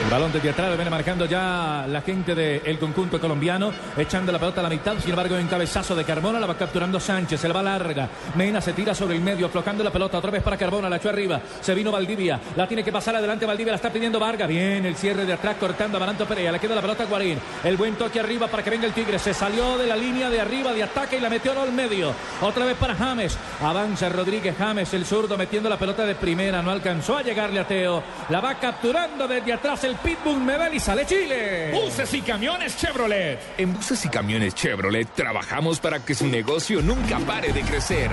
El 0.00 0.10
balón 0.10 0.32
desde 0.32 0.50
atrás 0.50 0.74
viene 0.76 0.90
marcando 0.90 1.26
ya 1.26 1.84
la 1.88 2.00
gente 2.02 2.34
del 2.34 2.78
conjunto 2.78 3.20
colombiano, 3.20 3.72
echando 3.96 4.30
la 4.30 4.38
pelota 4.38 4.60
a 4.60 4.62
la 4.62 4.68
mitad. 4.68 4.94
Sin 5.00 5.10
embargo, 5.10 5.36
en 5.36 5.48
cabezazo 5.48 5.94
de 5.94 6.04
Carbona 6.04 6.38
la 6.38 6.46
va 6.46 6.56
capturando 6.56 7.00
Sánchez. 7.00 7.40
Se 7.40 7.48
la 7.48 7.54
va 7.54 7.62
larga. 7.62 8.08
Mena 8.36 8.60
se 8.60 8.72
tira 8.72 8.94
sobre 8.94 9.16
el 9.16 9.22
medio, 9.22 9.46
aflojando 9.46 9.82
la 9.82 9.90
pelota 9.90 10.18
otra 10.18 10.30
vez 10.30 10.42
para 10.42 10.56
Carbona. 10.56 10.88
La 10.88 10.96
echó 10.96 11.08
arriba. 11.08 11.40
Se 11.60 11.74
vino 11.74 11.90
Valdivia. 11.90 12.40
La 12.56 12.68
tiene 12.68 12.84
que 12.84 12.92
pasar 12.92 13.16
adelante. 13.16 13.44
Valdivia 13.44 13.72
la 13.72 13.76
está 13.76 13.92
pidiendo 13.92 14.20
Vargas. 14.20 14.48
Bien, 14.48 14.86
el 14.86 14.94
cierre 14.94 15.26
de 15.26 15.32
atrás 15.32 15.56
cortando 15.58 15.96
a 15.96 16.00
Maranto 16.00 16.26
Perea. 16.26 16.52
Le 16.52 16.60
queda 16.60 16.76
la 16.76 16.80
pelota 16.80 17.02
a 17.02 17.06
Guarín. 17.06 17.38
El 17.64 17.76
buen 17.76 17.96
toque 17.96 18.20
arriba 18.20 18.46
para 18.46 18.62
que 18.62 18.70
venga 18.70 18.86
el 18.86 18.92
Tigre. 18.92 19.18
Se 19.18 19.34
salió 19.34 19.76
de 19.76 19.88
la 19.88 19.96
línea 19.96 20.30
de 20.30 20.40
arriba 20.40 20.72
de 20.72 20.84
ataque 20.84 21.18
y 21.18 21.20
la 21.20 21.28
metió 21.28 21.60
al 21.60 21.72
medio. 21.72 22.14
Otra 22.40 22.64
vez 22.64 22.76
para 22.76 22.94
James. 22.94 23.36
Avanza 23.62 24.08
Rodríguez 24.08 24.54
James, 24.56 24.94
el 24.94 25.04
zurdo, 25.04 25.36
metiendo 25.36 25.68
la 25.68 25.76
pelota 25.76 26.06
de 26.06 26.14
primera. 26.14 26.62
No 26.62 26.70
alcanzó 26.70 27.18
a 27.18 27.22
llegarle 27.22 27.58
a 27.58 27.66
Teo. 27.66 28.02
La 28.30 28.40
va 28.40 28.54
capturando 28.54 29.26
desde 29.26 29.52
atrás 29.52 29.87
el 29.88 29.96
Pitbull 29.96 30.40
Medel 30.40 30.74
y 30.74 30.80
sale 30.80 31.06
Chile. 31.06 31.72
Buses 31.72 32.12
y 32.12 32.20
camiones 32.20 32.76
Chevrolet. 32.76 33.38
En 33.56 33.72
Buses 33.72 34.04
y 34.04 34.08
Camiones 34.08 34.54
Chevrolet 34.54 35.08
trabajamos 35.14 35.80
para 35.80 36.04
que 36.04 36.14
su 36.14 36.26
negocio 36.26 36.82
nunca 36.82 37.18
pare 37.20 37.52
de 37.52 37.62
crecer. 37.62 38.10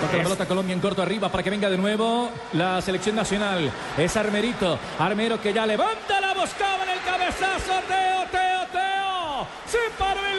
Toca 0.00 0.16
la 0.16 0.22
pelota 0.22 0.46
Colombia 0.46 0.72
en 0.74 0.80
corto 0.80 1.02
arriba 1.02 1.28
para 1.28 1.44
que 1.44 1.50
venga 1.50 1.70
de 1.70 1.78
nuevo 1.78 2.30
la 2.52 2.82
selección 2.82 3.14
nacional. 3.14 3.70
Es 3.96 4.16
Armerito. 4.16 4.78
Armero 4.98 5.40
que 5.40 5.52
ya 5.52 5.66
levanta 5.66 6.20
la 6.20 6.34
buscaba 6.34 6.82
en 6.82 6.90
el 6.90 7.00
cabezazo. 7.00 7.80
Teo, 7.86 8.24
Teo, 8.32 8.66
Teo. 8.72 9.46
Se 9.66 9.78
paró 9.96 10.20
el 10.26 10.35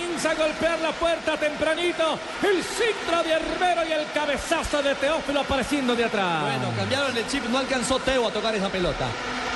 comienza 0.00 0.30
a 0.30 0.34
golpear 0.34 0.80
la 0.80 0.92
puerta 0.92 1.36
tempranito. 1.36 2.18
El 2.42 2.62
centro 2.62 3.22
de 3.22 3.34
Armero 3.34 3.86
y 3.86 3.92
el 3.92 4.10
cabezazo 4.12 4.82
de 4.82 4.94
Teófilo 4.94 5.40
apareciendo 5.40 5.94
de 5.94 6.04
atrás. 6.04 6.42
Bueno, 6.42 6.74
cambiaron 6.76 7.16
el 7.16 7.26
chip, 7.26 7.44
no 7.46 7.58
alcanzó 7.58 7.98
Teo 7.98 8.28
a 8.28 8.30
tocar 8.30 8.54
esa 8.54 8.68
pelota. 8.68 9.06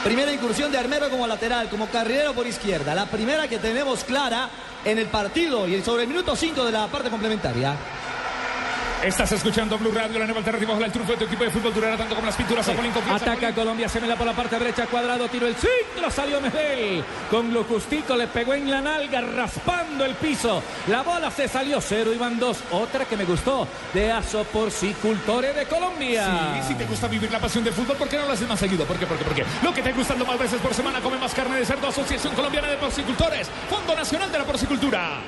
Primera 0.03 0.33
incursión 0.33 0.71
de 0.71 0.79
Armero 0.79 1.09
como 1.09 1.27
lateral, 1.27 1.69
como 1.69 1.87
carrilero 1.87 2.35
por 2.35 2.47
izquierda. 2.47 2.95
La 2.95 3.07
primera 3.07 3.49
que 3.49 3.59
tenemos 3.59 4.05
clara 4.05 4.51
en 4.85 4.99
el 4.99 5.07
partido 5.07 5.67
y 5.67 5.81
sobre 5.83 6.03
el 6.03 6.09
minuto 6.09 6.37
5 6.37 6.65
de 6.65 6.73
la 6.73 6.87
parte 6.89 7.09
complementaria. 7.09 7.75
Estás 9.05 9.31
escuchando 9.33 9.77
Blue 9.77 9.93
Radio, 9.93 10.19
la 10.19 10.25
nueva 10.25 10.39
alternativa 10.39 10.73
bajo 10.73 10.83
el 10.83 10.91
triunfo 10.91 11.13
de 11.13 11.19
tu 11.19 11.25
equipo 11.27 11.45
de 11.45 11.51
fútbol 11.51 11.75
durará 11.75 11.95
tanto 11.95 12.15
como 12.15 12.27
las 12.27 12.37
pinturas. 12.37 12.67
Confianza, 12.67 13.15
Ataca 13.15 13.55
Colombia, 13.55 13.87
se 13.87 14.01
me 14.01 14.07
la 14.07 14.17
por 14.17 14.27
la 14.27 14.33
parte 14.33 14.59
derecha, 14.59 14.87
cuadrado, 14.87 15.29
tiro 15.29 15.47
el 15.47 15.55
centro, 15.57 16.11
salió 16.11 16.41
Medel. 16.41 17.05
Con 17.31 17.53
lo 17.53 17.65
justico 17.65 18.17
le 18.17 18.29
pegó 18.29 18.55
en 18.55 18.71
la 18.71 18.81
nalga, 18.81 19.21
raspando 19.21 20.07
el 20.07 20.15
piso. 20.15 20.63
La 20.89 21.03
bola 21.03 21.31
se 21.31 21.49
salió, 21.49 21.83
cero 21.83 22.15
y 22.15 22.17
van 22.17 22.39
dos. 22.39 22.65
Otra 22.71 23.05
que 23.05 23.15
me 23.15 23.27
gustó, 23.27 23.69
de 23.93 24.11
Aso 24.11 24.43
Porcicultores 24.45 25.55
de 25.55 25.67
Colombia. 25.67 26.55
Sí, 26.63 26.69
si 26.69 26.75
te 26.75 26.87
gusta 26.87 27.07
vivir 27.07 27.31
la 27.31 27.41
pasión 27.41 27.63
del 27.63 27.75
fútbol, 27.75 27.99
¿por 27.99 28.09
qué 28.09 28.17
no 28.17 28.25
lo 28.25 28.33
haces 28.33 28.49
más 28.49 28.59
seguido? 28.59 28.87
¿Por 28.87 28.99
qué? 28.99 29.05
¿Por 29.07 29.19
qué? 29.19 29.25
¿Por 29.25 29.35
qué? 29.35 29.45
Lo 29.63 29.75
que 29.75 29.83
te 29.83 29.93
gusta 29.93 30.15
más 30.15 30.39
veces 30.39 30.59
por 30.63 30.73
semana, 30.73 31.01
come 31.03 31.19
más 31.19 31.35
carne 31.35 31.59
de 31.59 31.67
cerdo, 31.67 31.89
Asociación 31.89 32.35
Colombiana 32.35 32.69
de 32.69 32.79
Porcicultores, 32.79 33.51
Fondo 33.69 33.95
Nacional 33.95 34.33
de 34.33 34.39
la 34.39 34.45
Porcicultura. 34.45 35.21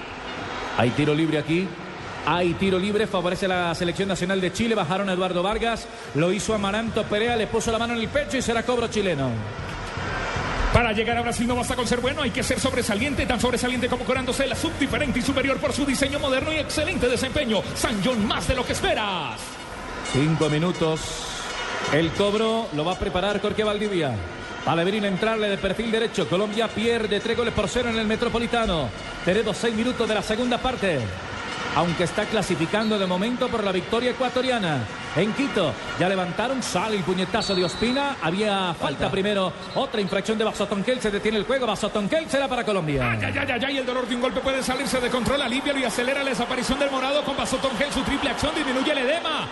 Hay 0.78 0.88
tiro 0.90 1.14
libre 1.14 1.36
aquí. 1.36 1.68
Hay 2.28 2.54
tiro 2.54 2.76
libre, 2.76 3.06
favorece 3.06 3.46
la 3.46 3.72
selección 3.76 4.08
nacional 4.08 4.40
de 4.40 4.52
Chile. 4.52 4.74
Bajaron 4.74 5.08
a 5.08 5.12
Eduardo 5.12 5.44
Vargas, 5.44 5.86
lo 6.16 6.32
hizo 6.32 6.54
Amaranto 6.54 7.04
Perea, 7.04 7.36
le 7.36 7.46
puso 7.46 7.70
la 7.70 7.78
mano 7.78 7.94
en 7.94 8.00
el 8.00 8.08
pecho 8.08 8.36
y 8.36 8.42
será 8.42 8.64
cobro 8.64 8.88
chileno. 8.88 9.30
Para 10.72 10.92
llegar 10.92 11.16
a 11.16 11.22
Brasil 11.22 11.46
no 11.46 11.54
basta 11.54 11.76
con 11.76 11.86
ser 11.86 12.00
bueno, 12.00 12.22
hay 12.22 12.32
que 12.32 12.42
ser 12.42 12.58
sobresaliente, 12.58 13.24
tan 13.26 13.40
sobresaliente 13.40 13.88
como 13.88 14.04
corándose 14.04 14.44
la 14.46 14.56
subdiferente 14.56 15.20
y 15.20 15.22
superior 15.22 15.58
por 15.58 15.72
su 15.72 15.86
diseño 15.86 16.18
moderno 16.18 16.52
y 16.52 16.56
excelente 16.56 17.08
desempeño. 17.08 17.62
San 17.76 18.02
John, 18.04 18.26
más 18.26 18.48
de 18.48 18.56
lo 18.56 18.66
que 18.66 18.72
esperas. 18.72 19.40
Cinco 20.12 20.50
minutos. 20.50 21.00
El 21.92 22.10
cobro 22.10 22.66
lo 22.74 22.84
va 22.84 22.92
a 22.92 22.98
preparar 22.98 23.40
Jorge 23.40 23.62
Valdivia. 23.62 24.10
Palebrín 24.64 25.04
entrarle 25.04 25.48
de 25.48 25.58
perfil 25.58 25.92
derecho. 25.92 26.28
Colombia 26.28 26.66
pierde 26.66 27.20
tres 27.20 27.36
goles 27.36 27.54
por 27.54 27.68
cero 27.68 27.88
en 27.88 27.98
el 27.98 28.06
Metropolitano. 28.06 28.88
Tenemos 29.24 29.56
seis 29.56 29.76
minutos 29.76 30.08
de 30.08 30.14
la 30.14 30.22
segunda 30.22 30.58
parte. 30.58 30.98
Aunque 31.76 32.04
está 32.04 32.24
clasificando 32.24 32.98
de 32.98 33.06
momento 33.06 33.48
por 33.48 33.62
la 33.62 33.70
victoria 33.70 34.10
ecuatoriana. 34.12 34.78
en 35.14 35.32
Quito. 35.34 35.74
Ya 36.00 36.08
levantaron, 36.08 36.62
sale 36.62 36.96
el 36.96 37.04
puñetazo 37.04 37.54
de 37.54 37.64
Ospina. 37.64 38.16
Había 38.22 38.72
falta, 38.74 39.10
primero, 39.10 39.52
otra 39.74 40.00
infracción 40.00 40.38
de 40.38 40.44
Basotonkel. 40.44 41.00
Se 41.02 41.10
detiene 41.10 41.36
el 41.36 41.44
juego. 41.44 41.66
Basotonkel 41.66 42.30
será 42.30 42.48
para 42.48 42.64
Colombia. 42.64 43.10
Ay, 43.10 43.18
ay, 43.24 43.46
ay, 43.50 43.64
ay, 43.66 43.76
el 43.76 43.84
dolor 43.84 44.08
de 44.08 44.14
un 44.14 44.22
golpe 44.22 44.40
puede 44.40 44.62
salirse 44.62 45.00
de 45.00 45.10
control. 45.10 45.42
Alívialo 45.42 45.78
y 45.78 45.84
acelera 45.84 46.24
la 46.24 46.30
desaparición 46.30 46.78
del 46.78 46.90
morado 46.90 47.22
con 47.24 47.36
Vasotongel. 47.36 47.92
Su 47.92 48.00
triple 48.00 48.30
acción 48.30 48.54
disminuye 48.54 48.92
el 48.92 48.98
edema. 48.98 49.46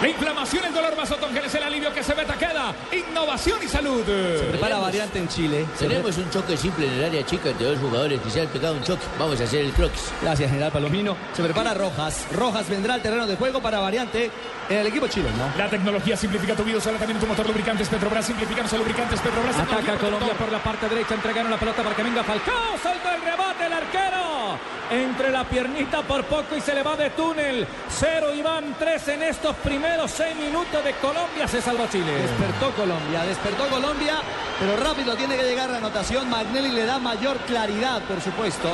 La 0.00 0.08
inflamación, 0.08 0.64
el 0.64 0.72
dolor 0.72 0.96
Vasotongel 0.96 1.44
es 1.44 1.54
el 1.54 1.62
alivio 1.62 1.92
que 1.92 2.02
se 2.02 2.14
ve 2.14 2.24
queda. 2.38 2.74
Innovación 2.90 3.58
y 3.62 3.68
salud. 3.68 4.02
Se 4.06 4.46
prepara 4.48 4.78
variante 4.78 5.18
en 5.18 5.28
Chile. 5.28 5.66
Tenemos 5.78 6.16
un 6.16 6.30
choque 6.30 6.56
simple 6.56 6.86
en 6.86 6.92
el 6.94 7.04
área 7.04 7.26
chica 7.26 7.50
entre 7.50 7.66
dos 7.66 7.78
jugadores 7.78 8.18
que 8.22 8.30
se 8.30 8.40
han 8.40 8.48
pegado 8.48 8.76
un 8.76 8.82
choque. 8.82 9.02
Vamos 9.18 9.38
a 9.42 9.44
hacer 9.44 9.60
el 9.62 9.72
crocs. 9.72 10.10
Gracias, 10.22 10.48
general 10.48 10.72
Palomino. 10.72 11.16
Se 11.34 11.42
prepara 11.42 11.74
Rojas. 11.74 12.26
Rojas 12.32 12.66
vendrá 12.70 12.94
al 12.94 13.02
terreno 13.02 13.26
de 13.26 13.36
juego 13.36 13.60
para 13.60 13.78
variante 13.78 14.30
en 14.70 14.78
el 14.78 14.86
equipo 14.86 15.06
chileno. 15.06 15.52
La 15.58 15.68
tecnología 15.68 16.16
simplifica 16.16 16.54
tu 16.54 16.64
vida, 16.64 16.78
usala 16.78 16.96
también 16.96 17.20
tu 17.20 17.26
motor 17.26 17.46
lubricantes 17.46 17.88
Petrobras, 17.88 18.24
simplifican 18.24 18.62
los 18.62 18.72
lubricantes 18.72 19.20
Petrobras. 19.20 19.58
Ataca 19.58 19.98
Colombia 19.98 20.32
por 20.32 20.50
la 20.50 20.62
parte 20.62 20.88
derecha, 20.88 21.14
entregaron 21.14 21.50
la 21.50 21.58
pelota 21.58 21.82
para 21.82 21.94
que 21.94 22.02
venga 22.02 22.24
Falcao, 22.24 22.78
salta 22.82 23.16
el 23.16 23.22
rebate, 23.22 23.66
el 23.66 23.72
arquero, 23.72 24.58
entre 24.90 25.30
la 25.30 25.44
piernita 25.44 26.02
por 26.02 26.24
poco 26.24 26.56
y 26.56 26.60
se 26.60 26.74
le 26.74 26.82
va 26.82 26.96
de 26.96 27.10
túnel, 27.10 27.66
cero 27.88 28.34
y 28.34 28.42
van 28.42 28.74
tres 28.78 29.06
en 29.08 29.22
estos 29.22 29.54
primeros 29.56 30.10
seis 30.10 30.34
minutos 30.36 30.82
de 30.82 30.92
Colombia, 30.94 31.46
se 31.46 31.62
salvó 31.62 31.86
Chile. 31.86 32.12
Despertó 32.12 32.72
Colombia, 32.72 33.22
despertó 33.22 33.66
Colombia, 33.68 34.16
pero 34.58 34.76
rápido 34.76 35.14
tiene 35.14 35.36
que 35.36 35.44
llegar 35.44 35.70
la 35.70 35.78
anotación. 35.78 36.28
Magnelli 36.28 36.70
le 36.70 36.84
da 36.84 36.98
mayor 36.98 37.36
claridad, 37.38 38.02
por 38.02 38.20
supuesto. 38.20 38.68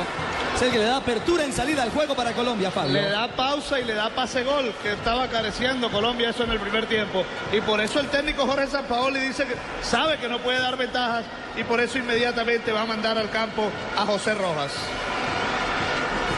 Es 0.55 0.61
el 0.63 0.71
que 0.71 0.79
le 0.79 0.85
da 0.85 0.97
apertura 0.97 1.43
en 1.43 1.53
salida 1.53 1.83
al 1.83 1.91
juego 1.91 2.15
para 2.15 2.33
Colombia, 2.33 2.71
Fabio. 2.71 2.93
Le 2.93 3.09
da 3.09 3.27
pausa 3.27 3.79
y 3.79 3.83
le 3.85 3.93
da 3.93 4.09
pase 4.09 4.43
gol, 4.43 4.73
que 4.81 4.93
estaba 4.93 5.27
careciendo 5.27 5.91
Colombia 5.91 6.31
eso 6.31 6.43
en 6.45 6.51
el 6.51 6.59
primer 6.59 6.87
tiempo. 6.87 7.23
Y 7.53 7.61
por 7.61 7.79
eso 7.79 7.99
el 7.99 8.07
técnico 8.07 8.47
Jorge 8.47 8.65
Sampaoli 8.65 9.19
dice 9.19 9.45
que 9.45 9.55
sabe 9.83 10.17
que 10.17 10.27
no 10.27 10.39
puede 10.39 10.59
dar 10.59 10.75
ventajas 10.75 11.25
y 11.55 11.63
por 11.63 11.79
eso 11.79 11.99
inmediatamente 11.99 12.71
va 12.71 12.81
a 12.81 12.85
mandar 12.85 13.19
al 13.19 13.29
campo 13.29 13.69
a 13.95 14.05
José 14.07 14.33
Rojas. 14.33 14.71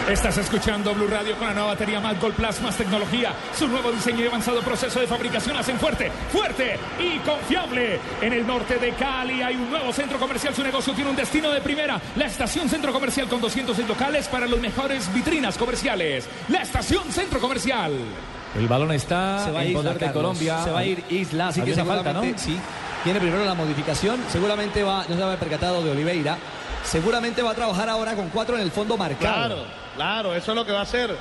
Estás 0.09 0.39
escuchando 0.39 0.95
Blue 0.95 1.05
Radio 1.05 1.35
con 1.37 1.47
la 1.47 1.53
nueva 1.53 1.69
batería 1.69 1.99
Más 1.99 2.19
Gol 2.19 2.33
Plus, 2.33 2.59
más 2.61 2.75
tecnología. 2.75 3.31
Su 3.55 3.67
nuevo 3.67 3.91
diseño 3.91 4.25
y 4.25 4.27
avanzado 4.27 4.59
proceso 4.61 4.99
de 4.99 5.05
fabricación 5.05 5.55
hacen 5.55 5.77
fuerte, 5.77 6.11
fuerte 6.31 6.79
y 6.97 7.19
confiable. 7.19 7.99
En 8.19 8.33
el 8.33 8.47
norte 8.47 8.79
de 8.79 8.91
Cali 8.93 9.43
hay 9.43 9.55
un 9.55 9.69
nuevo 9.69 9.93
centro 9.93 10.17
comercial. 10.17 10.55
Su 10.55 10.63
negocio 10.63 10.93
tiene 10.93 11.11
un 11.11 11.15
destino 11.15 11.51
de 11.51 11.61
primera. 11.61 12.01
La 12.15 12.25
estación 12.25 12.67
Centro 12.67 12.91
Comercial 12.91 13.27
con 13.27 13.39
206 13.39 13.87
locales 13.87 14.27
para 14.27 14.47
los 14.47 14.59
mejores 14.59 15.13
vitrinas 15.13 15.59
comerciales. 15.59 16.27
La 16.47 16.63
estación 16.63 17.03
Centro 17.11 17.39
Comercial. 17.39 17.93
El 18.57 18.67
balón 18.67 18.91
está 18.93 19.45
Se 19.45 19.51
va 19.51 19.59
a 19.59 19.63
en 19.63 19.69
ir 19.69 19.75
poder 19.75 19.99
de. 19.99 20.11
Colombia. 20.11 20.63
Se 20.63 20.71
va 20.71 20.79
a 20.79 20.85
ir 20.85 21.03
Isla, 21.07 21.49
así 21.49 21.61
que 21.61 21.73
una 21.73 21.85
falta, 21.85 22.13
¿no? 22.13 22.23
sí. 22.35 22.59
Tiene 23.03 23.19
primero 23.19 23.45
la 23.45 23.53
modificación, 23.53 24.19
seguramente 24.29 24.81
va, 24.83 25.05
no 25.07 25.13
se 25.13 25.19
va 25.19 25.25
a 25.25 25.27
haber 25.27 25.39
percatado 25.39 25.83
de 25.83 25.91
Oliveira. 25.91 26.35
Seguramente 26.83 27.41
va 27.43 27.51
a 27.51 27.55
trabajar 27.55 27.87
ahora 27.87 28.15
con 28.15 28.29
cuatro 28.29 28.55
en 28.55 28.61
el 28.61 28.71
fondo 28.71 28.97
marcado. 28.97 29.55
Claro, 29.55 29.65
claro, 29.95 30.35
eso 30.35 30.51
es 30.51 30.55
lo 30.55 30.65
que 30.65 30.71
va 30.71 30.79
a 30.79 30.83
hacer. 30.83 31.15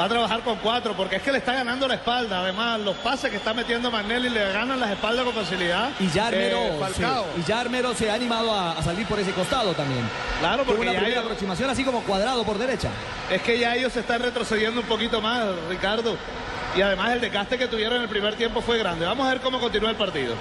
Va 0.00 0.04
a 0.04 0.08
trabajar 0.08 0.40
con 0.40 0.56
cuatro, 0.56 0.94
porque 0.96 1.16
es 1.16 1.22
que 1.22 1.30
le 1.30 1.36
está 1.36 1.52
ganando 1.52 1.86
la 1.86 1.94
espalda. 1.96 2.40
Además, 2.40 2.80
los 2.80 2.96
pases 2.96 3.30
que 3.30 3.36
está 3.36 3.52
metiendo 3.52 3.90
Magnelli 3.90 4.30
le 4.30 4.50
ganan 4.50 4.80
las 4.80 4.90
espaldas 4.90 5.22
con 5.22 5.34
facilidad. 5.34 5.90
Y 6.00 6.08
ya 6.08 6.28
Armero, 6.28 6.56
Eh, 6.56 6.80
sí, 6.96 7.02
y 7.38 7.42
ya 7.44 7.60
Armero 7.60 7.92
se 7.92 8.10
ha 8.10 8.14
animado 8.14 8.54
a, 8.54 8.72
a 8.72 8.82
salir 8.82 9.06
por 9.06 9.20
ese 9.20 9.32
costado 9.32 9.74
también. 9.74 10.08
Claro, 10.40 10.62
Tuvo 10.62 10.76
porque 10.76 10.80
una 10.82 10.92
ya 10.92 10.98
primera 10.98 11.16
ellos- 11.20 11.24
aproximación 11.26 11.68
así 11.68 11.84
como 11.84 12.00
cuadrado 12.04 12.42
por 12.42 12.56
derecha. 12.56 12.88
Es 13.30 13.42
que 13.42 13.58
ya 13.58 13.74
ellos 13.76 13.92
se 13.92 14.00
están 14.00 14.22
retrocediendo 14.22 14.80
un 14.80 14.86
poquito 14.86 15.20
más, 15.20 15.44
Ricardo. 15.68 16.16
Y 16.74 16.80
además 16.80 17.12
el 17.12 17.20
desgaste 17.20 17.58
que 17.58 17.66
tuvieron 17.68 17.96
en 17.96 18.02
el 18.04 18.08
primer 18.08 18.34
tiempo 18.36 18.62
fue 18.62 18.78
grande. 18.78 19.04
Vamos 19.04 19.26
a 19.26 19.30
ver 19.30 19.42
cómo 19.42 19.60
continúa 19.60 19.90
el 19.90 19.96
partido. 19.96 20.34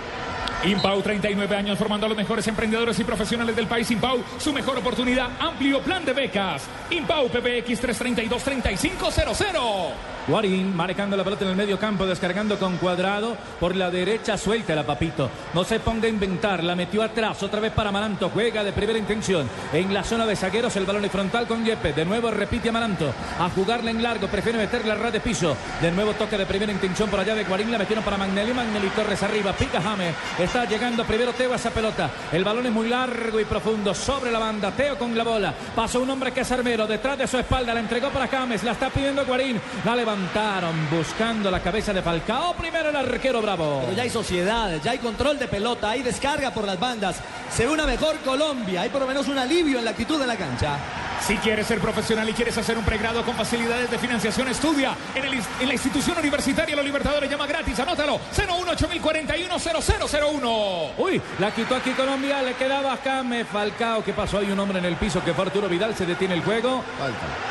Impau, 0.63 1.01
39 1.01 1.55
años, 1.55 1.77
formando 1.77 2.05
a 2.05 2.09
los 2.09 2.17
mejores 2.17 2.47
emprendedores 2.47 2.99
y 2.99 3.03
profesionales 3.03 3.55
del 3.55 3.65
país. 3.65 3.89
Impau, 3.89 4.23
su 4.38 4.53
mejor 4.53 4.77
oportunidad, 4.77 5.29
amplio 5.39 5.81
plan 5.81 6.05
de 6.05 6.13
becas. 6.13 6.67
Impau, 6.91 7.29
PBX 7.29 7.81
332-3500. 7.81 9.91
Guarín 10.27 10.76
marcando 10.76 11.18
la 11.18 11.23
pelota 11.23 11.45
en 11.45 11.52
el 11.52 11.57
medio 11.57 11.80
campo, 11.80 12.06
descargando 12.06 12.60
con 12.60 12.77
cuadrado 12.77 13.35
por 13.60 13.76
la 13.76 13.89
derecha, 13.89 14.38
suelta 14.38 14.76
la 14.76 14.85
papito. 14.85 15.30
No 15.53 15.64
se 15.64 15.80
ponga 15.80 16.06
a 16.06 16.10
inventar, 16.10 16.64
la 16.64 16.76
metió 16.76 17.02
atrás, 17.02 17.41
otra 17.41 17.60
vez 17.60 17.72
para 17.72 17.89
Amaranto, 17.89 18.30
juega 18.30 18.64
de 18.64 18.72
primera 18.72 18.99
intención. 18.99 19.49
En 19.73 19.93
la 19.93 20.03
zona 20.03 20.26
de 20.26 20.35
zagueros, 20.35 20.76
el 20.76 20.85
balón 20.85 21.03
en 21.03 21.10
frontal 21.10 21.48
con 21.48 21.65
Yepes. 21.65 21.95
De 21.95 22.06
nuevo 22.06 22.30
repite 22.30 22.69
Amaranto, 22.69 23.11
a 23.39 23.49
jugarla 23.49 23.91
en 23.91 24.03
largo, 24.03 24.27
prefiere 24.27 24.57
meterla 24.57 24.93
a 24.93 24.98
ras 24.98 25.14
de 25.14 25.19
piso. 25.19 25.56
De 25.81 25.91
nuevo 25.91 26.14
toque 26.14 26.38
de 26.38 26.45
primera 26.45 26.72
intención 26.72 27.10
por 27.10 27.19
allá 27.19 27.34
de 27.34 27.43
Guarín, 27.43 27.72
la 27.72 27.80
metieron 27.80 28.03
para 28.03 28.18
Magnelli, 28.18 28.53
Magnelli 28.53 28.89
Torres 28.89 29.23
arriba, 29.23 29.53
pica 29.53 29.81
James. 29.81 30.14
Está 30.38 30.65
llegando 30.65 31.03
primero 31.03 31.34
Teo 31.34 31.53
a 31.53 31.56
esa 31.56 31.72
pelota. 31.72 32.10
El 32.31 32.43
balón 32.43 32.65
es 32.68 32.72
muy 32.72 32.88
largo 32.88 33.39
y 33.39 33.45
profundo, 33.45 33.93
sobre 33.95 34.31
la 34.31 34.39
banda, 34.39 34.72
Teo 34.72 34.98
con 34.98 35.18
la 35.18 35.23
bola. 35.23 35.53
Pasó 35.76 35.99
un 35.99 36.10
hombre 36.10 36.31
que 36.31 36.41
es 36.41 36.52
armero, 36.52 36.85
detrás 36.85 37.18
de 37.18 37.27
su 37.27 37.39
espalda, 37.39 37.73
la 37.73 37.80
entregó 37.80 38.10
para 38.10 38.27
James, 38.27 38.64
la 38.64 38.73
está 38.73 38.89
pidiendo 38.89 39.26
Guarín. 39.26 39.60
La 39.84 39.95
levantaron 40.11 40.89
buscando 40.89 41.49
la 41.49 41.61
cabeza 41.61 41.93
de 41.93 42.01
Falcao. 42.01 42.53
Primero 42.55 42.89
el 42.89 42.95
arquero 42.97 43.41
Bravo. 43.41 43.79
Pero 43.81 43.95
ya 43.95 44.03
hay 44.03 44.09
sociedad, 44.09 44.81
ya 44.83 44.91
hay 44.91 44.97
control 44.97 45.39
de 45.39 45.47
pelota, 45.47 45.91
hay 45.91 46.03
descarga 46.03 46.51
por 46.51 46.65
las 46.65 46.77
bandas. 46.77 47.15
Se 47.49 47.65
ve 47.65 47.71
una 47.71 47.85
mejor 47.85 48.17
Colombia, 48.17 48.81
hay 48.81 48.89
por 48.89 48.99
lo 48.99 49.07
menos 49.07 49.29
un 49.29 49.38
alivio 49.38 49.79
en 49.79 49.85
la 49.85 49.91
actitud 49.91 50.19
de 50.19 50.27
la 50.27 50.35
cancha. 50.35 50.77
Si 51.26 51.38
quieres 51.38 51.68
ser 51.68 51.80
profesional 51.80 52.27
y 52.27 52.34
quieres 52.34 52.57
hacer 52.57 52.77
un 52.77 52.84
pregrado 52.84 53.23
con 53.23 53.35
facilidades 53.35 53.89
de 53.91 53.98
financiación, 53.99 54.48
estudia 54.49 54.93
en, 55.15 55.23
el 55.23 55.34
ins- 55.35 55.48
en 55.61 55.68
la 55.68 55.73
institución 55.73 56.18
universitaria 56.18 56.76
Los 56.76 56.84
Libertadores. 56.84 57.30
Llama 57.30 57.45
gratis, 57.48 57.80
anótalo. 57.80 58.19
018-041-0001. 58.35 60.91
Uy, 60.98 61.22
la 61.39 61.52
quitó 61.52 61.76
aquí 61.76 61.91
Colombia, 61.91 62.41
le 62.41 62.53
quedaba 62.56 62.98
James 63.03 63.45
Falcao. 63.48 64.03
¿Qué 64.03 64.14
pasó? 64.14 64.39
Hay 64.39 64.52
un 64.52 64.60
hombre 64.60 64.80
en 64.80 64.85
el 64.85 64.95
piso 64.95 65.23
que 65.23 65.31
fue 65.34 65.45
Arturo 65.45 65.69
Vidal, 65.69 65.95
se 65.95 66.06
detiene 66.07 66.34
el 66.34 66.41
juego. 66.43 66.84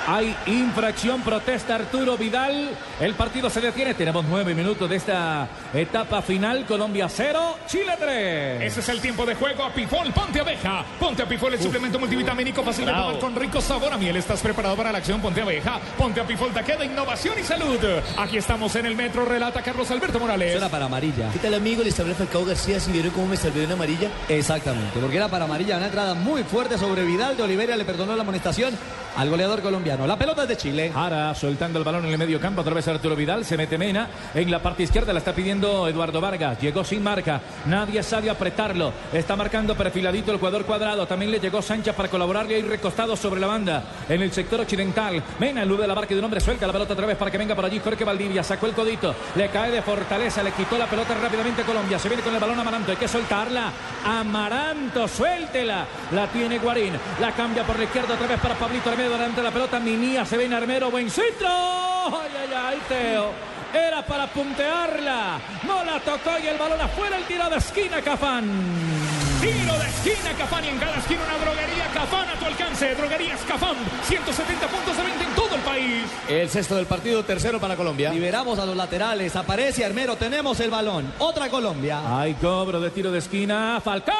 Hay 0.06 0.34
infracción, 0.46 1.22
protesta 1.22 1.76
Arturo 1.76 2.16
Vidal. 2.18 2.70
El 3.00 3.14
partido 3.14 3.48
se 3.50 3.60
detiene. 3.60 3.94
Tenemos 3.94 4.24
nueve 4.28 4.52
minutos 4.54 4.90
de 4.90 4.96
esta 4.96 5.46
etapa 5.72 6.20
final. 6.22 6.66
Colombia 6.66 7.08
0, 7.08 7.58
Chile 7.66 7.94
3. 7.98 8.62
Ese 8.62 8.80
es 8.80 8.88
el 8.88 9.00
tiempo 9.00 9.24
de 9.24 9.36
juego. 9.36 9.62
Apifol, 9.64 10.12
ponte 10.12 10.40
abeja. 10.40 10.84
Ponte 10.98 11.22
Apifol, 11.22 11.54
el 11.54 11.62
suplemento 11.62 11.98
multivitamínico 12.00 12.62
fácil 12.64 12.84
de 12.86 12.92
tomar 12.92 13.18
con 13.18 13.34
rico 13.36 13.59
sabor 13.60 13.92
a 13.92 13.98
miel. 13.98 14.16
¿Estás 14.16 14.40
preparado 14.40 14.76
para 14.76 14.92
la 14.92 14.98
acción? 14.98 15.20
Ponte 15.20 15.40
abeja. 15.40 15.80
Ponte 15.96 16.20
Apifol, 16.20 16.52
queda 16.64 16.84
innovación 16.84 17.38
y 17.38 17.42
salud. 17.42 17.78
Aquí 18.16 18.36
estamos 18.36 18.74
en 18.76 18.86
el 18.86 18.96
metro, 18.96 19.24
relata 19.24 19.62
Carlos 19.62 19.90
Alberto 19.90 20.18
Morales. 20.18 20.52
Suena 20.52 20.68
para 20.68 20.86
amarilla. 20.86 21.30
¿Qué 21.32 21.38
tal 21.38 21.54
amigo? 21.54 21.82
Les 21.82 21.94
Falcao 21.94 22.44
García. 22.44 22.80
¿Si 22.80 22.92
vieron 22.92 23.10
cómo 23.12 23.28
me 23.28 23.36
salvé 23.36 23.60
de 23.60 23.66
una 23.66 23.74
amarilla? 23.74 24.10
Exactamente, 24.28 24.98
porque 25.00 25.16
era 25.16 25.28
para 25.28 25.44
amarilla, 25.44 25.76
una 25.76 25.86
entrada 25.86 26.14
muy 26.14 26.42
fuerte 26.44 26.78
sobre 26.78 27.04
Vidal 27.04 27.36
de 27.36 27.42
Oliveira, 27.42 27.76
le 27.76 27.84
perdonó 27.84 28.14
la 28.16 28.22
amonestación 28.22 28.76
al 29.16 29.28
goleador 29.28 29.60
colombiano. 29.60 30.06
La 30.06 30.16
pelota 30.16 30.42
es 30.42 30.48
de 30.48 30.56
Chile. 30.56 30.92
Ahora 30.94 31.34
soltando 31.34 31.78
el 31.78 31.84
balón 31.84 32.06
en 32.06 32.12
el 32.12 32.18
medio 32.18 32.40
campo, 32.40 32.60
otra 32.60 32.74
vez 32.74 32.86
Arturo 32.88 33.16
Vidal, 33.16 33.44
se 33.44 33.56
mete 33.56 33.76
Mena 33.76 34.08
en 34.34 34.50
la 34.50 34.60
parte 34.60 34.84
izquierda, 34.84 35.12
la 35.12 35.18
está 35.18 35.34
pidiendo 35.34 35.88
Eduardo 35.88 36.20
Vargas, 36.20 36.60
llegó 36.60 36.84
sin 36.84 37.02
marca, 37.02 37.40
nadie 37.66 38.02
sabe 38.02 38.30
apretarlo, 38.30 38.92
está 39.12 39.36
marcando 39.36 39.74
perfiladito 39.74 40.32
el 40.32 40.38
jugador 40.38 40.64
cuadrado, 40.64 41.06
también 41.06 41.30
le 41.30 41.40
llegó 41.40 41.60
Sánchez 41.60 41.94
para 41.94 42.08
colaborarle 42.08 42.54
ahí 42.54 42.62
recostado 42.62 43.16
sobre 43.16 43.40
la 43.40 43.46
banda 43.50 43.82
en 44.08 44.22
el 44.22 44.32
sector 44.32 44.60
occidental, 44.60 45.20
Mena 45.40 45.62
elude 45.62 45.86
la 45.86 45.94
marca 45.94 46.14
de 46.14 46.20
un 46.20 46.24
hombre, 46.24 46.40
suelta 46.40 46.66
la 46.66 46.72
pelota 46.72 46.92
otra 46.92 47.06
vez 47.06 47.16
para 47.16 47.30
que 47.30 47.38
venga 47.38 47.56
por 47.56 47.64
allí 47.64 47.80
Jorge 47.80 48.04
Valdivia, 48.04 48.44
sacó 48.44 48.66
el 48.66 48.74
codito, 48.74 49.14
le 49.34 49.48
cae 49.48 49.72
de 49.72 49.82
fortaleza, 49.82 50.42
le 50.42 50.52
quitó 50.52 50.78
la 50.78 50.86
pelota 50.86 51.14
rápidamente 51.14 51.62
Colombia, 51.62 51.98
se 51.98 52.08
viene 52.08 52.22
con 52.22 52.32
el 52.32 52.40
balón 52.40 52.60
Amaranto, 52.60 52.92
hay 52.92 52.96
que 52.96 53.08
soltarla, 53.08 53.72
Amaranto, 54.04 55.08
suéltela, 55.08 55.84
la 56.12 56.28
tiene 56.28 56.58
Guarín, 56.58 56.94
la 57.20 57.32
cambia 57.32 57.64
por 57.64 57.76
la 57.76 57.84
izquierda 57.84 58.14
otra 58.14 58.28
vez 58.28 58.40
para 58.40 58.54
Pablito 58.54 58.90
Armero, 58.90 59.10
delante 59.10 59.40
de 59.40 59.42
la 59.42 59.50
pelota, 59.50 59.80
Minía, 59.80 60.24
se 60.24 60.38
viene 60.38 60.54
Armero, 60.54 60.90
buen 60.90 61.10
centro, 61.10 61.48
ay, 61.48 62.30
ay, 62.40 62.54
ay, 62.54 62.78
Teo. 62.88 63.50
Era 63.72 64.04
para 64.04 64.26
puntearla. 64.26 65.38
No 65.64 65.84
la 65.84 66.00
tocó 66.00 66.32
y 66.42 66.48
el 66.48 66.58
balón 66.58 66.80
afuera. 66.80 67.16
El 67.16 67.24
tiro 67.24 67.48
de 67.48 67.56
esquina, 67.56 68.02
Cafán. 68.02 69.29
Tiro 69.40 69.78
de 69.78 69.86
esquina, 69.86 70.36
Cafán 70.36 70.64
y 70.66 70.68
en 70.68 70.78
cada 70.78 70.96
esquina 70.96 71.20
una 71.24 71.38
droguería 71.38 71.86
Cafán 71.94 72.28
a 72.28 72.38
tu 72.38 72.44
alcance. 72.44 72.94
Droguerías 72.94 73.40
Cafán, 73.48 73.74
170 74.02 74.66
puntos 74.66 74.96
de 74.96 75.02
venta 75.02 75.24
en 75.24 75.34
todo 75.34 75.54
el 75.54 75.62
país. 75.62 76.04
El 76.28 76.50
sexto 76.50 76.76
del 76.76 76.84
partido, 76.84 77.24
tercero 77.24 77.58
para 77.58 77.74
Colombia. 77.74 78.12
Liberamos 78.12 78.58
a 78.58 78.66
los 78.66 78.76
laterales, 78.76 79.34
aparece 79.36 79.82
Armero, 79.82 80.16
tenemos 80.16 80.60
el 80.60 80.70
balón. 80.70 81.10
Otra 81.18 81.48
Colombia. 81.48 82.20
Hay 82.20 82.34
cobro 82.34 82.80
de 82.80 82.90
tiro 82.90 83.10
de 83.10 83.18
esquina. 83.20 83.80
Falcao. 83.82 84.14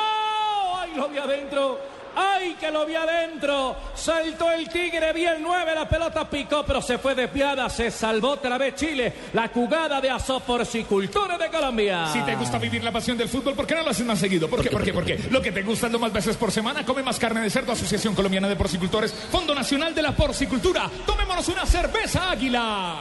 Ay, 0.79 0.93
lo 0.97 1.09
vi 1.11 1.19
adentro. 1.19 2.00
¡Ay, 2.15 2.57
que 2.59 2.71
lo 2.71 2.87
vi 2.87 2.95
adentro! 2.95 3.77
Saltó 3.95 4.51
el 4.51 4.69
Tigre, 4.69 5.13
vi 5.13 5.27
el 5.27 5.43
9, 5.43 5.75
la 5.75 5.89
pelota 5.89 6.29
picó, 6.29 6.65
pero 6.65 6.83
se 6.83 6.99
fue 6.99 7.15
desviada, 7.15 7.69
se 7.69 7.91
salvó 7.91 8.31
otra 8.31 8.59
vez 8.59 8.75
Chile. 8.75 9.13
La 9.33 9.49
jugada 9.49 10.01
de 10.01 10.11
Asoporcicultura 10.11 11.39
de 11.39 11.49
Colombia. 11.49 12.07
Si 12.13 12.21
te 12.23 12.35
gusta 12.37 12.59
vivir 12.59 12.83
la 12.83 12.93
pasión 12.93 13.17
del 13.17 13.29
fútbol, 13.29 13.55
¿por 13.55 13.67
qué 13.67 13.75
no 13.75 13.83
lo 13.83 13.91
haces 13.91 14.07
más 14.07 14.19
seguido? 14.19 14.49
¿Por 14.49 14.63
qué? 14.63 14.71
¿Por 14.71 14.83
qué? 14.83 14.93
¿Por 14.93 15.05
qué? 15.05 15.19
Lo 15.31 15.41
que 15.41 15.53
te 15.53 15.63
gusta 15.63 15.87
es 15.87 15.99
más 15.99 16.13
veces 16.13 16.37
por 16.37 16.51
semana. 16.51 16.85
Come 16.85 17.03
más 17.03 17.19
carne 17.19 17.41
de 17.41 17.51
cerdo. 17.51 17.73
Asociación 17.73 18.15
Colombiana 18.15 18.49
de 18.49 18.57
Porcicultores. 18.57 19.13
Fondo 19.13 19.55
Nacional 19.55 19.95
de 19.95 20.03
la 20.03 20.13
Porcicultura. 20.13 20.91
Tomémonos 21.07 21.49
una 21.49 21.67
cerveza 21.67 22.31
Águila. 22.31 22.97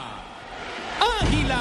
Águila. 1.20 1.60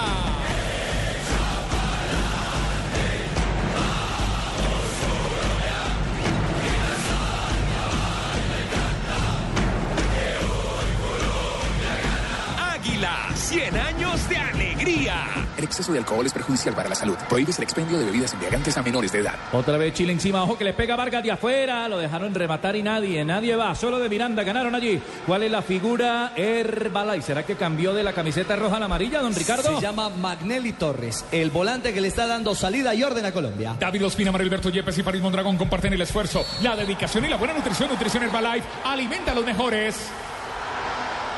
Águila, 12.99 13.30
100 13.34 13.77
años 13.77 14.27
de 14.27 14.38
alegría. 14.38 15.26
El 15.55 15.63
exceso 15.63 15.93
de 15.93 15.99
alcohol 15.99 16.26
es 16.26 16.34
perjudicial 16.34 16.76
para 16.76 16.89
la 16.89 16.95
salud. 16.95 17.15
Prohíbes 17.30 17.57
el 17.57 17.63
expendio 17.63 17.97
de 17.97 18.03
bebidas 18.03 18.34
embriagantes 18.34 18.77
a 18.77 18.81
menores 18.81 19.13
de 19.13 19.19
edad. 19.19 19.35
Otra 19.53 19.77
vez 19.77 19.93
Chile 19.93 20.11
encima, 20.11 20.43
ojo 20.43 20.57
que 20.57 20.65
le 20.65 20.73
pega 20.73 20.97
Vargas 20.97 21.23
de 21.23 21.31
afuera, 21.31 21.88
lo 21.88 21.97
dejaron 21.97 22.35
rematar 22.35 22.76
y 22.76 22.84
nadie, 22.84 23.23
nadie 23.23 23.55
va, 23.55 23.73
solo 23.73 23.99
de 23.99 24.09
Miranda 24.09 24.43
ganaron 24.43 24.76
allí. 24.76 25.01
¿Cuál 25.26 25.43
es 25.43 25.51
la 25.51 25.61
figura? 25.61 26.34
Herbalife, 26.35 27.21
¿será 27.27 27.45
que 27.45 27.55
cambió 27.55 27.93
de 27.93 28.03
la 28.03 28.11
camiseta 28.11 28.57
roja 28.57 28.76
a 28.76 28.80
la 28.80 28.85
amarilla, 28.88 29.21
don 29.21 29.34
Ricardo? 29.34 29.76
Se 29.76 29.81
llama 29.81 30.09
Magnelli 30.09 30.73
Torres, 30.73 31.23
el 31.31 31.51
volante 31.51 31.93
que 31.93 32.01
le 32.01 32.09
está 32.09 32.27
dando 32.27 32.53
salida 32.53 32.93
y 32.93 33.03
orden 33.03 33.26
a 33.26 33.31
Colombia. 33.31 33.77
David 33.80 34.05
Ospina, 34.05 34.34
Marilberto 34.34 34.69
Yepes 34.69 34.97
y 34.97 35.03
Farid 35.03 35.21
Mondragón 35.21 35.57
comparten 35.57 35.93
el 35.93 36.01
esfuerzo, 36.01 36.45
la 36.61 36.76
dedicación 36.76 37.23
y 37.23 37.30
la 37.30 37.38
buena 37.38 37.53
nutrición. 37.53 37.89
Nutrición 37.89 38.23
Herbalife 38.23 38.67
alimenta 38.84 39.31
a 39.31 39.35
los 39.35 39.45
mejores. 39.45 39.95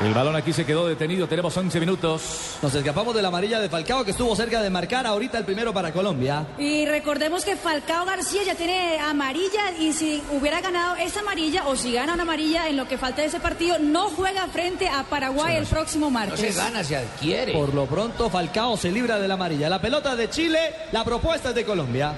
El 0.02 0.14
balón 0.14 0.34
aquí 0.34 0.52
se 0.52 0.66
quedó 0.66 0.88
detenido, 0.88 1.28
tenemos 1.28 1.56
11 1.56 1.78
minutos. 1.78 2.56
Nos 2.60 2.74
escapamos 2.74 3.14
de 3.14 3.22
la 3.22 3.28
amarilla 3.28 3.60
de 3.60 3.68
Falcao 3.68 4.04
que 4.04 4.10
estuvo 4.10 4.34
cerca 4.34 4.60
de 4.60 4.68
marcar 4.68 5.06
ahorita 5.06 5.38
el 5.38 5.44
primero 5.44 5.72
para 5.72 5.92
Colombia. 5.92 6.44
Y 6.58 6.86
recordemos 6.86 7.44
que 7.44 7.54
Falcao 7.54 8.04
García 8.04 8.42
ya 8.42 8.56
tiene 8.56 8.98
amarilla 8.98 9.70
y 9.78 9.92
si 9.92 10.20
hubiera 10.32 10.60
ganado 10.60 10.96
esa 10.96 11.20
amarilla 11.20 11.68
o 11.68 11.76
si 11.76 11.92
gana 11.92 12.14
una 12.14 12.24
amarilla 12.24 12.68
en 12.68 12.78
lo 12.78 12.88
que 12.88 12.98
falta 12.98 13.22
de 13.22 13.28
ese 13.28 13.38
partido, 13.38 13.78
no 13.78 14.08
juega 14.08 14.48
frente 14.48 14.88
a 14.88 15.04
Paraguay 15.04 15.54
el 15.54 15.66
próximo 15.66 16.10
martes. 16.10 16.52
se 16.52 16.96
adquiere. 16.96 17.52
Por 17.52 17.72
lo 17.72 17.86
pronto 17.86 18.28
Falcao 18.28 18.76
se 18.76 18.90
libra 18.90 19.20
de 19.20 19.28
la 19.28 19.34
amarilla. 19.34 19.68
La 19.68 19.80
pelota 19.80 20.16
de 20.16 20.28
Chile, 20.28 20.58
la 20.90 21.04
propuesta 21.04 21.50
es 21.50 21.54
de 21.54 21.64
Colombia. 21.64 22.12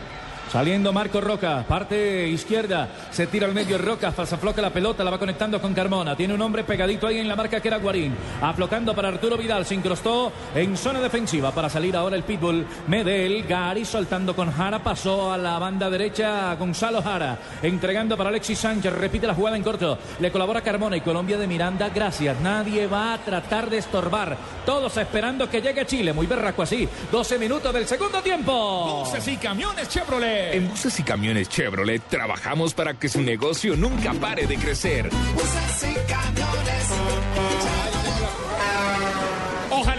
Saliendo 0.55 0.93
Marco 0.93 1.21
Roca, 1.21 1.65
parte 1.67 2.29
izquierda, 2.29 2.89
se 3.11 3.27
tira 3.27 3.45
al 3.45 3.53
medio 3.53 3.77
Roca, 3.77 4.15
afloca 4.17 4.63
la 4.63 4.71
pelota, 4.71 5.03
la 5.03 5.11
va 5.11 5.19
conectando 5.19 5.61
con 5.61 5.75
Carmona. 5.75 6.15
Tiene 6.15 6.33
un 6.33 6.41
hombre 6.43 6.63
pegadito 6.63 7.09
ahí 7.09 7.19
en 7.19 7.27
la 7.27 7.35
marca 7.35 7.59
que 7.59 7.67
era 7.67 7.79
Guarín. 7.79 8.15
Aflocando 8.41 8.95
para 8.95 9.09
Arturo 9.09 9.37
Vidal, 9.37 9.67
se 9.67 9.75
incrustó 9.75 10.31
en 10.55 10.77
zona 10.77 11.01
defensiva 11.01 11.51
para 11.51 11.69
salir 11.69 11.97
ahora 11.97 12.15
el 12.15 12.23
pitbull. 12.23 12.65
Medel, 12.87 13.43
Gary 13.49 13.85
soltando 13.85 14.37
con 14.37 14.53
Jara, 14.53 14.79
pasó 14.79 15.33
a 15.33 15.39
la 15.39 15.59
banda 15.59 15.91
derecha 15.91 16.55
Gonzalo 16.55 17.03
Jara, 17.03 17.37
entregando 17.61 18.17
para 18.17 18.31
Alexis 18.31 18.61
Sánchez, 18.61 18.93
repite 18.93 19.27
la 19.27 19.35
jugada 19.35 19.57
en 19.57 19.65
corto. 19.65 19.99
Le 20.21 20.31
colabora 20.31 20.61
Carmona 20.61 20.97
y 20.97 21.01
Colombia 21.01 21.37
de 21.37 21.49
Miranda, 21.49 21.89
gracias. 21.89 22.41
Nadie 22.41 22.87
va 22.87 23.15
a 23.15 23.19
tratar 23.19 23.69
de 23.69 23.79
estorbar. 23.79 24.37
Todos 24.65 24.97
esperando 24.99 25.51
que 25.51 25.61
llegue 25.61 25.85
Chile, 25.85 26.13
muy 26.13 26.29
berraco 26.29 26.63
así. 26.63 26.89
12 27.11 27.41
minutos 27.41 27.75
del 27.75 27.89
segundo 27.89 28.23
tiempo. 28.23 29.03
Buses 29.05 29.27
y 29.27 29.37
camiones 29.37 29.89
Chevrolet. 29.89 30.44
En 30.53 30.69
buses 30.69 30.99
y 31.01 31.03
camiones 31.03 31.49
Chevrolet 31.49 32.03
trabajamos 32.09 32.75
para 32.75 32.95
que 32.95 33.09
su 33.09 33.21
negocio 33.21 33.77
nunca 33.77 34.13
pare 34.15 34.47
de 34.47 34.57
crecer. 34.57 35.09
Buses 35.35 35.91
y 35.91 35.95
camiones. 36.13 37.94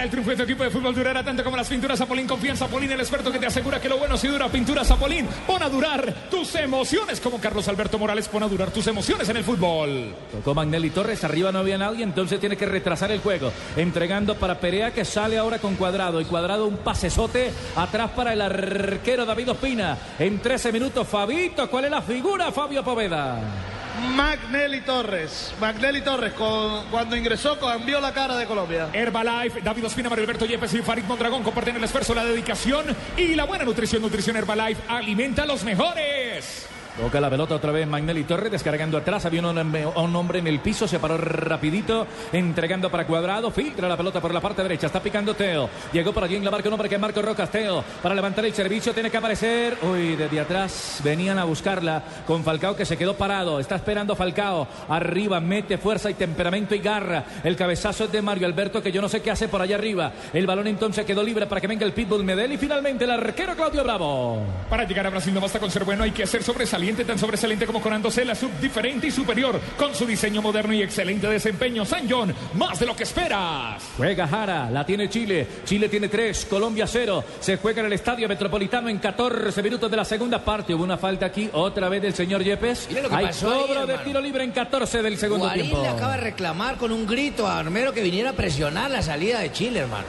El 0.05 0.11
triunfo 0.11 0.29
de 0.29 0.37
tu 0.37 0.43
equipo 0.43 0.63
de 0.63 0.69
fútbol 0.69 0.93
durara 0.93 1.23
tanto 1.23 1.43
como 1.43 1.57
las 1.57 1.67
pinturas 1.67 1.97
Zapolín. 1.97 2.27
Confía 2.27 2.51
en 2.51 2.57
Zapolín, 2.57 2.91
el 2.91 2.99
experto 2.99 3.31
que 3.31 3.39
te 3.39 3.47
asegura 3.47 3.81
que 3.81 3.89
lo 3.89 3.97
bueno 3.97 4.15
si 4.17 4.27
dura. 4.27 4.47
Pintura 4.49 4.85
Zapolín, 4.85 5.27
pon 5.47 5.63
a 5.63 5.67
durar 5.67 6.29
tus 6.29 6.53
emociones. 6.53 7.19
Como 7.19 7.39
Carlos 7.41 7.67
Alberto 7.69 7.97
Morales, 7.97 8.27
pon 8.27 8.43
a 8.43 8.47
durar 8.47 8.69
tus 8.69 8.85
emociones 8.85 9.27
en 9.29 9.37
el 9.37 9.43
fútbol. 9.43 10.13
Tocó 10.31 10.53
Magnelli 10.53 10.91
Torres, 10.91 11.23
arriba 11.23 11.51
no 11.51 11.57
había 11.57 11.79
nadie, 11.79 12.03
entonces 12.03 12.39
tiene 12.39 12.55
que 12.55 12.67
retrasar 12.67 13.11
el 13.11 13.19
juego. 13.19 13.51
Entregando 13.75 14.35
para 14.35 14.59
Perea 14.59 14.93
que 14.93 15.05
sale 15.05 15.39
ahora 15.39 15.57
con 15.57 15.73
Cuadrado. 15.73 16.21
Y 16.21 16.25
Cuadrado 16.25 16.67
un 16.67 16.77
pasesote 16.77 17.51
atrás 17.75 18.11
para 18.11 18.33
el 18.33 18.41
arquero 18.41 19.25
David 19.25 19.53
Ospina. 19.53 19.97
En 20.19 20.37
13 20.37 20.71
minutos, 20.71 21.07
Fabito, 21.07 21.67
¿cuál 21.67 21.85
es 21.85 21.91
la 21.91 22.03
figura? 22.03 22.51
Fabio 22.51 22.83
Poveda. 22.83 23.74
Magnelli 24.15 24.81
Torres. 24.81 25.53
Magnelli 25.59 26.01
Torres, 26.01 26.33
con- 26.33 26.85
cuando 26.91 27.15
ingresó, 27.15 27.59
cambió 27.59 27.99
la 27.99 28.13
cara 28.13 28.35
de 28.37 28.45
Colombia. 28.45 28.89
Herbalife, 28.93 29.61
David 29.61 29.85
Ospina, 29.85 30.09
Mario 30.09 30.23
Alberto 30.23 30.45
Yepes 30.45 30.73
y 30.73 30.81
Farid 30.81 31.03
Mondragón 31.05 31.43
comparten 31.43 31.75
el 31.75 31.83
esfuerzo, 31.83 32.13
la 32.13 32.25
dedicación 32.25 32.85
y 33.17 33.35
la 33.35 33.45
buena 33.45 33.63
nutrición. 33.63 34.01
Nutrición 34.01 34.35
Herbalife 34.37 34.81
alimenta 34.87 35.43
a 35.43 35.45
los 35.45 35.63
mejores. 35.63 36.67
Toca 36.99 37.19
la 37.19 37.29
pelota 37.29 37.55
otra 37.55 37.73
vez 37.73 37.85
Magnelli 37.85 38.23
Torres, 38.23 38.49
descargando 38.51 38.97
atrás. 38.97 39.25
Había 39.25 39.41
un, 39.41 40.15
hombre- 40.15 40.39
en 40.39 40.47
el 40.47 40.59
piso, 40.59 40.87
se 40.87 40.97
paró 40.97 41.17
rapidito, 41.17 42.07
entregando 42.31 42.89
para 42.89 43.05
Cuadrado. 43.05 43.51
Filtra 43.51 43.89
la 43.89 43.97
pelota 43.97 44.21
por 44.21 44.33
la 44.33 44.39
parte 44.39 44.63
derecha, 44.63 44.87
está 44.87 45.01
picando 45.03 45.33
Teo. 45.33 45.69
Llegó 45.91 46.13
por 46.13 46.23
allí 46.23 46.37
en 46.37 46.45
la 46.45 46.51
marca 46.51 46.69
un 46.69 46.73
hombre 46.73 46.87
que 46.87 46.95
es 46.95 47.01
Marco 47.01 47.21
Rocas. 47.21 47.51
Teo, 47.51 47.83
para 48.01 48.15
levantar 48.15 48.45
el 48.45 48.53
servicio, 48.53 48.93
tiene 48.93 49.11
que 49.11 49.17
aparecer. 49.17 49.77
Uy, 49.81 50.15
desde 50.15 50.39
atrás 50.39 51.01
venían 51.03 51.37
a 51.37 51.43
buscarla 51.43 52.01
con 52.25 52.43
Falcao 52.45 52.77
que 52.77 52.85
se 52.85 52.95
quedó 52.97 53.13
parado. 53.15 53.59
Está 53.59 53.75
esperando 53.75 54.15
Falcao. 54.15 54.65
Arriba, 54.87 55.41
mete 55.41 55.77
fuerza 55.77 56.09
y 56.09 56.13
temperamento 56.13 56.75
y 56.75 56.79
garra. 56.79 57.25
El 57.43 57.57
cabezazo 57.57 58.05
es 58.05 58.11
de 58.13 58.21
Mario 58.21 58.47
Alberto, 58.47 58.81
que 58.81 58.93
yo 58.93 59.01
no 59.01 59.09
sé 59.09 59.21
qué 59.21 59.31
hace 59.31 59.49
por 59.49 59.61
allá 59.61 59.75
arriba. 59.75 60.13
El 60.33 60.47
balón 60.47 60.67
entonces 60.67 61.05
quedó 61.05 61.21
libre 61.23 61.45
para 61.45 61.59
que 61.59 61.67
venga 61.67 61.85
el 61.85 61.91
Pitbull 61.91 62.23
Medel. 62.23 62.53
Y 62.53 62.57
finalmente 62.57 63.03
el 63.03 63.11
arquero 63.11 63.53
Claudio 63.53 63.83
Bravo. 63.83 64.41
Para 64.69 64.85
llegar 64.85 65.05
a 65.07 65.09
Brasil 65.09 65.33
no 65.33 65.41
basta 65.41 65.59
con 65.59 65.69
ser 65.69 65.83
bueno, 65.83 66.03
hay 66.03 66.11
que 66.11 66.25
ser 66.25 66.41
sobresaliente, 66.85 67.05
tan 67.05 67.19
sobresaliente 67.19 67.65
como 67.65 67.81
corándose 67.81 68.23
la 68.25 68.35
sub 68.35 68.51
diferente 68.59 69.07
y 69.07 69.11
superior. 69.11 69.59
Con 69.77 69.95
su 69.95 70.05
diseño 70.05 70.41
moderno 70.41 70.73
y 70.73 70.81
excelente 70.83 71.27
desempeño, 71.27 71.83
San 71.85 72.07
John, 72.09 72.33
más 72.55 72.79
de 72.79 72.85
lo 72.85 72.95
que 72.95 73.03
esperas. 73.03 73.81
Juega 73.97 74.27
Jara, 74.27 74.69
la 74.69 74.85
tiene 74.85 75.09
Chile. 75.09 75.47
Chile 75.65 75.89
tiene 75.89 76.07
tres, 76.09 76.45
Colombia 76.45 76.85
cero. 76.87 77.23
Se 77.39 77.57
juega 77.57 77.79
en 77.79 77.87
el 77.87 77.93
estadio 77.93 78.27
metropolitano 78.27 78.89
en 78.89 78.99
14 78.99 79.63
minutos 79.63 79.89
de 79.89 79.97
la 79.97 80.05
segunda 80.05 80.43
parte. 80.43 80.75
Hubo 80.75 80.83
una 80.83 80.97
falta 80.97 81.25
aquí, 81.25 81.49
otra 81.53 81.89
vez 81.89 82.01
del 82.01 82.13
señor 82.13 82.43
Yepes. 82.43 82.87
Mire 82.89 83.01
lo 83.01 83.09
que 83.09 83.15
Hay 83.15 83.25
pasó 83.27 83.51
ahí, 83.51 83.59
cobro 83.61 83.73
de 83.87 83.93
hermano. 83.93 84.01
tiro 84.03 84.21
libre 84.21 84.43
en 84.43 84.51
14 84.51 85.01
del 85.01 85.17
segundo 85.17 85.45
Guarín 85.45 85.63
tiempo. 85.65 85.81
le 85.81 85.89
acaba 85.89 86.15
de 86.17 86.21
reclamar 86.21 86.77
con 86.77 86.91
un 86.91 87.07
grito 87.07 87.47
a 87.47 87.59
Armero 87.59 87.93
que 87.93 88.01
viniera 88.03 88.31
a 88.31 88.33
presionar 88.33 88.91
la 88.91 89.01
salida 89.01 89.39
de 89.39 89.51
Chile, 89.51 89.79
hermano. 89.79 90.05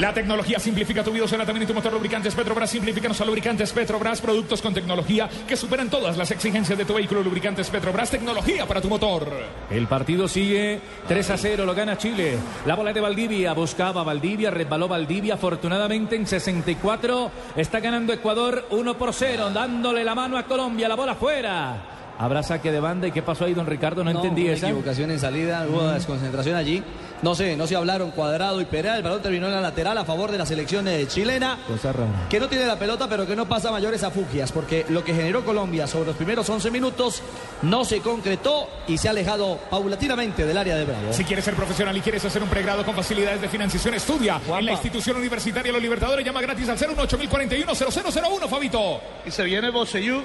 La 0.00 0.14
tecnología 0.14 0.58
simplifica 0.58 1.04
tu 1.04 1.12
vida, 1.12 1.24
usala 1.24 1.44
también 1.44 1.64
en 1.64 1.68
tu 1.68 1.74
motor 1.74 1.92
lubricantes 1.92 2.34
Petrobras. 2.34 2.70
Simplifícanos 2.70 3.20
a 3.20 3.26
lubricantes 3.26 3.70
Petrobras, 3.70 4.22
productos 4.22 4.62
con 4.62 4.72
tecnología 4.72 5.28
que 5.46 5.58
superan 5.58 5.90
todas 5.90 6.16
las 6.16 6.30
exigencias 6.30 6.78
de 6.78 6.86
tu 6.86 6.94
vehículo. 6.94 7.22
Lubricantes 7.22 7.68
Petrobras, 7.68 8.10
tecnología 8.10 8.64
para 8.64 8.80
tu 8.80 8.88
motor. 8.88 9.30
El 9.68 9.86
partido 9.88 10.26
sigue 10.26 10.80
3 11.06 11.30
a 11.30 11.36
0, 11.36 11.66
lo 11.66 11.74
gana 11.74 11.98
Chile. 11.98 12.38
La 12.64 12.76
bola 12.76 12.94
de 12.94 13.00
Valdivia, 13.02 13.52
buscaba 13.52 14.02
Valdivia, 14.02 14.50
resbaló 14.50 14.88
Valdivia. 14.88 15.34
Afortunadamente 15.34 16.16
en 16.16 16.26
64 16.26 17.30
está 17.56 17.80
ganando 17.80 18.14
Ecuador 18.14 18.68
1 18.70 18.96
por 18.96 19.12
0, 19.12 19.50
dándole 19.52 20.02
la 20.02 20.14
mano 20.14 20.38
a 20.38 20.44
Colombia. 20.44 20.88
La 20.88 20.96
bola 20.96 21.14
fuera. 21.14 21.99
Habrá 22.20 22.42
saque 22.42 22.70
de 22.70 22.80
banda. 22.80 23.06
¿Y 23.06 23.12
qué 23.12 23.22
pasó 23.22 23.46
ahí, 23.46 23.54
don 23.54 23.66
Ricardo? 23.66 24.04
No, 24.04 24.10
entendí 24.10 24.44
una 24.44 24.52
esa. 24.52 24.68
equivocación 24.68 25.10
en 25.10 25.18
salida, 25.18 25.66
hubo 25.66 25.88
desconcentración 25.88 26.54
allí. 26.54 26.82
No 27.22 27.34
sé, 27.34 27.56
no 27.56 27.66
se 27.66 27.76
hablaron 27.76 28.10
Cuadrado 28.10 28.60
y 28.60 28.66
Perea. 28.66 28.98
El 28.98 29.02
balón 29.02 29.22
terminó 29.22 29.46
en 29.46 29.54
la 29.54 29.62
lateral 29.62 29.96
a 29.96 30.04
favor 30.04 30.30
de 30.30 30.36
la 30.36 30.44
selección 30.44 30.86
eh, 30.86 31.06
chilena. 31.06 31.58
Cosa 31.66 31.94
rara. 31.94 32.26
Que 32.28 32.38
no 32.38 32.46
tiene 32.46 32.66
la 32.66 32.78
pelota, 32.78 33.08
pero 33.08 33.26
que 33.26 33.34
no 33.34 33.48
pasa 33.48 33.70
mayores 33.70 34.02
afugias, 34.02 34.52
porque 34.52 34.84
lo 34.90 35.02
que 35.02 35.14
generó 35.14 35.46
Colombia 35.46 35.86
sobre 35.86 36.08
los 36.08 36.16
primeros 36.16 36.46
11 36.48 36.70
minutos 36.70 37.22
no 37.62 37.86
se 37.86 38.00
concretó 38.00 38.68
y 38.86 38.98
se 38.98 39.08
ha 39.08 39.12
alejado 39.12 39.58
paulatinamente 39.70 40.44
del 40.44 40.58
área 40.58 40.76
de 40.76 40.84
Bravo. 40.84 41.14
Si 41.14 41.24
quieres 41.24 41.42
ser 41.42 41.54
profesional 41.54 41.96
y 41.96 42.02
quieres 42.02 42.22
hacer 42.22 42.42
un 42.42 42.50
pregrado 42.50 42.84
con 42.84 42.94
facilidades 42.94 43.40
de 43.40 43.48
financiación, 43.48 43.94
estudia 43.94 44.38
en 44.58 44.66
la 44.66 44.72
institución 44.72 45.16
universitaria 45.16 45.72
Los 45.72 45.80
Libertadores. 45.80 46.22
Llama 46.22 46.42
gratis 46.42 46.68
al 46.68 46.76
018-041-0001, 46.78 48.46
Fabito. 48.46 49.00
Y 49.24 49.30
se 49.30 49.42
viene 49.44 49.70
Boseyur. 49.70 50.22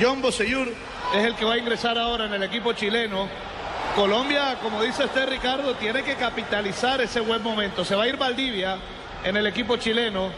John 0.00 0.22
Boseyur 0.22 0.68
es 1.12 1.24
el 1.24 1.34
que 1.34 1.44
va 1.44 1.54
a 1.54 1.58
ingresar 1.58 1.98
ahora 1.98 2.26
en 2.26 2.34
el 2.34 2.42
equipo 2.44 2.72
chileno. 2.72 3.28
Colombia, 3.96 4.56
como 4.62 4.80
dice 4.80 5.04
este 5.04 5.26
Ricardo, 5.26 5.74
tiene 5.74 6.04
que 6.04 6.14
capitalizar 6.14 7.00
ese 7.00 7.18
buen 7.20 7.42
momento. 7.42 7.84
Se 7.84 7.96
va 7.96 8.04
a 8.04 8.08
ir 8.08 8.16
Valdivia 8.16 8.76
en 9.24 9.36
el 9.36 9.46
equipo 9.48 9.76
chileno, 9.76 10.30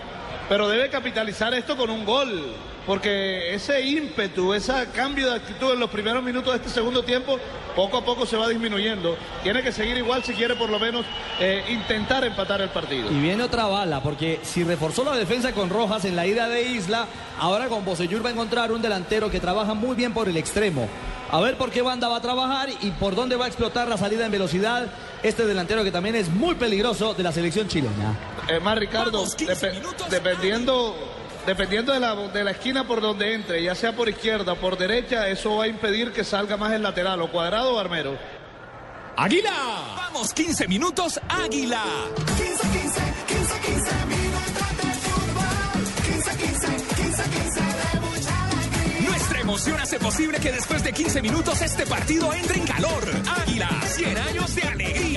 pero 0.48 0.66
debe 0.66 0.88
capitalizar 0.88 1.52
esto 1.52 1.76
con 1.76 1.90
un 1.90 2.06
gol. 2.06 2.54
Porque 2.86 3.54
ese 3.54 3.80
ímpetu, 3.82 4.52
ese 4.54 4.72
cambio 4.94 5.28
de 5.30 5.36
actitud 5.36 5.72
en 5.72 5.80
los 5.80 5.90
primeros 5.90 6.22
minutos 6.22 6.52
de 6.52 6.58
este 6.58 6.70
segundo 6.70 7.02
tiempo, 7.04 7.38
poco 7.76 7.98
a 7.98 8.04
poco 8.04 8.26
se 8.26 8.36
va 8.36 8.48
disminuyendo. 8.48 9.16
Tiene 9.42 9.62
que 9.62 9.70
seguir 9.70 9.96
igual 9.96 10.24
si 10.24 10.32
quiere 10.32 10.54
por 10.56 10.70
lo 10.70 10.78
menos 10.78 11.04
eh, 11.38 11.62
intentar 11.68 12.24
empatar 12.24 12.60
el 12.62 12.70
partido. 12.70 13.10
Y 13.10 13.20
viene 13.20 13.42
otra 13.44 13.66
bala, 13.66 14.02
porque 14.02 14.40
si 14.42 14.64
reforzó 14.64 15.04
la 15.04 15.14
defensa 15.16 15.52
con 15.52 15.68
Rojas 15.70 16.04
en 16.04 16.16
la 16.16 16.26
ida 16.26 16.48
de 16.48 16.62
Isla, 16.62 17.06
ahora 17.38 17.68
con 17.68 17.84
Bosellur 17.84 18.24
va 18.24 18.30
a 18.30 18.32
encontrar 18.32 18.72
un 18.72 18.82
delantero 18.82 19.30
que 19.30 19.40
trabaja 19.40 19.74
muy 19.74 19.94
bien 19.94 20.12
por 20.12 20.28
el 20.28 20.36
extremo. 20.36 20.88
A 21.32 21.40
ver 21.40 21.56
por 21.56 21.70
qué 21.70 21.80
banda 21.82 22.08
va 22.08 22.16
a 22.16 22.20
trabajar 22.20 22.70
y 22.80 22.90
por 22.92 23.14
dónde 23.14 23.36
va 23.36 23.44
a 23.44 23.48
explotar 23.48 23.86
la 23.86 23.96
salida 23.96 24.26
en 24.26 24.32
velocidad 24.32 24.88
este 25.22 25.46
delantero 25.46 25.84
que 25.84 25.92
también 25.92 26.16
es 26.16 26.28
muy 26.28 26.56
peligroso 26.56 27.14
de 27.14 27.22
la 27.22 27.30
selección 27.30 27.68
chilena. 27.68 28.18
Es 28.48 28.60
más, 28.60 28.76
Ricardo, 28.76 29.24
depe- 29.24 29.80
dependiendo, 30.10 30.96
dependiendo 31.46 31.92
de 31.92 32.00
la, 32.00 32.14
de 32.14 32.44
la 32.44 32.50
esquina 32.52 32.86
por 32.86 33.00
donde 33.00 33.34
entre, 33.34 33.62
ya 33.62 33.74
sea 33.74 33.92
por 33.92 34.08
izquierda 34.08 34.52
o 34.52 34.56
por 34.56 34.76
derecha, 34.76 35.28
eso 35.28 35.56
va 35.56 35.64
a 35.64 35.68
impedir 35.68 36.12
que 36.12 36.24
salga 36.24 36.56
más 36.56 36.72
el 36.72 36.82
lateral, 36.82 37.20
o 37.22 37.30
cuadrado 37.30 37.74
o 37.74 37.78
armero. 37.78 38.16
¡Águila! 39.16 39.52
Vamos, 39.96 40.32
15 40.32 40.68
minutos, 40.68 41.20
Águila. 41.28 41.82
15, 42.16 42.68
15, 42.68 43.00
15, 43.26 43.60
15 43.60 44.06
minutos 44.06 44.76
de 44.76 44.92
fútbol. 44.94 45.84
15, 46.04 46.36
15, 46.36 46.66
15, 46.96 47.22
15 47.22 47.60
de 47.60 48.00
mucha 48.00 48.44
alegría. 48.44 49.10
Nuestra 49.10 49.40
emoción 49.40 49.80
hace 49.80 49.98
posible 49.98 50.38
que 50.38 50.52
después 50.52 50.82
de 50.82 50.92
15 50.92 51.22
minutos 51.22 51.60
este 51.60 51.84
partido 51.86 52.32
entre 52.32 52.58
en 52.58 52.66
calor. 52.66 53.04
Águila, 53.42 53.68
100 53.84 54.18
años 54.18 54.54
de 54.54 54.62
alegría. 54.62 55.09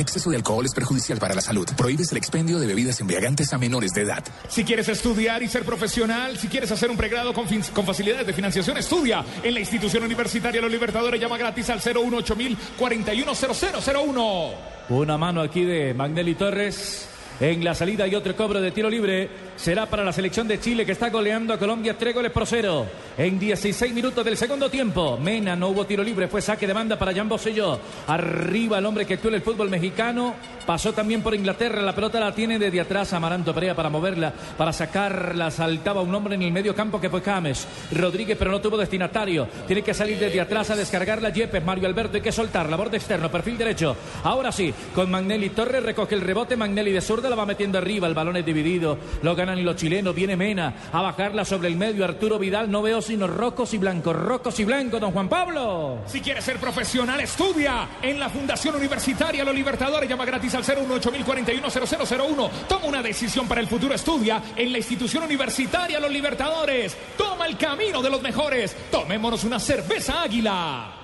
El 0.00 0.04
exceso 0.04 0.30
de 0.30 0.36
alcohol 0.36 0.64
es 0.64 0.72
perjudicial 0.72 1.18
para 1.18 1.34
la 1.34 1.42
salud. 1.42 1.68
Prohíbes 1.76 2.10
el 2.10 2.16
expendio 2.16 2.58
de 2.58 2.66
bebidas 2.66 2.98
embriagantes 3.02 3.52
a 3.52 3.58
menores 3.58 3.92
de 3.92 4.00
edad. 4.00 4.24
Si 4.48 4.64
quieres 4.64 4.88
estudiar 4.88 5.42
y 5.42 5.48
ser 5.48 5.62
profesional, 5.62 6.38
si 6.38 6.48
quieres 6.48 6.70
hacer 6.72 6.90
un 6.90 6.96
pregrado 6.96 7.34
con, 7.34 7.46
fin- 7.46 7.62
con 7.74 7.84
facilidades 7.84 8.26
de 8.26 8.32
financiación, 8.32 8.78
estudia 8.78 9.22
en 9.42 9.52
la 9.52 9.60
institución 9.60 10.02
universitaria 10.04 10.58
Los 10.62 10.70
Libertadores. 10.72 11.20
Llama 11.20 11.36
gratis 11.36 11.68
al 11.68 11.80
018 11.82 12.34
41 12.78 13.32
0001. 13.34 14.50
Una 14.88 15.18
mano 15.18 15.42
aquí 15.42 15.64
de 15.66 15.92
Magnelli 15.92 16.34
Torres 16.34 17.06
en 17.40 17.64
la 17.64 17.74
salida 17.74 18.06
y 18.06 18.14
otro 18.14 18.36
cobro 18.36 18.60
de 18.60 18.70
tiro 18.70 18.90
libre. 18.90 19.28
Será 19.56 19.86
para 19.86 20.04
la 20.04 20.12
selección 20.12 20.46
de 20.46 20.60
Chile 20.60 20.84
que 20.84 20.92
está 20.92 21.08
goleando 21.08 21.54
a 21.54 21.58
Colombia 21.58 21.96
tres 21.96 22.14
goles 22.14 22.30
por 22.30 22.46
cero. 22.46 22.86
En 23.16 23.38
16 23.38 23.92
minutos 23.94 24.24
del 24.24 24.36
segundo 24.36 24.70
tiempo. 24.70 25.18
Mena 25.18 25.56
no 25.56 25.68
hubo 25.68 25.86
tiro 25.86 26.02
libre, 26.02 26.28
fue 26.28 26.42
saque 26.42 26.66
de 26.66 26.72
banda 26.72 26.98
para 26.98 27.14
Jan 27.14 27.28
Boselló. 27.28 27.78
Arriba 28.06 28.78
el 28.78 28.86
hombre 28.86 29.06
que 29.06 29.14
actuó 29.14 29.28
en 29.28 29.36
el 29.36 29.42
fútbol 29.42 29.70
mexicano. 29.70 30.34
Pasó 30.66 30.92
también 30.92 31.22
por 31.22 31.34
Inglaterra. 31.34 31.82
La 31.82 31.94
pelota 31.94 32.20
la 32.20 32.34
tiene 32.34 32.58
desde 32.58 32.80
atrás 32.80 33.12
Amaranto 33.12 33.54
Perea 33.54 33.74
para 33.74 33.88
moverla, 33.88 34.32
para 34.56 34.72
sacarla. 34.72 35.50
Saltaba 35.50 36.02
un 36.02 36.14
hombre 36.14 36.34
en 36.34 36.42
el 36.42 36.52
medio 36.52 36.74
campo 36.74 37.00
que 37.00 37.10
fue 37.10 37.22
James. 37.22 37.66
Rodríguez, 37.92 38.36
pero 38.38 38.50
no 38.50 38.60
tuvo 38.60 38.76
destinatario. 38.76 39.48
Tiene 39.66 39.82
que 39.82 39.94
salir 39.94 40.18
desde 40.18 40.40
atrás 40.40 40.70
a 40.70 40.76
descargarla 40.76 41.30
Yepes. 41.30 41.64
Mario 41.64 41.88
Alberto, 41.88 42.16
hay 42.16 42.22
que 42.22 42.32
soltarla. 42.32 42.76
Borde 42.76 42.98
externo, 42.98 43.30
perfil 43.30 43.58
derecho. 43.58 43.96
Ahora 44.24 44.52
sí, 44.52 44.72
con 44.94 45.10
Magnelli 45.10 45.50
Torres 45.50 45.82
recoge 45.82 46.14
el 46.14 46.20
rebote. 46.20 46.56
Magnelli 46.56 46.92
de 46.92 47.00
zurda 47.00 47.29
la 47.30 47.36
va 47.36 47.46
metiendo 47.46 47.78
arriba. 47.78 48.06
El 48.06 48.14
balón 48.14 48.36
es 48.36 48.44
dividido. 48.44 48.98
Lo 49.22 49.34
ganan 49.34 49.64
los 49.64 49.76
chilenos. 49.76 50.14
Viene 50.14 50.36
Mena 50.36 50.74
a 50.92 51.00
bajarla 51.00 51.44
sobre 51.44 51.68
el 51.68 51.76
medio. 51.76 52.04
Arturo 52.04 52.38
Vidal. 52.38 52.70
No 52.70 52.82
veo 52.82 53.00
sino 53.00 53.26
rocos 53.26 53.72
y 53.74 53.78
blancos. 53.78 54.14
Rocos 54.14 54.58
y 54.60 54.64
blancos, 54.64 55.00
don 55.00 55.12
Juan 55.12 55.28
Pablo. 55.28 55.98
Si 56.06 56.20
quieres 56.20 56.44
ser 56.44 56.58
profesional, 56.58 57.20
estudia 57.20 57.88
en 58.02 58.18
la 58.18 58.28
Fundación 58.28 58.76
Universitaria 58.76 59.44
Los 59.44 59.54
Libertadores. 59.54 60.08
Llama 60.08 60.24
gratis 60.24 60.54
al 60.54 60.64
018 60.64 61.10
41 61.24 61.68
0001. 61.70 62.50
Toma 62.68 62.86
una 62.86 63.02
decisión 63.02 63.46
para 63.48 63.60
el 63.60 63.66
futuro. 63.66 63.94
Estudia 63.94 64.42
en 64.56 64.72
la 64.72 64.78
institución 64.78 65.24
universitaria 65.24 66.00
Los 66.00 66.10
Libertadores. 66.10 66.96
Toma 67.16 67.46
el 67.46 67.56
camino 67.56 68.02
de 68.02 68.10
los 68.10 68.22
mejores. 68.22 68.76
Tomémonos 68.90 69.44
una 69.44 69.58
cerveza. 69.58 70.22
Águila, 70.22 70.99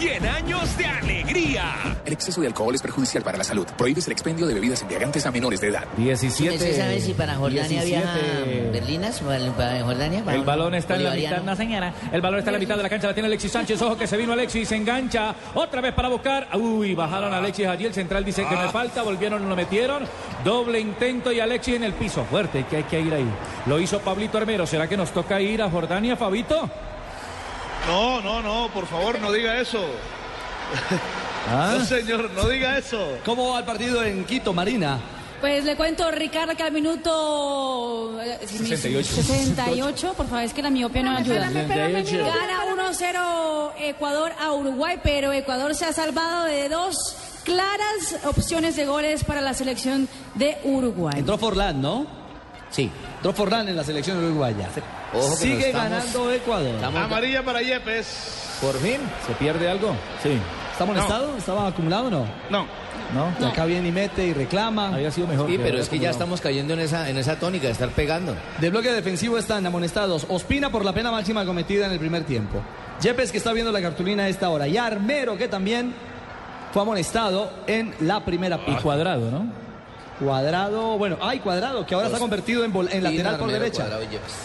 100 0.00 0.26
años 0.26 0.78
de 0.78 0.86
alegría. 0.86 1.74
El 2.06 2.14
exceso 2.14 2.40
de 2.40 2.46
alcohol 2.46 2.74
es 2.74 2.80
perjudicial 2.80 3.22
para 3.22 3.36
la 3.36 3.44
salud. 3.44 3.66
Prohíbes 3.76 4.06
el 4.06 4.12
expendio 4.12 4.46
de 4.46 4.54
bebidas 4.54 4.80
embriagantes 4.80 5.26
a 5.26 5.30
menores 5.30 5.60
de 5.60 5.68
edad. 5.68 5.84
17. 5.98 6.56
¿Se 6.58 6.74
sabe 6.74 7.00
si 7.00 7.12
para 7.12 7.34
Jordania 7.34 7.82
17. 7.82 7.86
viaja 7.86 8.70
berlinas? 8.72 9.20
¿Para, 9.20 9.52
para 9.52 9.82
Jordania? 9.82 10.24
¿Para 10.24 10.38
El 10.38 10.44
balón 10.44 10.74
está 10.74 10.96
en 10.96 11.04
la 11.04 11.10
mitad, 11.10 11.42
no 11.42 11.54
señora. 11.54 11.92
El 12.10 12.22
balón 12.22 12.38
está 12.38 12.48
en 12.48 12.54
la 12.54 12.60
mitad 12.60 12.76
de 12.78 12.82
la 12.82 12.88
cancha, 12.88 13.08
la 13.08 13.12
tiene 13.12 13.26
Alexis 13.26 13.52
Sánchez. 13.52 13.82
Ojo 13.82 13.98
que 13.98 14.06
se 14.06 14.16
vino 14.16 14.32
Alexis, 14.32 14.70
se 14.70 14.76
engancha. 14.76 15.34
Otra 15.54 15.82
vez 15.82 15.92
para 15.92 16.08
buscar. 16.08 16.48
Uy, 16.56 16.94
bajaron 16.94 17.34
a 17.34 17.36
Alexis 17.36 17.66
allí. 17.66 17.84
El 17.84 17.92
central 17.92 18.24
dice 18.24 18.46
que 18.48 18.56
me 18.56 18.70
falta. 18.70 19.02
Volvieron, 19.02 19.46
lo 19.50 19.54
metieron. 19.54 20.04
Doble 20.42 20.80
intento 20.80 21.30
y 21.30 21.40
Alexis 21.40 21.74
en 21.74 21.84
el 21.84 21.92
piso. 21.92 22.24
Fuerte, 22.24 22.64
que 22.70 22.76
hay 22.76 22.84
que 22.84 23.02
ir 23.02 23.12
ahí. 23.12 23.28
Lo 23.66 23.78
hizo 23.78 23.98
Pablito 24.00 24.38
Armero. 24.38 24.66
¿Será 24.66 24.88
que 24.88 24.96
nos 24.96 25.10
toca 25.10 25.42
ir 25.42 25.60
a 25.60 25.68
Jordania, 25.68 26.16
Fabito? 26.16 26.70
No, 27.86 28.20
no, 28.20 28.42
no, 28.42 28.68
por 28.72 28.86
favor, 28.86 29.18
no 29.20 29.32
diga 29.32 29.60
eso. 29.60 29.80
¿Ah? 31.48 31.76
No, 31.78 31.84
señor, 31.84 32.30
no 32.30 32.48
diga 32.48 32.78
eso. 32.78 33.18
¿Cómo 33.24 33.50
va 33.52 33.60
el 33.60 33.64
partido 33.64 34.04
en 34.04 34.24
Quito, 34.24 34.52
Marina? 34.52 35.00
Pues 35.40 35.64
le 35.64 35.74
cuento, 35.74 36.10
Ricardo, 36.10 36.54
que 36.54 36.62
al 36.62 36.72
minuto 36.72 38.20
eh, 38.22 38.38
68. 38.46 39.22
68, 39.22 40.14
por 40.14 40.26
favor, 40.26 40.44
es 40.44 40.52
que 40.52 40.60
la 40.62 40.68
miopía 40.68 41.02
no 41.02 41.16
ayuda. 41.16 41.50
68. 41.50 42.18
Gana 42.18 42.90
1-0 42.92 43.72
Ecuador 43.78 44.32
a 44.38 44.52
Uruguay, 44.52 45.00
pero 45.02 45.32
Ecuador 45.32 45.74
se 45.74 45.86
ha 45.86 45.94
salvado 45.94 46.44
de 46.44 46.68
dos 46.68 47.16
claras 47.44 48.18
opciones 48.24 48.76
de 48.76 48.84
goles 48.84 49.24
para 49.24 49.40
la 49.40 49.54
selección 49.54 50.08
de 50.34 50.58
Uruguay. 50.62 51.14
Entró 51.18 51.38
Forlán, 51.38 51.80
¿no? 51.80 52.19
Sí. 52.70 52.90
Forlán 53.34 53.68
en 53.68 53.76
la 53.76 53.84
selección 53.84 54.16
uruguaya. 54.24 54.68
Ojo 55.14 55.30
que 55.30 55.36
Sigue 55.36 55.54
no 55.54 55.66
estamos- 55.66 55.90
ganando 55.90 56.32
Ecuador. 56.32 56.84
Amarilla 56.84 57.44
para 57.44 57.60
Yepes. 57.62 58.58
¿Por 58.60 58.76
fin? 58.78 58.98
¿Se 59.26 59.32
pierde 59.34 59.68
algo? 59.68 59.94
Sí. 60.22 60.38
¿Está 60.72 60.84
amonestado? 60.84 61.36
¿Estaba 61.36 61.66
acumulado 61.66 62.06
o 62.06 62.10
no? 62.10 62.26
No. 62.50 62.66
¿No? 63.14 63.32
Y 63.40 63.44
acá 63.44 63.64
viene 63.64 63.88
y 63.88 63.92
mete 63.92 64.24
y 64.24 64.32
reclama. 64.32 64.94
Había 64.94 65.10
sido 65.10 65.26
mejor. 65.26 65.48
Sí, 65.50 65.58
pero 65.60 65.78
es 65.78 65.88
que 65.88 65.98
ya 65.98 66.10
estamos 66.10 66.40
cayendo 66.40 66.74
en 66.74 66.80
esa, 66.80 67.10
en 67.10 67.16
esa 67.18 67.36
tónica 67.40 67.66
de 67.66 67.72
estar 67.72 67.88
pegando. 67.90 68.36
De 68.60 68.70
bloque 68.70 68.92
defensivo 68.92 69.36
están 69.36 69.66
amonestados 69.66 70.26
Ospina 70.28 70.70
por 70.70 70.84
la 70.84 70.92
pena 70.92 71.10
máxima 71.10 71.44
cometida 71.44 71.86
en 71.86 71.92
el 71.92 71.98
primer 71.98 72.22
tiempo. 72.24 72.62
Yepes 73.02 73.32
que 73.32 73.38
está 73.38 73.52
viendo 73.52 73.72
la 73.72 73.82
cartulina 73.82 74.24
a 74.24 74.28
esta 74.28 74.48
hora. 74.48 74.68
Y 74.68 74.76
Armero 74.76 75.36
que 75.36 75.48
también 75.48 75.92
fue 76.72 76.82
amonestado 76.82 77.50
en 77.66 77.92
la 78.00 78.24
primera 78.24 78.60
Y 78.66 78.74
cuadrado, 78.76 79.28
¿no? 79.30 79.46
Cuadrado, 80.20 80.98
bueno, 80.98 81.16
hay 81.22 81.38
cuadrado 81.38 81.86
que 81.86 81.94
ahora 81.94 82.10
se 82.10 82.16
ha 82.16 82.18
convertido 82.18 82.62
en, 82.62 83.02
lateral 83.02 83.38
por 83.38 83.50
derecha. 83.50 83.88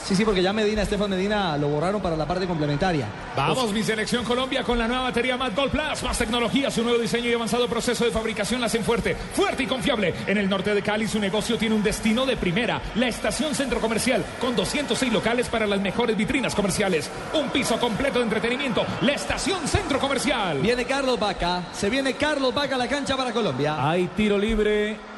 Sí, 0.06 0.16
sí, 0.16 0.24
porque 0.24 0.42
ya 0.42 0.54
Medina, 0.54 0.84
Estefan 0.84 1.10
Medina 1.10 1.58
lo 1.58 1.68
borraron 1.68 2.02
para 2.02 2.16
la 2.16 2.26
parte 2.26 2.48
complementaria. 2.48 3.08
Vamos, 3.36 3.74
mi 3.74 3.84
selección 3.84 4.24
Colombia 4.24 4.64
con 4.64 4.80
la 4.80 4.88
nueva 4.88 5.04
batería 5.04 5.36
Mad 5.36 5.52
Gold 5.54 5.72
Plus. 5.72 6.04
Más 6.04 6.18
tecnología, 6.18 6.72
su 6.72 6.82
nuevo 6.82 6.98
diseño 6.98 7.30
y 7.30 7.34
avanzado 7.34 7.68
proceso 7.68 8.06
de 8.06 8.12
fabricación 8.12 8.62
la 8.62 8.68
hacen 8.68 8.86
fuerte, 8.86 9.16
fuerte 9.16 9.64
y 9.64 9.68
confiable. 9.68 10.14
En 10.28 10.38
el 10.38 10.50
norte 10.50 10.74
de 10.74 10.82
Cali, 10.82 11.08
su 11.08 11.20
negocio 11.20 11.58
tiene 11.58 11.76
un 11.76 11.84
destino 11.84 12.26
de 12.26 12.38
primera. 12.38 12.82
La 12.96 13.10
estación 13.10 13.54
Centro 13.54 13.82
Comercial, 13.82 14.24
con 14.40 14.56
206 14.56 15.12
locales 15.12 15.50
para 15.50 15.68
las 15.68 15.82
mejores 15.82 16.16
vitrinas 16.16 16.56
comerciales. 16.56 17.12
Un 17.34 17.50
piso 17.50 17.78
completo 17.80 18.20
de 18.20 18.26
entretenimiento. 18.26 18.86
La 19.02 19.12
estación 19.12 19.68
Centro 19.68 20.00
Comercial. 20.00 20.60
Viene 20.60 20.86
Carlos 20.86 21.20
Vaca, 21.20 21.64
se 21.74 21.90
viene 21.90 22.14
Carlos 22.14 22.54
Vaca 22.54 22.76
a 22.76 22.78
la 22.78 22.88
cancha 22.88 23.18
para 23.18 23.34
Colombia. 23.34 23.90
Hay 23.90 24.08
tiro 24.16 24.38
libre. 24.38 25.15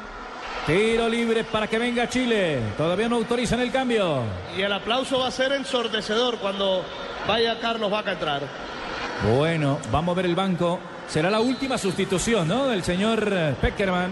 Tiro 0.68 1.08
libre 1.08 1.44
para 1.44 1.66
que 1.66 1.78
venga 1.78 2.06
Chile. 2.10 2.60
Todavía 2.76 3.08
no 3.08 3.16
autorizan 3.16 3.58
el 3.60 3.72
cambio. 3.72 4.20
Y 4.54 4.60
el 4.60 4.70
aplauso 4.70 5.18
va 5.18 5.28
a 5.28 5.30
ser 5.30 5.52
ensordecedor 5.52 6.36
cuando 6.36 6.84
vaya 7.26 7.58
Carlos 7.58 7.90
Vaca 7.90 8.10
a 8.10 8.12
entrar. 8.12 8.42
Bueno, 9.34 9.78
vamos 9.90 10.12
a 10.12 10.16
ver 10.16 10.26
el 10.26 10.34
banco. 10.34 10.78
Será 11.08 11.30
la 11.30 11.40
última 11.40 11.78
sustitución, 11.78 12.46
¿no? 12.46 12.66
Del 12.66 12.84
señor 12.84 13.32
Peckerman. 13.62 14.10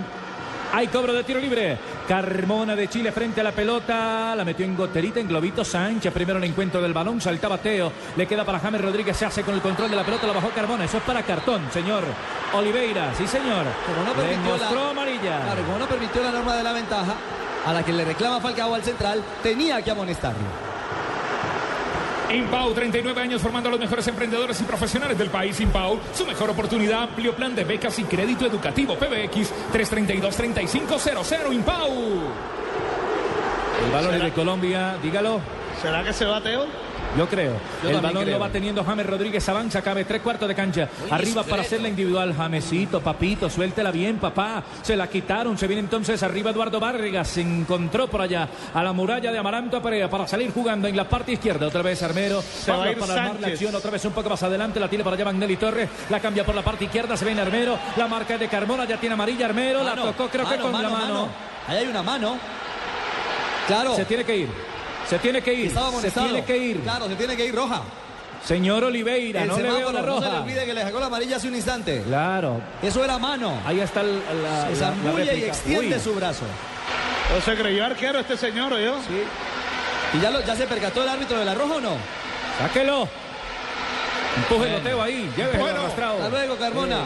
Hay 0.73 0.89
cobro 0.89 1.13
de 1.13 1.25
tiro 1.25 1.41
libre. 1.41 1.77
Carmona 2.07 2.77
de 2.77 2.89
Chile 2.89 3.11
frente 3.11 3.41
a 3.41 3.45
la 3.45 3.53
pelota. 3.53 4.35
La 4.37 4.45
metió 4.45 4.65
en 4.65 4.77
goterita, 4.77 5.19
en 5.19 5.29
globito. 5.29 5.65
Sánchez 5.65 6.13
primero 6.13 6.39
en 6.39 6.45
el 6.45 6.51
encuentro 6.51 6.81
del 6.81 6.93
balón. 6.93 7.21
Saltaba 7.21 7.59
Teo. 7.59 7.93
Le 8.17 8.27
queda 8.27 8.45
para 8.45 8.61
James 8.61 8.81
Rodríguez. 8.81 9.17
Se 9.17 9.27
hace 9.27 9.43
con 9.43 9.55
el 9.55 9.61
control 9.61 9.91
de 9.91 9.97
la 9.97 10.05
pelota. 10.05 10.27
La 10.27 10.33
bajó 10.33 10.51
Carmona. 10.51 10.85
Eso 10.85 10.99
es 10.99 11.03
para 11.03 11.23
cartón, 11.23 11.63
señor. 11.73 12.05
Oliveira, 12.55 13.13
sí, 13.15 13.27
señor. 13.27 13.65
Como 13.87 14.05
no 14.05 14.15
Le 14.15 14.29
permitió 14.29 14.57
mostró 14.57 14.85
la, 14.85 14.91
amarilla. 14.91 15.43
Claro, 15.43 15.63
como 15.65 15.79
no 15.79 15.87
permitió 15.87 16.23
la 16.23 16.31
norma 16.31 16.57
de 16.57 16.63
la 16.63 16.73
ventaja, 16.73 17.15
a 17.67 17.73
la 17.73 17.83
que 17.83 17.93
le 17.93 18.05
reclama 18.05 18.41
Falcao 18.41 18.75
al 18.75 18.85
central, 18.85 19.23
tenía 19.43 19.83
que 19.83 19.91
amonestarlo. 19.91 20.66
Impau, 22.33 22.75
39 22.75 23.21
años 23.21 23.41
formando 23.41 23.69
a 23.69 23.73
los 23.73 23.81
mejores 23.81 24.07
emprendedores 24.09 24.61
y 24.61 24.65
profesionales 24.65 25.17
del 25.17 25.31
país. 25.31 25.61
Impau, 25.61 25.99
su 26.13 26.27
mejor 26.27 26.51
oportunidad, 26.51 27.05
amplio 27.05 27.35
plan 27.35 27.55
de 27.55 27.65
becas 27.65 27.99
y 27.99 28.05
crédito 28.05 28.47
educativo. 28.47 28.97
PBX 28.97 29.53
332-3500. 29.73 31.53
Impau. 31.53 31.91
El 33.85 33.93
balón 33.93 34.15
es 34.15 34.23
de 34.23 34.33
Colombia. 34.33 34.97
Dígalo. 35.03 35.41
¿Será 35.81 36.03
que 36.03 36.13
se 36.13 36.25
va 36.25 36.41
Teo? 36.41 36.67
Yo 37.17 37.27
creo. 37.29 37.55
Yo 37.83 37.91
el 37.91 38.01
balón 38.01 38.25
creo. 38.25 38.35
lo 38.35 38.41
va 38.41 38.51
teniendo 38.51 38.85
James 38.85 39.07
Rodríguez. 39.07 39.49
Avanza, 39.49 39.81
cabe 39.81 40.05
tres 40.05 40.21
cuartos 40.21 40.47
de 40.47 40.55
cancha. 40.55 40.89
Arriba 41.11 41.43
para 41.45 41.63
hacerla 41.63 41.89
individual. 41.89 42.35
Jamesito, 42.35 43.01
papito, 43.01 43.49
suéltela 43.49 43.91
bien, 43.91 44.19
papá. 44.19 44.63
Se 44.83 44.97
la 44.97 45.09
quitaron. 45.09 45.57
Se 45.57 45.67
viene 45.67 45.81
entonces 45.81 46.23
arriba 46.23 46.51
Eduardo 46.51 46.79
Vargas. 46.79 47.29
Se 47.29 47.41
encontró 47.41 48.07
por 48.09 48.21
allá 48.21 48.49
a 48.75 48.83
la 48.83 48.93
muralla 48.93 49.33
de 49.33 49.39
Amaranto 49.39 49.81
Perea 49.81 50.11
para 50.11 50.29
salir 50.29 50.53
jugando 50.53 50.89
en 50.89 50.97
la 50.97 51.09
parte 51.09 51.33
izquierda. 51.33 51.67
Otra 51.67 51.83
vez 51.83 52.03
Armero. 52.03 52.43
va 52.69 52.75
a 52.75 52.77
Pablo 52.77 52.91
ir 52.91 52.99
para 52.99 53.15
armar 53.15 53.41
la 53.41 53.47
acción. 53.49 53.75
Otra 53.75 53.91
vez 53.91 54.05
un 54.05 54.13
poco 54.13 54.29
más 54.29 54.43
adelante. 54.43 54.79
La 54.79 54.89
tiene 54.89 55.03
para 55.03 55.17
allá 55.17 55.25
Magnelli 55.25 55.57
Torres. 55.57 55.89
La 56.11 56.21
cambia 56.21 56.45
por 56.45 56.55
la 56.55 56.63
parte 56.63 56.85
izquierda. 56.85 57.17
Se 57.17 57.25
viene 57.25 57.41
Armero. 57.41 57.79
La 57.97 58.09
marca 58.09 58.35
es 58.35 58.41
de 58.41 58.49
Carmona. 58.49 58.85
Ya 58.85 58.99
tiene 58.99 59.15
amarilla 59.15 59.47
Armero. 59.47 59.83
La 59.83 59.95
tocó 59.95 60.29
creo 60.29 60.47
que 60.47 60.57
con 60.59 60.73
la 60.73 60.91
mano. 60.91 61.29
Ahí 61.67 61.79
hay 61.79 61.87
una 61.87 62.03
mano. 62.03 62.37
Claro. 63.67 63.97
Se 63.97 64.05
tiene 64.05 64.23
que 64.25 64.37
ir. 64.37 64.76
Se 65.09 65.19
tiene 65.19 65.41
que 65.43 65.55
ir. 65.55 65.73
Se 66.01 66.11
tiene 66.11 66.45
que 66.45 66.57
ir. 66.57 66.81
Claro, 66.81 67.07
se 67.09 67.15
tiene 67.17 67.37
que 67.37 67.45
ir 67.47 67.55
roja. 67.55 67.83
Señor 68.45 68.85
Oliveira, 68.85 69.43
El 69.43 69.49
no 69.49 69.57
le 69.57 69.63
veo 69.65 69.73
semáforo, 69.79 69.93
la 69.93 70.07
No 70.07 70.15
se 70.15 70.21
le 70.21 70.27
roja. 70.31 70.43
olvide 70.43 70.65
que 70.67 70.75
le 70.75 70.83
sacó 70.83 71.01
la 71.01 71.07
amarilla 71.07 71.37
hace 71.37 71.49
un 71.49 71.55
instante. 71.57 72.03
Claro. 72.07 72.61
Eso 72.83 73.05
era 73.05 73.19
mano. 73.19 73.61
Ahí 73.67 73.81
está 73.81 74.03
el- 74.03 74.21
la, 74.43 74.67
Se 74.67 74.67
la- 74.67 74.71
la 74.71 74.77
zambulle 74.77 75.37
y 75.39 75.45
extiende 75.45 75.97
Uy. 75.97 76.01
su 76.03 76.15
brazo. 76.15 76.45
¿O 77.37 77.41
se 77.41 77.55
creyó 77.57 77.85
arquero 77.85 78.21
este 78.21 78.37
señor 78.37 78.73
o 78.73 78.79
yo? 78.79 78.97
¿Y 80.15 80.21
ya, 80.21 80.31
lo- 80.31 80.45
ya 80.45 80.55
se 80.55 80.67
percató 80.67 81.03
el 81.03 81.09
árbitro 81.09 81.39
de 81.39 81.45
la 81.45 81.55
roja 81.55 81.75
o 81.75 81.81
no? 81.81 81.97
Sáquelo. 82.61 83.09
Empuje 84.37 84.77
el 84.77 84.83
Teo 84.83 85.03
ahí. 85.03 85.31
Llévelo 85.37 85.59
Bueno, 85.59 85.81
arrastrado. 85.81 86.15
hasta 86.17 86.29
luego, 86.29 86.57
Carmona. 86.57 86.99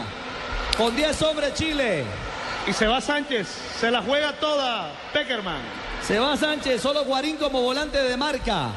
Con 0.77 0.95
10 0.95 1.21
hombres 1.23 1.53
Chile. 1.55 2.03
Y 2.67 2.73
se 2.73 2.85
va 2.85 3.01
Sánchez, 3.01 3.47
se 3.79 3.89
la 3.89 4.03
juega 4.03 4.33
toda 4.33 4.91
Peckerman. 5.13 5.57
Se 6.07 6.19
va 6.19 6.35
Sánchez, 6.35 6.81
solo 6.81 7.05
Guarín 7.05 7.37
como 7.37 7.61
volante 7.61 8.01
de 8.01 8.17
marca. 8.17 8.69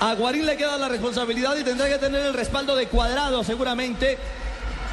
A 0.00 0.14
Guarín 0.14 0.46
le 0.46 0.56
queda 0.56 0.76
la 0.76 0.88
responsabilidad 0.88 1.56
y 1.56 1.62
tendrá 1.64 1.88
que 1.88 1.98
tener 1.98 2.24
el 2.26 2.34
respaldo 2.34 2.74
de 2.76 2.86
cuadrado 2.88 3.44
seguramente 3.44 4.18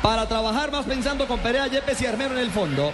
para 0.02 0.28
trabajar 0.28 0.72
más 0.72 0.86
pensando 0.86 1.28
con 1.28 1.40
Perea, 1.40 1.68
Yepes 1.68 2.02
y 2.02 2.06
Armero 2.06 2.34
en 2.34 2.40
el 2.42 2.52
fondo. 2.52 2.92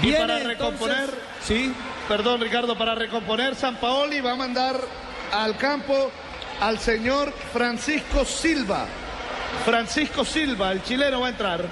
Y 0.00 0.06
Viene 0.06 0.18
para 0.20 0.34
entonces- 0.38 0.58
recomponer, 0.58 1.10
sí, 1.44 1.72
perdón 2.08 2.40
Ricardo, 2.40 2.76
para 2.78 2.94
recomponer 2.94 3.54
San 3.54 3.76
Paoli 3.76 4.20
va 4.20 4.32
a 4.32 4.36
mandar 4.36 4.76
al 5.32 5.56
campo 5.56 6.10
al 6.60 6.78
señor 6.78 7.32
Francisco 7.52 8.24
Silva. 8.24 8.86
Francisco 9.64 10.24
Silva, 10.24 10.72
el 10.72 10.82
chileno 10.82 11.20
va 11.20 11.26
a 11.26 11.30
entrar. 11.30 11.64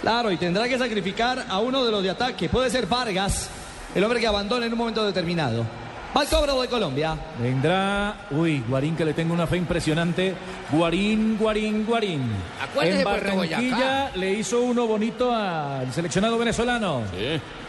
Claro, 0.00 0.30
y 0.30 0.38
tendrá 0.38 0.66
que 0.68 0.78
sacrificar 0.78 1.44
a 1.48 1.58
uno 1.58 1.84
de 1.84 1.90
los 1.90 2.02
de 2.02 2.10
ataque. 2.10 2.48
Puede 2.48 2.70
ser 2.70 2.86
Vargas, 2.86 3.50
el 3.94 4.02
hombre 4.02 4.18
que 4.20 4.26
abandona 4.26 4.64
en 4.66 4.72
un 4.72 4.78
momento 4.78 5.04
determinado. 5.04 5.66
Va 6.16 6.22
el 6.22 6.28
cobro 6.28 6.60
de 6.60 6.68
Colombia. 6.68 7.16
Vendrá, 7.38 8.26
uy, 8.32 8.64
Guarín 8.68 8.96
que 8.96 9.04
le 9.04 9.14
tengo 9.14 9.32
una 9.32 9.46
fe 9.46 9.56
impresionante. 9.58 10.34
Guarín, 10.72 11.38
Guarín, 11.38 11.86
Guarín. 11.86 12.22
Acuérdese, 12.60 12.98
en 12.98 13.04
Barranquilla 13.04 14.10
le 14.16 14.32
hizo 14.32 14.60
uno 14.60 14.88
bonito 14.88 15.32
al 15.32 15.92
seleccionado 15.92 16.36
venezolano. 16.36 17.02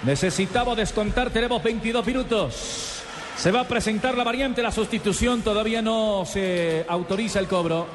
Necesitamos 0.03 0.75
descontar, 0.75 1.29
tenemos 1.29 1.61
22 1.61 2.05
minutos. 2.05 3.03
Se 3.37 3.51
va 3.51 3.61
a 3.61 3.67
presentar 3.67 4.17
la 4.17 4.23
variante, 4.23 4.63
la 4.63 4.71
sustitución, 4.71 5.41
todavía 5.41 5.81
no 5.81 6.23
se 6.25 6.85
autoriza 6.87 7.39
el 7.39 7.47
cobro. 7.47 7.85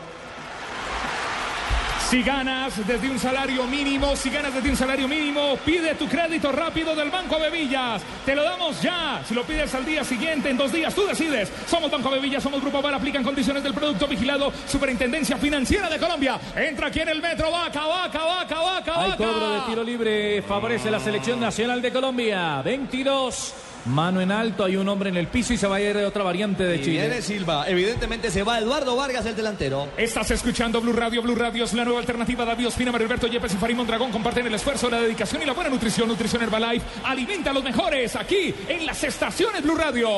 Si 2.08 2.22
ganas 2.22 2.86
desde 2.86 3.10
un 3.10 3.18
salario 3.18 3.64
mínimo, 3.64 4.14
si 4.14 4.30
ganas 4.30 4.54
desde 4.54 4.70
un 4.70 4.76
salario 4.76 5.08
mínimo, 5.08 5.56
pide 5.64 5.96
tu 5.96 6.06
crédito 6.06 6.52
rápido 6.52 6.94
del 6.94 7.10
Banco 7.10 7.36
Bevillas. 7.40 8.00
Te 8.24 8.36
lo 8.36 8.44
damos 8.44 8.80
ya. 8.80 9.24
Si 9.26 9.34
lo 9.34 9.42
pides 9.42 9.74
al 9.74 9.84
día 9.84 10.04
siguiente, 10.04 10.50
en 10.50 10.56
dos 10.56 10.70
días, 10.70 10.94
tú 10.94 11.04
decides. 11.04 11.50
Somos 11.66 11.90
Banco 11.90 12.08
Bevillas, 12.10 12.44
somos 12.44 12.60
Grupo 12.60 12.80
Bar, 12.80 12.94
aplican 12.94 13.24
condiciones 13.24 13.64
del 13.64 13.74
producto 13.74 14.06
vigilado. 14.06 14.52
Superintendencia 14.68 15.36
Financiera 15.36 15.88
de 15.88 15.98
Colombia. 15.98 16.38
Entra 16.54 16.86
aquí 16.86 17.00
en 17.00 17.08
el 17.08 17.20
metro, 17.20 17.50
vaca, 17.50 17.84
vaca, 17.84 18.24
vaca, 18.24 18.60
vaca, 18.60 19.02
Hay 19.02 19.10
vaca. 19.10 19.24
cobro 19.24 19.50
de 19.50 19.60
tiro 19.62 19.82
libre, 19.82 20.42
favorece 20.42 20.92
la 20.92 21.00
selección 21.00 21.40
nacional 21.40 21.82
de 21.82 21.92
Colombia. 21.92 22.62
22, 22.62 23.52
mano 23.86 24.20
en 24.20 24.30
alto, 24.32 24.64
hay 24.64 24.76
un 24.76 24.88
hombre 24.88 25.10
en 25.10 25.16
el 25.16 25.28
piso 25.28 25.52
y 25.52 25.56
se 25.56 25.66
va 25.66 25.76
a 25.76 25.80
ir 25.80 25.96
otra 25.98 26.22
variante 26.24 26.64
de 26.64 26.76
Y 26.76 26.80
Chile. 26.82 27.00
viene 27.06 27.22
Silva. 27.22 27.68
Evidentemente 27.68 28.30
se 28.30 28.42
va 28.42 28.58
Eduardo 28.58 28.96
Vargas, 28.96 29.24
el 29.26 29.36
delantero. 29.36 29.88
Estás 29.96 30.30
escuchando 30.30 30.80
Blue 30.80 30.92
Radio. 30.92 31.22
Blue 31.22 31.34
Radio 31.34 31.64
es 31.64 31.72
la 31.74 31.84
nueva 31.84 32.00
alternativa. 32.00 32.44
David 32.44 32.68
Ospina, 32.68 32.90
Alberto 32.90 33.26
Yepes 33.26 33.54
y 33.54 33.56
Farid 33.56 33.76
Mondragón 33.76 34.10
comparten 34.10 34.46
el 34.46 34.54
esfuerzo, 34.54 34.90
la 34.90 35.00
dedicación 35.00 35.42
y 35.42 35.44
la 35.44 35.52
buena 35.52 35.70
nutrición. 35.70 36.08
Nutrición 36.08 36.42
Herbalife 36.42 36.84
alimenta 37.04 37.50
a 37.50 37.52
los 37.52 37.62
mejores 37.64 38.16
aquí 38.16 38.54
en 38.68 38.84
las 38.86 39.02
estaciones 39.04 39.62
Blue 39.62 39.76
Radio. 39.76 40.08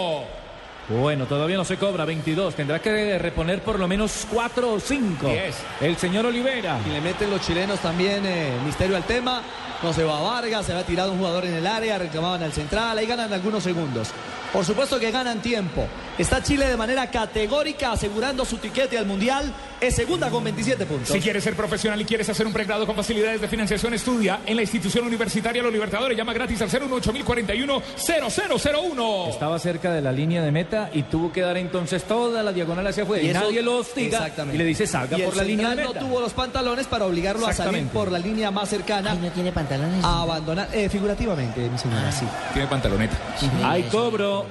Bueno, 0.88 1.26
todavía 1.26 1.58
no 1.58 1.66
se 1.66 1.76
cobra 1.76 2.06
22. 2.06 2.54
Tendrá 2.54 2.80
que 2.80 3.18
reponer 3.18 3.60
por 3.60 3.78
lo 3.78 3.86
menos 3.86 4.26
4 4.32 4.72
o 4.72 4.80
5. 4.80 5.28
Yes. 5.28 5.56
El 5.82 5.98
señor 5.98 6.24
Olivera. 6.24 6.78
Y 6.86 6.90
le 6.90 7.02
meten 7.02 7.28
los 7.30 7.42
chilenos 7.42 7.78
también 7.80 8.24
eh, 8.24 8.52
misterio 8.64 8.96
al 8.96 9.04
tema. 9.04 9.42
No 9.82 9.92
se 9.92 10.02
va 10.02 10.20
Vargas, 10.20 10.66
se 10.66 10.74
va 10.74 10.82
tirado 10.82 11.12
un 11.12 11.18
jugador 11.18 11.44
en 11.44 11.54
el 11.54 11.66
área, 11.66 11.98
reclamaban 11.98 12.42
al 12.42 12.52
central, 12.52 12.98
ahí 12.98 13.06
ganan 13.06 13.32
algunos 13.32 13.62
segundos. 13.62 14.08
Por 14.52 14.64
supuesto 14.64 14.98
que 14.98 15.10
ganan 15.10 15.42
tiempo. 15.42 15.86
Está 16.16 16.42
Chile 16.42 16.66
de 16.66 16.76
manera 16.76 17.10
categórica 17.10 17.92
asegurando 17.92 18.44
su 18.44 18.56
tiquete 18.56 18.98
al 18.98 19.06
Mundial. 19.06 19.52
Es 19.80 19.94
segunda 19.94 20.30
con 20.30 20.42
27 20.42 20.86
puntos. 20.86 21.08
Si 21.08 21.20
quieres 21.20 21.44
ser 21.44 21.54
profesional 21.54 22.00
y 22.00 22.04
quieres 22.04 22.28
hacer 22.28 22.46
un 22.46 22.52
pregrado 22.52 22.84
con 22.86 22.96
facilidades 22.96 23.40
de 23.40 23.46
financiación, 23.46 23.94
estudia 23.94 24.40
en 24.46 24.56
la 24.56 24.62
institución 24.62 25.06
universitaria 25.06 25.62
Los 25.62 25.72
Libertadores. 25.72 26.16
Llama 26.18 26.32
gratis 26.32 26.60
al 26.62 26.70
018-041-0001. 26.70 29.28
Estaba 29.30 29.58
cerca 29.58 29.92
de 29.92 30.00
la 30.00 30.10
línea 30.12 30.42
de 30.42 30.50
meta 30.50 30.90
y 30.92 31.02
tuvo 31.04 31.30
que 31.30 31.42
dar 31.42 31.56
entonces 31.56 32.02
toda 32.04 32.42
la 32.42 32.52
diagonal 32.52 32.86
hacia 32.86 33.02
afuera. 33.04 33.22
Y, 33.22 33.30
eso- 33.30 33.40
nadie 33.40 33.62
lo 33.62 33.76
hostiga 33.76 34.18
Exactamente. 34.18 34.56
y 34.56 34.58
le 34.58 34.64
dice 34.64 34.86
salga 34.86 35.18
Y 35.18 35.22
por 35.22 35.36
la 35.36 35.44
línea 35.44 35.70
de 35.70 35.76
meta. 35.76 36.00
no 36.00 36.06
tuvo 36.06 36.20
los 36.20 36.32
pantalones 36.32 36.86
para 36.86 37.04
obligarlo 37.06 37.46
a 37.46 37.52
salir 37.52 37.86
por 37.88 38.10
la 38.10 38.18
línea 38.18 38.50
más 38.50 38.68
cercana. 38.68 39.14
¿No 39.14 39.30
tiene 39.30 39.52
pantalones? 39.52 40.04
A 40.04 40.22
abandonar, 40.22 40.68
eh, 40.72 40.88
figurativamente, 40.88 41.60
mi 41.68 41.78
señora, 41.78 42.10
sí. 42.10 42.26
Tiene 42.52 42.66
pantaloneta. 42.68 43.16
Hay 43.64 43.84
cobro 43.84 44.46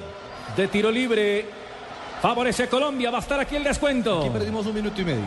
de 0.56 0.68
tiro 0.68 0.90
libre. 0.90 1.46
Favorece 2.20 2.68
Colombia. 2.68 3.10
Va 3.10 3.18
a 3.18 3.20
estar 3.20 3.38
aquí 3.38 3.56
el 3.56 3.64
descuento. 3.64 4.20
Aquí 4.20 4.30
perdimos 4.30 4.66
un 4.66 4.74
minuto 4.74 5.00
y 5.00 5.04
medio. 5.04 5.22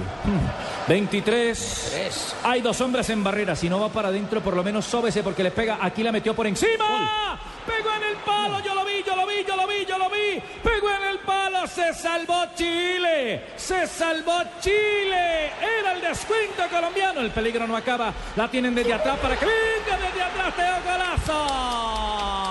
23. 0.87 2.35
Hay 2.43 2.61
dos 2.61 2.81
hombres 2.81 3.09
en 3.09 3.23
barrera. 3.23 3.55
Si 3.55 3.69
no 3.69 3.79
va 3.79 3.89
para 3.89 4.09
adentro, 4.09 4.41
por 4.41 4.55
lo 4.55 4.63
menos 4.63 4.85
sóbese 4.85 5.23
porque 5.23 5.43
le 5.43 5.51
pega. 5.51 5.77
Aquí 5.81 6.03
la 6.03 6.11
metió 6.11 6.35
por 6.35 6.47
encima. 6.47 7.39
Pegó 7.65 7.93
en 7.95 8.03
el 8.03 8.15
palo. 8.17 8.59
Yo 8.59 8.75
lo 8.75 8.83
vi, 8.83 9.03
yo 9.05 9.15
lo 9.15 9.25
vi, 9.25 9.45
yo 9.47 9.55
lo 9.55 9.67
vi, 9.67 9.85
yo 9.85 9.97
lo 9.97 10.09
vi. 10.09 10.41
Pegó 10.61 10.89
en 10.89 11.03
el 11.11 11.19
palo. 11.19 11.65
Se 11.67 11.93
salvó 11.93 12.47
Chile. 12.55 13.45
Se 13.55 13.87
salvó 13.87 14.41
Chile. 14.59 15.51
Era 15.79 15.93
el 15.93 16.01
descuento 16.01 16.63
colombiano. 16.69 17.21
El 17.21 17.31
peligro 17.31 17.65
no 17.67 17.77
acaba. 17.77 18.13
La 18.35 18.49
tienen 18.49 18.75
desde 18.75 18.93
atrás 18.93 19.17
para 19.19 19.37
que 19.37 19.45
venga 19.45 19.97
desde 19.97 20.23
atrás. 20.23 20.55
Teo 20.55 20.91
Golazo. 20.91 22.50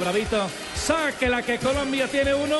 Bravito. 0.00 0.48
Sáquela 0.74 1.42
que 1.42 1.58
Colombia 1.58 2.08
tiene 2.08 2.34
uno. 2.34 2.56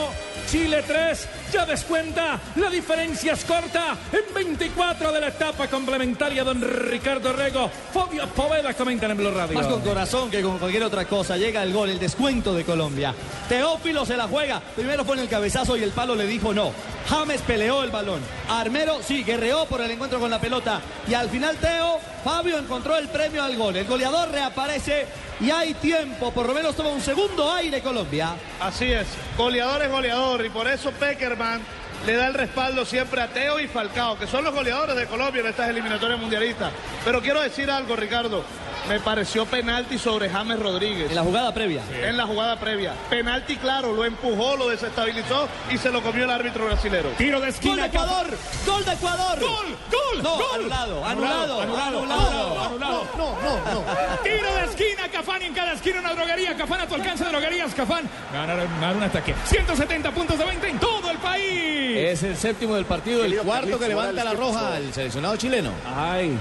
Chile 0.51 0.83
3, 0.85 1.29
ya 1.53 1.65
descuenta, 1.65 2.41
la 2.57 2.69
diferencia 2.69 3.35
es 3.35 3.45
corta, 3.45 3.97
en 4.11 4.35
24 4.35 5.13
de 5.13 5.21
la 5.21 5.29
etapa 5.29 5.69
complementaria, 5.69 6.43
don 6.43 6.61
Ricardo 6.61 7.33
Rego, 7.33 7.71
Fobio 7.93 8.27
Poveda 8.27 8.75
comentan 8.75 9.13
en 9.13 9.19
Blue 9.19 9.31
Radio. 9.31 9.57
Más 9.57 9.69
con 9.69 9.81
corazón 9.81 10.29
que 10.29 10.43
con 10.43 10.59
cualquier 10.59 10.83
otra 10.83 11.05
cosa. 11.05 11.37
Llega 11.37 11.63
el 11.63 11.73
gol, 11.73 11.91
el 11.91 12.01
descuento 12.01 12.53
de 12.53 12.65
Colombia. 12.65 13.15
Teófilo 13.49 14.05
se 14.05 14.17
la 14.17 14.27
juega. 14.27 14.61
Primero 14.75 15.05
en 15.13 15.21
el 15.21 15.29
cabezazo 15.29 15.77
y 15.77 15.85
el 15.85 15.93
palo 15.93 16.15
le 16.15 16.27
dijo 16.27 16.53
no. 16.53 16.73
James 17.09 17.41
peleó 17.43 17.83
el 17.85 17.91
balón. 17.91 18.21
Armero 18.49 18.99
sí, 19.03 19.23
guerreó 19.23 19.67
por 19.67 19.81
el 19.81 19.91
encuentro 19.91 20.19
con 20.19 20.31
la 20.31 20.41
pelota. 20.41 20.81
Y 21.09 21.15
al 21.15 21.29
final 21.31 21.57
Teo, 21.57 22.01
Fabio 22.25 22.59
encontró 22.59 22.97
el 22.97 23.09
premio 23.09 23.43
al 23.43 23.57
gol. 23.57 23.77
El 23.77 23.87
goleador 23.87 24.31
reaparece 24.31 25.07
y 25.41 25.51
hay 25.51 25.75
tiempo. 25.75 26.31
Por 26.33 26.47
lo 26.47 26.55
menos 26.55 26.77
toma 26.77 26.91
un 26.91 27.01
segundo 27.01 27.53
aire 27.53 27.81
Colombia. 27.81 28.35
Así 28.61 28.93
es, 28.93 29.07
goleador 29.37 29.83
es 29.83 29.91
goleador 29.91 30.45
y 30.45 30.51
por 30.51 30.69
eso 30.69 30.91
Peckerman 30.93 31.61
le 32.07 32.15
da 32.15 32.29
el 32.29 32.35
respaldo 32.35 32.85
siempre 32.85 33.21
a 33.21 33.29
Teo 33.29 33.61
y 33.61 33.69
Falcao, 33.69 34.19
que 34.19 34.27
son 34.27 34.45
los 34.45 34.55
goleadores 34.55 34.97
de 34.97 35.07
Colombia 35.07 35.41
en 35.41 35.49
estas 35.49 35.69
eliminatorias 35.69 36.19
mundialistas. 36.19 36.73
Pero 37.05 37.21
quiero 37.21 37.41
decir 37.41 37.71
algo, 37.71 37.95
Ricardo. 37.97 38.43
Me 38.89 38.99
pareció 39.01 39.47
penalti 39.47 39.99
sobre 39.99 40.29
James 40.29 40.59
Rodríguez. 40.59 41.11
En 41.11 41.15
la 41.17 41.23
jugada 41.23 41.55
previa. 41.55 41.83
En 42.03 42.17
la 42.17 42.27
jugada 42.27 42.59
previa. 42.59 42.93
Penalti 43.09 43.57
claro, 43.57 43.93
lo 43.93 44.05
empujó, 44.05 44.57
lo 44.57 44.69
desestabilizó 44.69 45.49
y 45.71 45.79
se 45.79 45.91
lo 45.91 46.03
comió 46.03 46.25
el 46.25 46.31
árbitro 46.31 46.65
brasilero. 46.67 47.11
Tiro 47.11 47.39
de 47.41 47.47
¡Gol 47.47 47.55
esquina. 47.55 47.83
de 47.83 47.89
Ecuador! 47.89 48.27
¡Gol 48.67 48.85
de 48.85 48.93
Ecuador! 48.93 49.39
¡Gol! 49.41 49.77
¡Gol! 49.91 50.23
No, 50.23 50.37
¡Gol! 50.37 50.45
anulado, 50.61 51.05
anulado, 51.05 51.61
anulado, 51.63 51.99
anulado. 52.01 52.61
anulado. 52.65 53.07
No, 53.17 53.37
no, 53.43 53.75
no. 53.75 53.85
Tiro 54.25 54.55
de 54.55 54.65
esquina, 54.65 55.09
Cafán 55.13 55.43
y 55.43 55.47
en 55.47 55.55
cada 55.55 55.73
esquina 55.73 56.01
una 56.01 56.15
droguería. 56.15 56.57
Cafán 56.57 56.81
a 56.81 56.87
tu 56.87 56.95
alcance 56.97 57.25
de 57.25 57.31
droguerías. 57.31 57.75
Cafán 57.75 58.09
ganar, 58.33 58.57
ganar 58.57 58.97
un 58.97 59.03
ataque. 59.05 59.35
170 59.47 60.11
puntos 60.13 60.39
de 60.39 60.45
20 60.45 60.69
en 60.69 60.79
todo 60.79 61.11
el 61.11 61.19
país. 61.19 61.97
Es 61.97 62.23
el 62.25 62.37
séptimo 62.37 62.75
del 62.75 62.87
partido, 62.87 63.25
el 63.25 63.37
Cuarto 63.39 63.79
que 63.79 63.89
levanta 63.89 64.25
la 64.25 64.33
roja 64.35 64.75
al 64.75 64.93
seleccionado 64.93 65.37
chileno. 65.37 65.71
Ay. 65.97 66.37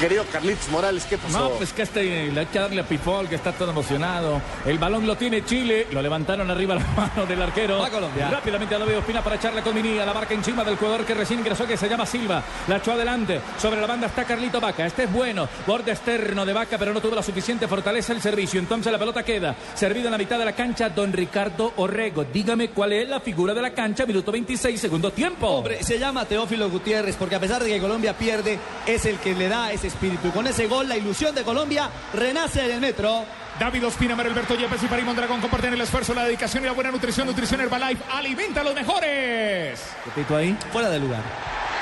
Querido 0.00 0.24
Carlitos 0.30 0.68
Morales, 0.68 1.06
¿qué 1.08 1.16
pasó? 1.16 1.35
No, 1.36 1.50
pues 1.50 1.72
que 1.72 1.82
este 1.82 2.30
le 2.30 2.40
hay 2.40 2.46
que 2.46 2.58
darle 2.58 2.80
a 2.80 2.84
Pipol, 2.84 3.28
que 3.28 3.34
está 3.34 3.52
todo 3.52 3.70
emocionado. 3.70 4.40
El 4.64 4.78
balón 4.78 5.06
lo 5.06 5.16
tiene 5.16 5.44
Chile, 5.44 5.86
lo 5.90 6.00
levantaron 6.02 6.50
arriba 6.50 6.74
la 6.74 6.86
mano 6.96 7.26
del 7.26 7.42
arquero. 7.42 7.78
Va 7.78 7.90
Colombia. 7.90 8.30
Rápidamente 8.30 8.78
lo 8.78 8.86
veo 8.86 8.98
Ospina 9.00 9.22
para 9.22 9.36
echarle 9.36 9.62
con 9.62 9.74
Minía, 9.74 10.06
la 10.06 10.14
marca 10.14 10.34
encima 10.34 10.64
del 10.64 10.76
jugador 10.76 11.04
que 11.04 11.14
recién 11.14 11.40
ingresó, 11.40 11.66
que 11.66 11.76
se 11.76 11.88
llama 11.88 12.06
Silva. 12.06 12.42
La 12.68 12.76
echó 12.76 12.92
adelante, 12.92 13.40
sobre 13.58 13.80
la 13.80 13.86
banda 13.86 14.06
está 14.06 14.24
Carlito 14.24 14.60
Vaca. 14.60 14.86
Este 14.86 15.04
es 15.04 15.12
bueno, 15.12 15.48
borde 15.66 15.92
externo 15.92 16.44
de 16.44 16.52
Vaca, 16.52 16.78
pero 16.78 16.92
no 16.92 17.00
tuvo 17.00 17.14
la 17.14 17.22
suficiente 17.22 17.68
fortaleza 17.68 18.12
el 18.12 18.20
servicio. 18.20 18.60
Entonces 18.60 18.90
la 18.92 18.98
pelota 18.98 19.22
queda 19.22 19.54
servida 19.74 20.06
en 20.06 20.12
la 20.12 20.18
mitad 20.18 20.38
de 20.38 20.44
la 20.44 20.52
cancha, 20.52 20.88
don 20.88 21.12
Ricardo 21.12 21.72
Orrego. 21.76 22.24
Dígame 22.24 22.70
cuál 22.70 22.92
es 22.92 23.08
la 23.08 23.20
figura 23.20 23.54
de 23.54 23.62
la 23.62 23.70
cancha, 23.70 24.06
minuto 24.06 24.32
26, 24.32 24.80
segundo 24.80 25.10
tiempo. 25.10 25.46
Hombre, 25.48 25.82
se 25.82 25.98
llama 25.98 26.24
Teófilo 26.24 26.70
Gutiérrez 26.70 27.16
porque 27.16 27.34
a 27.34 27.40
pesar 27.40 27.62
de 27.62 27.70
que 27.70 27.80
Colombia 27.80 28.16
pierde, 28.16 28.58
es 28.86 29.04
el 29.04 29.18
que 29.18 29.34
le 29.34 29.48
da 29.48 29.72
ese 29.72 29.88
espíritu. 29.88 30.30
Con 30.30 30.46
ese 30.46 30.66
gol, 30.66 30.88
la 30.88 30.96
ilusión 30.96 31.25
de 31.34 31.42
Colombia 31.42 31.88
renace 32.14 32.64
en 32.64 32.70
el 32.72 32.80
metro. 32.80 33.24
David 33.58 33.86
Ospina, 33.86 34.14
Mario 34.14 34.32
Alberto 34.32 34.54
Yepes 34.54 34.82
y 34.82 34.86
Parimón 34.86 35.16
Dragón 35.16 35.40
comparten 35.40 35.72
el 35.72 35.80
esfuerzo, 35.80 36.12
la 36.14 36.24
dedicación 36.24 36.62
y 36.64 36.66
la 36.66 36.72
buena 36.72 36.90
nutrición. 36.90 37.26
Nutrición 37.26 37.60
Herbalife 37.60 38.02
alimenta 38.12 38.60
a 38.60 38.64
los 38.64 38.74
mejores. 38.74 39.80
Repito 40.04 40.36
ahí. 40.36 40.56
Fuera 40.72 40.90
de 40.90 40.98
lugar. 40.98 41.22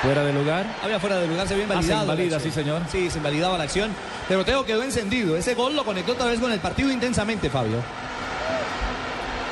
Fuera 0.01 0.23
de 0.23 0.33
lugar. 0.33 0.65
Había 0.83 0.99
fuera 0.99 1.17
de 1.17 1.27
lugar, 1.27 1.47
se 1.47 1.53
había 1.53 1.65
Ah, 1.65 1.67
se 1.67 1.73
invalidado. 1.73 2.01
invalida, 2.03 2.39
sí, 2.39 2.51
señor. 2.51 2.81
Sí, 2.89 3.09
se 3.09 3.17
invalidaba 3.17 3.57
la 3.57 3.65
acción. 3.65 3.91
Pero 4.27 4.45
Teo 4.45 4.65
quedó 4.65 4.83
encendido. 4.83 5.35
Ese 5.35 5.53
gol 5.53 5.75
lo 5.75 5.83
conectó 5.83 6.13
otra 6.13 6.27
vez 6.27 6.39
con 6.39 6.51
el 6.51 6.59
partido 6.59 6.89
intensamente, 6.91 7.49
Fabio. 7.49 7.77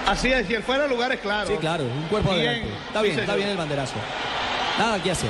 Así 0.08 0.32
es, 0.32 0.50
y 0.50 0.54
el 0.56 0.64
fuera 0.64 0.84
de 0.84 0.90
lugar 0.90 1.12
es 1.12 1.20
claro. 1.22 1.48
Sí, 1.48 1.56
claro, 1.60 1.86
un 1.86 2.04
cuerpo 2.08 2.32
Bien, 2.34 2.48
adelante. 2.48 2.74
Está 2.88 3.00
sí, 3.02 3.06
bien, 3.08 3.20
está 3.20 3.36
bien 3.36 3.50
el 3.50 3.58
banderazo. 3.58 3.94
Nada 4.78 5.02
que 5.02 5.12
hacer. 5.12 5.30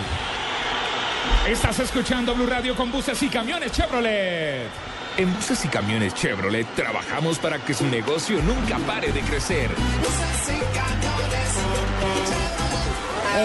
Estás 1.48 1.80
escuchando 1.80 2.34
Blue 2.36 2.46
Radio 2.48 2.76
con 2.76 2.92
buses 2.92 3.22
y 3.24 3.28
camiones 3.30 3.72
Chevrolet. 3.72 4.68
En 5.18 5.34
buses 5.36 5.64
y 5.66 5.68
camiones 5.68 6.14
Chevrolet 6.16 6.66
trabajamos 6.76 7.38
para 7.38 7.60
que 7.60 7.74
su 7.74 7.86
negocio 7.86 8.42
nunca 8.42 8.78
pare 8.80 9.12
de 9.12 9.22
crecer. 9.22 9.70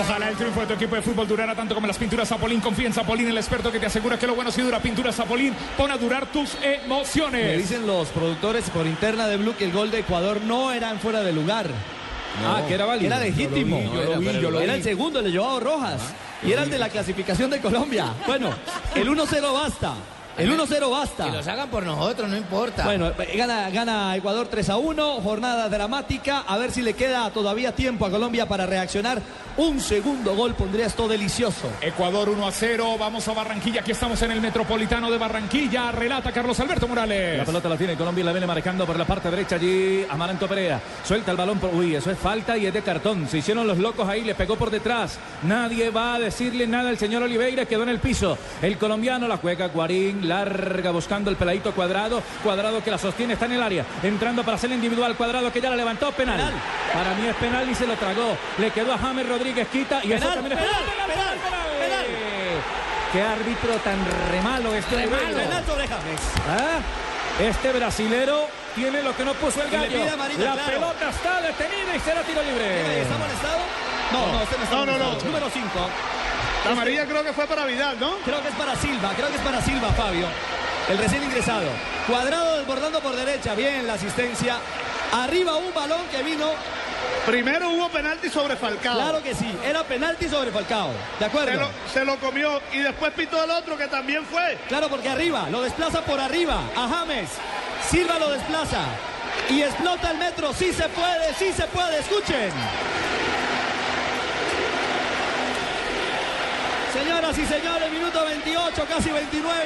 Ojalá 0.00 0.28
el 0.28 0.36
triunfo 0.36 0.60
de 0.60 0.66
tu 0.66 0.72
equipo 0.74 0.94
de 0.96 1.02
fútbol 1.02 1.26
durara 1.26 1.54
tanto 1.54 1.74
como 1.74 1.86
las 1.86 1.96
pinturas 1.98 2.28
Zapolín. 2.28 2.60
Confía 2.60 2.86
en 2.86 2.92
Zapolín, 2.92 3.28
el 3.28 3.36
experto 3.36 3.72
que 3.72 3.80
te 3.80 3.86
asegura 3.86 4.18
que 4.18 4.26
lo 4.26 4.34
bueno 4.34 4.50
si 4.52 4.60
dura. 4.62 4.80
Pinturas 4.80 5.16
Zapolín, 5.16 5.54
pon 5.76 5.90
a 5.90 5.96
durar 5.96 6.26
tus 6.26 6.58
Me 6.60 6.76
emociones. 6.84 7.58
dicen 7.58 7.86
los 7.86 8.08
productores 8.08 8.68
por 8.70 8.86
interna 8.86 9.26
de 9.26 9.38
Blue 9.38 9.54
que 9.56 9.64
el 9.64 9.72
gol 9.72 9.90
de 9.90 10.00
Ecuador 10.00 10.40
no 10.42 10.72
era 10.72 10.90
en 10.90 11.00
fuera 11.00 11.20
de 11.22 11.32
lugar. 11.32 11.66
Ah, 12.46 12.62
que 12.68 12.74
era 12.74 12.84
válido. 12.84 13.06
Era 13.12 13.18
legítimo. 13.24 13.80
Yo 13.92 14.04
lo 14.04 14.18
vi, 14.20 14.26
yo 14.26 14.32
lo 14.32 14.32
vi, 14.32 14.40
yo 14.42 14.50
lo 14.50 14.60
Era 14.60 14.74
vi. 14.74 14.78
el 14.78 14.84
segundo, 14.84 15.22
de 15.22 15.36
Joao 15.36 15.58
Rojas. 15.58 16.00
Y 16.42 16.52
era 16.52 16.62
el 16.62 16.70
de 16.70 16.78
la 16.78 16.88
clasificación 16.88 17.50
de 17.50 17.60
Colombia. 17.60 18.14
Bueno, 18.26 18.50
el 18.94 19.08
1-0 19.08 19.52
basta. 19.52 19.94
El 20.38 20.56
1-0 20.56 20.90
basta. 20.90 21.24
Que 21.24 21.32
los 21.32 21.46
hagan 21.48 21.68
por 21.68 21.84
nosotros, 21.84 22.28
no 22.28 22.36
importa. 22.36 22.84
Bueno, 22.84 23.08
eh, 23.08 23.36
gana, 23.36 23.68
gana 23.70 24.16
Ecuador 24.16 24.46
3 24.48 24.70
a 24.70 24.76
1, 24.76 25.20
jornada 25.20 25.68
dramática. 25.68 26.44
A 26.46 26.56
ver 26.58 26.70
si 26.70 26.80
le 26.82 26.94
queda 26.94 27.30
todavía 27.30 27.72
tiempo 27.74 28.06
a 28.06 28.10
Colombia 28.10 28.46
para 28.46 28.64
reaccionar. 28.64 29.20
Un 29.56 29.80
segundo 29.80 30.36
gol 30.36 30.54
pondría 30.54 30.86
esto 30.86 31.08
delicioso. 31.08 31.68
Ecuador 31.80 32.28
1 32.28 32.46
a 32.46 32.52
0. 32.52 32.96
Vamos 32.96 33.26
a 33.26 33.32
Barranquilla. 33.32 33.80
Aquí 33.80 33.90
estamos 33.90 34.22
en 34.22 34.30
el 34.30 34.40
Metropolitano 34.40 35.10
de 35.10 35.18
Barranquilla. 35.18 35.90
Relata 35.90 36.30
Carlos 36.30 36.60
Alberto 36.60 36.86
Morales. 36.86 37.38
La 37.38 37.44
pelota 37.44 37.68
la 37.68 37.76
tiene 37.76 37.96
Colombia 37.96 38.22
y 38.22 38.24
la 38.24 38.32
viene 38.32 38.46
marcando 38.46 38.86
por 38.86 38.96
la 38.96 39.04
parte 39.04 39.28
derecha 39.28 39.56
allí 39.56 40.06
Amaranto 40.08 40.46
Perea. 40.46 40.80
Suelta 41.04 41.32
el 41.32 41.36
balón 41.36 41.58
por. 41.58 41.74
Uy, 41.74 41.96
eso 41.96 42.12
es 42.12 42.18
falta 42.18 42.56
y 42.56 42.66
es 42.66 42.72
de 42.72 42.82
cartón. 42.82 43.26
Se 43.28 43.38
hicieron 43.38 43.66
los 43.66 43.78
locos 43.78 44.08
ahí, 44.08 44.22
le 44.22 44.36
pegó 44.36 44.54
por 44.54 44.70
detrás. 44.70 45.18
Nadie 45.42 45.90
va 45.90 46.14
a 46.14 46.18
decirle 46.20 46.68
nada 46.68 46.90
al 46.90 46.98
señor 46.98 47.24
Oliveira, 47.24 47.66
quedó 47.66 47.82
en 47.82 47.88
el 47.88 47.98
piso. 47.98 48.38
El 48.62 48.78
colombiano 48.78 49.26
la 49.26 49.38
juega 49.38 49.66
Guarín, 49.66 50.27
larga 50.28 50.90
buscando 50.90 51.30
el 51.30 51.36
peladito 51.36 51.72
cuadrado. 51.72 52.22
Cuadrado 52.42 52.82
que 52.82 52.90
la 52.90 52.98
sostiene, 52.98 53.32
está 53.32 53.46
en 53.46 53.52
el 53.52 53.62
área. 53.62 53.84
Entrando 54.02 54.44
para 54.44 54.56
hacer 54.56 54.70
individual. 54.70 55.16
Cuadrado 55.16 55.52
que 55.52 55.60
ya 55.60 55.70
la 55.70 55.76
levantó, 55.76 56.12
penal. 56.12 56.52
Para 56.92 57.14
mí 57.14 57.26
es 57.26 57.34
penal 57.36 57.68
y 57.68 57.74
se 57.74 57.86
lo 57.86 57.94
tragó. 57.94 58.36
Le 58.58 58.70
quedó 58.70 58.92
a 58.92 58.98
James 58.98 59.28
Rodríguez, 59.28 59.66
quita 59.68 60.00
y 60.04 60.12
eso 60.12 60.20
Penal, 60.20 60.34
también 60.34 60.58
es 60.58 60.64
penal, 60.64 60.82
penal, 60.84 61.06
penal, 61.08 61.36
penal. 61.80 62.06
Qué 63.12 63.22
árbitro 63.22 63.74
tan 63.82 63.98
re 64.30 64.42
malo 64.42 64.74
este 64.74 65.08
sobre 65.66 65.88
James. 65.88 66.20
¿Ah? 66.48 66.80
Este 67.40 67.72
brasilero 67.72 68.48
tiene 68.74 69.02
lo 69.02 69.16
que 69.16 69.24
no 69.24 69.32
puso 69.34 69.62
el 69.62 69.70
gallo. 69.70 70.04
la 70.04 70.14
claro. 70.36 70.62
pelota 70.66 71.08
está 71.08 71.40
detenida 71.40 71.96
y 71.96 72.00
será 72.00 72.22
tiro 72.22 72.42
libre. 72.42 73.02
¿Está 73.02 73.16
molestado? 73.16 73.58
No, 74.12 74.32
no, 74.32 74.42
este 74.42 74.56
no 74.58 74.64
está 74.64 74.76
No, 74.76 74.86
no, 74.86 74.98
no. 74.98 75.24
Número 75.24 75.48
5. 75.48 75.68
La 76.64 76.72
amarilla 76.72 77.06
creo 77.06 77.24
que 77.24 77.32
fue 77.32 77.46
para 77.46 77.64
Vidal, 77.64 77.98
¿no? 77.98 78.16
Creo 78.24 78.42
que 78.42 78.48
es 78.48 78.54
para 78.54 78.76
Silva, 78.76 79.12
creo 79.16 79.28
que 79.28 79.36
es 79.36 79.40
para 79.42 79.62
Silva, 79.62 79.92
Fabio. 79.92 80.26
El 80.88 80.98
recién 80.98 81.22
ingresado. 81.22 81.68
Cuadrado 82.06 82.58
desbordando 82.58 83.00
por 83.00 83.14
derecha. 83.14 83.54
Bien 83.54 83.86
la 83.86 83.94
asistencia. 83.94 84.56
Arriba 85.12 85.56
un 85.56 85.72
balón 85.74 86.00
que 86.10 86.22
vino. 86.22 86.46
Primero 87.26 87.68
hubo 87.70 87.90
penalti 87.90 88.30
sobre 88.30 88.56
Falcao. 88.56 88.94
Claro 88.94 89.22
que 89.22 89.34
sí. 89.34 89.54
Era 89.64 89.84
penalti 89.84 90.28
sobre 90.28 90.50
Falcao. 90.50 90.90
¿De 91.18 91.26
acuerdo? 91.26 91.52
Se 91.52 91.56
lo, 91.58 91.68
se 91.92 92.04
lo 92.06 92.16
comió 92.16 92.60
y 92.72 92.78
después 92.78 93.12
pitó 93.12 93.44
el 93.44 93.50
otro 93.50 93.76
que 93.76 93.86
también 93.86 94.24
fue. 94.24 94.58
Claro, 94.68 94.88
porque 94.88 95.10
arriba, 95.10 95.48
lo 95.50 95.60
desplaza 95.60 96.00
por 96.00 96.18
arriba 96.18 96.58
a 96.74 96.88
James. 96.88 97.28
Silva 97.90 98.18
lo 98.18 98.30
desplaza 98.30 98.80
y 99.50 99.60
explota 99.62 100.10
el 100.10 100.18
metro. 100.18 100.54
Sí 100.54 100.72
se 100.72 100.88
puede, 100.88 101.34
sí 101.34 101.52
se 101.52 101.64
puede. 101.64 101.98
Escuchen. 101.98 102.50
Señoras 106.98 107.38
y 107.38 107.46
señores, 107.46 107.92
minuto 107.92 108.24
28, 108.24 108.84
casi 108.88 109.10
29. 109.10 109.60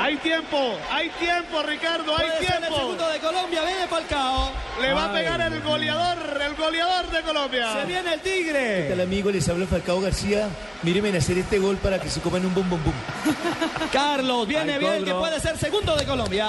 Hay 0.00 0.16
tiempo, 0.18 0.78
hay 0.90 1.08
tiempo, 1.10 1.62
Ricardo, 1.62 2.16
hay 2.16 2.26
Puede 2.28 2.38
ser 2.46 2.54
el 2.54 2.58
tiempo. 2.60 2.76
segundo 2.76 3.08
de 3.08 3.18
Colombia, 3.18 3.62
viene 3.64 3.86
Falcao. 3.88 4.50
Le 4.80 4.92
va 4.92 5.04
a 5.04 5.08
Ay, 5.08 5.12
pegar 5.22 5.40
el 5.40 5.60
goleador, 5.62 6.40
el 6.42 6.54
goleador 6.54 7.10
de 7.10 7.22
Colombia. 7.22 7.72
Se 7.72 7.84
viene 7.86 8.14
el 8.14 8.20
¿Qué 8.20 8.30
Tigre. 8.30 8.86
tal 8.90 9.00
amigo? 9.00 9.30
Les 9.30 9.48
habla 9.48 9.66
Falcao 9.66 10.00
García. 10.00 10.48
Míreme 10.82 11.16
hacer 11.16 11.38
este 11.38 11.58
gol 11.58 11.76
para 11.76 11.98
que 12.00 12.08
se 12.08 12.20
coman 12.20 12.44
un 12.46 12.54
bum 12.54 12.68
bum 12.70 12.80
bum. 12.82 12.94
Carlos, 13.92 14.46
viene 14.46 14.74
Al 14.74 14.78
bien, 14.80 15.04
que 15.04 15.12
puede 15.14 15.40
ser 15.40 15.58
segundo 15.58 15.94
de 15.96 16.04
Colombia. 16.06 16.48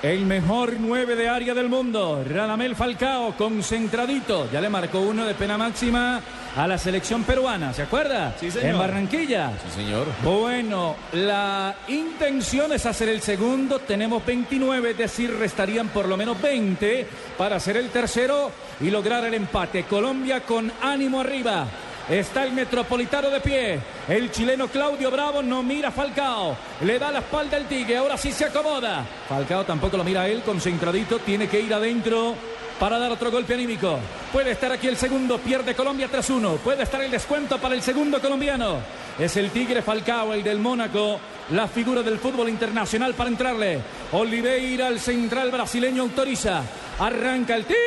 El 0.00 0.26
mejor 0.26 0.74
nueve 0.78 1.16
de 1.16 1.28
área 1.28 1.54
del 1.54 1.68
mundo, 1.68 2.22
Radamel 2.24 2.76
Falcao, 2.76 3.36
concentradito. 3.36 4.48
Ya 4.52 4.60
le 4.60 4.68
marcó 4.68 5.00
uno 5.00 5.26
de 5.26 5.34
pena 5.34 5.58
máxima 5.58 6.20
a 6.56 6.68
la 6.68 6.78
selección 6.78 7.24
peruana, 7.24 7.74
¿se 7.74 7.82
acuerda? 7.82 8.32
Sí, 8.38 8.48
señor. 8.48 8.70
En 8.70 8.78
Barranquilla. 8.78 9.50
Sí, 9.64 9.82
señor. 9.82 10.06
Bueno, 10.22 10.94
la 11.14 11.74
intención 11.88 12.72
es 12.72 12.86
hacer 12.86 13.08
el 13.08 13.20
segundo. 13.22 13.80
Tenemos 13.80 14.24
29, 14.24 14.92
es 14.92 14.98
decir, 14.98 15.34
restarían 15.36 15.88
por 15.88 16.06
lo 16.06 16.16
menos 16.16 16.40
20 16.40 17.04
para 17.36 17.56
hacer 17.56 17.76
el 17.76 17.88
tercero 17.88 18.52
y 18.80 18.90
lograr 18.90 19.24
el 19.24 19.34
empate. 19.34 19.82
Colombia 19.82 20.42
con 20.42 20.70
ánimo 20.80 21.20
arriba. 21.20 21.66
Está 22.08 22.44
el 22.44 22.52
metropolitano 22.52 23.28
de 23.28 23.40
pie. 23.40 23.80
El 24.08 24.30
chileno 24.30 24.68
Claudio 24.68 25.10
Bravo 25.10 25.42
no 25.42 25.62
mira 25.62 25.90
Falcao. 25.90 26.56
Le 26.80 26.98
da 26.98 27.12
la 27.12 27.18
espalda 27.18 27.58
al 27.58 27.66
Tigre. 27.66 27.98
Ahora 27.98 28.16
sí 28.16 28.32
se 28.32 28.46
acomoda. 28.46 29.04
Falcao 29.28 29.64
tampoco 29.64 29.98
lo 29.98 30.04
mira 30.04 30.26
él. 30.26 30.40
Concentradito. 30.42 31.18
Tiene 31.18 31.48
que 31.48 31.60
ir 31.60 31.74
adentro 31.74 32.34
para 32.80 32.98
dar 32.98 33.12
otro 33.12 33.30
golpe 33.30 33.52
anímico. 33.52 33.98
Puede 34.32 34.52
estar 34.52 34.72
aquí 34.72 34.88
el 34.88 34.96
segundo. 34.96 35.36
Pierde 35.36 35.74
Colombia 35.74 36.08
tras 36.08 36.30
uno. 36.30 36.52
Puede 36.56 36.82
estar 36.84 37.02
el 37.02 37.10
descuento 37.10 37.58
para 37.58 37.74
el 37.74 37.82
segundo 37.82 38.22
colombiano. 38.22 38.78
Es 39.18 39.36
el 39.36 39.50
Tigre 39.50 39.82
Falcao, 39.82 40.32
el 40.32 40.42
del 40.42 40.60
Mónaco. 40.60 41.20
La 41.50 41.68
figura 41.68 42.02
del 42.02 42.18
fútbol 42.18 42.48
internacional 42.48 43.12
para 43.12 43.28
entrarle. 43.28 43.80
Oliveira, 44.12 44.88
el 44.88 44.98
central 44.98 45.50
brasileño, 45.50 46.04
autoriza. 46.04 46.62
Arranca 46.98 47.54
el 47.54 47.66
Tigre. 47.66 47.82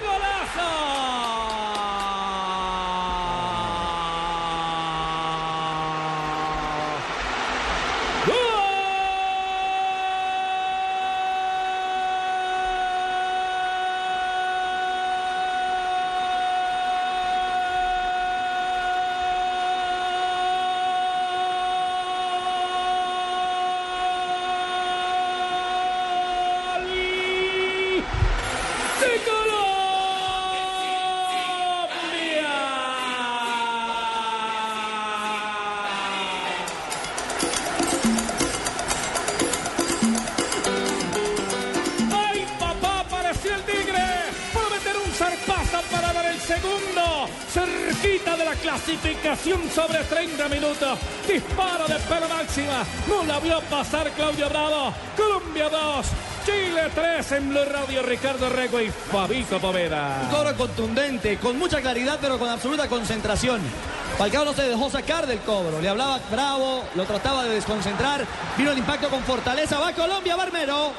¡Golazo! 0.00 0.86
Colombia. 29.24 29.56
¡Ay, 42.12 42.46
papá! 42.58 43.00
Apareció 43.00 43.54
el 43.54 43.62
tigre. 43.62 44.04
Puede 44.52 44.70
meter 44.70 44.96
un 45.04 45.12
zarpazo 45.12 45.80
para 45.90 46.12
dar 46.12 46.26
el 46.26 46.40
segundo. 46.40 47.28
Cerquita 47.52 48.36
de 48.36 48.44
la 48.44 48.54
clasificación 48.54 49.70
sobre 49.70 50.04
30 50.04 50.48
minutos. 50.48 50.98
Disparo 51.26 51.86
de 51.86 51.98
pelo 52.00 52.28
máxima. 52.28 52.84
No 53.08 53.24
la 53.24 53.38
vio 53.40 53.60
pasar 53.62 54.10
Claudio 54.12 54.48
Bravo. 54.48 54.92
Colombia 55.16 55.68
2. 55.68 56.06
Chile 56.56 56.90
3 56.94 57.32
en 57.32 57.48
Blue 57.50 57.64
Radio. 57.64 58.02
Ricardo 58.02 58.48
Rego 58.48 58.80
y 58.80 58.90
Fabito 58.90 59.58
Poveda. 59.60 60.20
Un 60.22 60.28
cobro 60.30 60.56
contundente, 60.56 61.36
con 61.38 61.58
mucha 61.58 61.80
claridad, 61.82 62.18
pero 62.20 62.38
con 62.38 62.48
absoluta 62.48 62.88
concentración. 62.88 63.60
Falcao 64.16 64.44
no 64.44 64.54
se 64.54 64.62
dejó 64.62 64.88
sacar 64.88 65.26
del 65.26 65.40
cobro. 65.40 65.80
Le 65.80 65.88
hablaba 65.88 66.18
bravo, 66.30 66.84
lo 66.94 67.04
trataba 67.04 67.44
de 67.44 67.50
desconcentrar. 67.50 68.24
Vino 68.56 68.72
el 68.72 68.78
impacto 68.78 69.08
con 69.10 69.22
fortaleza. 69.24 69.78
Va 69.78 69.92
Colombia, 69.92 70.36
Barmero. 70.36 70.92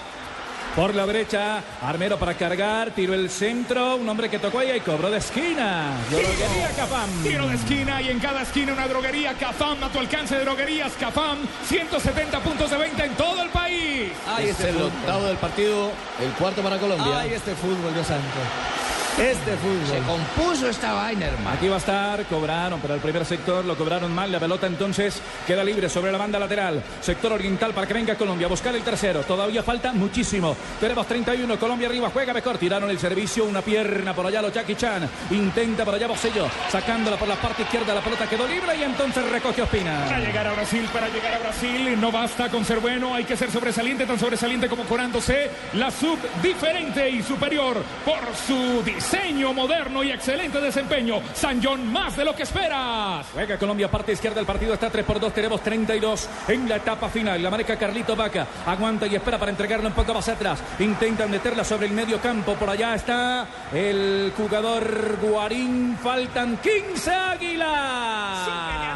Por 0.77 0.93
la 0.93 1.07
derecha, 1.07 1.63
Armero 1.81 2.19
para 2.19 2.35
cargar, 2.35 2.91
tiro 2.91 3.15
el 3.15 3.31
centro, 3.31 3.95
un 3.95 4.07
hombre 4.07 4.29
que 4.29 4.37
tocó 4.37 4.59
ahí 4.59 4.73
y 4.77 4.79
cobró 4.79 5.09
de 5.09 5.17
esquina. 5.17 5.89
Droguería 6.11 6.69
Cafam. 6.77 7.09
Tiro 7.23 7.47
de 7.47 7.55
esquina 7.55 7.99
y 7.99 8.09
en 8.09 8.19
cada 8.19 8.43
esquina 8.43 8.73
una 8.73 8.87
droguería 8.87 9.33
Cafam 9.33 9.83
a 9.83 9.89
tu 9.89 9.97
alcance 9.97 10.37
de 10.37 10.43
droguerías 10.45 10.93
Cafam. 10.99 11.39
170 11.67 12.39
puntos 12.41 12.69
de 12.69 12.77
venta 12.77 13.05
en 13.05 13.15
todo 13.15 13.41
el 13.41 13.49
país. 13.49 14.11
Ay, 14.27 14.49
este 14.49 14.69
es 14.69 14.75
el 14.75 14.83
octavo 14.83 15.25
del 15.25 15.37
partido, 15.37 15.89
el 16.23 16.31
cuarto 16.33 16.61
para 16.61 16.77
Colombia. 16.77 17.21
Ay, 17.21 17.33
este 17.33 17.55
fútbol, 17.55 17.91
Dios 17.95 18.05
santo. 18.05 18.76
Este 19.17 19.57
fútbol. 19.57 19.87
Se 19.87 19.99
compuso 20.03 20.69
esta 20.69 20.93
vaina, 20.93 21.25
hermano. 21.25 21.49
Aquí 21.49 21.67
va 21.67 21.75
a 21.75 21.79
estar, 21.79 22.23
cobraron 22.25 22.79
para 22.79 22.93
el 22.93 22.99
primer 22.99 23.25
sector, 23.25 23.65
lo 23.65 23.75
cobraron 23.75 24.13
mal, 24.13 24.31
la 24.31 24.39
pelota 24.39 24.67
entonces 24.67 25.19
queda 25.47 25.63
libre 25.63 25.89
sobre 25.89 26.11
la 26.11 26.19
banda 26.19 26.37
lateral. 26.37 26.83
Sector 27.01 27.33
oriental 27.33 27.73
para 27.73 27.87
que 27.87 27.95
venga 27.95 28.15
Colombia 28.15 28.45
a 28.45 28.49
buscar 28.49 28.75
el 28.75 28.83
tercero. 28.83 29.21
Todavía 29.23 29.63
falta 29.63 29.91
muchísimo. 29.91 30.55
Tenemos 30.79 31.07
31, 31.07 31.57
Colombia 31.57 31.87
arriba, 31.87 32.11
juega 32.13 32.31
mejor. 32.31 32.59
Tiraron 32.59 32.91
el 32.91 32.99
servicio, 32.99 33.45
una 33.45 33.63
pierna 33.63 34.13
por 34.13 34.27
allá, 34.27 34.39
lo 34.39 34.49
Jackie 34.49 34.75
Chan. 34.75 35.09
Intenta 35.31 35.83
por 35.83 35.95
allá 35.95 36.07
Bocello, 36.07 36.47
sacándola 36.69 37.17
por 37.17 37.27
la 37.27 37.37
parte 37.37 37.63
izquierda, 37.63 37.95
la 37.95 38.01
pelota 38.01 38.29
quedó 38.29 38.47
libre 38.47 38.77
y 38.77 38.83
entonces 38.83 39.27
recoge 39.31 39.63
Ospina. 39.63 40.05
Para 40.05 40.19
llegar 40.19 40.45
a 40.45 40.53
Brasil, 40.53 40.87
para 40.93 41.09
llegar 41.09 41.33
a 41.33 41.39
Brasil, 41.39 41.99
no 41.99 42.11
basta 42.11 42.49
con 42.49 42.63
ser 42.63 42.79
bueno, 42.81 43.15
hay 43.15 43.23
que 43.23 43.35
ser 43.35 43.49
sobresaliente, 43.49 44.05
tan 44.05 44.19
sobresaliente 44.19 44.69
como 44.69 44.83
corándose. 44.83 45.49
La 45.73 45.89
sub 45.89 46.19
diferente 46.43 47.09
y 47.09 47.23
superior 47.23 47.77
por 48.05 48.19
su 48.35 48.83
diseño 49.07 49.53
moderno 49.53 50.03
y 50.03 50.11
excelente 50.11 50.59
desempeño. 50.59 51.21
San 51.33 51.63
John, 51.63 51.89
más 51.91 52.17
de 52.17 52.25
lo 52.25 52.35
que 52.35 52.43
esperas. 52.43 53.25
Juega 53.33 53.57
Colombia, 53.57 53.89
parte 53.89 54.11
izquierda 54.11 54.35
del 54.35 54.45
partido 54.45 54.73
está 54.73 54.89
3 54.89 55.05
por 55.05 55.17
2, 55.17 55.33
tenemos 55.33 55.61
32 55.61 56.29
en 56.49 56.67
la 56.67 56.75
etapa 56.75 57.07
final. 57.07 57.41
La 57.41 57.49
marca 57.49 57.77
Carlito 57.77 58.17
Vaca 58.17 58.45
aguanta 58.65 59.07
y 59.07 59.15
espera 59.15 59.37
para 59.37 59.51
entregarla 59.51 59.87
un 59.87 59.93
poco 59.93 60.13
más 60.13 60.27
atrás. 60.27 60.61
Intentan 60.79 61.31
meterla 61.31 61.63
sobre 61.63 61.87
el 61.87 61.93
medio 61.93 62.19
campo. 62.19 62.55
Por 62.55 62.69
allá 62.69 62.95
está 62.95 63.47
el 63.73 64.33
jugador 64.35 65.17
Guarín. 65.21 65.97
Faltan 66.03 66.57
15 66.57 67.11
Águilas. 67.11 67.69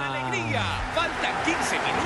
alegría. 0.10 0.64
Faltan 0.94 1.44
15 1.46 1.80
minutos. 1.80 2.01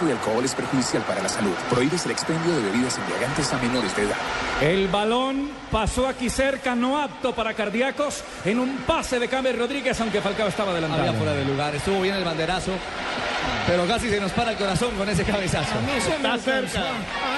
Exceso 0.00 0.06
de 0.06 0.12
alcohol 0.12 0.44
es 0.44 0.54
perjudicial 0.54 1.02
para 1.02 1.22
la 1.22 1.28
salud. 1.28 1.52
Prohíbes 1.68 2.04
el 2.06 2.12
expendio 2.12 2.54
de 2.56 2.62
bebidas 2.62 2.98
embriagantes 2.98 3.52
a 3.52 3.58
menores 3.58 3.94
de 3.96 4.02
edad. 4.02 4.16
El 4.60 4.88
balón 4.88 5.50
pasó 5.70 6.06
aquí 6.08 6.30
cerca, 6.30 6.74
no 6.74 7.00
apto 7.00 7.34
para 7.34 7.54
cardíacos, 7.54 8.22
en 8.44 8.58
un 8.58 8.78
pase 8.78 9.18
de 9.18 9.28
Camer 9.28 9.58
Rodríguez, 9.58 10.00
aunque 10.00 10.20
Falcao 10.20 10.48
estaba 10.48 10.72
adelantado. 10.72 11.02
Había 11.02 11.14
fuera 11.14 11.32
de 11.32 11.44
lugar, 11.44 11.74
estuvo 11.74 12.00
bien 12.00 12.14
el 12.14 12.24
banderazo, 12.24 12.72
pero 13.66 13.86
casi 13.86 14.10
se 14.10 14.20
nos 14.20 14.32
para 14.32 14.52
el 14.52 14.56
corazón 14.56 14.90
con 14.96 15.08
ese 15.08 15.24
cabezazo. 15.24 15.74
Está 15.96 16.38
cerca, 16.38 16.82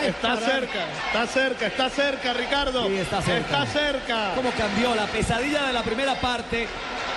está 0.05 0.37
cerca, 0.37 0.87
está 1.07 1.27
cerca, 1.27 1.67
está 1.67 1.91
cerca, 1.91 2.33
Ricardo. 2.33 2.87
Sí, 2.87 2.97
está 2.97 3.23
cerca. 3.23 3.63
Está 3.63 3.67
cerca. 3.67 4.33
¿Cómo 4.35 4.51
cambió 4.53 4.95
la 4.95 5.07
pesadilla 5.07 5.67
de 5.67 5.73
la 5.73 5.83
primera 5.83 6.15
parte? 6.21 6.67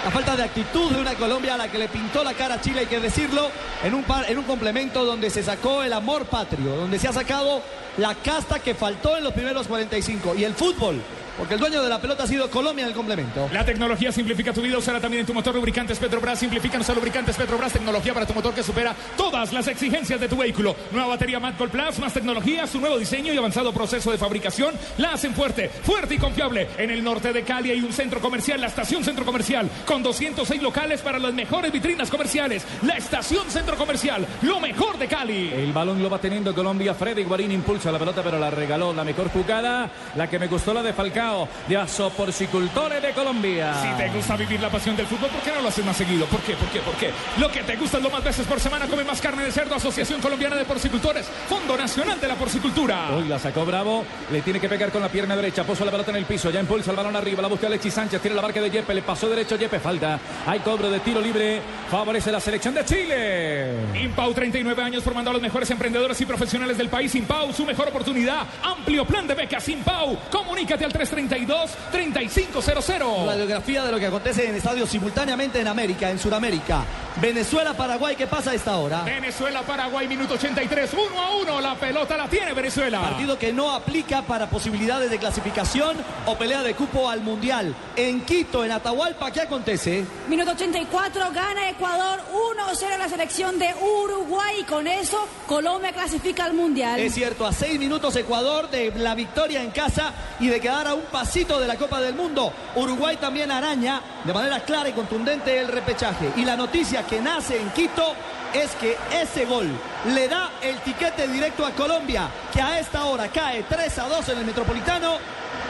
La 0.06 0.12
falta 0.12 0.36
de 0.36 0.44
actitud 0.44 0.92
de 0.92 1.02
una 1.02 1.16
Colombia 1.16 1.56
a 1.56 1.58
la 1.58 1.68
que 1.68 1.80
le 1.80 1.88
pintó 1.88 2.24
la 2.24 2.34
cara 2.36 2.56
a 2.56 2.62
Chile, 2.62 2.82
hay 2.82 2.86
que 2.86 3.00
decirlo, 3.00 3.50
en 3.84 3.96
un, 3.96 4.04
par- 4.04 4.30
en 4.30 4.38
un 4.38 4.44
complemento 4.44 5.04
donde 5.04 5.32
se 5.32 5.42
sacó 5.42 5.82
el 5.82 5.92
amor 5.94 6.26
patrio, 6.26 6.76
donde 6.76 7.00
se 7.00 7.08
ha 7.08 7.14
sacado 7.14 7.64
la 7.98 8.14
casta 8.14 8.60
que 8.60 8.76
faltó 8.76 9.18
en 9.18 9.24
los 9.24 9.34
primeros 9.34 9.68
45 9.68 10.36
y 10.36 10.44
el 10.44 10.54
fútbol, 10.54 11.02
porque 11.38 11.56
el 11.56 11.60
dueño 11.60 11.82
de 11.82 11.90
la 11.90 12.00
pelota 12.00 12.24
ha 12.24 12.28
sido 12.28 12.50
Colombia 12.50 12.84
en 12.84 12.90
el 12.90 12.96
complemento. 12.96 13.50
La 13.52 13.66
tecnología 13.66 14.12
simplifica 14.12 14.54
tu 14.54 14.62
vida, 14.62 14.78
usará 14.78 15.00
también 15.00 15.22
en 15.22 15.28
tu 15.28 15.34
motor 15.34 15.56
lubricantes 15.56 16.00
Petrobras. 16.00 16.40
Simplifican 16.40 16.80
los 16.80 16.96
lubricantes 16.96 17.36
Petrobras, 17.36 17.74
tecnología 17.74 18.14
para 18.14 18.26
tu 18.26 18.34
motor 18.34 18.54
que 18.54 18.64
supera 18.64 18.96
todas 19.18 19.54
las 19.54 19.68
exigencias 19.68 20.20
de 20.20 20.28
tu 20.28 20.38
vehículo. 20.38 20.76
Nueva 20.92 21.08
batería 21.08 21.40
Matcol 21.40 21.70
Plus, 21.70 22.00
más 22.00 22.14
tecnología, 22.14 22.68
su 22.68 22.80
nuevo 22.80 22.98
diseño 22.98 23.34
y 23.34 23.38
avanzado 23.38 23.74
proceso 23.74 24.12
de 24.12 24.18
fabricación 24.18 24.74
la 24.98 25.14
hacen 25.14 25.34
fuerte, 25.34 25.70
fuerte 25.70 26.16
y 26.16 26.18
confiable. 26.18 26.68
En 26.78 26.90
el 26.90 27.04
norte 27.04 27.34
de 27.34 27.44
Cali 27.44 27.72
hay 27.72 27.82
un 27.82 27.94
centro 27.94 28.20
comercial, 28.20 28.62
la 28.62 28.68
estación 28.68 29.04
centro 29.04 29.26
comercial, 29.26 29.70
con 29.86 30.04
206 30.04 30.62
locales 30.62 31.02
para 31.02 31.20
las 31.20 31.34
mejores 31.34 31.72
vitrinas 31.72 32.10
comerciales. 32.10 32.66
La 32.84 32.96
estación 32.96 33.50
centro 33.50 33.76
comercial, 33.78 34.26
lo 34.42 34.60
mejor 34.60 34.98
de 34.98 35.08
Cali. 35.08 35.50
El 35.54 35.74
balón 35.74 36.02
lo 36.02 36.10
va 36.10 36.20
teniendo 36.20 36.54
Colombia. 36.54 36.94
Freddy 36.94 37.24
Guarín 37.24 37.52
impulsa 37.52 37.92
la 37.92 38.00
pelota, 38.00 38.22
pero 38.24 38.40
la 38.40 38.50
regaló. 38.50 38.94
La 38.94 39.04
mejor 39.04 39.30
jugada, 39.30 39.90
la 40.16 40.30
que 40.30 40.40
me 40.40 40.48
gustó, 40.48 40.74
la 40.74 40.84
de 40.84 40.94
Falcao, 40.94 41.25
de 41.68 41.78
Asoporcicultores 41.78 43.02
de 43.02 43.12
Colombia. 43.14 43.74
Si 43.82 43.90
te 43.98 44.10
gusta 44.10 44.36
vivir 44.36 44.60
la 44.60 44.70
pasión 44.70 44.96
del 44.96 45.08
fútbol, 45.08 45.30
¿por 45.30 45.42
qué 45.42 45.52
no 45.52 45.62
lo 45.62 45.70
haces 45.70 45.84
más 45.84 45.98
seguido? 45.98 46.28
¿Por 46.28 46.40
qué? 46.42 46.54
¿Por 46.54 46.70
qué? 46.70 46.80
¿Por 46.80 46.94
qué? 46.96 47.12
Lo 47.40 47.50
que 47.50 47.64
te 47.64 47.76
gusta 47.76 47.98
es 47.98 48.04
lo 48.04 48.12
más 48.12 48.24
veces 48.24 48.46
por 48.46 48.60
semana, 48.60 48.86
come 48.86 49.04
más 49.04 49.20
carne 49.20 49.44
de 49.44 49.52
cerdo, 49.52 49.74
Asociación 49.74 50.22
Colombiana 50.22 50.56
de 50.56 50.66
Porcicultores, 50.66 51.26
Fondo 51.50 51.76
Nacional 51.76 52.20
de 52.22 52.28
la 52.28 52.36
Porcicultura. 52.36 53.10
Hoy 53.16 53.28
la 53.28 53.40
sacó 53.40 53.66
Bravo, 53.66 54.06
le 54.32 54.42
tiene 54.44 54.60
que 54.60 54.70
pegar 54.70 54.92
con 54.92 55.02
la 55.02 55.10
pierna 55.10 55.36
derecha, 55.36 55.64
puso 55.64 55.84
la 55.84 55.92
pelota 55.92 56.12
en 56.12 56.18
el 56.18 56.26
piso, 56.26 56.52
ya 56.52 56.60
impulsa 56.60 56.92
el 56.92 56.98
balón 56.98 57.16
arriba, 57.16 57.42
la 57.42 57.48
busca 57.48 57.66
Alexis 57.66 57.94
Sánchez, 57.96 58.22
tiene 58.22 58.36
la 58.36 58.44
marca 58.44 58.62
de 58.62 58.70
Yepe, 58.70 58.94
le 58.94 59.02
pasó 59.02 59.28
derecho 59.28 59.56
a 59.56 59.58
Yepe, 59.58 59.80
falta. 59.80 60.20
Hay 60.46 60.60
cobro 60.60 60.92
de 60.92 61.00
tiro 61.00 61.22
libre, 61.22 61.60
favorece 61.90 62.32
la 62.32 62.40
selección 62.40 62.76
de 62.76 62.86
Chile. 62.86 63.72
Impau, 64.04 64.32
39 64.32 64.84
años 64.84 65.04
formando 65.04 65.32
a 65.32 65.34
los 65.34 65.42
mejores 65.42 65.70
emprendedores 65.72 66.20
y 66.22 66.26
profesionales 66.26 66.78
del 66.78 66.90
país. 66.90 67.16
Impau, 67.16 67.52
su 67.52 67.66
mejor 67.66 67.88
oportunidad. 67.88 68.46
Amplio 68.64 69.06
plan 69.06 69.28
de 69.28 69.34
becas. 69.34 69.68
Impau, 69.70 70.18
comunícate 70.30 70.86
al 70.86 70.92
332-3500. 71.16 73.26
Radiografía 73.26 73.84
de 73.84 73.92
lo 73.92 74.00
que 74.00 74.08
acontece 74.08 74.50
en 74.50 74.56
estadios 74.56 74.90
simultáneamente 74.90 75.60
en 75.60 75.68
América, 75.68 76.10
en 76.10 76.20
Sudamérica. 76.20 76.84
Venezuela, 77.22 77.74
Paraguay, 77.74 78.16
¿qué 78.18 78.28
pasa 78.28 78.52
a 78.52 78.56
esta 78.56 78.76
hora? 78.76 79.04
Venezuela, 79.04 79.62
Paraguay, 79.62 80.06
minuto 80.08 80.34
83, 80.34 80.92
1 80.94 81.22
a 81.22 81.36
1. 81.38 81.62
La 81.62 81.76
pelota 81.76 82.18
la 82.18 82.28
tiene 82.28 82.54
Venezuela. 82.54 83.00
Partido 83.00 83.40
que 83.40 83.54
no 83.54 83.72
aplica 83.72 84.24
para 84.24 84.50
posibilidades 84.50 85.10
de 85.10 85.18
clasificación 85.18 85.96
o 86.26 86.38
pelea 86.38 86.62
de 86.62 86.76
cupo 86.76 87.10
al 87.10 87.22
Mundial. 87.22 87.74
En 87.96 88.22
Quito, 88.22 88.66
en 88.66 88.72
Atahualpa, 88.72 89.32
¿qué 89.32 89.42
acontece? 89.42 90.04
Minuto 90.28 90.52
84, 90.52 91.32
gana 91.32 91.70
Ecuador 91.70 92.20
1-0 92.34 92.98
la 92.98 93.08
selección 93.08 93.58
de 93.60 93.74
Uruguay. 93.82 94.58
Y 94.60 94.64
con 94.64 94.88
eso, 94.88 95.26
Colombia 95.48 95.94
clasifica 95.94 96.44
al 96.44 96.54
Mundial. 96.54 97.00
Es 97.00 97.14
cierto, 97.14 97.46
a 97.46 97.54
seis 97.54 97.80
minutos 97.80 98.16
Ecuador 98.18 98.70
de 98.70 98.92
la 98.98 99.16
victoria 99.16 99.64
en 99.64 99.72
casa 99.72 100.12
y 100.40 100.48
de 100.48 100.60
quedar 100.60 100.88
a 100.88 100.96
un 100.96 101.05
pasito 101.06 101.60
de 101.60 101.68
la 101.68 101.76
Copa 101.76 102.00
del 102.02 102.16
Mundo. 102.16 102.52
Uruguay 102.76 103.18
también 103.18 103.52
araña 103.52 104.02
de 104.24 104.34
manera 104.34 104.60
clara 104.62 104.90
y 104.90 104.94
contundente 104.94 105.60
el 105.60 105.68
repechaje. 105.68 106.32
Y 106.36 106.46
la 106.46 106.56
noticia 106.56 107.04
que 107.04 107.22
nace 107.22 107.60
en 107.60 107.70
Quito 107.72 108.14
es 108.54 108.72
que 108.76 108.98
ese 109.12 109.46
gol 109.46 109.68
le 110.14 110.28
da 110.28 110.52
el 110.62 110.78
tiquete 110.80 111.28
directo 111.28 111.66
a 111.66 111.72
Colombia, 111.72 112.30
que 112.54 112.62
a 112.62 112.80
esta 112.80 113.06
hora 113.06 113.28
cae 113.28 113.64
3 113.64 114.00
a 114.00 114.08
2 114.08 114.30
en 114.30 114.38
el 114.40 114.46
Metropolitano 114.46 115.18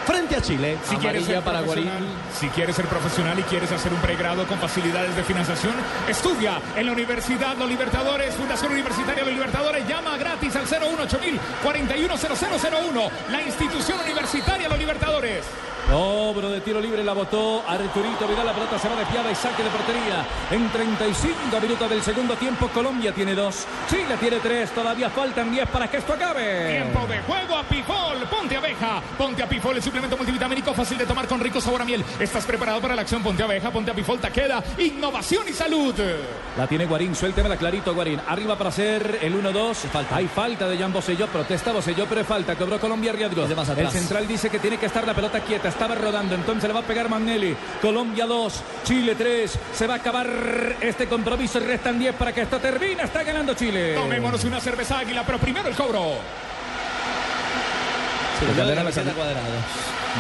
frente 0.06 0.36
a 0.36 0.42
Chile. 0.42 0.78
Si 0.88 0.96
quieres, 0.98 1.26
ser 1.26 1.42
profesional, 1.42 2.04
si 2.40 2.48
quieres 2.50 2.76
ser 2.76 2.86
profesional 2.86 3.40
y 3.40 3.44
quieres 3.44 3.72
hacer 3.72 3.94
un 3.94 4.00
pregrado 4.00 4.46
con 4.48 4.60
facilidades 4.60 5.16
de 5.16 5.24
financiación, 5.24 5.74
estudia 6.08 6.60
en 6.76 6.86
la 6.86 6.92
Universidad 6.92 7.58
Los 7.58 7.70
Libertadores, 7.70 8.36
Fundación 8.36 8.72
Universitaria 8.72 9.24
Los 9.24 9.34
Libertadores. 9.34 9.88
Llama 9.88 10.18
gratis 10.18 10.56
al 10.56 10.66
018 10.66 11.20
410001, 11.64 13.10
la 13.32 13.42
institución 13.42 14.00
universitaria 14.00 14.70
Los 14.70 14.78
Libertadores. 14.78 15.46
Cobro 15.90 16.50
de 16.50 16.62
tiro 16.62 16.82
libre 16.82 17.04
la 17.04 17.14
votó 17.14 17.64
Arturito 17.68 18.28
Vidal. 18.28 18.46
La 18.46 18.54
pelota 18.54 18.80
se 18.80 18.90
va 18.90 18.96
desviada 18.96 19.32
y 19.32 19.36
saque 19.36 19.64
de 19.64 19.70
portería. 19.70 20.26
En 20.50 20.70
35 20.70 21.62
minutos 21.62 21.90
del 21.90 22.02
segundo 22.02 22.36
tiempo, 22.36 22.68
Colombia 22.70 23.14
tiene 23.14 23.36
dos, 23.36 23.68
Chile 23.88 24.18
tiene 24.20 24.38
tres. 24.40 24.72
Todavía 24.72 25.10
faltan 25.12 25.52
10 25.52 25.70
para 25.70 25.88
que 25.88 25.98
esto 25.98 26.14
acabe. 26.14 26.82
Tiempo 26.82 27.06
de 27.08 27.20
juego 27.22 27.56
a 27.56 27.64
Pifol. 27.64 28.18
Ponte 28.30 28.58
abeja. 28.58 29.02
Ponte 29.18 29.44
a 29.44 29.48
Pifol, 29.48 29.76
el 29.76 29.84
suplemento 29.84 30.18
multivitamínico 30.18 30.74
fácil 30.74 30.98
de 30.98 31.06
tomar 31.06 31.28
con 31.28 31.40
rico 31.40 31.62
sabor 31.62 31.84
a 31.84 31.86
miel. 31.86 32.04
¿Estás 32.20 32.46
preparado 32.46 32.82
para 32.82 32.96
la 32.96 33.04
acción? 33.04 33.22
Ponte 33.22 33.44
abeja, 33.44 33.70
ponte 33.72 33.92
apifolta, 33.92 34.32
queda 34.32 34.64
innovación 34.80 35.44
y 35.48 35.54
salud. 35.54 35.94
La 36.58 36.66
tiene 36.66 36.86
Guarín, 36.86 37.16
suéltemela 37.16 37.58
clarito 37.58 37.94
Guarín. 37.94 38.20
Arriba 38.28 38.58
para 38.58 38.70
hacer 38.70 39.20
el 39.22 39.36
1-2. 39.36 39.76
Hay 40.12 40.28
falta 40.28 40.68
de 40.68 40.78
Jan 40.78 40.92
Boselló, 40.92 41.28
protesta 41.28 41.72
Boselló, 41.72 42.08
pero 42.10 42.26
falta. 42.26 42.56
Cobró 42.56 42.80
Colombia 42.80 43.12
riesgo. 43.12 43.46
El 43.78 43.90
central 43.92 44.28
dice 44.28 44.50
que 44.50 44.58
tiene 44.58 44.78
que 44.78 44.88
estar 44.88 45.06
la 45.06 45.14
pelota 45.14 45.40
quieta. 45.42 45.75
Estaba 45.76 45.94
rodando, 45.94 46.36
entonces 46.36 46.70
le 46.70 46.74
va 46.74 46.80
a 46.80 46.84
pegar 46.84 47.10
Magnelli. 47.10 47.54
Colombia 47.82 48.26
2, 48.26 48.64
Chile 48.86 49.14
3. 49.14 49.60
Se 49.74 49.86
va 49.86 49.96
a 49.96 49.98
acabar 49.98 50.26
este 50.80 51.06
compromiso 51.06 51.60
y 51.60 51.64
restan 51.66 52.00
10 52.00 52.16
para 52.16 52.32
que 52.32 52.44
esto 52.44 52.60
termine. 52.60 53.04
Está 53.04 53.24
ganando 53.24 53.54
Chile. 53.56 53.94
Tomémonos 53.94 54.42
una 54.46 54.62
cerveza 54.62 55.00
águila, 55.00 55.24
pero 55.26 55.38
primero 55.38 55.68
el 55.68 55.76
cobro. 55.76 56.14
Se 58.40 58.46
Cambió 58.46 58.64
la 58.64 58.76
camiseta 58.76 59.12
cuadrado. 59.12 59.48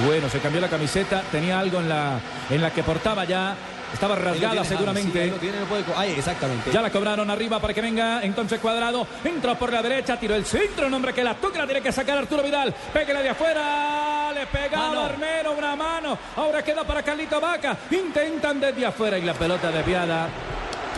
Bueno, 0.06 0.30
se 0.30 0.40
cambió 0.40 0.60
la 0.60 0.68
camiseta. 0.68 1.22
Tenía 1.32 1.58
algo 1.58 1.80
en 1.80 1.88
la, 1.88 2.20
en 2.50 2.62
la 2.62 2.72
que 2.72 2.84
portaba 2.84 3.24
ya. 3.24 3.56
Estaba 3.96 4.16
rasgada 4.16 4.52
tiene 4.52 4.68
seguramente. 4.68 5.20
James, 5.20 5.34
sí, 5.34 5.40
tiene, 5.40 5.60
no 5.62 5.66
puede 5.66 5.84
ahí, 5.96 6.12
exactamente. 6.12 6.70
Ya 6.72 6.82
la 6.82 6.90
cobraron 6.92 7.30
arriba 7.32 7.60
para 7.60 7.74
que 7.74 7.82
venga 7.82 8.22
entonces 8.24 8.60
cuadrado. 8.60 9.08
Entró 9.24 9.56
por 9.56 9.72
la 9.74 9.82
derecha, 9.82 10.18
tiró 10.20 10.36
el 10.36 10.46
centro. 10.46 10.88
Un 10.88 10.94
hombre 10.94 11.14
que 11.14 11.24
la 11.24 11.34
toca, 11.36 11.60
la 11.60 11.66
tiene 11.66 11.82
que 11.82 11.92
sacar 11.92 12.18
Arturo 12.18 12.44
Vidal. 12.44 12.74
Pégale 12.94 13.24
de 13.24 13.30
afuera. 13.30 14.32
Le 14.34 14.46
pegaba. 14.48 15.06
Armero 15.06 15.54
una 15.54 15.76
mano. 15.76 16.18
Ahora 16.36 16.62
queda 16.62 16.84
para 16.84 17.02
Carlito 17.04 17.40
Vaca. 17.40 17.78
Intentan 17.90 18.60
desde 18.60 18.86
afuera 18.86 19.18
y 19.18 19.22
la 19.24 19.34
pelota 19.34 19.72
desviada. 19.72 20.28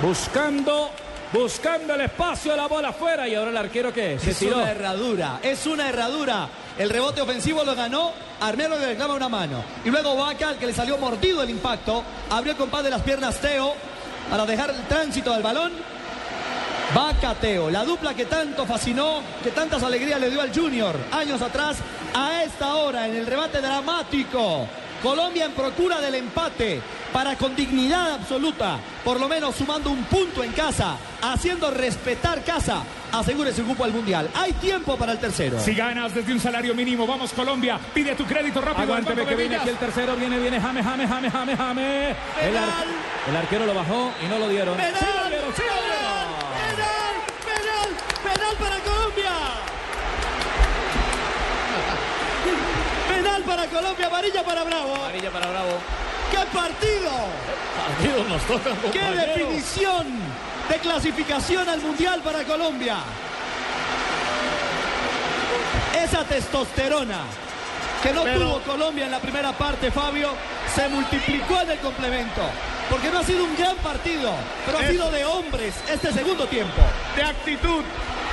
Buscando, 0.02 0.91
buscando 1.34 1.94
el 1.94 2.02
espacio, 2.02 2.56
la 2.56 2.68
bola 2.68 2.90
afuera. 2.90 3.28
Y 3.28 3.36
ahora 3.36 3.52
el 3.52 3.57
arquero 3.57 3.94
que 3.94 4.18
se 4.19 4.32
Es 4.32 4.40
tiró. 4.40 4.57
una 4.57 4.72
herradura, 4.72 5.40
es 5.44 5.65
una 5.68 5.90
herradura. 5.90 6.48
El 6.78 6.90
rebote 6.91 7.22
ofensivo 7.22 7.64
lo 7.64 7.76
ganó, 7.76 8.12
Armero 8.40 8.78
le 8.78 8.86
reclama 8.86 9.16
una 9.16 9.30
mano. 9.30 9.64
Y 9.84 9.90
luego 9.90 10.16
Vaca, 10.16 10.49
al 10.49 10.58
que 10.58 10.68
le 10.68 10.74
salió 10.74 10.98
mordido 10.98 11.41
el 11.41 11.49
impacto, 11.49 12.04
abrió 12.30 12.52
el 12.52 12.58
compás 12.58 12.84
de 12.84 12.91
las 12.91 13.02
piernas 13.02 13.40
Teo 13.40 13.74
para 14.30 14.45
dejar 14.45 14.70
el 14.70 14.84
tránsito 14.88 15.34
del 15.34 15.41
balón. 15.41 15.72
Vaca 16.94 17.34
Teo, 17.34 17.70
la 17.70 17.84
dupla 17.84 18.14
que 18.14 18.26
tanto 18.26 18.66
fascinó, 18.66 19.22
que 19.44 19.52
tantas 19.52 19.82
alegrías 19.84 20.20
le 20.20 20.30
dio 20.30 20.40
al 20.40 20.54
Junior 20.54 20.95
años 21.12 21.41
atrás, 21.41 21.78
a 22.14 22.44
esta 22.44 22.76
hora 22.76 23.08
en 23.08 23.16
el 23.16 23.26
rebate 23.26 23.60
dramático. 23.60 24.68
Colombia 25.02 25.45
en 25.45 25.52
procura 25.52 25.99
del 26.02 26.15
empate 26.15 26.82
para 27.14 27.36
con 27.36 27.56
dignidad 27.56 28.14
absoluta, 28.14 28.80
por 29.03 29.19
lo 29.19 29.28
menos 29.28 29.56
sumando 29.56 29.90
un 29.90 30.03
punto 30.06 30.44
en 30.44 30.52
casa, 30.52 30.98
haciendo 31.22 31.72
respetar 31.72 32.44
casa, 32.44 32.84
asegure 33.11 33.53
su 33.53 33.64
cupo 33.65 33.84
al 33.84 33.91
Mundial. 33.94 34.30
Hay 34.36 34.53
tiempo 34.53 34.98
para 34.98 35.14
el 35.14 35.19
tercero. 35.19 35.60
Si 35.60 35.74
ganas 35.74 36.14
desde 36.14 36.34
un 36.34 36.40
salario 36.40 36.74
mínimo, 36.76 37.06
vamos 37.07 37.32
Colombia. 37.34 37.80
Pide 37.94 38.15
tu 38.15 38.26
crédito 38.26 38.60
rápido. 38.61 38.88
Banco 38.88 39.14
que 39.26 39.36
viene 39.36 39.56
aquí 39.56 39.69
el 39.69 39.78
tercero, 39.78 40.15
viene, 40.15 40.38
viene, 40.40 40.60
jame, 40.60 40.84
jame, 40.84 41.07
jame, 41.07 41.30
jame, 41.32 41.56
jame. 41.57 42.10
El, 42.10 42.57
ar- 42.57 42.86
el 43.30 43.36
arquero 43.36 43.65
lo 43.65 43.74
bajó 43.74 44.11
y 44.24 44.28
no 44.28 44.40
lo 44.40 44.49
dieron. 44.49 44.76
¡Penal! 44.78 44.95
Sí 44.99 45.06
lo 45.24 45.30
dieron, 45.30 45.53
sí 45.56 45.61
lo 45.61 45.82
dieron. 45.84 46.28
¡Penal! 46.57 47.15
¡Penal! 47.45 48.34
¡Penal 48.36 48.56
para 48.60 48.78
Colombia! 48.84 49.32
Penal 53.38 53.44
para 53.44 53.68
Colombia, 53.68 54.08
amarilla 54.08 54.44
para 54.44 54.64
Bravo. 54.64 54.96
Amarilla 54.96 55.30
para 55.32 55.48
Bravo. 55.48 55.70
¡Qué 56.32 56.38
partido! 56.58 57.12
Partido 57.88 58.24
nos 58.28 58.42
toca, 58.44 58.92
¡Qué 58.92 59.00
definición 59.00 60.08
de 60.70 60.78
clasificación 60.80 61.70
al 61.70 61.80
Mundial 61.82 62.22
para 62.24 62.44
Colombia! 62.44 62.98
Esa 66.04 66.24
testosterona 66.24 67.20
que 68.02 68.12
no 68.14 68.24
Pero- 68.24 68.40
tuvo 68.40 68.62
Colombia 68.62 69.06
en 69.06 69.12
la 69.12 69.20
primera 69.20 69.52
parte, 69.54 69.92
Fabio, 69.92 70.32
se 70.74 70.88
multiplicó 70.90 71.62
en 71.62 71.72
el 71.72 71.80
complemento. 71.80 72.42
Porque 72.90 73.10
no 73.10 73.20
ha 73.20 73.24
sido 73.24 73.44
un 73.44 73.56
gran 73.58 73.76
partido, 73.78 74.32
pero 74.66 74.80
ha 74.80 74.88
sido 74.88 75.12
de 75.12 75.26
hombres 75.26 75.76
este 75.92 76.12
segundo 76.14 76.46
tiempo. 76.48 76.82
de 77.16 77.24
actitud, 77.24 77.84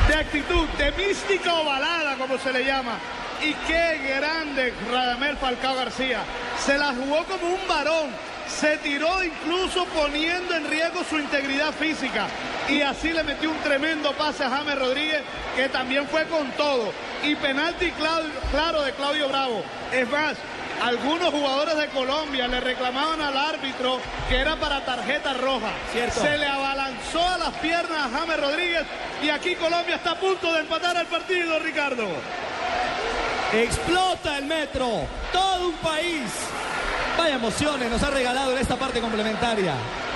de 0.08 0.14
actitud, 0.14 0.66
de 0.78 0.92
mística 0.92 1.54
ovalada, 1.54 2.16
como 2.16 2.38
se 2.38 2.52
le 2.52 2.64
llama. 2.64 2.98
Y 3.44 3.52
qué 3.66 4.00
grande 4.08 4.72
Radamel 4.90 5.36
Falcao 5.36 5.74
García. 5.74 6.20
Se 6.64 6.78
la 6.78 6.94
jugó 6.94 7.24
como 7.24 7.54
un 7.54 7.68
varón. 7.68 8.08
Se 8.48 8.78
tiró 8.78 9.22
incluso 9.22 9.84
poniendo 9.86 10.54
en 10.54 10.70
riesgo 10.70 11.04
su 11.04 11.18
integridad 11.18 11.72
física. 11.72 12.26
Y 12.68 12.80
así 12.80 13.12
le 13.12 13.22
metió 13.22 13.50
un 13.50 13.58
tremendo 13.58 14.12
pase 14.12 14.44
a 14.44 14.50
James 14.50 14.78
Rodríguez, 14.78 15.22
que 15.56 15.68
también 15.68 16.06
fue 16.08 16.24
con 16.24 16.50
todo. 16.52 16.90
Y 17.22 17.34
penalti 17.36 17.90
claro 17.90 18.82
de 18.82 18.92
Claudio 18.92 19.28
Bravo. 19.28 19.62
Es 19.92 20.08
más, 20.08 20.36
algunos 20.82 21.30
jugadores 21.30 21.76
de 21.76 21.88
Colombia 21.88 22.48
le 22.48 22.60
reclamaban 22.60 23.20
al 23.20 23.36
árbitro 23.36 24.00
que 24.28 24.38
era 24.38 24.56
para 24.56 24.84
tarjeta 24.84 25.34
roja. 25.34 25.70
Cierto. 25.92 26.20
Se 26.20 26.38
le 26.38 26.46
abalanzó 26.46 27.28
a 27.28 27.38
las 27.38 27.54
piernas 27.54 28.06
a 28.06 28.18
James 28.18 28.40
Rodríguez 28.40 28.82
y 29.22 29.28
aquí 29.28 29.54
Colombia 29.56 29.96
está 29.96 30.12
a 30.12 30.18
punto 30.18 30.52
de 30.52 30.60
empatar 30.60 30.96
el 30.96 31.06
partido, 31.06 31.58
Ricardo. 31.58 32.08
Explota 33.54 34.38
el 34.38 34.46
metro, 34.46 35.06
todo 35.32 35.68
un 35.68 35.74
país. 35.76 36.22
Vaya 37.16 37.36
emociones 37.36 37.88
nos 37.88 38.02
ha 38.02 38.10
regalado 38.10 38.50
en 38.52 38.58
esta 38.58 38.74
parte 38.74 39.00
complementaria. 39.00 39.74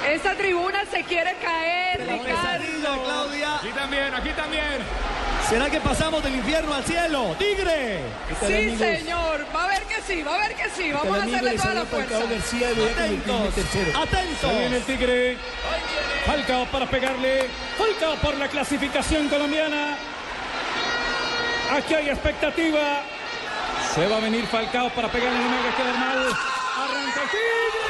Esta 0.09 0.35
tribuna 0.35 0.85
se 0.91 1.05
quiere 1.05 1.37
caer, 1.37 2.01
La 2.01 2.19
pesadilla, 2.23 2.59
Ricardo. 2.59 3.05
Claudia. 3.05 3.57
Aquí 3.57 3.69
también, 3.69 4.15
aquí 4.15 4.31
también. 4.31 4.79
¿Será 5.49 5.71
que 5.71 5.81
pasamos 5.81 6.23
del 6.25 6.35
infierno 6.35 6.75
al 6.75 6.85
cielo? 6.85 7.37
¡Tigre! 7.39 8.01
Sí, 8.45 8.77
señor. 8.77 9.47
Va 9.55 9.65
a 9.65 9.69
ver 9.69 9.83
que 9.85 10.03
sí, 10.03 10.23
va 10.23 10.35
a 10.35 10.39
ver 10.39 10.57
que 10.57 10.69
sí. 10.71 10.91
Vamos 10.93 11.19
a 11.19 11.23
hacerle 11.23 11.53
toda 11.57 11.75
la 11.75 11.85
fuerza. 11.85 12.19
García 12.19 12.71
lo 12.71 12.75
voy 12.75 12.85
a 12.85 12.95
convertir 12.95 13.33
en 13.35 13.43
el 13.43 13.53
tercero. 13.53 13.99
¡Atentos! 13.99 14.51
Ahí 14.51 14.59
viene 14.59 14.77
el 14.77 14.83
Tigre. 14.83 15.37
Falcao 16.27 16.67
para 16.67 16.87
pegarle. 16.87 17.47
Falcao 17.79 18.17
por 18.17 18.37
la 18.37 18.49
clasificación 18.49 19.29
colombiana. 19.29 19.97
Aquí 21.77 21.95
hay 21.95 22.09
expectativa. 22.11 23.03
Se 23.99 24.07
va 24.07 24.19
a 24.19 24.21
venir 24.21 24.47
Falcao 24.47 24.91
para 24.91 25.11
pegarle. 25.11 25.41
No 25.41 25.51
me 25.51 25.57
haga 25.59 25.77
quedar 25.77 25.99
mal. 25.99 26.19
Arranca 26.19 27.23
el 27.23 27.88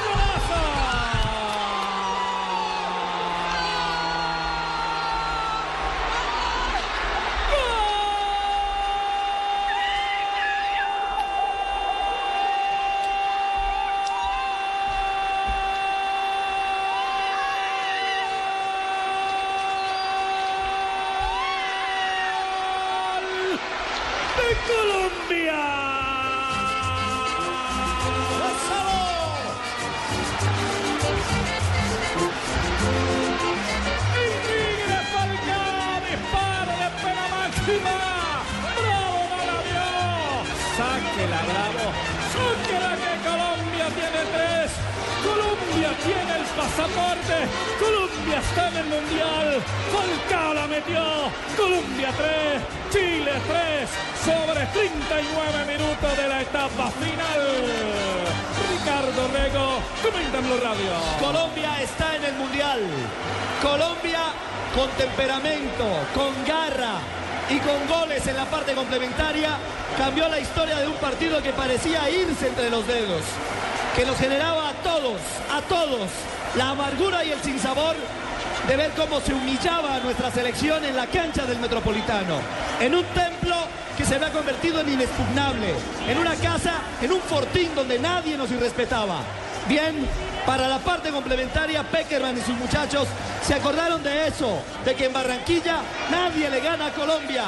cómo 79.09 79.21
se 79.23 79.33
humillaba 79.33 79.95
a 79.95 80.01
nuestra 80.01 80.31
selección 80.31 80.85
en 80.85 80.95
la 80.95 81.07
cancha 81.07 81.47
del 81.47 81.59
Metropolitano, 81.59 82.41
en 82.79 82.95
un 82.95 83.05
templo 83.07 83.57
que 83.97 84.05
se 84.05 84.17
había 84.17 84.31
convertido 84.31 84.81
en 84.81 84.93
inexpugnable, 84.93 85.73
en 86.07 86.19
una 86.19 86.35
casa, 86.35 86.75
en 87.01 87.13
un 87.13 87.21
fortín 87.21 87.75
donde 87.75 87.99
nadie 87.99 88.37
nos 88.37 88.51
irrespetaba. 88.51 89.21
Bien, 89.67 90.07
para 90.45 90.69
la 90.69 90.79
parte 90.79 91.11
complementaria, 91.11 91.83
Peckerman 91.85 92.37
y 92.37 92.43
sus 92.43 92.57
muchachos 92.57 93.09
se 93.43 93.55
acordaron 93.55 94.03
de 94.03 94.29
eso, 94.29 94.63
de 94.85 94.95
que 94.95 95.07
en 95.07 95.13
Barranquilla 95.13 95.79
nadie 96.11 96.51
le 96.51 96.61
gana 96.61 96.87
a 96.87 96.93
Colombia. 96.93 97.45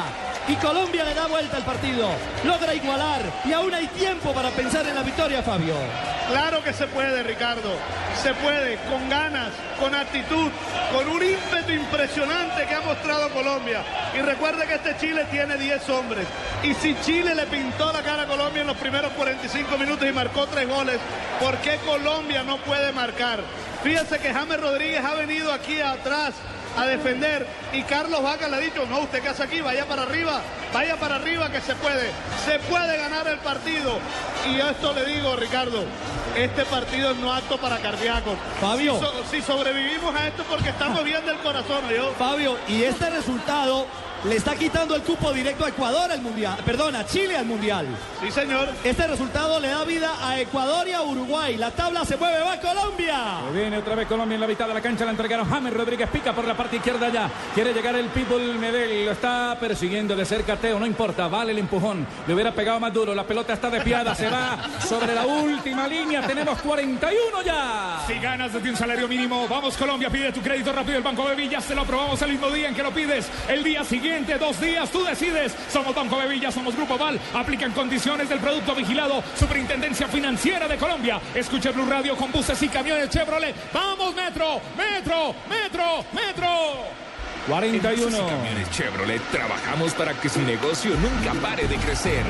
y 0.49 0.55
Colombia 0.57 1.05
le 1.05 1.15
da 1.15 1.27
vuelta 1.27 1.59
al 1.59 1.65
partido. 1.65 2.09
Logra 2.45 2.75
igualar 2.75 3.21
y 3.45 3.53
aún 3.53 3.73
hay 3.73 3.87
tiempo 3.89 4.33
para 4.33 4.51
pensar 4.51 4.87
en 4.87 4.95
la 4.95 5.03
victoria, 5.03 5.43
Fabio. 5.43 5.75
Claro 6.31 6.63
que 6.63 6.73
se 6.73 6.87
puede, 6.87 7.25
Ricardo. 7.25 7.73
Se 8.23 8.33
puede, 8.35 8.77
con 8.89 9.09
ganas, 9.09 9.51
con 9.81 9.93
actitud, 9.93 10.49
con 10.95 11.09
un 11.09 11.21
ímpetu 11.21 11.73
impresionante 11.73 12.67
que 12.67 12.75
ha 12.75 12.81
mostrado 12.83 13.31
Colombia. 13.31 13.83
Y 14.17 14.21
recuerde 14.21 14.65
que 14.67 14.75
este 14.75 14.97
Chile 14.99 15.27
tiene 15.33 15.57
10 15.57 15.89
hombres. 15.89 16.27
Y 16.63 16.75
si 16.75 16.95
Chile 17.01 17.35
le 17.35 17.47
pintó 17.47 17.93
la 17.93 18.03
cara 18.03 18.23
a 18.23 18.27
Colombia 18.27 18.61
en 18.61 18.69
los 18.69 18.77
primeros 18.77 19.11
45 19.15 19.77
minutos 19.77 20.09
y 20.09 20.13
marcó 20.13 20.47
tres 20.47 20.69
goles, 20.69 21.01
¿por 21.41 21.57
qué 21.59 21.79
Colombia 21.85 22.45
no 22.45 22.59
puede 22.59 22.93
marcar? 22.93 23.41
Fíjense 23.83 24.21
que 24.21 24.33
James 24.33 24.61
Rodríguez 24.61 25.05
ha 25.05 25.15
venido 25.15 25.53
aquí 25.53 25.81
atrás 25.81 26.35
a 26.81 26.87
defender 26.87 27.47
y 27.73 27.83
Carlos 27.83 28.23
Vaca 28.23 28.49
le 28.49 28.57
ha 28.57 28.59
dicho, 28.61 28.85
no, 28.87 29.01
usted 29.01 29.21
qué 29.23 29.29
hace 29.29 29.43
aquí, 29.43 29.61
vaya 29.61 29.85
para 29.87 30.03
arriba, 30.03 30.41
vaya 30.73 30.97
para 30.97 31.17
arriba 31.17 31.51
que 31.51 31.61
se 31.61 31.75
puede, 31.75 32.11
se 32.45 32.59
puede 32.61 32.97
ganar 32.97 33.27
el 33.29 33.39
partido. 33.39 33.99
Y 34.51 34.59
esto 34.61 34.93
le 34.95 35.05
digo, 35.05 35.37
Ricardo, 35.37 35.85
este 36.37 36.65
partido 36.65 37.15
no 37.15 37.33
apto 37.33 37.59
para 37.59 37.79
cardíacos. 37.79 38.35
Fabio. 38.61 38.95
Si, 38.95 39.01
so- 39.01 39.25
si 39.31 39.43
sobrevivimos 39.43 40.15
a 40.15 40.29
esto 40.29 40.43
es 40.43 40.49
porque 40.49 40.71
estamos 40.71 41.05
bien 41.05 41.25
del 41.27 41.37
corazón, 41.39 41.83
yo. 41.95 42.13
Fabio, 42.19 42.57
y 42.69 42.83
este 42.85 43.11
resultado 43.11 43.87
le 44.25 44.37
está 44.37 44.55
quitando 44.55 44.95
el 44.95 45.03
cupo 45.03 45.33
directo 45.33 45.65
a 45.65 45.69
Ecuador 45.69 46.11
al 46.13 46.21
Mundial. 46.21 46.59
Perdón, 46.65 46.95
a 46.97 47.07
Chile 47.07 47.37
al 47.37 47.47
Mundial. 47.47 47.87
Sí, 48.21 48.31
señor. 48.31 48.69
Este 48.85 49.07
resultado 49.07 49.59
le 49.61 49.69
da 49.69 49.85
vida 49.85 50.13
a 50.21 50.39
Ecuador 50.39 50.87
y 50.89 50.93
a 50.93 51.03
Uruguay. 51.03 51.57
La 51.57 51.71
tabla 51.71 52.05
se 52.05 52.17
mueve, 52.17 52.41
va 52.41 52.61
Colombia. 52.61 53.39
Viene 53.53 53.79
otra 53.79 53.95
vez 53.95 54.07
Colombia 54.07 54.35
en 54.35 54.41
la 54.41 54.47
mitad 54.47 54.69
de 54.69 54.75
la 54.75 54.81
cancha, 54.81 55.05
la 55.05 55.13
entregaron 55.13 55.49
James 55.49 55.73
Rodríguez, 55.73 56.09
pica 56.11 56.35
por 56.35 56.47
la 56.47 56.57
parte 56.57 56.77
izquierda 56.77 57.09
ya. 57.09 57.31
Quiere 57.55 57.73
llegar 57.73 57.95
el 57.95 58.07
Pitbull 58.07 58.59
Medel, 58.59 59.07
lo 59.07 59.13
está 59.13 59.57
persiguiendo 59.59 60.15
de 60.15 60.25
cerca 60.25 60.57
Teo, 60.57 60.79
no 60.79 60.87
importa, 60.87 61.29
vale 61.29 61.53
el 61.53 61.59
empujón. 61.59 62.07
Le 62.27 62.35
hubiera 62.35 62.53
pegado 62.53 62.79
más 62.79 62.93
duro, 62.93 63.15
la 63.15 63.25
pelota 63.25 63.55
está 63.55 63.71
desviada, 63.71 64.15
se 64.15 64.29
va 64.29 64.59
sobre 64.87 65.15
la 65.15 65.27
última 65.27 65.89
línea, 65.89 66.27
tenemos 66.27 66.61
41 66.61 67.43
ya. 67.43 68.03
Si 68.07 68.15
ganas 68.15 68.53
desde 68.53 68.69
un 68.69 68.77
salario 68.77 69.09
mínimo, 69.09 69.49
vamos 69.49 69.77
Colombia, 69.77 70.11
pide 70.11 70.33
tu 70.33 70.41
crédito 70.41 70.73
rápido 70.73 70.99
el 70.99 71.05
Banco 71.05 71.25
Bevillas, 71.25 71.65
te 71.65 71.75
lo 71.75 71.83
aprobamos 71.83 72.21
el 72.23 72.33
mismo 72.33 72.51
día 72.51 72.69
en 72.69 72.75
que 72.75 72.83
lo 72.83 72.91
pides. 72.91 73.31
El 73.49 73.65
día 73.65 73.83
siguiente, 73.85 74.10
dos 74.39 74.61
días, 74.61 74.91
tú 74.91 75.05
decides. 75.05 75.55
Somos 75.69 75.95
Banco 75.95 76.17
Bevillas, 76.17 76.53
somos 76.53 76.75
Grupo 76.75 76.99
Val, 76.99 77.19
aplican 77.35 77.73
condiciones 77.73 78.29
del 78.29 78.39
producto 78.39 78.75
vigilado, 78.75 79.23
Superintendencia 79.39 80.09
Financiera 80.09 80.67
de 80.67 80.77
Colombia. 80.77 81.21
Escuche 81.35 81.71
Blue 81.71 81.87
Radio 81.89 82.17
con 82.17 82.33
buses 82.33 82.61
y 82.63 82.69
camiones 82.69 83.09
Chevrolet. 83.11 83.55
¡Vamos, 83.73 84.15
Metro! 84.15 84.61
¡Metro! 84.77 85.35
¡Metro! 85.49 86.05
¡Metro! 86.13 86.49
41. 87.47 87.91
En 87.91 88.11
Buses 88.11 88.21
y 88.21 88.31
camiones 88.31 88.71
Chevrolet 88.71 89.23
trabajamos 89.31 89.95
para 89.95 90.13
que 90.15 90.29
su 90.29 90.41
negocio 90.43 90.93
nunca 90.97 91.33
pare 91.41 91.67
de 91.67 91.77
crecer. 91.77 92.25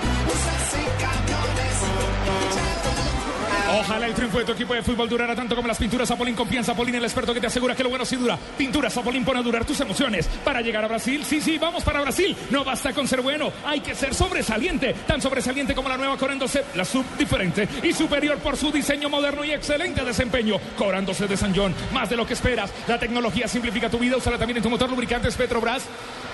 Ojalá 3.73 4.07
el 4.07 4.15
triunfo 4.15 4.39
de 4.39 4.45
tu 4.45 4.53
equipo 4.53 4.75
de 4.75 4.83
fútbol 4.83 5.09
durara 5.09 5.37
tanto 5.37 5.55
como 5.55 5.69
las 5.69 5.79
pinturas 5.79 6.09
Zapolín. 6.09 6.35
Confía 6.35 6.59
en 6.59 6.65
Zapolín, 6.65 6.95
el 6.97 7.05
experto 7.05 7.33
que 7.33 7.41
te 7.41 7.47
asegura 7.47 7.77
que 7.77 7.83
lo 7.83 7.89
bueno 7.89 8.05
sí 8.05 8.17
dura. 8.17 8.37
Pinturas 8.59 8.93
Zapolín 8.93 9.25
pone 9.25 9.41
a 9.41 9.43
durar 9.43 9.65
tus 9.65 9.81
emociones. 9.81 10.29
Para 10.45 10.61
llegar 10.61 10.85
a 10.85 10.89
Brasil, 10.89 11.25
sí, 11.25 11.41
sí, 11.41 11.59
vamos 11.59 11.85
para 11.85 12.01
Brasil. 12.01 12.37
No 12.51 12.65
basta 12.65 12.93
con 12.93 13.07
ser 13.07 13.21
bueno, 13.21 13.53
hay 13.65 13.81
que 13.81 13.95
ser 13.95 14.15
sobresaliente. 14.15 14.95
Tan 15.07 15.23
sobresaliente 15.23 15.75
como 15.75 15.89
la 15.89 15.97
nueva 15.97 16.17
Corando 16.17 16.49
C, 16.49 16.65
la 16.75 16.85
sub 16.85 17.05
diferente 17.17 17.69
y 17.83 17.93
superior 17.93 18.39
por 18.39 18.57
su 18.57 18.73
diseño 18.73 19.09
moderno 19.09 19.45
y 19.45 19.53
excelente 19.53 20.05
desempeño. 20.05 20.57
Corándose 20.77 21.29
de 21.29 21.37
San 21.37 21.55
John, 21.55 21.75
más 21.93 22.11
de 22.11 22.17
lo 22.17 22.27
que 22.27 22.35
esperas. 22.35 22.73
La 22.89 22.99
tecnología 22.99 23.47
simplifica 23.47 23.89
tu 23.89 23.99
vida, 23.99 24.17
úsala 24.17 24.39
también 24.39 24.57
en 24.57 24.63
tu 24.63 24.71
motor 24.71 24.91
lubricantes 24.91 25.37
Petrobras. 25.37 25.85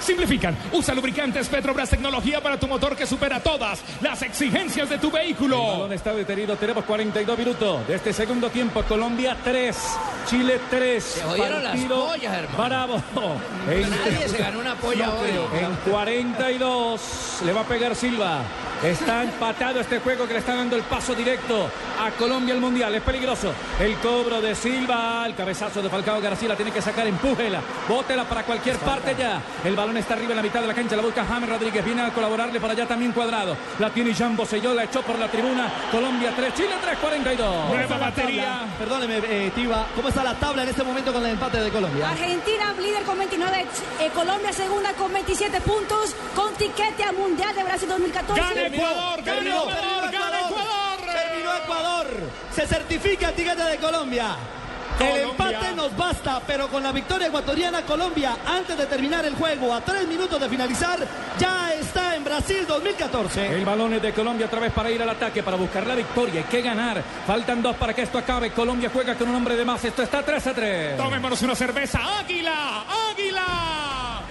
Simplifican, 0.01 0.57
usa 0.73 0.95
lubricantes 0.95 1.49
Petrobras, 1.49 1.91
tecnología 1.91 2.43
para 2.43 2.59
tu 2.59 2.67
motor 2.67 2.97
que 2.97 3.07
supera 3.07 3.41
todas 3.41 3.83
las 4.01 4.23
exigencias 4.23 4.89
de 4.89 4.99
tu 4.99 5.11
vehículo. 5.11 5.57
El 5.57 5.73
balón 5.73 5.93
está 5.93 6.15
detenido, 6.15 6.57
tenemos 6.57 6.85
42 7.27 7.39
minutos 7.39 7.89
de 7.89 7.94
este 7.97 8.12
segundo 8.12 8.51
tiempo. 8.51 8.82
Colombia 8.85 9.36
3, 9.43 9.77
Chile 10.27 10.61
3. 10.70 11.03
Se 11.03 11.23
jodieron 11.23 11.65
las 11.65 11.77
pollas, 11.81 12.35
hermano. 12.35 12.65
Bravo. 12.65 13.03
Nadie 13.66 14.28
se 14.28 14.39
ganó 14.39 14.61
una 14.61 14.77
polla 14.77 15.12
hoy. 15.12 15.31
En 15.59 15.74
42 15.90 17.40
le 17.44 17.53
va 17.53 17.62
a 17.62 17.65
pegar 17.65 17.97
Silva. 17.97 18.43
Está 18.85 19.23
empatado 19.24 19.81
este 19.81 19.98
juego 19.98 20.27
que 20.27 20.35
le 20.35 20.39
está 20.39 20.55
dando 20.55 20.77
el 20.77 20.82
paso 20.82 21.15
directo 21.15 21.69
a 22.01 22.11
Colombia 22.12 22.55
al 22.55 22.61
Mundial. 22.61 22.94
Es 22.94 23.03
peligroso. 23.03 23.53
El 23.81 23.97
cobro 23.97 24.40
de 24.40 24.55
Silva, 24.55 25.24
el 25.27 25.35
cabezazo 25.35 25.82
de 25.82 25.89
Falcao 25.89 26.20
García 26.20 26.51
la 26.51 26.57
tiene 26.57 26.70
que 26.70 26.82
sacar, 26.82 27.07
empújela, 27.07 27.61
bótela 27.89 28.24
para 28.24 28.44
cualquier 28.44 28.77
parte 28.77 29.16
ya. 29.19 29.43
El 29.65 29.74
balón 29.74 29.97
está 29.97 30.15
arriba 30.15 30.31
en 30.31 30.36
la 30.36 30.43
mitad 30.43 30.61
de 30.61 30.69
la 30.69 30.74
cancha, 30.74 30.94
la 30.94 31.03
busca 31.03 31.24
James 31.24 31.48
Rodríguez, 31.48 31.85
viene 31.85 32.03
a 32.03 32.11
colaborarle 32.12 32.61
para 32.61 32.74
allá 32.74 32.86
también 32.86 33.12
cuadrado. 33.12 33.57
La 33.81 33.90
tiene 33.90 34.12
Jean 34.12 34.36
Boselló, 34.36 34.74
la 34.74 34.85
echó 34.85 35.03
por 35.03 35.19
la 35.19 35.28
tribuna. 35.28 35.73
Colombia 35.90 36.32
3, 36.36 36.55
Chile 36.55 36.74
3, 36.81 36.98
42. 37.16 37.68
Nueva 37.68 37.98
batería. 37.98 38.66
Perdóneme, 38.78 39.18
eh, 39.24 39.51
Tiba, 39.55 39.86
¿cómo 39.94 40.09
está 40.09 40.22
la 40.22 40.34
tabla 40.34 40.62
en 40.62 40.68
este 40.68 40.82
momento 40.82 41.12
con 41.12 41.24
el 41.24 41.30
empate 41.32 41.60
de 41.60 41.70
Colombia? 41.70 42.10
Argentina 42.10 42.74
líder 42.78 43.02
con 43.05 43.18
29, 43.18 43.66
eh, 44.01 44.10
Colombia 44.14 44.52
segunda 44.52 44.93
con 44.93 45.12
27 45.12 45.60
puntos, 45.62 46.14
con 46.34 46.55
tiquete 46.55 47.02
al 47.05 47.16
Mundial 47.16 47.55
de 47.55 47.64
Brasil 47.64 47.88
2014. 47.88 48.40
¡Gana 48.40 48.66
Ecuador! 48.66 49.22
¡Gana 49.22 49.34
Terminó, 49.34 49.62
Ecuador! 49.62 50.12
¡Gana 50.12 50.40
Ecuador! 50.40 50.98
Terminó 51.06 51.56
Ecuador. 51.56 52.06
Se 52.55 52.66
certifica 52.66 53.28
el 53.30 53.34
tiquete 53.34 53.62
de 53.62 53.76
Colombia. 53.78 54.36
El 55.01 55.31
empate 55.31 55.74
nos 55.74 55.97
basta, 55.97 56.40
pero 56.47 56.68
con 56.68 56.82
la 56.82 56.93
victoria 56.93 57.28
ecuatoriana 57.28 57.82
Colombia, 57.82 58.36
antes 58.47 58.77
de 58.78 58.86
terminar 58.86 59.24
el 59.24 59.35
juego, 59.35 59.74
a 59.74 59.81
tres 59.81 60.06
minutos 60.09 60.40
de 60.40 60.48
finalizar, 60.48 60.98
ya 61.39 61.73
está 61.74 62.16
en 62.16 62.24
Brasil 62.24 62.64
2014. 62.66 63.55
El 63.55 63.64
balón 63.64 63.94
es 63.94 64.02
de 64.02 64.12
Colombia 64.12 64.47
otra 64.47 64.60
vez 64.60 64.73
para 64.73 64.90
ir 64.90 65.02
al 65.02 65.10
ataque, 65.10 65.43
para 65.43 65.56
buscar 65.56 65.86
la 65.86 65.94
victoria. 65.94 66.40
Hay 66.40 66.47
que 66.47 66.62
ganar. 66.62 67.02
Faltan 67.27 67.62
dos 67.62 67.77
para 67.77 67.94
que 67.94 68.02
esto 68.02 68.18
acabe. 68.18 68.51
Colombia 68.51 68.90
juega 68.93 69.14
con 69.14 69.28
un 69.28 69.36
hombre 69.36 69.56
de 69.56 69.64
más. 69.64 69.85
Esto 69.85 70.02
está 70.02 70.23
3 70.23 70.47
a 70.47 70.55
3. 70.55 70.97
Tomémonos 70.97 71.43
una 71.43 71.55
cerveza. 71.55 72.01
¡Águila! 72.18 72.85
¡Águila! 73.10 74.23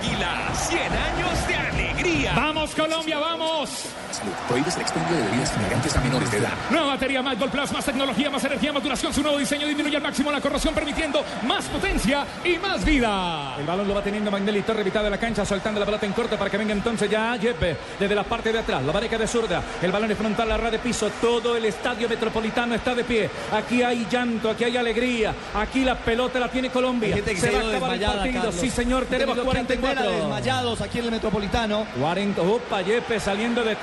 Águila, 0.00 0.54
100 0.54 0.80
años 0.80 1.46
de 1.46 1.54
alegría. 1.56 2.32
¡Vamos, 2.34 2.74
Colombia, 2.74 3.18
vamos! 3.18 3.84
Salud. 4.12 4.32
Prohíbes 4.48 4.74
el 4.76 4.82
expendio 4.82 5.16
de 5.16 5.22
bebidas 5.24 5.52
embriagantes 5.52 5.96
a 5.96 6.00
menores 6.00 6.30
de 6.30 6.38
edad. 6.38 6.52
Nueva 6.70 6.86
batería 6.88 7.22
Más 7.22 7.38
Gold 7.38 7.52
Plus, 7.52 7.72
más 7.72 7.84
tecnología, 7.84 8.30
más 8.30 8.44
energía, 8.44 8.72
más 8.72 8.82
duración. 8.82 9.12
Su 9.14 9.22
nuevo 9.22 9.38
diseño 9.38 9.66
disminuye 9.66 9.96
al 9.96 10.02
máximo 10.02 10.30
la 10.32 10.40
corrosión, 10.40 10.74
permitiendo 10.74 11.24
más 11.46 11.66
potencia 11.66 12.26
y 12.44 12.58
más 12.58 12.84
vida. 12.84 13.56
El 13.58 13.66
balón 13.66 13.86
lo 13.88 13.94
va 13.94 14.02
teniendo 14.02 14.30
Magnelli 14.30 14.62
Torre, 14.62 14.84
mitad 14.84 15.02
de 15.02 15.10
la 15.10 15.18
cancha, 15.18 15.44
soltando 15.44 15.80
la 15.80 15.86
pelota 15.86 16.06
en 16.06 16.12
corto 16.12 16.36
para 16.36 16.50
que 16.50 16.56
venga 16.56 16.72
entonces 16.72 17.08
ya 17.10 17.36
Yepe 17.36 17.76
desde 17.98 18.14
la 18.14 18.24
parte 18.24 18.52
de 18.52 18.58
atrás. 18.58 18.82
La 18.82 18.92
vareca 18.92 19.16
de 19.18 19.26
zurda. 19.26 19.62
El 19.82 19.92
balón 19.92 20.10
es 20.10 20.18
frontal, 20.18 20.48
la 20.48 20.56
red 20.56 20.72
de 20.72 20.78
piso. 20.78 21.10
Todo 21.20 21.56
el 21.56 21.64
estadio 21.64 22.08
metropolitano 22.08 22.74
está 22.74 22.94
de 22.94 23.04
pie. 23.04 23.30
Aquí 23.52 23.82
hay 23.82 24.06
llanto, 24.10 24.50
aquí 24.50 24.64
hay 24.64 24.76
alegría. 24.76 25.34
Aquí 25.54 25.84
la 25.84 25.96
pelota 25.96 26.40
la 26.40 26.48
tiene 26.48 26.70
Colombia. 26.70 27.16
Se 27.16 27.36
se 27.36 27.50
va 27.50 27.58
a 27.58 27.68
acabar 27.68 27.94
el 27.94 28.00
partido. 28.02 28.34
Carlos. 28.34 28.54
Sí, 28.56 28.70
señor, 28.70 29.06
tenemos 29.06 29.36
Tenido 29.36 29.52
que 29.52 29.58
atender 29.58 29.78
a 29.78 29.94
44. 30.02 30.12
desmayados 30.16 30.80
aquí 30.80 30.98
en 30.98 31.04
el 31.04 31.10
Metropolitano. 31.10 31.86
40, 31.98 32.42
opa, 32.42 32.82
Yepe 32.82 33.20
saliendo 33.20 33.62
de 33.62 33.76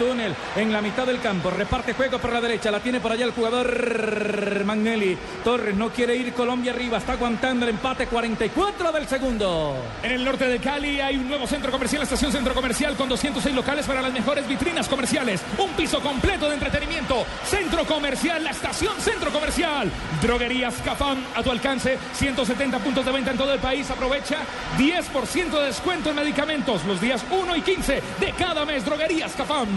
en 0.56 0.74
la 0.74 0.82
mitad 0.82 1.06
del 1.06 1.22
campo. 1.22 1.52
Reparte 1.52 1.94
juego 1.94 2.18
por 2.18 2.34
la 2.34 2.42
derecha. 2.42 2.72
La 2.72 2.80
tiene 2.80 3.00
por 3.00 3.12
allá 3.12 3.26
el 3.26 3.32
jugador 3.32 4.66
Magnelli. 4.66 5.18
Torres 5.44 5.76
no 5.76 5.90
quiere 5.90 6.16
ir 6.16 6.34
Colombia 6.34 6.72
arriba. 6.72 6.98
Está 6.98 7.14
aguantando 7.14 7.66
el 7.66 7.72
empate 7.72 8.08
44 8.08 8.92
del 8.92 9.08
segundo. 9.08 9.76
En 10.02 10.12
el 10.12 10.26
norte 10.26 10.48
de 10.48 10.60
Cali 10.60 11.00
hay 11.00 11.18
un 11.18 11.28
nuevo 11.28 11.46
centro 11.46 11.72
comercial, 11.72 12.02
estación 12.02 12.32
centro 12.32 12.54
comercial 12.54 12.96
con 12.96 13.10
206 13.10 13.56
locales 13.56 13.86
para 13.86 14.02
las 14.02 14.12
mejores 14.12 14.48
vitrinas 14.48 14.88
comerciales. 14.88 15.42
Un 15.58 15.70
piso 15.72 16.02
completo 16.02 16.48
de 16.48 16.56
entretenimiento. 16.56 17.26
Centro 17.46 17.86
comercial, 17.86 18.44
la 18.44 18.52
estación 18.52 18.94
centro 19.00 19.32
comercial. 19.32 19.92
Droguerías 20.22 20.76
Cafam 20.84 21.18
a 21.36 21.44
tu 21.44 21.52
alcance. 21.52 21.98
170 22.14 22.80
puntos 22.80 23.06
de 23.06 23.12
venta 23.12 23.32
en 23.32 23.38
todo 23.38 23.54
el 23.54 23.60
país. 23.60 23.90
Aprovecha 23.92 24.38
10% 24.78 25.60
de 25.60 25.66
descuento 25.66 26.10
en 26.10 26.16
medicamentos 26.16 26.84
los 26.86 27.00
días 27.00 27.24
1 27.30 27.56
y 27.56 27.62
15 27.62 28.02
de 28.20 28.32
cada 28.34 28.66
mes. 28.66 28.84
Droguerías 28.84 29.34
Cafam. 29.34 29.68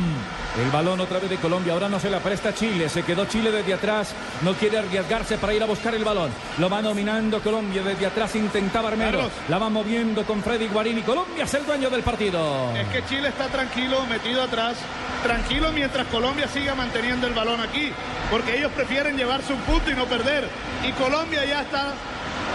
El 0.59 0.71
balón 0.71 1.01
otra 1.01 1.19
vez 1.19 1.31
de 1.31 1.37
Colombia, 1.37 1.73
ahora 1.73 1.89
no 1.89 2.01
se 2.01 2.11
la 2.11 2.19
presta 2.19 2.53
Chile, 2.55 2.89
se 2.89 3.03
quedó 3.03 3.25
Chile 3.27 3.51
desde 3.53 3.75
atrás, 3.75 4.15
no 4.43 4.55
quiere 4.55 4.79
arriesgarse 4.79 5.39
para 5.39 5.55
ir 5.55 5.63
a 5.63 5.67
buscar 5.67 5.95
el 5.95 6.05
balón. 6.05 6.31
Lo 6.59 6.69
va 6.69 6.83
dominando 6.83 7.41
Colombia 7.41 7.83
desde 7.83 8.07
atrás, 8.07 8.35
intentaba 8.35 8.89
Armero, 8.89 9.31
la 9.49 9.59
va 9.59 9.69
moviendo 9.69 10.25
con 10.25 10.43
Freddy 10.43 10.67
Guarini. 10.67 11.03
Colombia 11.03 11.45
es 11.45 11.55
el 11.55 11.65
dueño 11.65 11.89
del 11.89 12.03
partido. 12.03 12.75
Es 12.77 12.89
que 12.89 13.05
Chile 13.07 13.29
está 13.29 13.47
tranquilo, 13.47 14.05
metido 14.07 14.43
atrás, 14.43 14.77
tranquilo 15.23 15.71
mientras 15.73 16.07
Colombia 16.09 16.49
siga 16.49 16.75
manteniendo 16.75 17.27
el 17.27 17.35
balón 17.35 17.61
aquí, 17.61 17.93
porque 18.31 18.59
ellos 18.59 18.73
prefieren 18.73 19.17
llevarse 19.17 19.53
un 19.53 19.61
punto 19.61 19.91
y 19.91 19.95
no 19.95 20.07
perder. 20.07 20.49
Y 20.87 20.93
Colombia 20.93 21.45
ya 21.45 21.63
está 21.63 21.93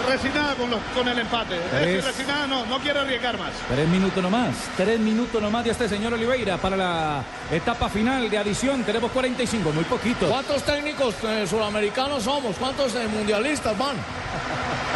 resignada 0.07 0.55
con, 0.55 0.69
los, 0.69 0.79
con 0.95 1.07
el 1.07 1.19
empate. 1.19 1.55
Es 1.55 1.71
Tres. 1.71 2.05
resignada 2.05 2.47
no, 2.47 2.65
no 2.65 2.79
quiere 2.79 2.99
arriesgar 2.99 3.37
más. 3.37 3.51
Tres 3.67 3.87
minutos 3.87 4.21
nomás, 4.23 4.55
tres 4.77 4.99
minutos 4.99 5.41
nomás 5.41 5.63
de 5.65 5.71
este 5.71 5.89
señor 5.89 6.13
Oliveira 6.13 6.57
para 6.57 6.75
la 6.77 7.23
etapa 7.51 7.89
final 7.89 8.29
de 8.29 8.37
adición. 8.37 8.83
Tenemos 8.83 9.11
45, 9.11 9.71
muy 9.71 9.83
poquito. 9.85 10.27
¿Cuántos 10.27 10.63
técnicos 10.63 11.15
eh, 11.23 11.45
sudamericanos 11.47 12.23
somos? 12.23 12.55
¿Cuántos 12.57 12.95
eh, 12.95 13.07
mundialistas 13.07 13.77
van? 13.77 13.95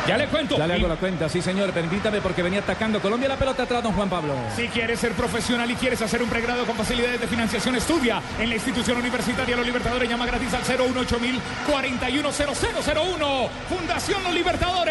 Ya 0.08 0.18
le 0.18 0.28
cuento. 0.28 0.58
Ya 0.58 0.66
le 0.66 0.74
hago 0.74 0.88
la 0.88 0.96
cuenta, 0.96 1.30
sí 1.30 1.40
señor, 1.40 1.72
permítame 1.72 2.20
porque 2.20 2.42
venía 2.42 2.62
atacando 2.62 3.00
Colombia 3.00 3.30
la 3.30 3.38
pelota 3.38 3.62
atrás, 3.64 3.84
don 3.84 3.94
Juan 3.94 4.10
Pablo. 4.10 4.34
Si 4.56 4.68
quieres 4.70 5.00
ser 5.00 5.12
profesional 5.12 5.70
y 5.70 5.76
quieres 5.76 6.02
hacer 6.02 6.24
un 6.24 6.30
pregrado 6.30 6.66
con 6.66 6.76
facilidades 6.76 7.22
de 7.22 7.28
financiación, 7.28 7.76
estudia 7.76 8.20
en 8.40 8.50
la 8.50 8.56
institución 8.56 8.98
universitaria 8.98 9.56
Los 9.56 9.68
Libertadores. 9.68 10.10
Llama 10.10 10.26
gratis 10.26 10.52
al 10.56 10.64
018 10.64 11.20
410001. 11.70 13.50
Fundación 13.70 14.24
Los 14.24 14.34
Libertadores. 14.34 14.89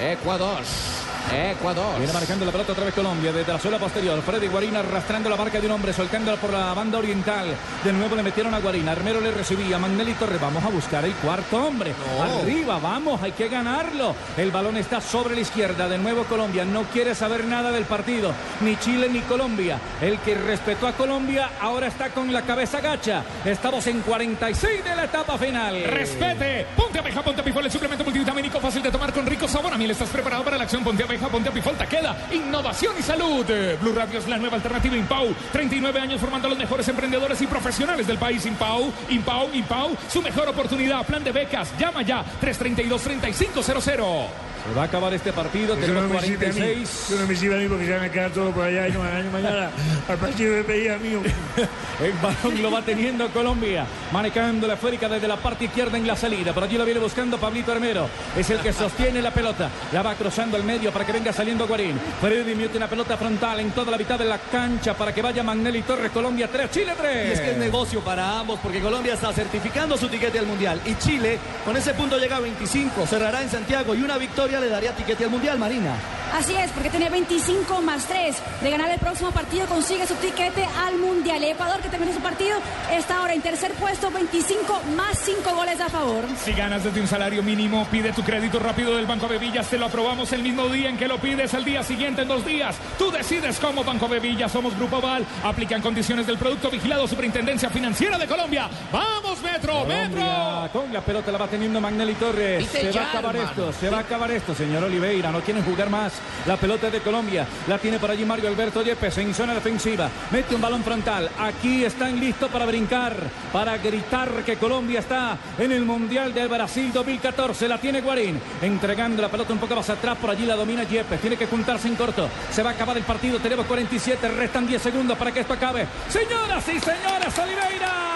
Ecuador. 0.00 1.03
Ecuador. 1.32 1.98
Viene 1.98 2.12
marcando 2.12 2.44
la 2.44 2.52
pelota 2.52 2.72
otra 2.72 2.84
vez 2.84 2.94
Colombia 2.94 3.32
desde 3.32 3.52
la 3.52 3.58
suela 3.58 3.78
posterior. 3.78 4.20
Freddy 4.22 4.48
Guarina 4.48 4.80
arrastrando 4.80 5.30
la 5.30 5.36
marca 5.36 5.60
de 5.60 5.66
un 5.66 5.72
hombre, 5.72 5.92
soltándola 5.92 6.36
por 6.36 6.52
la 6.52 6.74
banda 6.74 6.98
oriental. 6.98 7.54
De 7.82 7.92
nuevo 7.92 8.16
le 8.16 8.22
metieron 8.22 8.54
a 8.54 8.60
Guarina. 8.60 8.92
Armero 8.92 9.20
le 9.20 9.30
recibía. 9.30 9.78
Magnelli 9.78 10.14
Torres. 10.14 10.40
Vamos 10.40 10.62
a 10.64 10.68
buscar 10.68 11.04
el 11.04 11.12
cuarto 11.14 11.64
hombre. 11.64 11.94
Arriba, 12.20 12.78
vamos, 12.78 13.22
hay 13.22 13.32
que 13.32 13.48
ganarlo. 13.48 14.14
El 14.36 14.50
balón 14.50 14.76
está 14.76 15.00
sobre 15.00 15.34
la 15.34 15.40
izquierda. 15.40 15.88
De 15.88 15.98
nuevo 15.98 16.24
Colombia. 16.24 16.64
No 16.64 16.82
quiere 16.84 17.14
saber 17.14 17.44
nada 17.44 17.70
del 17.70 17.84
partido. 17.84 18.32
Ni 18.60 18.76
Chile 18.76 19.08
ni 19.08 19.20
Colombia. 19.20 19.78
El 20.00 20.18
que 20.18 20.34
respetó 20.34 20.86
a 20.86 20.92
Colombia 20.92 21.50
ahora 21.60 21.86
está 21.86 22.10
con 22.10 22.32
la 22.32 22.42
cabeza 22.42 22.80
gacha. 22.80 23.24
Estamos 23.44 23.86
en 23.86 24.00
46 24.00 24.84
de 24.84 24.96
la 24.96 25.04
etapa 25.04 25.38
final. 25.38 25.82
Respete. 25.84 26.66
Ponte 26.76 26.98
abeja, 26.98 27.22
ponte 27.22 27.42
pifol, 27.42 27.64
el 27.64 27.70
suplemento 27.70 28.04
multivitamínico 28.04 28.60
fácil 28.60 28.82
de 28.82 28.90
tomar 28.90 29.12
con 29.12 29.26
rico 29.26 29.48
sabor. 29.48 29.72
A 29.72 29.78
mí 29.78 29.84
estás 29.94 30.08
preparado 30.08 30.44
para 30.44 30.58
la 30.58 30.64
acción. 30.64 30.82
Ponte 30.82 31.02
abeja, 31.02 31.13
ponte 31.18 31.50
pifol, 31.50 31.76
queda 31.88 32.16
innovación 32.32 32.94
y 32.98 33.02
salud. 33.02 33.44
Blue 33.80 33.94
Radio 33.94 34.18
es 34.18 34.28
la 34.28 34.38
nueva 34.38 34.56
alternativa 34.56 34.96
Impau. 34.96 35.34
39 35.52 36.00
años 36.00 36.20
formando 36.20 36.46
a 36.46 36.50
los 36.50 36.58
mejores 36.58 36.86
emprendedores 36.88 37.40
y 37.42 37.46
profesionales 37.46 38.06
del 38.06 38.18
país. 38.18 38.44
Impau, 38.46 38.92
Impau, 39.08 39.50
Impau. 39.52 39.96
Su 40.08 40.22
mejor 40.22 40.48
oportunidad. 40.48 41.04
Plan 41.06 41.24
de 41.24 41.32
becas. 41.32 41.76
Llama 41.78 42.02
ya. 42.02 42.24
332-3500. 42.40 44.53
Se 44.66 44.74
va 44.74 44.82
a 44.82 44.84
acabar 44.86 45.12
este 45.12 45.30
partido. 45.32 45.76
Tenemos 45.76 46.04
no 46.04 46.08
me 46.08 46.20
sirve 46.20 46.46
a 46.46 46.52
mí. 46.52 46.60
46. 46.60 47.04
Eso 47.10 47.20
no 47.20 47.26
me 47.26 47.36
sirve 47.36 47.54
a 47.54 47.58
mí 47.58 47.68
porque 47.68 47.84
se 47.84 47.92
van 47.92 48.04
a 48.04 48.10
quedar 48.10 48.30
todos 48.30 48.54
por 48.54 48.64
allá 48.64 48.88
y 48.88 48.92
no 48.92 49.00
van 49.00 49.16
a 49.16 49.20
ir 49.20 49.26
mañana 49.26 49.70
al 50.08 50.16
partido 50.16 50.54
de 50.54 50.64
pedida 50.64 50.96
mío. 50.98 51.20
El 52.00 52.12
balón 52.14 52.62
lo 52.62 52.70
va 52.70 52.82
teniendo 52.82 53.28
Colombia, 53.28 53.86
manejando 54.10 54.66
la 54.66 54.74
esférica 54.74 55.08
desde 55.08 55.28
la 55.28 55.36
parte 55.36 55.66
izquierda 55.66 55.98
en 55.98 56.06
la 56.06 56.16
salida. 56.16 56.52
Por 56.52 56.64
allí 56.64 56.78
lo 56.78 56.84
viene 56.84 56.98
buscando 56.98 57.38
Pablito 57.38 57.72
Armero. 57.72 58.08
Es 58.36 58.48
el 58.50 58.58
que 58.60 58.72
sostiene 58.72 59.20
la 59.20 59.30
pelota. 59.30 59.68
La 59.92 60.02
va 60.02 60.14
cruzando 60.14 60.56
al 60.56 60.64
medio 60.64 60.90
para 60.92 61.04
que 61.04 61.12
venga 61.12 61.32
saliendo 61.32 61.66
Guarín. 61.66 62.00
Freddy 62.20 62.54
mete 62.54 62.78
una 62.78 62.88
pelota 62.88 63.16
frontal 63.16 63.60
en 63.60 63.70
toda 63.70 63.92
la 63.92 63.98
mitad 63.98 64.18
de 64.18 64.24
la 64.24 64.38
cancha 64.38 64.94
para 64.94 65.14
que 65.14 65.22
vaya 65.22 65.42
Magnelli 65.42 65.82
Torres. 65.82 66.10
Colombia 66.10 66.48
3, 66.50 66.70
Chile 66.70 66.94
3. 66.96 67.28
Y 67.28 67.32
es 67.32 67.40
que 67.40 67.50
es 67.52 67.58
negocio 67.58 68.00
para 68.00 68.40
ambos 68.40 68.58
porque 68.60 68.80
Colombia 68.80 69.14
está 69.14 69.32
certificando 69.32 69.96
su 69.96 70.08
tiquete 70.08 70.38
al 70.38 70.46
Mundial. 70.46 70.80
Y 70.86 70.94
Chile, 70.96 71.38
con 71.64 71.76
ese 71.76 71.92
punto 71.94 72.18
llega 72.18 72.36
a 72.36 72.40
25, 72.40 73.06
cerrará 73.06 73.42
en 73.42 73.50
Santiago 73.50 73.94
y 73.94 74.02
una 74.02 74.16
victoria 74.16 74.53
le 74.60 74.68
daría 74.68 74.92
tiquete 74.92 75.24
al 75.24 75.30
Mundial, 75.30 75.58
Marina. 75.58 75.94
Así 76.32 76.52
es, 76.56 76.70
porque 76.72 76.90
tiene 76.90 77.10
25 77.10 77.80
más 77.82 78.06
3. 78.06 78.36
De 78.62 78.70
ganar 78.70 78.90
el 78.90 78.98
próximo 78.98 79.30
partido 79.30 79.66
consigue 79.66 80.04
su 80.04 80.14
tiquete 80.16 80.66
al 80.84 80.96
Mundial. 80.98 81.42
Y 81.44 81.50
Ecuador, 81.50 81.80
que 81.80 81.88
terminó 81.88 82.12
su 82.12 82.18
partido, 82.20 82.58
está 82.90 83.18
ahora 83.18 83.34
en 83.34 83.40
tercer 83.40 83.72
puesto, 83.74 84.10
25 84.10 84.80
más 84.96 85.16
5 85.18 85.54
goles 85.54 85.80
a 85.80 85.88
favor. 85.88 86.24
Si 86.42 86.52
ganas 86.52 86.82
desde 86.82 87.00
un 87.00 87.06
salario 87.06 87.40
mínimo, 87.44 87.86
pide 87.88 88.12
tu 88.12 88.22
crédito 88.24 88.58
rápido 88.58 88.96
del 88.96 89.06
Banco 89.06 89.28
Bevillas. 89.28 89.68
Te 89.68 89.78
lo 89.78 89.86
aprobamos 89.86 90.32
el 90.32 90.42
mismo 90.42 90.66
día 90.68 90.88
en 90.88 90.96
que 90.96 91.06
lo 91.06 91.18
pides, 91.18 91.54
al 91.54 91.64
día 91.64 91.84
siguiente, 91.84 92.22
en 92.22 92.28
dos 92.28 92.44
días. 92.44 92.74
Tú 92.98 93.12
decides 93.12 93.60
cómo 93.60 93.84
Banco 93.84 94.08
Bevillas. 94.08 94.50
Somos 94.50 94.76
Grupo 94.76 95.00
Val. 95.00 95.24
Aplican 95.44 95.80
condiciones 95.82 96.26
del 96.26 96.36
producto 96.38 96.68
vigilado 96.68 97.06
Superintendencia 97.06 97.70
Financiera 97.70 98.18
de 98.18 98.26
Colombia. 98.26 98.68
¡Vamos, 98.90 99.40
Metro! 99.40 99.84
¡Metro! 99.84 100.68
Con 100.72 100.92
la 100.92 101.00
pelota 101.00 101.30
la 101.30 101.38
va 101.38 101.46
teniendo 101.46 101.80
Magnelli 101.80 102.14
Torres. 102.14 102.58
Viste 102.58 102.90
Se 102.92 102.98
va 102.98 103.04
a 103.04 103.08
acabar 103.10 103.36
hermano. 103.36 103.50
esto, 103.50 103.72
se 103.80 103.88
va 103.90 103.96
a 103.98 104.00
acabar 104.00 104.30
esto, 104.32 104.43
señor 104.52 104.82
Oliveira. 104.82 105.30
No 105.30 105.40
quieren 105.40 105.62
jugar 105.62 105.88
más. 105.88 106.14
La 106.46 106.56
pelota 106.56 106.90
de 106.90 107.00
Colombia. 107.00 107.46
La 107.68 107.78
tiene 107.78 108.00
por 108.00 108.10
allí 108.10 108.24
Mario 108.24 108.48
Alberto 108.48 108.82
Yepes 108.82 109.18
en 109.18 109.32
zona 109.32 109.54
defensiva. 109.54 110.10
Mete 110.32 110.56
un 110.56 110.60
balón 110.60 110.82
frontal. 110.82 111.30
Aquí 111.38 111.84
están 111.84 112.18
listos 112.18 112.50
para 112.50 112.66
brincar, 112.66 113.16
para 113.52 113.78
gritar 113.78 114.42
que 114.44 114.56
Colombia 114.56 114.98
está 114.98 115.38
en 115.56 115.70
el 115.70 115.84
Mundial 115.84 116.34
de 116.34 116.48
Brasil 116.48 116.90
2014. 116.92 117.68
La 117.68 117.78
tiene 117.78 118.00
Guarín. 118.00 118.40
Entregando 118.60 119.22
la 119.22 119.28
pelota 119.28 119.52
un 119.52 119.60
poco 119.60 119.76
más 119.76 119.88
atrás. 119.88 120.18
Por 120.18 120.30
allí 120.30 120.44
la 120.44 120.56
domina 120.56 120.82
Yepes. 120.82 121.20
Tiene 121.20 121.36
que 121.36 121.46
juntarse 121.46 121.86
en 121.86 121.94
corto. 121.94 122.28
Se 122.50 122.62
va 122.62 122.70
a 122.70 122.72
acabar 122.72 122.96
el 122.96 123.04
partido. 123.04 123.38
Tenemos 123.38 123.66
47. 123.66 124.26
Restan 124.28 124.66
10 124.66 124.82
segundos 124.82 125.16
para 125.16 125.30
que 125.30 125.40
esto 125.40 125.52
acabe. 125.52 125.86
Señoras 126.08 126.68
y 126.68 126.80
señores, 126.80 127.38
Oliveira. 127.38 128.14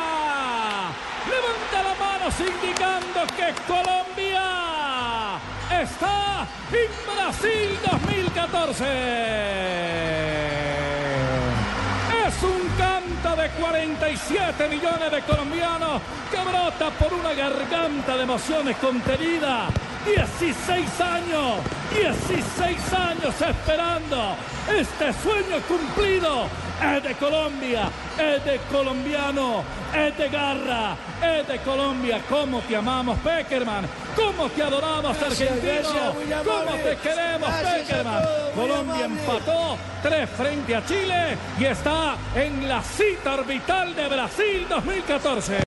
Levanta 1.26 1.82
la 1.82 1.94
mano 1.94 2.28
indicando 2.38 3.26
que 3.36 3.54
Colombia 3.66 5.38
está 5.82 6.46
en 6.72 6.90
Brasil 7.14 7.78
2014. 7.90 8.84
Es 12.26 12.42
un 12.42 12.68
canto 12.76 13.42
de 13.42 13.50
47 13.50 14.68
millones 14.68 15.10
de 15.10 15.22
colombianos 15.22 16.02
que 16.30 16.38
brota 16.38 16.90
por 16.90 17.12
una 17.14 17.32
garganta 17.32 18.16
de 18.16 18.22
emociones 18.22 18.76
contenida. 18.76 19.68
16 20.08 21.00
años, 21.00 21.56
16 21.92 22.92
años 22.94 23.34
esperando 23.40 24.36
este 24.74 25.12
sueño 25.22 25.60
cumplido. 25.68 26.46
Es 26.80 27.02
de 27.02 27.14
Colombia, 27.16 27.90
es 28.16 28.44
de 28.44 28.58
colombiano, 28.70 29.64
es 29.92 30.16
de 30.16 30.28
garra, 30.28 30.96
es 31.20 31.48
de 31.48 31.58
Colombia. 31.58 32.20
¿Cómo 32.28 32.60
te 32.60 32.76
amamos, 32.76 33.18
Peckerman? 33.18 33.84
¿Cómo 34.14 34.48
te 34.48 34.62
adoramos, 34.62 35.18
Gracias, 35.18 35.50
argentino? 35.50 36.14
gracias, 36.14 36.42
¿Cómo 36.44 36.76
te 36.76 36.96
queremos, 36.96 37.50
Peckerman? 37.50 38.22
todos, 38.22 38.50
Colombia 38.54 39.04
empató 39.06 39.76
tres 40.02 40.30
frente 40.30 40.76
a 40.76 40.86
Chile 40.86 41.36
y 41.58 41.64
está 41.64 42.16
en 42.36 42.68
la 42.68 42.80
cita 42.80 43.34
orbital 43.34 43.94
de 43.96 44.08
Brasil 44.08 44.66
2014. 44.68 45.58